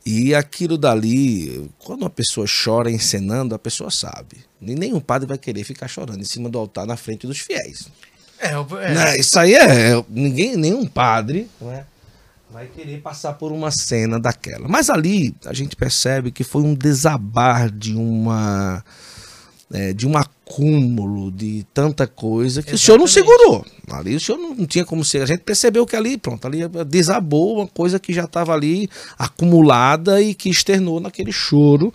E 0.05 0.35
aquilo 0.35 0.77
dali, 0.77 1.69
quando 1.79 2.01
uma 2.01 2.09
pessoa 2.09 2.45
chora 2.45 2.91
encenando, 2.91 3.55
a 3.55 3.59
pessoa 3.59 3.89
sabe. 3.89 4.37
E 4.61 4.75
nenhum 4.75 4.99
padre 4.99 5.27
vai 5.27 5.37
querer 5.37 5.63
ficar 5.63 5.87
chorando 5.87 6.19
em 6.19 6.25
cima 6.25 6.49
do 6.49 6.57
altar 6.57 6.85
na 6.85 6.97
frente 6.97 7.25
dos 7.25 7.39
fiéis. 7.39 7.87
É, 8.37 8.49
é. 8.51 8.93
Né? 8.93 9.17
Isso 9.17 9.39
aí 9.39 9.55
é. 9.55 10.03
Ninguém, 10.09 10.57
nenhum 10.57 10.85
padre 10.85 11.49
né, 11.61 11.85
vai 12.51 12.67
querer 12.67 12.99
passar 12.99 13.33
por 13.33 13.53
uma 13.53 13.71
cena 13.71 14.19
daquela. 14.19 14.67
Mas 14.67 14.89
ali 14.89 15.33
a 15.45 15.53
gente 15.53 15.75
percebe 15.75 16.31
que 16.31 16.43
foi 16.43 16.61
um 16.61 16.73
desabar 16.73 17.71
de 17.71 17.95
uma. 17.95 18.83
É, 19.73 19.91
de 19.91 20.07
um 20.07 20.15
acúmulo 20.15 21.31
de 21.31 21.65
tanta 21.73 22.05
coisa 22.05 22.61
que 22.61 22.75
o 22.75 22.77
senhor 22.77 22.97
não 22.99 23.05
Exatamente. 23.05 23.37
segurou. 23.37 23.65
Ali 23.89 24.15
o 24.15 24.19
senhor 24.19 24.37
não, 24.37 24.53
não 24.53 24.65
tinha 24.67 24.85
como 24.85 25.03
ser. 25.03 25.23
A 25.23 25.25
gente 25.25 25.39
percebeu 25.39 25.83
que 25.85 25.95
ali, 25.95 26.15
pronto, 26.15 26.45
ali 26.45 26.59
desabou 26.87 27.57
uma 27.57 27.67
coisa 27.67 27.99
que 27.99 28.13
já 28.13 28.25
estava 28.25 28.53
ali 28.53 28.87
acumulada 29.17 30.21
e 30.21 30.35
que 30.35 30.49
externou 30.49 30.99
naquele 30.99 31.31
choro 31.31 31.91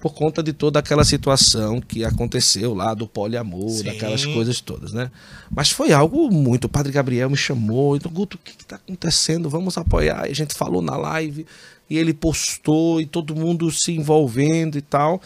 por 0.00 0.14
conta 0.14 0.42
de 0.42 0.54
toda 0.54 0.78
aquela 0.78 1.04
situação 1.04 1.78
que 1.78 2.06
aconteceu 2.06 2.72
lá 2.72 2.94
do 2.94 3.06
poliamor, 3.06 3.68
Sim. 3.68 3.84
daquelas 3.84 4.24
coisas 4.24 4.58
todas, 4.58 4.94
né? 4.94 5.10
Mas 5.50 5.70
foi 5.70 5.92
algo 5.92 6.30
muito. 6.30 6.64
O 6.64 6.68
Padre 6.70 6.90
Gabriel 6.90 7.28
me 7.28 7.36
chamou, 7.36 7.94
então, 7.96 8.10
Guto, 8.10 8.38
o 8.38 8.40
que 8.42 8.52
está 8.58 8.76
acontecendo? 8.76 9.50
Vamos 9.50 9.76
apoiar. 9.76 10.26
E 10.26 10.30
a 10.30 10.34
gente 10.34 10.54
falou 10.54 10.80
na 10.80 10.96
live 10.96 11.44
e 11.88 11.98
ele 11.98 12.14
postou 12.14 12.98
e 12.98 13.04
todo 13.04 13.36
mundo 13.36 13.70
se 13.70 13.92
envolvendo 13.92 14.78
e 14.78 14.80
tal. 14.80 15.20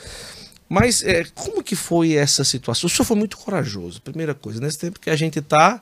Mas 0.68 1.02
é, 1.02 1.24
como 1.34 1.62
que 1.62 1.76
foi 1.76 2.14
essa 2.14 2.42
situação? 2.42 2.86
O 2.86 2.90
senhor 2.90 3.04
foi 3.04 3.16
muito 3.16 3.36
corajoso, 3.36 4.00
primeira 4.00 4.34
coisa. 4.34 4.60
Nesse 4.60 4.78
tempo 4.78 4.98
que 4.98 5.10
a 5.10 5.16
gente 5.16 5.38
está, 5.38 5.80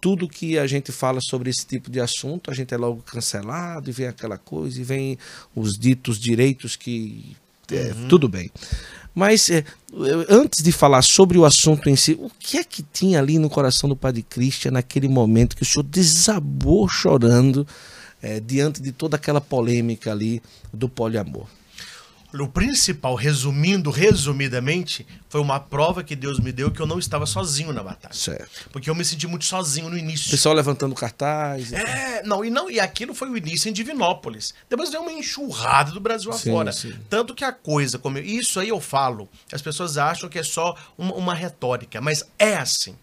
tudo 0.00 0.28
que 0.28 0.58
a 0.58 0.66
gente 0.66 0.90
fala 0.90 1.20
sobre 1.20 1.50
esse 1.50 1.66
tipo 1.66 1.90
de 1.90 2.00
assunto, 2.00 2.50
a 2.50 2.54
gente 2.54 2.72
é 2.74 2.76
logo 2.76 3.02
cancelado 3.02 3.88
e 3.88 3.92
vem 3.92 4.06
aquela 4.06 4.38
coisa, 4.38 4.80
e 4.80 4.84
vem 4.84 5.18
os 5.54 5.78
ditos 5.78 6.18
direitos 6.18 6.76
que. 6.76 7.36
é, 7.70 7.94
Tudo 8.08 8.28
bem. 8.28 8.50
Mas 9.14 9.50
é, 9.50 9.64
antes 10.28 10.62
de 10.62 10.72
falar 10.72 11.02
sobre 11.02 11.36
o 11.36 11.44
assunto 11.44 11.88
em 11.88 11.96
si, 11.96 12.18
o 12.18 12.30
que 12.38 12.58
é 12.58 12.64
que 12.64 12.82
tinha 12.82 13.18
ali 13.18 13.38
no 13.38 13.50
coração 13.50 13.88
do 13.88 13.96
Padre 13.96 14.22
Christian 14.22 14.72
naquele 14.72 15.08
momento 15.08 15.54
que 15.54 15.62
o 15.62 15.66
senhor 15.66 15.84
desabou 15.84 16.88
chorando 16.88 17.66
é, 18.22 18.40
diante 18.40 18.80
de 18.80 18.90
toda 18.90 19.16
aquela 19.16 19.40
polêmica 19.40 20.10
ali 20.10 20.42
do 20.72 20.88
poliamor? 20.88 21.46
O 22.38 22.48
principal, 22.48 23.14
resumindo 23.14 23.90
resumidamente, 23.90 25.06
foi 25.28 25.40
uma 25.40 25.60
prova 25.60 26.02
que 26.02 26.16
Deus 26.16 26.40
me 26.40 26.50
deu 26.50 26.70
que 26.70 26.80
eu 26.80 26.86
não 26.86 26.98
estava 26.98 27.26
sozinho 27.26 27.72
na 27.72 27.82
batalha. 27.82 28.14
Certo. 28.14 28.70
Porque 28.72 28.88
eu 28.88 28.94
me 28.94 29.04
senti 29.04 29.26
muito 29.26 29.44
sozinho 29.44 29.88
no 29.90 29.96
O 29.96 29.98
início. 29.98 30.30
pessoal 30.30 30.54
levantando 30.54 30.94
cartaz. 30.94 31.72
É, 31.72 32.22
não, 32.24 32.44
e 32.44 32.50
não, 32.50 32.70
e 32.70 32.80
aquilo 32.80 33.14
foi 33.14 33.28
o 33.28 33.36
início 33.36 33.68
em 33.68 33.72
Divinópolis. 33.72 34.54
Depois 34.68 34.88
veio 34.90 35.02
uma 35.02 35.12
enxurrada 35.12 35.90
do 35.92 36.00
Brasil 36.00 36.32
Sim, 36.32 36.50
afora. 36.50 36.72
sim. 36.72 36.94
Tanto 37.10 37.34
que 37.34 37.44
a 37.44 37.52
coisa, 37.52 37.98
como 37.98 38.16
eu- 38.18 38.24
isso 38.24 38.58
aí 38.60 38.70
eu 38.70 38.80
falo, 38.80 39.28
as 39.52 39.60
pessoas 39.60 39.98
acham 39.98 40.28
que 40.28 40.38
é 40.38 40.42
só 40.42 40.74
uma, 40.96 41.14
uma 41.14 41.34
retórica, 41.34 42.00
mas 42.00 42.24
é 42.38 42.56
assim. 42.56 42.96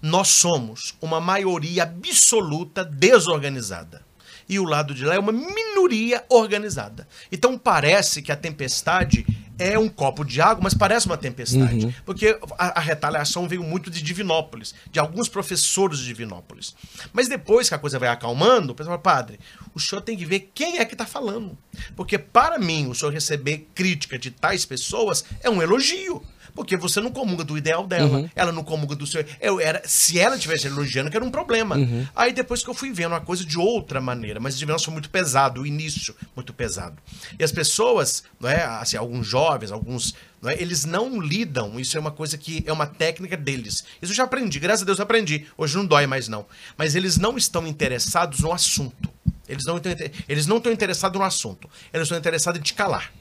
Nós 0.00 0.28
somos 0.28 0.94
uma 1.02 1.20
maioria 1.20 1.82
absoluta 1.82 2.84
desorganizada. 2.84 4.03
E 4.48 4.58
o 4.58 4.64
lado 4.64 4.94
de 4.94 5.04
lá 5.04 5.14
é 5.14 5.18
uma 5.18 5.32
minoria 5.32 6.24
organizada. 6.28 7.06
Então 7.30 7.58
parece 7.58 8.22
que 8.22 8.32
a 8.32 8.36
tempestade 8.36 9.26
é 9.58 9.78
um 9.78 9.88
copo 9.88 10.24
de 10.24 10.40
água, 10.40 10.62
mas 10.64 10.74
parece 10.74 11.06
uma 11.06 11.16
tempestade. 11.16 11.94
Porque 12.04 12.38
a, 12.58 12.78
a 12.78 12.80
retaliação 12.80 13.48
veio 13.48 13.62
muito 13.62 13.90
de 13.90 14.02
Divinópolis, 14.02 14.74
de 14.90 14.98
alguns 14.98 15.28
professores 15.28 15.98
de 15.98 16.06
Divinópolis. 16.06 16.74
Mas 17.12 17.28
depois 17.28 17.68
que 17.68 17.74
a 17.74 17.78
coisa 17.78 17.98
vai 17.98 18.08
acalmando, 18.08 18.72
o 18.72 18.74
pessoal 18.74 19.00
fala, 19.00 19.16
padre, 19.16 19.38
o 19.74 19.80
senhor 19.80 20.02
tem 20.02 20.16
que 20.16 20.24
ver 20.24 20.50
quem 20.54 20.78
é 20.78 20.84
que 20.84 20.94
está 20.94 21.06
falando. 21.06 21.56
Porque 21.94 22.18
para 22.18 22.58
mim, 22.58 22.88
o 22.88 22.94
senhor 22.94 23.12
receber 23.12 23.68
crítica 23.74 24.18
de 24.18 24.30
tais 24.30 24.64
pessoas 24.64 25.24
é 25.42 25.48
um 25.48 25.62
elogio. 25.62 26.22
Porque 26.54 26.76
você 26.76 27.00
não 27.00 27.10
comunga 27.10 27.42
do 27.42 27.58
ideal 27.58 27.84
dela, 27.86 28.30
ela 28.34 28.52
não 28.52 28.62
comunga 28.62 28.94
do 28.94 29.06
seu. 29.06 29.24
Eu 29.40 29.58
era, 29.58 29.82
se 29.84 30.18
ela 30.20 30.38
tivesse 30.38 30.66
elogiando, 30.68 31.10
que 31.10 31.16
era 31.16 31.24
um 31.24 31.30
problema. 31.30 31.76
Aí 32.14 32.32
depois 32.32 32.62
que 32.62 32.70
eu 32.70 32.74
fui 32.74 32.92
vendo 32.92 33.14
a 33.14 33.20
coisa 33.20 33.44
de 33.44 33.58
outra 33.58 34.00
maneira, 34.00 34.38
mas 34.38 34.56
de 34.56 34.64
nossa 34.64 34.84
foi 34.84 34.92
muito 34.92 35.10
pesado, 35.10 35.62
o 35.62 35.66
início 35.66 36.14
muito 36.34 36.52
pesado. 36.52 36.96
E 37.38 37.42
as 37.42 37.50
pessoas, 37.50 38.22
não 38.40 38.48
é, 38.48 38.64
assim, 38.64 38.96
alguns 38.96 39.26
jovens, 39.26 39.72
alguns, 39.72 40.14
não 40.40 40.48
é, 40.48 40.60
eles 40.60 40.84
não 40.84 41.20
lidam, 41.20 41.80
isso 41.80 41.96
é 41.96 42.00
uma 42.00 42.12
coisa 42.12 42.38
que 42.38 42.62
é 42.66 42.72
uma 42.72 42.86
técnica 42.86 43.36
deles. 43.36 43.84
Isso 44.00 44.12
eu 44.12 44.16
já 44.16 44.24
aprendi, 44.24 44.60
graças 44.60 44.82
a 44.82 44.84
Deus 44.84 44.98
eu 44.98 45.02
aprendi. 45.02 45.46
Hoje 45.58 45.76
não 45.76 45.84
dói 45.84 46.06
mais 46.06 46.28
não. 46.28 46.46
Mas 46.76 46.94
eles 46.94 47.16
não 47.16 47.36
estão 47.36 47.66
interessados 47.66 48.40
no 48.40 48.52
assunto. 48.52 49.08
Eles 49.48 49.64
não, 49.64 49.80
eles 50.28 50.46
não 50.46 50.58
estão 50.58 50.72
interessados 50.72 51.18
no 51.18 51.24
assunto. 51.24 51.68
Eles 51.92 52.06
estão 52.06 52.16
interessados 52.16 52.60
em 52.60 52.62
te 52.62 52.74
calar. 52.74 53.12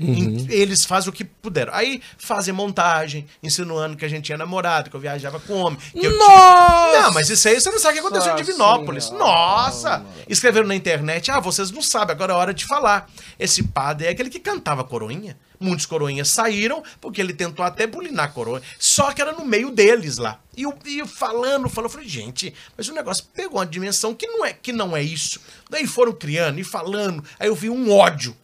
Em- 0.00 0.46
Eles 0.50 0.84
fazem 0.84 1.10
o 1.10 1.12
que 1.12 1.24
puderam. 1.24 1.72
Aí 1.74 2.00
fazem 2.18 2.52
montagem, 2.54 3.26
insinuando 3.42 3.96
que 3.96 4.04
a 4.04 4.08
gente 4.08 4.24
tinha 4.26 4.38
namorado, 4.38 4.90
que 4.90 4.96
eu 4.96 5.00
viajava 5.00 5.38
com 5.40 5.54
homem. 5.54 5.78
Que 5.92 5.98
eu 6.06 6.12
tinha- 6.12 6.18
Nossa! 6.26 7.02
Não, 7.02 7.12
mas 7.12 7.30
isso 7.30 7.48
aí 7.48 7.60
você 7.60 7.70
não 7.70 7.78
sabe 7.78 7.98
o 7.98 8.00
que 8.02 8.06
aconteceu 8.06 8.32
em 8.32 8.36
Divinópolis. 8.36 9.04
Senhora. 9.04 9.24
Nossa! 9.24 10.04
Escreveram 10.28 10.66
na 10.66 10.74
internet, 10.74 11.30
ah, 11.30 11.40
vocês 11.40 11.70
não 11.70 11.82
sabem, 11.82 12.14
agora 12.14 12.32
é 12.32 12.36
hora 12.36 12.54
de 12.54 12.64
falar. 12.64 13.10
Esse 13.38 13.62
padre 13.62 14.06
é 14.06 14.10
aquele 14.10 14.30
que 14.30 14.38
cantava 14.40 14.84
coroinha. 14.84 15.36
Muitos 15.60 15.86
coroinhas 15.86 16.28
saíram 16.28 16.84
porque 17.00 17.20
ele 17.20 17.32
tentou 17.32 17.64
até 17.64 17.84
bulinar 17.86 18.26
a 18.26 18.28
coroa. 18.28 18.62
Só 18.78 19.12
que 19.12 19.20
era 19.20 19.32
no 19.32 19.44
meio 19.44 19.70
deles 19.72 20.16
lá. 20.16 20.38
E 20.56 20.62
eu, 20.62 20.76
e 20.86 21.00
eu 21.00 21.06
falando, 21.06 21.68
falando, 21.68 21.88
eu 21.90 21.92
falei, 21.94 22.08
gente, 22.08 22.54
mas 22.76 22.88
o 22.88 22.92
negócio 22.94 23.24
pegou 23.34 23.58
uma 23.58 23.66
dimensão 23.66 24.14
que 24.14 24.26
não 24.26 24.44
é, 24.44 24.52
que 24.52 24.72
não 24.72 24.96
é 24.96 25.02
isso. 25.02 25.40
Daí 25.68 25.84
foram 25.86 26.12
criando 26.12 26.60
e 26.60 26.64
falando. 26.64 27.24
Aí 27.40 27.48
eu 27.48 27.54
vi 27.56 27.68
um 27.70 27.90
ódio. 27.92 28.36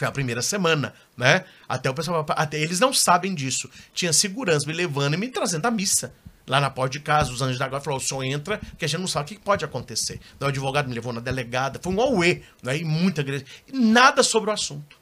Foi 0.00 0.08
a 0.08 0.12
primeira 0.12 0.40
semana, 0.40 0.94
né? 1.14 1.44
Até 1.68 1.90
o 1.90 1.92
pessoal, 1.92 2.24
até 2.30 2.58
eles 2.58 2.80
não 2.80 2.90
sabem 2.90 3.34
disso. 3.34 3.68
Tinha 3.92 4.14
segurança 4.14 4.66
me 4.66 4.72
levando 4.72 5.12
e 5.12 5.18
me 5.18 5.28
trazendo 5.28 5.66
à 5.66 5.70
missa. 5.70 6.10
Lá 6.46 6.58
na 6.58 6.70
porta 6.70 6.92
de 6.92 7.00
casa, 7.00 7.30
os 7.30 7.42
anjos 7.42 7.58
da 7.58 7.68
guarda 7.68 7.84
falaram: 7.84 8.02
o 8.02 8.06
senhor 8.08 8.24
entra, 8.24 8.58
que 8.78 8.86
a 8.86 8.88
gente 8.88 8.98
não 8.98 9.06
sabe 9.06 9.24
o 9.26 9.36
que 9.36 9.44
pode 9.44 9.62
acontecer. 9.62 10.18
O 10.40 10.46
advogado 10.46 10.88
me 10.88 10.94
levou 10.94 11.12
na 11.12 11.20
delegada, 11.20 11.78
foi 11.82 11.92
um 11.92 12.00
auê, 12.00 12.40
né? 12.62 12.78
E 12.78 12.82
muita 12.84 13.20
igreja. 13.20 13.44
E 13.70 13.78
nada 13.78 14.22
sobre 14.22 14.48
o 14.48 14.52
assunto. 14.54 14.96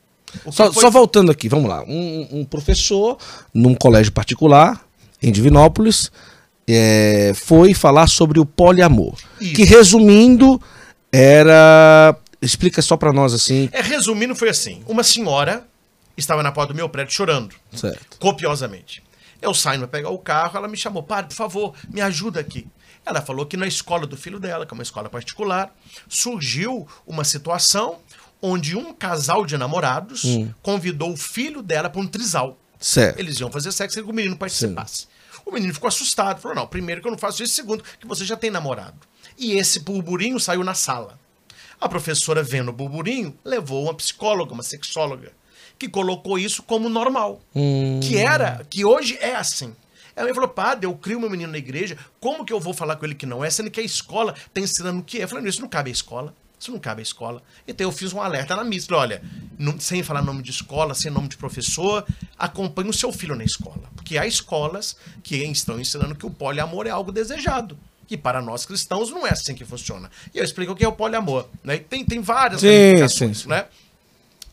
O 0.44 0.51
Só, 0.51 0.72
foi- 0.72 0.82
só 0.82 0.90
voltando 0.90 1.30
aqui, 1.30 1.49
vamos 1.49 1.70
lá. 1.70 1.84
Um, 1.84 2.40
um 2.40 2.44
professor 2.44 3.18
num 3.55 3.76
colégio 3.76 4.11
particular, 4.12 4.84
em 5.22 5.30
Divinópolis, 5.30 6.11
é, 6.66 7.30
foi 7.36 7.72
falar 7.72 8.09
sobre 8.09 8.40
o 8.40 8.44
poliamor. 8.44 9.14
Isso. 9.40 9.55
Que 9.55 9.62
resumindo, 9.62 10.61
era. 11.12 12.16
Explica 12.41 12.80
só 12.80 12.97
pra 12.97 13.12
nós 13.12 13.34
assim. 13.34 13.68
É, 13.72 13.80
resumindo, 13.80 14.34
foi 14.34 14.49
assim: 14.49 14.82
uma 14.86 15.03
senhora 15.03 15.66
estava 16.16 16.43
na 16.43 16.53
porta 16.53 16.72
do 16.72 16.76
meu 16.76 16.89
prédio 16.89 17.14
chorando. 17.14 17.55
Certo. 17.72 18.18
copiosamente. 18.18 19.03
Eu 19.41 19.55
saio 19.55 19.78
para 19.80 19.89
pegar 19.89 20.11
o 20.11 20.18
carro, 20.18 20.57
ela 20.57 20.66
me 20.66 20.76
chamou, 20.76 21.01
padre, 21.03 21.28
por 21.28 21.36
favor, 21.36 21.74
me 21.89 22.01
ajuda 22.01 22.41
aqui. 22.41 22.66
Ela 23.07 23.22
falou 23.22 23.47
que 23.47 23.57
na 23.57 23.66
escola 23.66 24.07
do 24.07 24.16
filho 24.16 24.41
dela, 24.41 24.66
que 24.66 24.74
é 24.74 24.76
uma 24.76 24.82
escola 24.82 25.09
particular, 25.09 25.72
surgiu 26.09 26.86
uma 27.07 27.22
situação 27.22 28.01
onde 28.43 28.76
um 28.76 28.93
casal 28.93 29.47
de 29.47 29.57
namorados 29.57 30.22
convidou 30.61 31.12
o 31.12 31.16
filho 31.16 31.62
dela 31.62 31.89
para 31.89 32.01
um 32.01 32.07
trisal. 32.07 32.59
Certo. 32.80 33.18
Eles 33.18 33.39
iam 33.41 33.51
fazer 33.51 33.72
sexo 33.72 34.01
e 34.01 34.03
que 34.03 34.11
o 34.11 34.12
menino 34.12 34.36
participasse. 34.36 35.07
O 35.47 35.53
menino 35.53 35.72
ficou 35.72 35.89
assustado, 35.89 36.41
falou: 36.41 36.57
não, 36.57 36.66
primeiro 36.66 37.01
que 37.01 37.07
eu 37.07 37.12
não 37.12 37.18
faço 37.18 37.43
isso, 37.43 37.55
segundo, 37.55 37.82
que 37.99 38.07
você 38.07 38.24
já 38.24 38.36
tem 38.36 38.51
namorado. 38.51 38.99
E 39.39 39.53
esse 39.53 39.80
burburinho 39.80 40.39
saiu 40.39 40.62
na 40.62 40.74
sala. 40.74 41.18
A 41.81 41.89
professora, 41.89 42.43
vendo 42.43 42.68
o 42.70 42.72
burburinho, 42.72 43.37
levou 43.45 43.85
uma 43.85 43.95
psicóloga, 43.95 44.53
uma 44.53 44.62
sexóloga, 44.62 45.33
que 45.79 45.89
colocou 45.89 46.39
isso 46.39 46.62
como 46.62 46.89
normal. 46.89 47.41
Que 48.01 48.16
era, 48.18 48.64
que 48.68 48.85
hoje 48.85 49.16
é 49.20 49.35
assim. 49.37 49.74
Ela 50.16 50.26
me 50.29 50.35
falou, 50.35 50.49
padre, 50.49 50.87
eu 50.87 50.95
crio 50.97 51.20
meu 51.20 51.31
menino 51.31 51.53
na 51.53 51.59
igreja, 51.59 51.97
como 52.18 52.45
que 52.45 52.53
eu 52.53 52.59
vou 52.59 52.74
falar 52.74 52.97
com 52.97 53.05
ele 53.05 53.14
que 53.14 53.24
não 53.26 53.45
é, 53.45 53.51
sendo 53.51 53.70
que 53.70 53.79
a 53.79 53.85
escola 53.85 54.35
está 54.35 54.61
ensinando 54.61 54.99
o 54.99 55.05
que 55.05 55.18
é? 55.20 55.22
Eu 55.24 55.29
falei, 55.29 55.49
isso 55.49 55.61
não 55.61 55.68
cabe 55.68 55.91
à 55.91 55.93
escola. 55.93 56.35
Isso 56.59 56.72
não 56.72 56.81
cabe 56.81 57.01
à 57.01 57.05
escola. 57.05 57.41
Então 57.68 57.87
eu 57.87 57.93
fiz 57.93 58.12
um 58.12 58.20
alerta 58.20 58.57
na 58.57 58.64
missa. 58.64 58.93
Olha, 58.97 59.22
não- 59.57 59.79
sem 59.79 60.03
falar 60.03 60.22
nome 60.22 60.43
de 60.43 60.51
escola, 60.51 60.93
sem 60.93 61.09
nome 61.09 61.29
de 61.29 61.37
professor, 61.37 62.05
acompanhe 62.37 62.91
o 62.91 62.93
seu 62.93 63.12
filho 63.12 63.37
na 63.37 63.45
escola. 63.45 63.85
Porque 63.95 64.18
há 64.18 64.26
escolas 64.26 64.97
que 65.22 65.37
estão 65.37 65.79
ensinando 65.79 66.16
que 66.16 66.26
o 66.26 66.31
poliamor 66.33 66.89
é 66.89 66.91
algo 66.91 67.12
desejado. 67.12 67.79
E 68.11 68.16
para 68.16 68.40
nós 68.40 68.64
cristãos 68.64 69.11
não 69.11 69.26
é 69.26 69.30
assim 69.30 69.54
que 69.54 69.64
funciona. 69.64 70.11
E 70.34 70.38
eu 70.38 70.44
explico 70.44 70.72
o 70.72 70.76
que 70.76 70.84
é 70.84 70.88
o 70.88 70.92
poliamor. 70.92 71.46
Né? 71.62 71.76
E 71.76 71.80
Tem, 71.80 72.04
tem 72.04 72.20
várias 72.20 72.61
Sim, 72.61 73.09
sim, 73.09 73.34
sim. 73.34 73.48
né? 73.48 73.66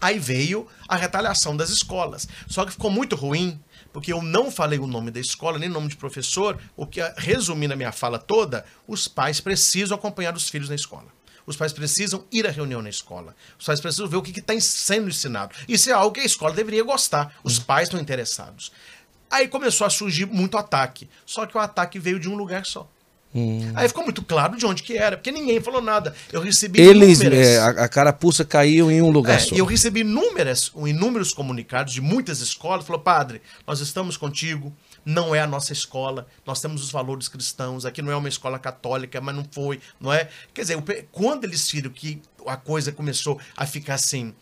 Aí 0.02 0.20
veio 0.20 0.68
a 0.88 0.96
retaliação 0.96 1.56
das 1.56 1.70
escolas. 1.70 2.28
Só 2.48 2.66
que 2.66 2.72
ficou 2.72 2.92
muito 2.92 3.16
ruim, 3.16 3.60
porque 3.94 4.12
eu 4.12 4.22
não 4.22 4.52
falei 4.52 4.78
o 4.78 4.86
nome 4.86 5.10
da 5.10 5.20
escola, 5.20 5.58
nem 5.58 5.70
o 5.70 5.74
nome 5.74 5.88
de 5.88 5.96
professor. 5.96 6.60
O 6.76 6.86
que, 6.86 7.00
resumindo 7.18 7.74
a 7.74 7.78
minha 7.78 7.92
fala 7.92 8.20
toda, 8.20 8.66
os 8.88 9.08
pais 9.08 9.40
precisam 9.40 9.96
acompanhar 9.98 10.36
os 10.36 10.50
filhos 10.50 10.70
na 10.70 10.76
escola. 10.76 11.08
Os 11.48 11.56
pais 11.56 11.72
precisam 11.72 12.26
ir 12.32 12.46
à 12.48 12.52
reunião 12.52 12.82
na 12.82 12.90
escola. 12.90 13.36
Os 13.58 13.66
pais 13.66 13.80
precisam 13.80 14.08
ver 14.08 14.18
o 14.18 14.22
que 14.22 14.38
está 14.38 14.60
sendo 14.60 15.10
ensinado. 15.10 15.56
Isso 15.68 15.90
é 15.90 15.94
algo 15.94 16.14
que 16.14 16.22
a 16.22 16.26
escola 16.26 16.54
deveria 16.54 16.84
gostar. 16.84 17.34
Os 17.44 17.60
pais 17.60 17.88
estão 17.88 18.00
interessados. 18.00 18.72
Aí 19.30 19.48
começou 19.48 19.86
a 19.86 19.90
surgir 19.90 20.26
muito 20.26 20.58
ataque. 20.58 21.10
Só 21.26 21.46
que 21.46 21.56
o 21.56 21.60
ataque 21.60 22.00
veio 22.00 22.20
de 22.20 22.28
um 22.28 22.36
lugar 22.36 22.66
só. 22.66 22.90
Aí 23.76 23.88
ficou 23.88 24.04
muito 24.04 24.24
claro 24.24 24.56
de 24.58 24.66
onde 24.66 24.82
que 24.82 24.98
era, 24.98 25.18
porque 25.18 25.32
ninguém 25.32 25.60
falou 25.60 25.82
nada. 25.82 26.16
Eu 26.32 26.40
recebi 26.42 26.80
Eles, 26.80 27.20
inúmeras- 27.20 27.48
é, 27.48 27.60
a, 27.60 27.68
a 27.68 27.90
carapuça 27.90 28.46
caiu 28.46 28.90
em 28.90 29.02
um 29.02 29.10
lugar 29.10 29.36
é, 29.36 29.40
só. 29.40 29.54
e 29.56 29.60
eu 29.60 29.66
recebi 29.66 30.02
inúmeras, 30.02 30.72
inúmeros 30.76 31.34
comunicados 31.34 31.94
de 31.94 32.00
muitas 32.02 32.40
escolas. 32.40 32.86
Falou, 32.86 33.02
padre, 33.02 33.42
nós 33.68 33.82
estamos 33.82 34.16
contigo, 34.16 34.74
não 35.04 35.36
é 35.36 35.42
a 35.42 35.48
nossa 35.48 35.74
escola, 35.74 36.28
nós 36.46 36.62
temos 36.62 36.82
os 36.84 36.92
valores 36.92 37.28
cristãos, 37.28 37.86
aqui 37.86 38.02
não 38.02 38.12
é 38.12 38.16
uma 38.16 38.30
escola 38.30 38.58
católica, 38.58 39.20
mas 39.20 39.36
não 39.36 39.46
foi, 39.52 39.80
não 40.00 40.14
é? 40.14 40.30
Quer 40.54 40.62
dizer, 40.62 40.84
quando 41.12 41.44
eles 41.44 41.70
viram 41.70 41.92
que 41.92 42.22
a 42.48 42.56
coisa 42.56 42.92
começou 42.92 43.40
a 43.58 43.66
ficar 43.66 43.96
assim, 43.96 44.34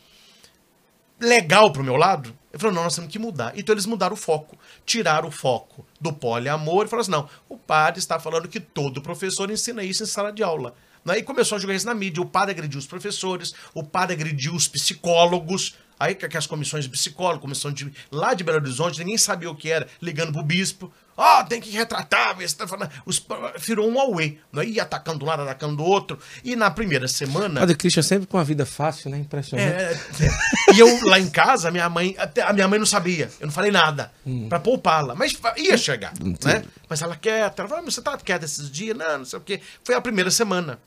legal 1.20 1.72
pro 1.72 1.84
meu 1.84 1.96
lado, 1.96 2.34
eu 2.52 2.60
falei, 2.60 2.76
não, 2.76 2.84
nós 2.84 2.96
temos 2.96 3.12
que 3.12 3.18
mudar. 3.18 3.54
Então 3.56 3.74
eles 3.74 3.86
mudaram 3.86 4.14
o 4.14 4.18
foco, 4.18 4.58
tiraram 4.86 5.30
o 5.30 5.32
foco 5.32 5.86
do 6.00 6.12
poliamor 6.12 6.86
e 6.86 6.90
falaram 6.90 7.02
assim, 7.02 7.12
não, 7.12 7.30
o 7.50 7.58
padre 7.58 8.00
está 8.00 8.20
falando 8.20 8.48
que 8.48 8.60
todo 8.60 9.02
professor 9.02 9.50
ensina 9.50 9.84
isso 9.84 10.04
em 10.04 10.08
sala 10.08 10.32
de 10.32 10.44
aula. 10.44 10.76
Aí 11.06 11.22
começou 11.22 11.58
a 11.58 11.60
jogar 11.60 11.76
isso 11.76 11.86
na 11.86 11.94
mídia, 11.94 12.22
o 12.22 12.26
padre 12.26 12.54
agrediu 12.54 12.80
os 12.80 12.88
professores, 12.88 13.54
o 13.74 13.84
padre 13.84 14.16
agrediu 14.16 14.54
os 14.54 14.68
psicólogos, 14.68 15.76
aí 16.00 16.16
que 16.16 16.38
as 16.38 16.48
comissões 16.48 16.86
de 16.86 16.90
psicólogo, 16.90 17.42
comissão 17.42 17.72
de 17.72 17.92
lá 18.10 18.34
de 18.34 18.44
Belo 18.44 18.60
Horizonte, 18.60 19.00
ninguém 19.00 19.18
sabia 19.18 19.50
o 19.50 19.56
que 19.56 19.70
era, 19.70 19.88
ligando 20.02 20.32
pro 20.32 20.42
bispo, 20.44 20.92
ó, 21.16 21.44
tem 21.44 21.62
que 21.62 21.70
retratar, 21.70 22.36
você 22.36 22.56
tá 22.56 22.68
falando, 22.68 22.90
os, 23.06 23.26
virou 23.60 23.90
um 23.90 24.00
auê, 24.00 24.38
né? 24.52 24.66
e 24.66 24.80
atacando 24.80 25.24
um 25.24 25.28
lado, 25.28 25.44
atacando 25.44 25.82
o 25.82 25.86
outro, 25.86 26.20
e 26.44 26.56
na 26.56 26.72
primeira 26.72 27.08
semana... 27.08 27.60
Padre 27.60 27.76
Christian 27.76 28.04
sempre 28.04 28.28
com 28.28 28.38
uma 28.38 28.44
vida 28.44 28.66
fácil, 28.66 29.10
né? 29.10 29.18
Impressionante. 29.18 29.74
É, 29.74 29.94
é. 29.94 30.74
e 30.74 30.80
eu 30.80 31.08
lá 31.08 31.20
em 31.20 31.30
casa, 31.30 31.70
a 31.70 31.72
minha 31.72 31.90
mãe, 31.90 32.16
até 32.18 32.42
a 32.42 32.54
minha 32.54 32.68
mãe 32.68 32.80
não 32.80 32.86
sabia. 32.86 33.30
Eu 33.40 33.48
não 33.48 33.54
falei 33.54 33.72
nada 33.72 34.12
pra 34.50 34.60
poupá-la, 34.60 35.16
mas 35.16 35.38
ia 35.58 35.78
chegar, 35.78 36.14
né? 36.20 36.64
Mas 36.90 37.02
ela 37.02 37.16
quieta, 37.16 37.62
ela 37.62 37.70
falou: 37.70 37.82
"Ah, 37.82 37.86
mas 37.86 37.96
"Você 37.96 38.02
tá 38.02 38.18
quieta 38.18 38.46
esses 38.46 38.70
dias?" 38.70 38.96
Não, 38.96 39.20
não 39.20 39.26
sei 39.26 39.40
o 39.40 39.42
quê. 39.42 39.62
Foi 39.84 39.96
a 39.96 40.02
primeira 40.02 40.30
semana. 40.30 40.80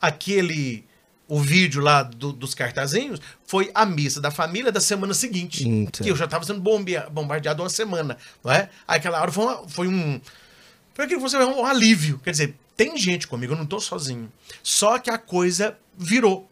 Aquele 0.00 0.84
o 1.30 1.40
vídeo 1.40 1.80
lá 1.80 2.02
do- 2.02 2.32
dos 2.32 2.54
cartazinhos 2.54 3.20
foi 3.46 3.70
a 3.74 3.86
missa 3.86 4.20
da 4.20 4.30
família 4.30 4.70
da 4.70 4.80
semana 4.80 5.14
seguinte, 5.14 5.66
Hum, 5.66 5.86
que 5.86 6.10
eu 6.10 6.16
já 6.16 6.26
tava 6.26 6.44
sendo 6.44 6.60
bombea- 6.60 7.08
bombardeado 7.10 7.62
uma 7.62 7.70
semana, 7.70 8.18
não 8.44 8.52
é? 8.52 8.68
Aí 8.86 8.98
aquela 8.98 9.20
hora 9.22 9.30
foi, 9.32 9.44
uma- 9.44 9.68
foi 9.68 9.88
um 9.88 10.20
foi 10.92 11.04
aquilo 11.06 11.20
que 11.22 11.28
você 11.30 11.38
um 11.38 11.64
alívio. 11.64 12.18
Quer 12.22 12.32
dizer, 12.32 12.54
tem 12.76 12.98
gente 12.98 13.26
comigo, 13.26 13.52
eu 13.54 13.56
não 13.56 13.64
tô 13.64 13.80
sozinho. 13.80 14.30
Só 14.62 14.98
que 14.98 15.08
a 15.08 15.16
coisa 15.16 15.78
virou. 15.96 16.46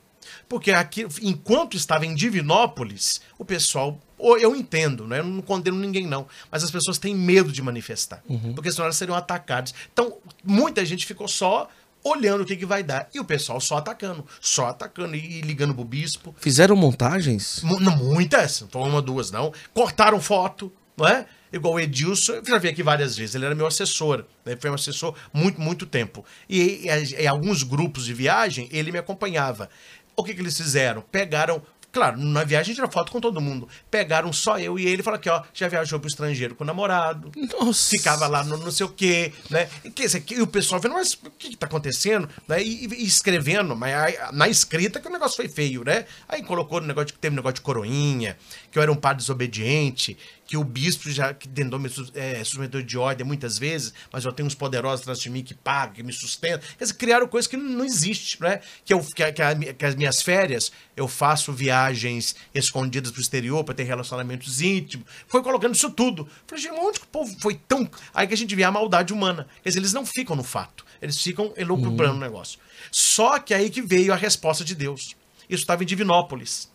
Porque 0.49 0.71
aqui, 0.71 1.07
enquanto 1.21 1.77
estava 1.77 2.07
em 2.07 2.15
Divinópolis, 2.15 3.21
o 3.39 3.45
pessoal. 3.45 3.99
Eu 4.41 4.57
entendo, 4.57 5.07
né? 5.07 5.21
eu 5.21 5.25
não 5.25 5.41
condeno 5.43 5.79
ninguém, 5.79 6.05
não. 6.07 6.27
Mas 6.51 6.65
as 6.65 6.71
pessoas 6.73 6.99
têm 6.99 7.15
medo 7.15 7.53
de 7.53 7.63
manifestar. 7.63 8.21
Porque 8.55 8.71
senão 8.73 8.85
elas 8.87 8.97
seriam 8.97 9.17
atacadas. 9.17 9.73
Então, 9.93 10.17
muita 10.45 10.85
gente 10.85 11.07
ficou 11.07 11.29
só 11.29 11.69
olhando 12.05 12.43
o 12.43 12.47
que, 12.47 12.57
que 12.57 12.67
vai 12.67 12.83
dar. 12.83 13.09
E 13.15 13.21
o 13.21 13.25
pessoal 13.25 13.61
só 13.61 13.79
atacando, 13.79 14.25
só 14.41 14.69
atacando 14.69 15.15
e, 15.17 15.41
ligando 15.41 15.75
pro 15.75 15.85
bispo. 15.85 16.35
Fizeram 16.39 16.77
montagens? 16.77 17.61
Mu- 17.63 17.81
não, 17.81 17.97
muitas, 17.97 18.61
não 18.61 18.69
foi 18.69 18.83
uma, 18.83 19.03
duas, 19.03 19.31
não. 19.31 19.53
Cortaram 19.75 20.21
foto, 20.21 20.73
não 20.97 21.07
é? 21.07 21.27
Igual 21.53 21.75
o 21.75 21.81
Edilson, 21.81 22.33
eu 22.35 22.45
já 22.45 22.59
vi 22.59 22.69
aqui 22.69 22.83
várias 22.83 23.17
vezes, 23.17 23.35
ele 23.35 23.47
era 23.47 23.55
meu 23.55 23.67
assessor, 23.67 24.25
né? 24.45 24.55
foi 24.61 24.71
um 24.71 24.75
assessor 24.75 25.15
muito, 25.33 25.59
muito 25.61 25.87
tempo. 25.87 26.23
E, 26.49 26.87
e- 26.87 27.23
e 27.23 27.27
alguns 27.27 27.63
grupos 27.63 28.05
de 28.05 28.13
viagem, 28.13 28.69
ele 28.71 28.93
me 28.93 28.99
acompanhava. 28.99 29.71
O 30.15 30.23
que, 30.23 30.35
que 30.35 30.41
eles 30.43 30.57
fizeram? 30.57 31.01
Pegaram. 31.13 31.63
Claro, 31.91 32.19
na 32.19 32.45
viagem 32.45 32.75
tira 32.75 32.87
foto 32.89 33.11
com 33.11 33.21
todo 33.21 33.41
mundo. 33.41 33.67
Pegaram 33.91 34.33
só 34.33 34.59
eu 34.59 34.79
e 34.79 34.87
ele 34.87 35.01
e 35.01 35.05
falaram 35.05 35.21
aqui, 35.21 35.31
ó, 35.31 35.43
já 35.55 35.69
viajou 35.69 35.99
pro 35.99 36.09
estrangeiro 36.09 36.55
com 36.55 36.63
o 36.63 36.67
namorado. 36.67 37.33
Nossa. 37.59 37.91
Ficava 37.91 38.27
lá 38.27 38.45
no 38.45 38.59
não 38.59 38.71
sei 38.71 38.85
o 38.85 38.91
quê, 38.91 39.33
né? 39.49 39.69
E, 39.83 39.91
quer 39.91 40.05
dizer, 40.05 40.21
que 40.21 40.41
o 40.41 40.47
pessoal 40.47 40.81
vendo, 40.81 40.95
mas 40.95 41.15
o 41.15 41.31
que, 41.31 41.51
que 41.51 41.57
tá 41.57 41.67
acontecendo? 41.67 42.29
Né? 42.47 42.63
E, 42.63 42.87
e 42.87 43.05
escrevendo, 43.05 43.75
mas 43.75 43.95
aí, 43.95 44.19
na 44.33 44.49
escrita 44.49 45.01
que 45.01 45.09
o 45.09 45.11
negócio 45.11 45.37
foi 45.37 45.49
feio, 45.49 45.83
né? 45.83 46.05
Aí 46.29 46.43
colocou 46.43 46.81
no 46.81 46.87
negócio 46.87 47.09
de, 47.09 47.15
teve 47.15 47.33
um 47.33 47.37
negócio 47.37 47.57
de 47.57 47.63
coroinha, 47.63 48.37
que 48.71 48.79
eu 48.79 48.83
era 48.83 48.93
um 48.93 48.97
padre 48.97 49.19
desobediente, 49.19 50.17
que 50.49 50.57
o 50.57 50.65
bispo 50.65 51.11
já 51.11 51.35
que 51.35 51.47
tentou 51.47 51.79
me 51.79 51.91
é, 52.15 52.43
submeter 52.43 52.83
de 52.83 52.97
ordem 52.97 53.25
muitas 53.25 53.59
vezes, 53.59 53.93
mas 54.11 54.25
eu 54.25 54.33
tenho 54.33 54.47
uns 54.47 54.55
poderosos 54.55 55.03
atrás 55.03 55.21
de 55.21 55.29
mim 55.29 55.45
que 55.45 55.53
pagam, 55.53 55.97
que 55.97 56.03
me 56.03 56.13
sustentam. 56.13 56.67
Quer 56.79 56.85
dizer, 56.85 56.95
criaram 56.95 57.29
coisas 57.29 57.47
que 57.47 57.57
não 57.59 57.85
existem, 57.85 58.49
né? 58.49 58.61
Que, 58.83 58.95
eu, 58.95 59.01
que, 59.01 59.31
que, 59.31 59.43
a, 59.43 59.55
que 59.55 59.85
as 59.85 59.95
minhas 59.95 60.23
férias 60.23 60.73
eu 60.97 61.07
faço 61.07 61.53
viagens 61.53 62.35
escondidas 62.55 63.13
pro 63.13 63.21
exterior 63.21 63.63
para 63.63 63.75
ter 63.75 63.83
relacionamentos 63.83 64.63
íntimos. 64.63 65.07
Foi 65.27 65.43
colocando 65.43 65.75
isso 65.75 65.91
tudo. 65.91 66.27
Falei, 66.47 66.65
gente, 66.65 66.81
onde 66.81 66.99
que 66.99 67.05
o 67.05 67.09
povo 67.09 67.37
foi 67.41 67.55
tão. 67.69 67.87
Aí 68.15 68.27
que 68.27 68.33
a 68.33 68.37
gente 68.37 68.57
vê 68.57 68.65
a 68.65 68.71
maldade 68.71 69.13
humana. 69.13 69.47
Quer 69.63 69.69
dizer, 69.69 69.81
eles 69.81 69.93
não 69.93 70.07
ficam 70.07 70.35
no 70.35 70.43
fato, 70.43 70.83
eles 71.03 71.23
ficam 71.23 71.53
elucubrando 71.59 72.13
uhum. 72.13 72.17
o 72.17 72.21
negócio. 72.21 72.59
Só 72.91 73.39
que 73.39 73.53
aí 73.53 73.69
que 73.69 73.83
veio 73.83 74.15
a 74.15 74.17
resposta 74.17 74.65
de 74.65 74.75
Deus. 74.75 75.15
Isso 75.47 75.63
estava 75.63 75.83
em 75.83 75.87
Divinópolis. 75.87 76.71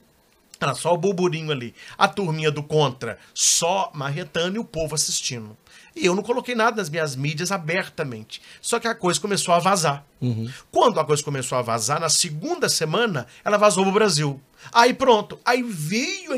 Era 0.63 0.75
só 0.75 0.93
o 0.93 0.97
burburinho 0.97 1.51
ali. 1.51 1.73
A 1.97 2.07
turminha 2.07 2.51
do 2.51 2.63
contra, 2.63 3.19
só 3.33 3.91
marretando 3.93 4.55
e 4.55 4.59
o 4.59 4.65
povo 4.65 4.95
assistindo. 4.95 5.57
E 5.95 6.05
eu 6.05 6.15
não 6.15 6.23
coloquei 6.23 6.55
nada 6.55 6.77
nas 6.77 6.89
minhas 6.89 7.15
mídias 7.15 7.51
abertamente. 7.51 8.41
Só 8.61 8.79
que 8.79 8.87
a 8.87 8.95
coisa 8.95 9.19
começou 9.19 9.53
a 9.53 9.59
vazar. 9.59 10.03
Uhum. 10.19 10.49
Quando 10.71 10.99
a 10.99 11.05
coisa 11.05 11.21
começou 11.21 11.57
a 11.57 11.61
vazar, 11.61 11.99
na 11.99 12.09
segunda 12.09 12.67
semana, 12.67 13.27
ela 13.45 13.57
vazou 13.57 13.83
pro 13.83 13.93
Brasil. 13.93 14.41
Aí 14.71 14.93
pronto. 14.93 15.37
Aí 15.45 15.61
veio 15.61 16.33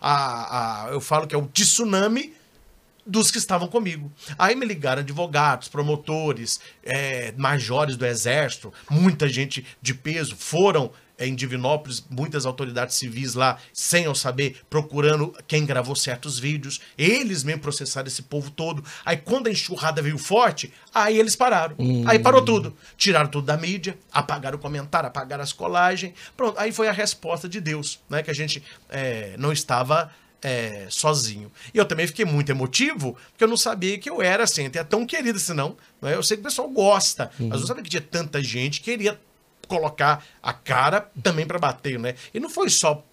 a, 0.00 0.10
a, 0.10 0.84
a 0.86 0.90
eu 0.90 1.00
falo 1.00 1.26
que 1.26 1.34
é 1.34 1.38
o 1.38 1.46
tsunami 1.46 2.34
dos 3.08 3.30
que 3.30 3.38
estavam 3.38 3.66
comigo. 3.66 4.12
Aí 4.38 4.54
me 4.54 4.66
ligaram 4.66 5.00
advogados, 5.00 5.68
promotores, 5.68 6.60
é, 6.84 7.32
majores 7.36 7.96
do 7.96 8.04
exército, 8.04 8.72
muita 8.90 9.26
gente 9.26 9.64
de 9.80 9.94
peso 9.94 10.36
foram 10.36 10.92
em 11.18 11.34
Divinópolis, 11.34 12.04
muitas 12.08 12.46
autoridades 12.46 12.96
civis 12.96 13.34
lá, 13.34 13.58
sem 13.72 14.04
eu 14.04 14.14
saber, 14.14 14.60
procurando 14.70 15.34
quem 15.46 15.66
gravou 15.66 15.96
certos 15.96 16.38
vídeos. 16.38 16.80
Eles 16.96 17.42
mesmo 17.42 17.60
processaram 17.60 18.06
esse 18.06 18.22
povo 18.22 18.50
todo. 18.50 18.84
Aí 19.04 19.16
quando 19.16 19.48
a 19.48 19.50
enxurrada 19.50 20.00
veio 20.00 20.18
forte, 20.18 20.72
aí 20.94 21.18
eles 21.18 21.34
pararam. 21.34 21.74
Hum. 21.78 22.04
Aí 22.06 22.18
parou 22.18 22.42
tudo. 22.42 22.76
Tiraram 22.96 23.28
tudo 23.28 23.46
da 23.46 23.56
mídia, 23.56 23.98
apagaram 24.12 24.56
o 24.56 24.60
comentário, 24.60 25.08
apagaram 25.08 25.42
as 25.42 25.52
colagens. 25.52 26.12
Pronto, 26.36 26.58
aí 26.58 26.72
foi 26.72 26.88
a 26.88 26.92
resposta 26.92 27.48
de 27.48 27.60
Deus, 27.60 27.98
né? 28.08 28.22
Que 28.22 28.30
a 28.30 28.34
gente 28.34 28.62
é, 28.88 29.34
não 29.38 29.52
estava 29.52 30.10
é, 30.42 30.86
sozinho. 30.88 31.50
E 31.74 31.78
eu 31.78 31.84
também 31.84 32.06
fiquei 32.06 32.24
muito 32.24 32.50
emotivo, 32.50 33.16
porque 33.30 33.44
eu 33.44 33.48
não 33.48 33.56
sabia 33.56 33.98
que 33.98 34.08
eu 34.08 34.22
era 34.22 34.44
assim, 34.44 34.66
até 34.66 34.82
tão 34.84 35.04
querido 35.04 35.36
assim, 35.36 35.54
não. 35.54 35.76
Né? 36.00 36.14
Eu 36.14 36.22
sei 36.22 36.36
que 36.36 36.42
o 36.42 36.44
pessoal 36.44 36.68
gosta, 36.68 37.30
uhum. 37.38 37.48
mas 37.48 37.56
eu 37.56 37.60
não 37.60 37.66
sabia 37.66 37.82
que 37.82 37.90
tinha 37.90 38.02
tanta 38.02 38.42
gente 38.42 38.80
que 38.80 38.90
queria 38.90 39.18
colocar 39.68 40.24
a 40.42 40.52
cara 40.52 41.08
também 41.22 41.46
para 41.46 41.58
bater, 41.58 41.98
né? 41.98 42.14
E 42.34 42.40
não 42.40 42.50
foi 42.50 42.68
só 42.68 43.04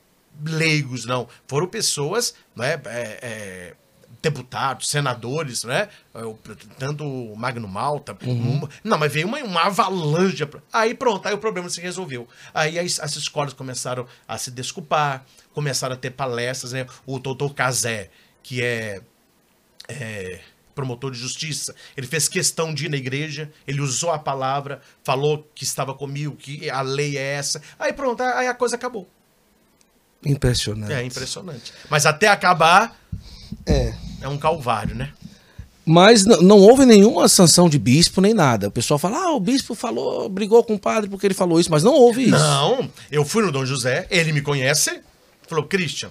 leigos, 0.44 1.06
não. 1.06 1.28
Foram 1.48 1.68
pessoas, 1.68 2.34
né? 2.56 2.82
É, 2.86 3.20
é, 3.22 3.74
deputados, 4.22 4.90
senadores, 4.90 5.64
né? 5.64 5.90
Tanto 6.80 7.04
o 7.06 7.36
Magno 7.36 7.68
Malta. 7.68 8.18
Uhum. 8.24 8.64
Um, 8.64 8.68
não, 8.84 8.98
mas 8.98 9.14
veio 9.14 9.28
uma, 9.28 9.38
uma 9.40 9.66
avalanche. 9.66 10.48
Aí 10.74 10.96
pronto, 10.96 11.28
aí 11.28 11.34
o 11.34 11.38
problema 11.38 11.70
se 11.70 11.80
resolveu. 11.80 12.28
Aí 12.54 12.80
as, 12.80 13.00
as 13.00 13.16
escolas 13.16 13.54
começaram 13.54 14.08
a 14.28 14.38
se 14.38 14.50
desculpar, 14.50 15.26
começaram 15.54 15.94
a 15.94 15.98
ter 15.98 16.12
palestras, 16.12 16.74
né? 16.74 16.88
O 17.06 17.20
doutor 17.20 17.54
Cazé, 17.54 18.10
que 18.42 18.64
é, 18.64 19.02
é 19.88 20.40
promotor 20.76 21.10
de 21.10 21.18
justiça, 21.18 21.74
ele 21.96 22.06
fez 22.06 22.28
questão 22.28 22.74
de 22.74 22.86
ir 22.86 22.90
na 22.90 22.98
igreja, 22.98 23.50
ele 23.66 23.80
usou 23.82 24.12
a 24.12 24.20
palavra, 24.20 24.82
falou 25.04 25.50
que 25.56 25.64
estava 25.64 25.94
comigo, 25.94 26.36
que 26.36 26.70
a 26.70 26.82
lei 26.82 27.18
é 27.18 27.36
essa. 27.36 27.62
Aí 27.80 27.94
pronto, 27.94 28.22
aí 28.22 28.48
a 28.48 28.54
coisa 28.54 28.76
acabou. 28.76 29.10
Impressionante. 30.24 30.92
É 30.92 31.04
impressionante. 31.04 31.74
Mas 31.90 32.06
até 32.06 32.28
acabar 32.28 33.00
é, 33.66 33.94
é 34.22 34.28
um 34.28 34.38
calvário, 34.38 34.94
né? 34.94 35.14
Mas 35.88 36.26
não 36.26 36.58
houve 36.58 36.84
nenhuma 36.84 37.28
sanção 37.30 37.70
de 37.70 37.78
bispo 37.78 38.20
nem 38.20 38.34
nada. 38.34 38.70
O 38.70 38.72
pessoal 38.72 38.98
fala, 38.98 39.20
ah, 39.20 39.32
o 39.34 39.40
bispo 39.40 39.76
falou, 39.76 40.28
brigou 40.28 40.64
com 40.64 40.74
o 40.74 40.80
padre 40.80 41.08
porque 41.08 41.28
ele 41.28 41.36
falou 41.36 41.60
isso, 41.60 41.70
mas 41.70 41.84
não 41.84 41.94
houve 41.94 42.24
isso. 42.24 42.32
Não, 42.32 42.90
eu 43.12 43.24
fui 43.24 43.46
no 43.46 43.52
Dom 43.52 43.66
José, 43.66 44.08
ele 44.10 44.34
me 44.34 44.42
conhece, 44.42 45.00
falou, 45.48 45.66
Christian, 45.66 46.10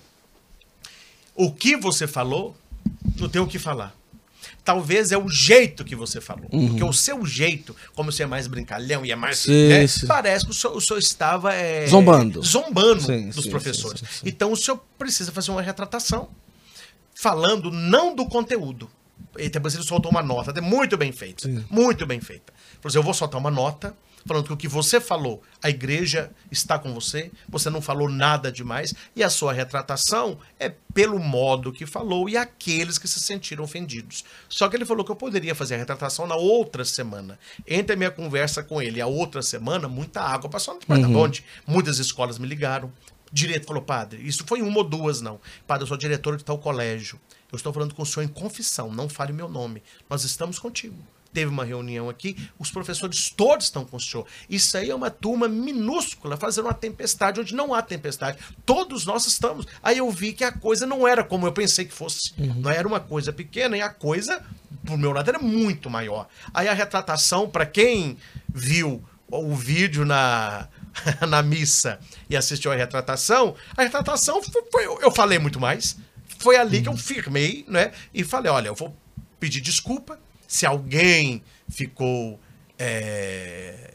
o 1.34 1.50
que 1.50 1.76
você 1.76 2.06
falou, 2.06 2.56
eu 3.20 3.28
tenho 3.28 3.48
que 3.48 3.58
falar 3.58 3.92
talvez 4.62 5.12
é 5.12 5.18
o 5.18 5.28
jeito 5.28 5.84
que 5.84 5.96
você 5.96 6.20
falou. 6.20 6.48
Uhum. 6.52 6.68
Porque 6.68 6.84
o 6.84 6.92
seu 6.92 7.24
jeito, 7.24 7.74
como 7.94 8.12
você 8.12 8.24
é 8.24 8.26
mais 8.26 8.46
brincalhão 8.46 9.04
e 9.04 9.10
é 9.10 9.16
mais. 9.16 9.38
Sim, 9.38 9.68
né, 9.68 9.86
sim. 9.86 10.06
Parece 10.06 10.44
que 10.44 10.50
o 10.50 10.54
senhor, 10.54 10.76
o 10.76 10.80
senhor 10.80 10.98
estava. 10.98 11.54
É, 11.54 11.86
zombando. 11.86 12.42
Zombando 12.42 13.02
sim, 13.02 13.30
dos 13.30 13.46
professores. 13.46 14.02
Então 14.24 14.52
o 14.52 14.56
senhor 14.56 14.82
precisa 14.98 15.32
fazer 15.32 15.50
uma 15.50 15.62
retratação. 15.62 16.28
Falando 17.14 17.70
não 17.70 18.14
do 18.14 18.26
conteúdo. 18.26 18.90
E 19.38 19.48
depois 19.48 19.74
ele 19.74 19.82
soltou 19.82 20.10
uma 20.10 20.22
nota, 20.22 20.60
muito 20.60 20.96
bem 20.96 21.12
feita. 21.12 21.48
Muito 21.70 22.06
bem 22.06 22.20
feita. 22.20 22.52
Por 22.80 22.88
exemplo, 22.88 23.00
eu 23.00 23.04
vou 23.04 23.14
soltar 23.14 23.40
uma 23.40 23.50
nota 23.50 23.94
falando 24.26 24.46
que 24.46 24.52
o 24.52 24.56
que 24.56 24.68
você 24.68 25.00
falou, 25.00 25.42
a 25.62 25.68
igreja 25.68 26.30
está 26.50 26.78
com 26.78 26.92
você, 26.94 27.30
você 27.48 27.68
não 27.68 27.80
falou 27.80 28.08
nada 28.08 28.50
demais, 28.50 28.94
e 29.14 29.22
a 29.22 29.30
sua 29.30 29.52
retratação 29.52 30.38
é 30.58 30.72
pelo 30.92 31.18
modo 31.18 31.72
que 31.72 31.86
falou 31.86 32.28
e 32.28 32.36
aqueles 32.36 32.98
que 32.98 33.06
se 33.06 33.20
sentiram 33.20 33.64
ofendidos. 33.64 34.24
Só 34.48 34.68
que 34.68 34.76
ele 34.76 34.84
falou 34.84 35.04
que 35.04 35.12
eu 35.12 35.16
poderia 35.16 35.54
fazer 35.54 35.74
a 35.74 35.78
retratação 35.78 36.26
na 36.26 36.36
outra 36.36 36.84
semana. 36.84 37.38
Entre 37.66 37.94
a 37.94 37.96
minha 37.96 38.10
conversa 38.10 38.62
com 38.62 38.80
ele 38.80 38.98
e 38.98 39.02
a 39.02 39.06
outra 39.06 39.42
semana, 39.42 39.88
muita 39.88 40.20
água 40.20 40.48
passou 40.48 40.78
no 40.88 40.96
uhum. 40.96 41.16
onde 41.18 41.44
muitas 41.66 41.98
escolas 41.98 42.38
me 42.38 42.46
ligaram. 42.46 42.90
Direito 43.32 43.66
falou, 43.66 43.82
padre, 43.82 44.26
isso 44.26 44.44
foi 44.46 44.62
uma 44.62 44.78
ou 44.78 44.84
duas, 44.84 45.20
não. 45.20 45.40
Padre, 45.66 45.82
eu 45.82 45.88
sou 45.88 45.96
diretor 45.96 46.36
de 46.36 46.44
tal 46.44 46.56
colégio. 46.56 47.20
Eu 47.54 47.56
estou 47.56 47.72
falando 47.72 47.94
com 47.94 48.02
o 48.02 48.06
senhor 48.06 48.24
em 48.24 48.28
confissão, 48.28 48.92
não 48.92 49.08
fale 49.08 49.32
meu 49.32 49.48
nome. 49.48 49.80
Nós 50.10 50.24
estamos 50.24 50.58
contigo 50.58 50.96
teve 51.32 51.50
uma 51.50 51.64
reunião 51.64 52.08
aqui, 52.08 52.36
os 52.60 52.70
professores 52.70 53.28
todos 53.28 53.66
estão 53.66 53.84
com 53.84 53.96
o 53.96 54.00
senhor. 54.00 54.24
Isso 54.48 54.76
aí 54.76 54.88
é 54.88 54.94
uma 54.94 55.10
turma 55.10 55.48
minúscula, 55.48 56.36
fazendo 56.36 56.66
uma 56.66 56.72
tempestade 56.72 57.40
onde 57.40 57.56
não 57.56 57.74
há 57.74 57.82
tempestade. 57.82 58.38
Todos 58.64 59.04
nós 59.04 59.26
estamos. 59.26 59.66
Aí 59.82 59.98
eu 59.98 60.08
vi 60.12 60.32
que 60.32 60.44
a 60.44 60.52
coisa 60.52 60.86
não 60.86 61.08
era 61.08 61.24
como 61.24 61.44
eu 61.44 61.52
pensei 61.52 61.86
que 61.86 61.92
fosse. 61.92 62.32
Uhum. 62.38 62.60
Não 62.60 62.70
era 62.70 62.86
uma 62.86 63.00
coisa 63.00 63.32
pequena, 63.32 63.76
e 63.76 63.82
a 63.82 63.88
coisa, 63.88 64.44
por 64.86 64.96
meu 64.96 65.10
lado, 65.10 65.28
era 65.28 65.40
muito 65.40 65.90
maior. 65.90 66.28
Aí 66.54 66.68
a 66.68 66.72
retratação, 66.72 67.50
para 67.50 67.66
quem 67.66 68.16
viu 68.48 69.04
o 69.28 69.56
vídeo 69.56 70.04
na, 70.04 70.68
na 71.28 71.42
missa 71.42 71.98
e 72.30 72.36
assistiu 72.36 72.70
a 72.70 72.76
retratação, 72.76 73.56
a 73.76 73.82
retratação 73.82 74.40
foi, 74.40 74.62
foi 74.70 74.84
eu 75.02 75.10
falei 75.10 75.40
muito 75.40 75.58
mais. 75.58 75.96
Foi 76.44 76.56
ali 76.56 76.76
uhum. 76.76 76.82
que 76.82 76.88
eu 76.90 76.92
uhum. 76.92 76.98
firmei, 76.98 77.64
né? 77.66 77.90
E 78.12 78.22
falei: 78.22 78.52
olha, 78.52 78.68
eu 78.68 78.74
vou 78.74 78.94
pedir 79.40 79.62
desculpa 79.62 80.20
se 80.46 80.66
alguém 80.66 81.42
ficou 81.70 82.38
é, 82.78 83.94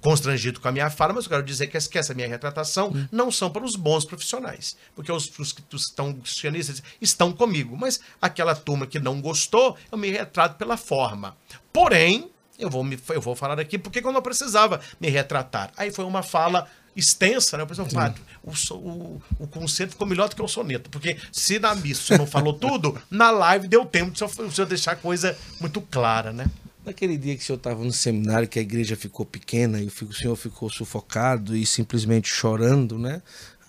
constrangido 0.00 0.58
com 0.58 0.68
a 0.68 0.72
minha 0.72 0.88
fala, 0.88 1.12
mas 1.12 1.24
eu 1.24 1.30
quero 1.30 1.42
dizer 1.42 1.66
que 1.66 1.98
essa 1.98 2.14
minha 2.14 2.26
retratação 2.26 2.88
hum. 2.88 3.06
não 3.12 3.30
são 3.30 3.50
para 3.50 3.62
os 3.62 3.76
bons 3.76 4.06
profissionais, 4.06 4.74
porque 4.94 5.12
os, 5.12 5.30
os, 5.38 5.54
os 5.70 5.82
estão, 5.82 6.14
cristianistas 6.14 6.82
estão 6.98 7.30
comigo, 7.30 7.76
mas 7.76 8.00
aquela 8.20 8.54
turma 8.54 8.86
que 8.86 8.98
não 8.98 9.20
gostou, 9.20 9.76
eu 9.90 9.98
me 9.98 10.10
retrato 10.10 10.56
pela 10.56 10.78
forma. 10.78 11.36
Porém, 11.70 12.30
eu 12.58 12.70
vou, 12.70 12.82
me, 12.82 12.98
eu 13.10 13.20
vou 13.20 13.36
falar 13.36 13.60
aqui 13.60 13.78
porque 13.78 13.98
eu 13.98 14.12
não 14.12 14.22
precisava 14.22 14.80
me 14.98 15.10
retratar. 15.10 15.70
Aí 15.76 15.90
foi 15.90 16.06
uma 16.06 16.22
fala 16.22 16.66
extensa, 16.94 17.56
né? 17.56 17.64
O 17.64 17.66
pessoal 17.66 17.88
fala, 17.88 18.14
o, 18.42 18.50
o, 18.74 19.22
o 19.40 19.46
conceito 19.46 19.90
ficou 19.90 20.06
melhor 20.06 20.28
do 20.28 20.36
que 20.36 20.42
o 20.42 20.48
soneto, 20.48 20.90
porque 20.90 21.16
se 21.30 21.58
na 21.58 21.74
missa 21.74 22.02
você 22.02 22.18
não 22.18 22.26
falou 22.26 22.52
tudo, 22.52 23.00
na 23.10 23.30
live 23.30 23.68
deu 23.68 23.84
tempo 23.84 24.10
de 24.10 24.22
o 24.22 24.28
senhor 24.28 24.66
deixar 24.66 24.92
a 24.92 24.96
coisa 24.96 25.36
muito 25.60 25.80
clara, 25.80 26.32
né? 26.32 26.46
Naquele 26.84 27.16
dia 27.16 27.36
que 27.36 27.42
o 27.42 27.46
senhor 27.46 27.58
estava 27.58 27.84
no 27.84 27.92
seminário, 27.92 28.48
que 28.48 28.58
a 28.58 28.62
igreja 28.62 28.96
ficou 28.96 29.24
pequena 29.24 29.80
e 29.80 29.86
o 29.86 30.12
senhor 30.12 30.34
ficou 30.34 30.68
sufocado 30.68 31.56
e 31.56 31.64
simplesmente 31.64 32.28
chorando, 32.28 32.98
né? 32.98 33.22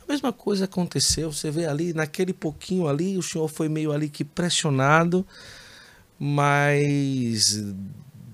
A 0.07 0.11
mesma 0.11 0.33
coisa 0.33 0.65
aconteceu. 0.65 1.31
Você 1.31 1.51
vê 1.51 1.65
ali, 1.65 1.93
naquele 1.93 2.33
pouquinho 2.33 2.87
ali, 2.87 3.17
o 3.17 3.21
senhor 3.21 3.47
foi 3.47 3.69
meio 3.69 3.91
ali 3.91 4.09
que 4.09 4.23
pressionado, 4.23 5.25
mas 6.19 7.63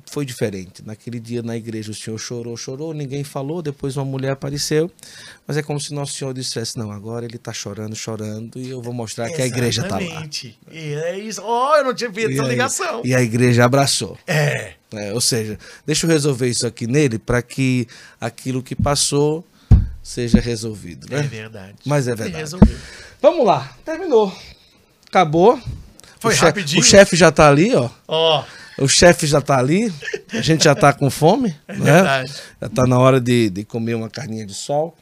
foi 0.09 0.25
diferente. 0.25 0.83
Naquele 0.85 1.19
dia 1.19 1.41
na 1.41 1.55
igreja 1.55 1.91
o 1.91 1.93
Senhor 1.93 2.17
chorou, 2.17 2.57
chorou, 2.57 2.93
ninguém 2.93 3.23
falou, 3.23 3.61
depois 3.61 3.95
uma 3.95 4.05
mulher 4.05 4.31
apareceu, 4.31 4.91
mas 5.47 5.57
é 5.57 5.61
como 5.61 5.79
se 5.79 5.93
Nosso 5.93 6.13
Senhor 6.13 6.33
dissesse, 6.33 6.77
não, 6.77 6.91
agora 6.91 7.25
ele 7.25 7.35
está 7.35 7.53
chorando, 7.53 7.95
chorando, 7.95 8.59
e 8.59 8.69
eu 8.69 8.81
vou 8.81 8.93
mostrar 8.93 9.25
Exatamente. 9.25 9.51
que 9.51 9.55
a 9.55 9.57
igreja 9.57 9.81
está 9.83 9.95
lá. 9.95 10.01
Exatamente. 10.01 10.59
E 10.71 10.93
é 10.93 11.19
isso. 11.19 11.41
Oh, 11.43 11.75
eu 11.75 11.83
não 11.83 11.93
tinha 11.93 12.09
visto 12.09 12.31
essa 12.31 12.43
ligação. 12.43 13.01
E 13.05 13.13
a 13.13 13.21
igreja 13.21 13.65
abraçou. 13.65 14.17
É. 14.25 14.73
é. 14.93 15.13
Ou 15.13 15.21
seja, 15.21 15.57
deixa 15.85 16.05
eu 16.05 16.09
resolver 16.09 16.47
isso 16.47 16.65
aqui 16.65 16.87
nele 16.87 17.19
para 17.19 17.41
que 17.41 17.87
aquilo 18.19 18.63
que 18.63 18.75
passou 18.75 19.45
seja 20.01 20.39
resolvido. 20.39 21.07
Né? 21.09 21.19
É 21.19 21.23
verdade. 21.23 21.75
Mas 21.85 22.07
é 22.07 22.15
verdade. 22.15 22.51
Vamos 23.21 23.45
lá, 23.45 23.77
terminou. 23.85 24.35
Acabou. 25.07 25.59
Foi 26.19 26.33
o 26.33 26.37
rapidinho. 26.37 26.81
O 26.81 26.83
chefe 26.83 27.15
já 27.15 27.29
está 27.29 27.47
ali, 27.47 27.73
ó. 27.75 27.89
Ó. 28.07 28.41
Oh. 28.41 28.59
O 28.81 28.87
chefe 28.87 29.27
já 29.27 29.39
está 29.39 29.57
ali, 29.57 29.93
a 30.31 30.41
gente 30.41 30.63
já 30.63 30.73
está 30.73 30.93
com 30.93 31.09
fome, 31.09 31.55
é 31.67 31.75
né? 31.75 31.93
Verdade. 31.93 32.33
Já 32.61 32.67
está 32.67 32.87
na 32.87 32.97
hora 32.97 33.19
de, 33.19 33.49
de 33.49 33.65
comer 33.65 33.95
uma 33.95 34.09
carninha 34.09 34.45
de 34.45 34.53
sol. 34.53 34.95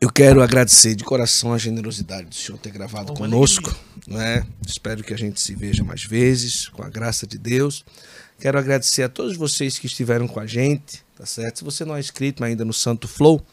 Eu 0.00 0.10
quero 0.10 0.42
agradecer 0.42 0.94
de 0.94 1.02
coração 1.02 1.52
a 1.52 1.58
generosidade 1.58 2.28
do 2.28 2.34
senhor 2.34 2.56
ter 2.58 2.70
gravado 2.70 3.12
Oh, 3.12 3.16
conosco. 3.16 3.74
Né? 4.06 4.46
Espero 4.64 5.02
que 5.02 5.12
a 5.12 5.18
gente 5.18 5.40
se 5.40 5.56
veja 5.56 5.82
mais 5.82 6.04
vezes, 6.04 6.68
com 6.68 6.84
a 6.84 6.88
graça 6.88 7.26
de 7.26 7.36
Deus. 7.36 7.84
Quero 8.38 8.56
agradecer 8.58 9.02
a 9.02 9.08
todos 9.08 9.36
vocês 9.36 9.76
que 9.76 9.86
estiveram 9.86 10.28
com 10.28 10.38
a 10.38 10.46
gente, 10.46 11.02
tá 11.16 11.26
certo? 11.26 11.58
Se 11.58 11.64
você 11.64 11.84
não 11.84 11.96
é 11.96 12.00
inscrito 12.00 12.44
ainda 12.44 12.64
no 12.64 12.72
Santo 12.72 13.08
Flow, 13.08 13.44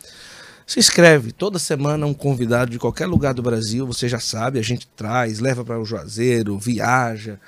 se 0.67 0.79
inscreve. 0.79 1.31
Toda 1.31 1.57
semana 1.57 2.05
um 2.05 2.13
convidado 2.13 2.69
de 2.69 2.77
qualquer 2.77 3.07
lugar 3.07 3.33
do 3.33 3.41
Brasil, 3.41 3.87
você 3.87 4.07
já 4.07 4.19
sabe, 4.19 4.59
a 4.59 4.63
gente 4.63 4.85
traz, 4.95 5.39
leva 5.39 5.65
para 5.65 5.79
o 5.79 5.85
Juazeiro, 5.85 6.59
viaja. 6.59 7.39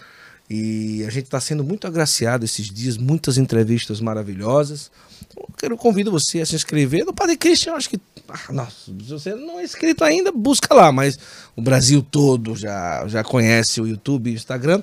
E 0.50 1.04
a 1.06 1.10
gente 1.10 1.26
está 1.26 1.40
sendo 1.42 1.64
muito 1.64 1.86
agraciado 1.86 2.46
esses 2.46 2.70
dias, 2.70 2.98
muitas 2.98 3.38
entrevistas 3.38 4.00
maravilhosas. 4.00 4.90
Eu 5.36 5.50
quero 5.58 5.76
convido 5.76 6.10
você 6.10 6.40
a 6.40 6.46
se 6.46 6.56
inscrever 6.56 7.06
no 7.06 7.14
Padre 7.14 7.36
Christian. 7.36 7.74
Acho 7.74 7.90
que, 7.90 8.00
ah, 8.30 8.54
nossa, 8.54 8.86
se 8.86 9.10
você 9.10 9.36
não 9.36 9.60
é 9.60 9.64
inscrito 9.64 10.04
ainda, 10.04 10.32
busca 10.32 10.74
lá. 10.74 10.90
Mas 10.92 11.20
o 11.56 11.62
Brasil 11.62 12.02
todo 12.02 12.56
já, 12.56 13.06
já 13.08 13.24
conhece 13.24 13.82
o 13.82 13.88
YouTube 13.88 14.30
e 14.30 14.34
o 14.34 14.36
Instagram. 14.36 14.82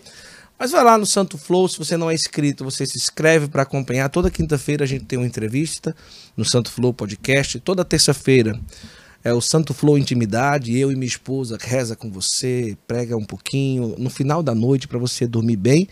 Mas 0.59 0.71
vai 0.71 0.85
lá 0.85 0.97
no 0.97 1.07
Santo 1.07 1.37
Flow, 1.37 1.69
se 1.69 1.79
você 1.79 1.97
não 1.97 2.11
é 2.11 2.15
inscrito, 2.15 2.63
você 2.63 2.87
se 2.87 2.97
inscreve 2.97 3.49
para 3.49 3.63
acompanhar. 3.63 4.09
Toda 4.09 4.31
quinta-feira 4.31 4.85
a 4.85 4.87
gente 4.87 5.05
tem 5.05 5.19
uma 5.19 5.27
entrevista 5.27 5.97
no 6.37 6.45
Santo 6.45 6.71
Flow 6.71 6.93
Podcast. 6.93 7.59
Toda 7.61 7.85
terça-feira 7.85 8.61
é 9.25 9.33
o 9.33 9.41
Santo 9.41 9.73
Flow 9.73 9.97
Intimidade. 9.97 10.79
Eu 10.79 10.93
e 10.93 10.95
minha 10.95 11.07
esposa 11.07 11.57
reza 11.59 11.97
com 11.97 12.11
você, 12.11 12.77
prega 12.87 13.17
um 13.17 13.25
pouquinho 13.25 13.97
no 13.99 14.11
final 14.11 14.43
da 14.43 14.55
noite 14.55 14.87
para 14.87 14.99
você 14.99 15.27
dormir 15.27 15.57
bem. 15.57 15.89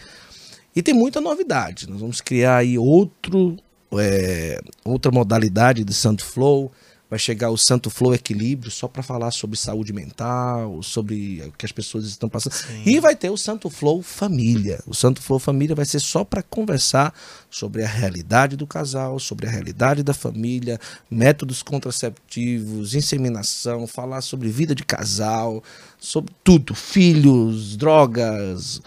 E 0.76 0.82
tem 0.82 0.92
muita 0.92 1.20
novidade. 1.20 1.88
Nós 1.88 2.00
vamos 2.00 2.20
criar 2.20 2.59
aí 2.59 2.78
outro, 2.78 3.56
é, 3.94 4.60
outra 4.84 5.10
modalidade 5.10 5.82
de 5.82 5.94
Santo 5.94 6.24
Flow. 6.24 6.70
Vai 7.12 7.18
chegar 7.18 7.51
o 7.51 7.59
Santo 7.59 7.90
Flow 7.90 8.14
Equilíbrio 8.14 8.70
só 8.70 8.89
para 8.89 9.02
falar 9.02 9.32
sobre 9.32 9.55
saúde 9.55 9.93
mental, 9.93 10.82
sobre 10.82 11.43
o 11.47 11.52
que 11.52 11.66
as 11.66 11.70
pessoas 11.70 12.06
estão 12.06 12.26
passando. 12.26 12.55
Sim. 12.55 12.84
E 12.86 12.98
vai 13.01 13.14
ter 13.14 13.28
o 13.28 13.36
Santo 13.36 13.68
Flow 13.68 14.01
Família. 14.01 14.82
O 14.86 14.94
Santo 14.94 15.20
Flow 15.20 15.39
Família 15.39 15.76
vai 15.76 15.84
ser 15.84 16.01
só 16.01 16.24
para 16.24 16.43
conversar 16.43 17.12
sobre 17.51 17.84
a 17.84 17.86
realidade 17.86 18.56
do 18.56 18.66
casal, 18.66 19.18
sobre 19.18 19.47
a 19.47 19.51
realidade 19.51 20.02
da 20.02 20.14
família, 20.14 20.80
métodos 21.10 21.62
contraceptivos, 21.62 22.94
inseminação, 22.94 23.86
falar 23.86 24.22
sobre 24.22 24.48
vida 24.48 24.74
de 24.74 24.82
casal, 24.82 25.62
sobre 25.98 26.32
tudo, 26.43 26.74
filhos, 26.74 27.76
drogas. 27.76 28.80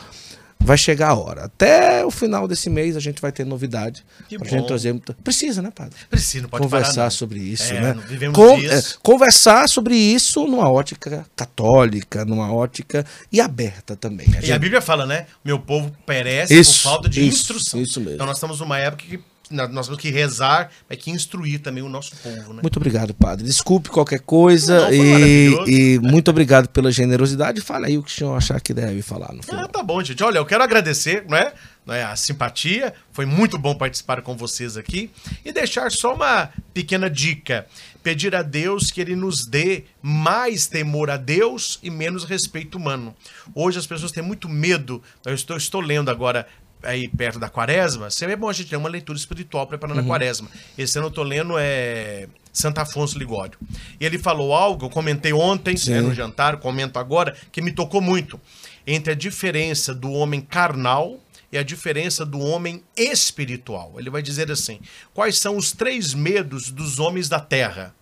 Vai 0.65 0.77
chegar 0.77 1.09
a 1.09 1.15
hora. 1.15 1.45
Até 1.45 2.03
o 2.05 2.11
final 2.11 2.47
desse 2.47 2.69
mês 2.69 2.97
a 2.97 2.99
gente 2.99 3.21
vai 3.21 3.31
ter 3.31 3.45
novidade. 3.45 4.03
Que 4.27 4.37
pra 4.37 4.45
bom. 4.49 4.57
gente 4.57 4.67
trazer. 4.67 4.93
Precisa, 5.23 5.61
né, 5.61 5.71
padre? 5.73 5.95
Precisa, 6.09 6.43
não 6.43 6.49
pode 6.49 6.63
conversar 6.63 6.93
parar, 6.93 7.03
não. 7.05 7.11
sobre 7.11 7.39
isso, 7.39 7.71
É, 7.73 7.81
né? 7.81 7.95
Con- 8.33 8.57
é, 8.59 8.83
conversar 9.03 9.69
sobre 9.69 9.95
isso 9.95 10.45
numa 10.47 10.69
ótica 10.69 11.25
católica, 11.35 12.25
numa 12.25 12.51
ótica 12.53 13.05
e 13.31 13.39
aberta 13.39 13.95
também. 13.95 14.27
A 14.27 14.31
E 14.31 14.37
a 14.37 14.41
gente- 14.41 14.59
Bíblia 14.59 14.81
fala, 14.81 15.05
né? 15.05 15.27
Meu 15.43 15.59
povo 15.59 15.91
perece 16.05 16.57
Isso, 16.59 16.81
por 16.83 16.89
falta 16.89 17.09
de 17.09 17.21
isso, 17.21 17.39
instrução. 17.39 17.79
isso 17.81 17.99
mesmo. 17.99 18.15
Então 18.15 18.25
nós 18.25 18.37
estamos 18.37 18.59
numa 18.59 18.77
época 18.79 19.05
que 19.07 19.19
nós 19.51 19.87
temos 19.87 20.01
que 20.01 20.09
rezar, 20.09 20.69
mas 20.89 20.97
que 20.97 21.11
instruir 21.11 21.59
também 21.59 21.83
o 21.83 21.89
nosso 21.89 22.15
povo, 22.17 22.53
né? 22.53 22.61
Muito 22.61 22.77
obrigado, 22.77 23.13
padre. 23.13 23.45
Desculpe 23.45 23.89
qualquer 23.89 24.19
coisa 24.19 24.81
Não, 24.81 24.93
e, 24.93 25.95
e 25.95 25.99
muito 25.99 26.29
obrigado 26.31 26.67
pela 26.69 26.91
generosidade. 26.91 27.61
Fala 27.61 27.87
aí 27.87 27.97
o 27.97 28.03
que 28.03 28.11
o 28.11 28.13
senhor 28.13 28.35
achar 28.35 28.59
que 28.59 28.73
deve 28.73 29.01
falar 29.01 29.31
no 29.33 29.39
Ah, 29.39 29.43
final. 29.43 29.67
tá 29.67 29.83
bom, 29.83 30.03
gente. 30.03 30.23
Olha, 30.23 30.37
eu 30.39 30.45
quero 30.45 30.63
agradecer, 30.63 31.25
não 31.27 31.37
é? 31.37 31.53
Não 31.85 31.93
é? 31.93 32.03
A 32.03 32.15
simpatia. 32.15 32.93
Foi 33.11 33.25
muito 33.25 33.57
bom 33.57 33.75
participar 33.75 34.21
com 34.21 34.35
vocês 34.35 34.75
aqui. 34.75 35.11
E 35.43 35.51
deixar 35.51 35.91
só 35.91 36.15
uma 36.15 36.49
pequena 36.73 37.09
dica. 37.09 37.67
Pedir 38.01 38.35
a 38.35 38.41
Deus 38.41 38.91
que 38.91 38.99
Ele 39.01 39.15
nos 39.15 39.45
dê 39.45 39.83
mais 40.01 40.67
temor 40.67 41.09
a 41.09 41.17
Deus 41.17 41.79
e 41.83 41.89
menos 41.89 42.23
respeito 42.23 42.77
humano. 42.77 43.15
Hoje 43.53 43.77
as 43.79 43.85
pessoas 43.87 44.11
têm 44.11 44.23
muito 44.23 44.49
medo. 44.49 45.01
Eu 45.25 45.33
estou, 45.33 45.55
estou 45.57 45.81
lendo 45.81 46.09
agora 46.09 46.47
aí 46.85 47.07
perto 47.07 47.39
da 47.39 47.49
quaresma. 47.49 48.09
Sempre 48.09 48.33
é 48.33 48.37
bom 48.37 48.49
a 48.49 48.53
gente 48.53 48.69
ter 48.69 48.77
uma 48.77 48.89
leitura 48.89 49.17
espiritual 49.17 49.67
preparando 49.67 49.99
a 49.99 50.03
quaresma. 50.03 50.49
Esse 50.77 50.97
ano 50.97 51.07
eu 51.07 51.09
estou 51.09 51.23
lendo 51.23 51.55
é 51.57 52.27
Santo 52.53 52.79
Afonso 52.79 53.19
Ligório. 53.19 53.57
E 53.99 54.05
ele 54.05 54.17
falou 54.17 54.53
algo, 54.53 54.85
eu 54.85 54.89
comentei 54.89 55.33
ontem 55.33 55.75
Sim. 55.75 55.91
né, 55.91 56.01
no 56.01 56.13
jantar, 56.13 56.57
comento 56.57 56.97
agora, 56.97 57.35
que 57.51 57.61
me 57.61 57.71
tocou 57.71 58.01
muito. 58.01 58.39
Entre 58.87 59.11
a 59.11 59.15
diferença 59.15 59.93
do 59.93 60.11
homem 60.11 60.39
carnal 60.39 61.19
e 61.51 61.57
a 61.57 61.63
diferença 61.63 62.25
do 62.25 62.39
homem 62.39 62.83
espiritual. 62.95 63.93
Ele 63.97 64.09
vai 64.09 64.21
dizer 64.21 64.51
assim: 64.51 64.79
quais 65.13 65.37
são 65.37 65.57
os 65.57 65.71
três 65.71 66.13
medos 66.13 66.71
dos 66.71 66.99
homens 66.99 67.27
da 67.27 67.39
terra? 67.39 67.93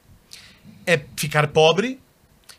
É 0.86 1.00
ficar 1.16 1.48
pobre, 1.48 2.00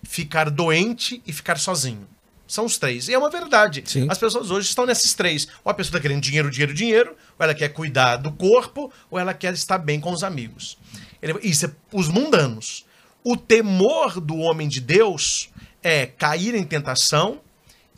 ficar 0.02 0.50
doente 0.50 1.22
e 1.26 1.32
ficar 1.32 1.58
sozinho. 1.58 2.06
São 2.54 2.66
os 2.66 2.78
três. 2.78 3.08
E 3.08 3.12
é 3.12 3.18
uma 3.18 3.30
verdade. 3.30 3.82
Sim. 3.84 4.06
As 4.08 4.16
pessoas 4.16 4.48
hoje 4.48 4.68
estão 4.68 4.86
nesses 4.86 5.12
três. 5.12 5.48
Ou 5.64 5.70
a 5.72 5.74
pessoa 5.74 5.90
está 5.90 6.00
querendo 6.00 6.22
dinheiro, 6.22 6.48
dinheiro, 6.48 6.72
dinheiro, 6.72 7.10
ou 7.36 7.44
ela 7.44 7.52
quer 7.54 7.70
cuidar 7.70 8.16
do 8.16 8.30
corpo, 8.30 8.92
ou 9.10 9.18
ela 9.18 9.34
quer 9.34 9.52
estar 9.54 9.76
bem 9.78 9.98
com 9.98 10.12
os 10.12 10.22
amigos. 10.22 10.78
Ele- 11.20 11.38
Isso 11.42 11.66
é 11.66 11.70
os 11.92 12.06
mundanos. 12.08 12.86
O 13.24 13.36
temor 13.36 14.20
do 14.20 14.36
homem 14.36 14.68
de 14.68 14.80
Deus 14.80 15.48
é 15.82 16.06
cair 16.06 16.54
em 16.54 16.62
tentação 16.62 17.40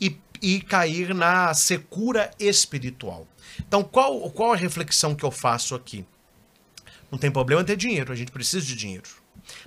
e, 0.01 0.17
e 0.41 0.59
cair 0.61 1.13
na 1.13 1.53
secura 1.53 2.31
espiritual. 2.39 3.27
Então, 3.59 3.83
qual, 3.83 4.19
qual 4.31 4.53
a 4.53 4.55
reflexão 4.55 5.13
que 5.13 5.23
eu 5.23 5.29
faço 5.31 5.75
aqui? 5.75 6.03
Não 7.11 7.19
tem 7.19 7.29
problema 7.29 7.63
ter 7.63 7.75
dinheiro, 7.77 8.11
a 8.11 8.15
gente 8.15 8.31
precisa 8.31 8.65
de 8.65 8.75
dinheiro. 8.75 9.07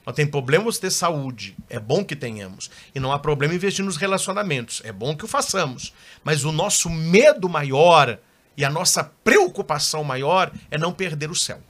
Não 0.06 0.12
tem 0.12 0.26
problema 0.26 0.64
você 0.64 0.80
ter 0.80 0.90
saúde, 0.90 1.56
é 1.68 1.78
bom 1.78 2.04
que 2.04 2.16
tenhamos. 2.16 2.70
E 2.94 3.00
não 3.00 3.12
há 3.12 3.18
problema 3.18 3.54
investir 3.54 3.84
nos 3.84 3.96
relacionamentos, 3.96 4.82
é 4.84 4.92
bom 4.92 5.16
que 5.16 5.24
o 5.24 5.28
façamos. 5.28 5.92
Mas 6.24 6.44
o 6.44 6.52
nosso 6.52 6.88
medo 6.88 7.48
maior 7.48 8.18
e 8.56 8.64
a 8.64 8.70
nossa 8.70 9.04
preocupação 9.04 10.02
maior 10.04 10.52
é 10.70 10.78
não 10.78 10.92
perder 10.92 11.30
o 11.30 11.34
céu. 11.34 11.60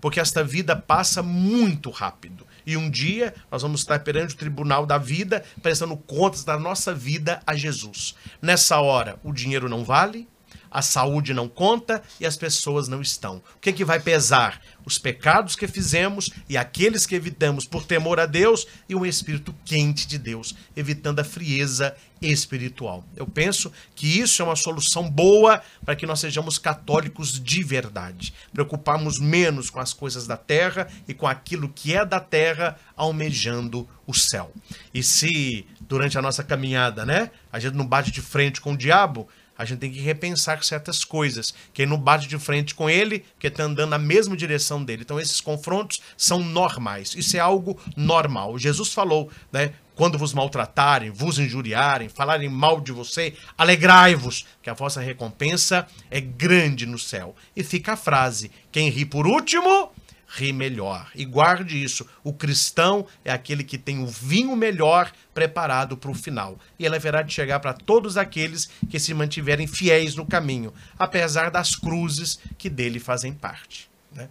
Porque 0.00 0.20
esta 0.20 0.44
vida 0.44 0.76
passa 0.76 1.22
muito 1.22 1.90
rápido. 1.90 2.46
E 2.66 2.76
um 2.76 2.88
dia 2.88 3.34
nós 3.50 3.62
vamos 3.62 3.80
estar 3.80 3.98
perante 4.00 4.34
o 4.34 4.38
tribunal 4.38 4.86
da 4.86 4.96
vida, 4.96 5.44
prestando 5.62 5.96
contas 5.96 6.44
da 6.44 6.58
nossa 6.58 6.94
vida 6.94 7.42
a 7.46 7.54
Jesus. 7.54 8.14
Nessa 8.40 8.80
hora, 8.80 9.18
o 9.22 9.32
dinheiro 9.32 9.68
não 9.68 9.84
vale, 9.84 10.26
a 10.74 10.82
saúde 10.82 11.32
não 11.32 11.48
conta 11.48 12.02
e 12.18 12.26
as 12.26 12.36
pessoas 12.36 12.88
não 12.88 13.00
estão. 13.00 13.36
O 13.36 13.60
que, 13.60 13.72
que 13.72 13.84
vai 13.84 14.00
pesar? 14.00 14.60
Os 14.84 14.98
pecados 14.98 15.54
que 15.54 15.68
fizemos 15.68 16.30
e 16.48 16.56
aqueles 16.56 17.06
que 17.06 17.14
evitamos 17.14 17.64
por 17.64 17.86
temor 17.86 18.18
a 18.18 18.26
Deus 18.26 18.66
e 18.88 18.94
um 18.94 19.06
espírito 19.06 19.54
quente 19.64 20.04
de 20.04 20.18
Deus, 20.18 20.52
evitando 20.74 21.20
a 21.20 21.24
frieza 21.24 21.94
espiritual. 22.20 23.04
Eu 23.14 23.26
penso 23.26 23.72
que 23.94 24.18
isso 24.18 24.42
é 24.42 24.44
uma 24.44 24.56
solução 24.56 25.08
boa 25.08 25.62
para 25.84 25.94
que 25.94 26.06
nós 26.06 26.18
sejamos 26.18 26.58
católicos 26.58 27.40
de 27.40 27.62
verdade. 27.62 28.34
Preocuparmos 28.52 29.20
menos 29.20 29.70
com 29.70 29.78
as 29.78 29.92
coisas 29.92 30.26
da 30.26 30.36
terra 30.36 30.88
e 31.06 31.14
com 31.14 31.28
aquilo 31.28 31.68
que 31.68 31.94
é 31.94 32.04
da 32.04 32.18
terra, 32.18 32.76
almejando 32.96 33.88
o 34.06 34.12
céu. 34.14 34.52
E 34.92 35.02
se 35.04 35.66
durante 35.82 36.18
a 36.18 36.22
nossa 36.22 36.42
caminhada, 36.42 37.04
né, 37.04 37.30
a 37.52 37.60
gente 37.60 37.74
não 37.74 37.86
bate 37.86 38.10
de 38.10 38.20
frente 38.20 38.60
com 38.60 38.72
o 38.72 38.76
diabo, 38.76 39.28
a 39.56 39.64
gente 39.64 39.78
tem 39.78 39.90
que 39.90 40.00
repensar 40.00 40.62
certas 40.64 41.04
coisas. 41.04 41.54
Quem 41.72 41.86
não 41.86 41.96
bate 41.96 42.26
de 42.26 42.38
frente 42.38 42.74
com 42.74 42.90
ele, 42.90 43.24
que 43.38 43.46
está 43.46 43.64
andando 43.64 43.90
na 43.90 43.98
mesma 43.98 44.36
direção 44.36 44.84
dele. 44.84 45.02
Então, 45.02 45.20
esses 45.20 45.40
confrontos 45.40 46.00
são 46.16 46.40
normais. 46.40 47.14
Isso 47.16 47.36
é 47.36 47.40
algo 47.40 47.78
normal. 47.96 48.58
Jesus 48.58 48.92
falou, 48.92 49.30
né? 49.52 49.72
Quando 49.94 50.18
vos 50.18 50.34
maltratarem, 50.34 51.10
vos 51.10 51.38
injuriarem, 51.38 52.08
falarem 52.08 52.48
mal 52.48 52.80
de 52.80 52.90
você, 52.90 53.32
alegrai-vos, 53.56 54.44
que 54.60 54.68
a 54.68 54.74
vossa 54.74 55.00
recompensa 55.00 55.86
é 56.10 56.20
grande 56.20 56.84
no 56.84 56.98
céu. 56.98 57.36
E 57.54 57.62
fica 57.62 57.92
a 57.92 57.96
frase: 57.96 58.50
quem 58.72 58.88
ri 58.88 59.04
por 59.04 59.24
último, 59.24 59.92
ri 60.36 60.52
melhor. 60.52 61.10
E 61.14 61.24
guarde 61.24 61.82
isso: 61.82 62.06
o 62.22 62.32
cristão 62.32 63.06
é 63.24 63.32
aquele 63.32 63.64
que 63.64 63.78
tem 63.78 64.02
o 64.02 64.06
vinho 64.06 64.54
melhor 64.56 65.10
preparado 65.32 65.96
para 65.96 66.10
o 66.10 66.14
final. 66.14 66.58
E 66.78 66.84
ele 66.84 66.96
haverá 66.96 67.22
de 67.22 67.32
chegar 67.32 67.60
para 67.60 67.72
todos 67.72 68.16
aqueles 68.16 68.68
que 68.88 68.98
se 68.98 69.14
mantiverem 69.14 69.66
fiéis 69.66 70.14
no 70.14 70.26
caminho, 70.26 70.72
apesar 70.98 71.50
das 71.50 71.74
cruzes 71.74 72.38
que 72.58 72.68
dele 72.68 72.98
fazem 72.98 73.32
parte. 73.32 73.88
né? 74.12 74.28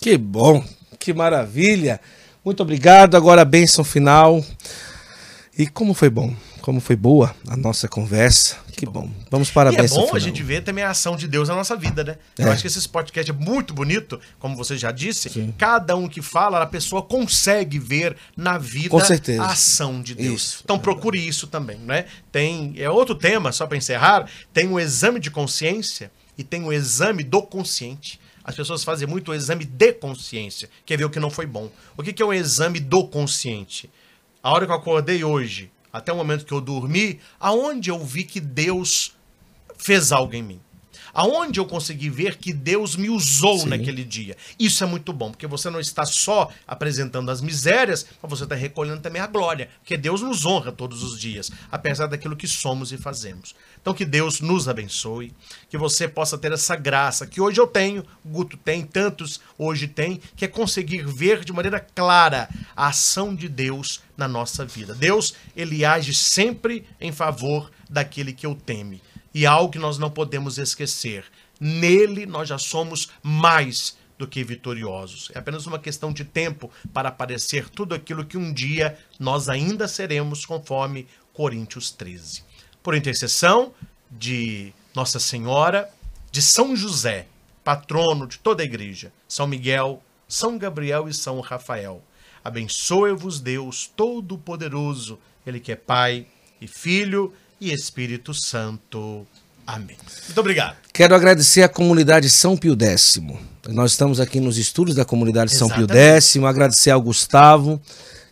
Que 0.00 0.16
bom, 0.16 0.64
que 0.98 1.12
maravilha. 1.12 2.00
Muito 2.44 2.62
obrigado. 2.62 3.16
Agora 3.16 3.42
a 3.42 3.44
bênção 3.44 3.84
final. 3.84 4.44
E 5.58 5.66
como 5.66 5.92
foi 5.92 6.08
bom, 6.08 6.32
como 6.60 6.80
foi 6.80 6.94
boa 6.94 7.34
a 7.48 7.56
nossa 7.56 7.88
conversa. 7.88 8.58
Que, 8.76 8.86
bom. 8.86 9.10
Vamos 9.28 9.50
para 9.50 9.70
a 9.70 9.72
E 9.72 9.76
é 9.76 9.88
bom 9.88 10.14
a 10.14 10.18
gente 10.20 10.40
ver 10.40 10.62
também 10.62 10.84
a 10.84 10.90
ação 10.90 11.16
de 11.16 11.26
Deus 11.26 11.48
na 11.48 11.56
nossa 11.56 11.74
vida, 11.74 12.04
né? 12.04 12.16
Eu 12.38 12.46
É. 12.46 12.52
acho 12.52 12.62
que 12.62 12.68
esse 12.68 12.88
podcast 12.88 13.28
é 13.28 13.34
muito 13.34 13.74
bonito, 13.74 14.20
como 14.38 14.54
você 14.54 14.78
já 14.78 14.92
disse. 14.92 15.28
Sim. 15.28 15.52
Cada 15.58 15.96
um 15.96 16.08
que 16.08 16.22
fala, 16.22 16.62
a 16.62 16.66
pessoa 16.66 17.02
consegue 17.02 17.76
ver 17.76 18.16
na 18.36 18.56
vida 18.56 18.96
a 19.40 19.46
ação 19.46 20.00
de 20.00 20.14
Deus. 20.14 20.42
Isso, 20.42 20.60
então 20.62 20.78
procure 20.78 21.18
isso 21.18 21.48
também, 21.48 21.78
né? 21.78 22.04
Tem 22.30 22.74
é 22.76 22.88
outro 22.88 23.16
tema 23.16 23.50
só 23.50 23.66
para 23.66 23.76
encerrar, 23.76 24.30
tem 24.52 24.68
o 24.68 24.78
exame 24.78 25.18
de 25.18 25.28
consciência 25.28 26.08
e 26.36 26.44
tem 26.44 26.62
o 26.62 26.72
exame 26.72 27.24
do 27.24 27.42
consciente. 27.42 28.20
as 28.44 28.54
pessoas 28.54 28.82
fazem 28.84 29.06
muito 29.06 29.30
o 29.30 29.34
exame 29.34 29.64
de 29.64 29.92
consciência, 29.92 30.70
quer 30.86 30.96
ver 30.96 31.04
o 31.04 31.10
que 31.10 31.20
não 31.20 31.28
foi 31.30 31.44
bom. 31.46 31.68
O 31.98 32.02
que, 32.02 32.14
que 32.14 32.22
é 32.22 32.24
um 32.24 32.32
exame 32.32 32.80
do 32.80 33.06
consciente? 33.06 33.90
A 34.42 34.52
hora 34.52 34.66
que 34.66 34.72
eu 34.72 34.76
acordei 34.76 35.24
hoje, 35.24 35.70
até 35.92 36.12
o 36.12 36.16
momento 36.16 36.44
que 36.44 36.52
eu 36.52 36.60
dormi, 36.60 37.18
aonde 37.40 37.90
eu 37.90 37.98
vi 38.04 38.24
que 38.24 38.40
Deus 38.40 39.16
fez 39.76 40.12
algo 40.12 40.34
em 40.34 40.42
mim? 40.42 40.60
Aonde 41.12 41.60
eu 41.60 41.66
consegui 41.66 42.10
ver 42.10 42.36
que 42.36 42.52
Deus 42.52 42.96
me 42.96 43.08
usou 43.10 43.58
Sim. 43.60 43.68
naquele 43.68 44.04
dia. 44.04 44.36
Isso 44.58 44.82
é 44.82 44.86
muito 44.86 45.12
bom, 45.12 45.30
porque 45.30 45.46
você 45.46 45.70
não 45.70 45.80
está 45.80 46.04
só 46.04 46.50
apresentando 46.66 47.30
as 47.30 47.40
misérias, 47.40 48.06
mas 48.22 48.30
você 48.30 48.44
está 48.44 48.54
recolhendo 48.54 49.00
também 49.00 49.20
a 49.20 49.26
glória, 49.26 49.68
porque 49.80 49.96
Deus 49.96 50.22
nos 50.22 50.44
honra 50.44 50.72
todos 50.72 51.02
os 51.02 51.18
dias, 51.18 51.50
apesar 51.70 52.06
daquilo 52.06 52.36
que 52.36 52.46
somos 52.46 52.92
e 52.92 52.98
fazemos. 52.98 53.54
Então 53.80 53.94
que 53.94 54.04
Deus 54.04 54.40
nos 54.40 54.68
abençoe, 54.68 55.32
que 55.68 55.78
você 55.78 56.06
possa 56.08 56.36
ter 56.36 56.52
essa 56.52 56.76
graça 56.76 57.26
que 57.26 57.40
hoje 57.40 57.60
eu 57.60 57.66
tenho, 57.66 58.04
Guto 58.24 58.56
tem, 58.56 58.84
tantos 58.84 59.40
hoje 59.56 59.88
tem, 59.88 60.20
que 60.36 60.44
é 60.44 60.48
conseguir 60.48 61.06
ver 61.06 61.44
de 61.44 61.52
maneira 61.52 61.80
clara 61.80 62.48
a 62.76 62.88
ação 62.88 63.34
de 63.34 63.48
Deus 63.48 64.00
na 64.16 64.28
nossa 64.28 64.64
vida. 64.64 64.94
Deus, 64.94 65.34
ele 65.56 65.84
age 65.84 66.12
sempre 66.12 66.84
em 67.00 67.12
favor 67.12 67.70
daquele 67.88 68.32
que 68.32 68.46
eu 68.46 68.54
teme. 68.54 69.00
E 69.38 69.46
algo 69.46 69.70
que 69.70 69.78
nós 69.78 69.98
não 69.98 70.10
podemos 70.10 70.58
esquecer: 70.58 71.24
nele 71.60 72.26
nós 72.26 72.48
já 72.48 72.58
somos 72.58 73.10
mais 73.22 73.96
do 74.18 74.26
que 74.26 74.42
vitoriosos. 74.42 75.30
É 75.32 75.38
apenas 75.38 75.64
uma 75.64 75.78
questão 75.78 76.12
de 76.12 76.24
tempo 76.24 76.68
para 76.92 77.08
aparecer 77.08 77.68
tudo 77.68 77.94
aquilo 77.94 78.24
que 78.24 78.36
um 78.36 78.52
dia 78.52 78.98
nós 79.16 79.48
ainda 79.48 79.86
seremos, 79.86 80.44
conforme 80.44 81.06
Coríntios 81.32 81.92
13. 81.92 82.42
Por 82.82 82.96
intercessão 82.96 83.72
de 84.10 84.72
Nossa 84.92 85.20
Senhora, 85.20 85.88
de 86.32 86.42
São 86.42 86.74
José, 86.74 87.28
patrono 87.62 88.26
de 88.26 88.40
toda 88.40 88.64
a 88.64 88.66
igreja, 88.66 89.12
São 89.28 89.46
Miguel, 89.46 90.02
São 90.26 90.58
Gabriel 90.58 91.08
e 91.08 91.14
São 91.14 91.38
Rafael. 91.38 92.02
Abençoe-vos 92.42 93.38
Deus 93.38 93.86
Todo-Poderoso, 93.86 95.16
Ele 95.46 95.60
que 95.60 95.70
é 95.70 95.76
Pai 95.76 96.26
e 96.60 96.66
Filho 96.66 97.32
e 97.60 97.72
Espírito 97.72 98.32
Santo. 98.34 99.26
Amém. 99.66 99.96
Muito 100.26 100.40
obrigado. 100.40 100.76
Quero 100.92 101.14
agradecer 101.14 101.62
à 101.62 101.68
comunidade 101.68 102.30
São 102.30 102.56
Pio 102.56 102.76
X. 102.80 103.20
Nós 103.68 103.90
estamos 103.90 104.18
aqui 104.18 104.40
nos 104.40 104.56
estúdios 104.56 104.96
da 104.96 105.04
comunidade 105.04 105.52
Exatamente. 105.52 105.78
São 105.78 105.86
Pio 105.86 105.96
X. 105.96 106.36
Agradecer 106.36 106.90
ao 106.90 107.02
Gustavo, 107.02 107.80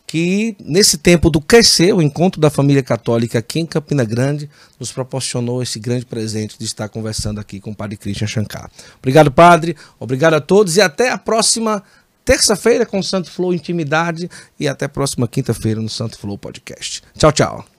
que 0.07 0.57
nesse 0.59 0.97
tempo 0.97 1.29
do 1.29 1.41
crescer, 1.41 1.93
o 1.93 2.01
encontro 2.01 2.41
da 2.41 2.49
família 2.49 2.83
católica 2.83 3.39
aqui 3.39 3.61
em 3.61 3.67
Campina 3.67 4.05
Grande, 4.05 4.49
nos 4.81 4.91
proporcionou 4.91 5.63
esse 5.63 5.79
grande 5.79 6.07
presente 6.07 6.59
de 6.59 6.65
estar 6.65 6.89
conversando 6.89 7.39
aqui 7.39 7.61
com 7.61 7.73
o 7.73 7.77
Padre 7.77 7.99
Christian 7.99 8.27
Shankar. 8.27 8.71
Obrigado, 8.99 9.31
Padre. 9.31 9.77
Obrigado 10.01 10.35
a 10.35 10.41
todos 10.41 10.77
e 10.77 10.81
até 10.81 11.11
a 11.11 11.19
próxima 11.19 11.83
terça-feira 12.25 12.87
com 12.87 12.99
o 12.99 13.05
Santo 13.05 13.31
Flow 13.31 13.53
Intimidade 13.53 14.31
e 14.59 14.67
até 14.67 14.87
a 14.87 14.89
próxima 14.89 15.29
quinta-feira 15.29 15.81
no 15.81 15.89
Santo 15.89 16.19
Flow 16.19 16.39
Podcast. 16.39 17.03
Tchau, 17.17 17.33
tchau. 17.33 17.76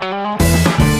Thank 0.00 0.92
you. 0.92 0.97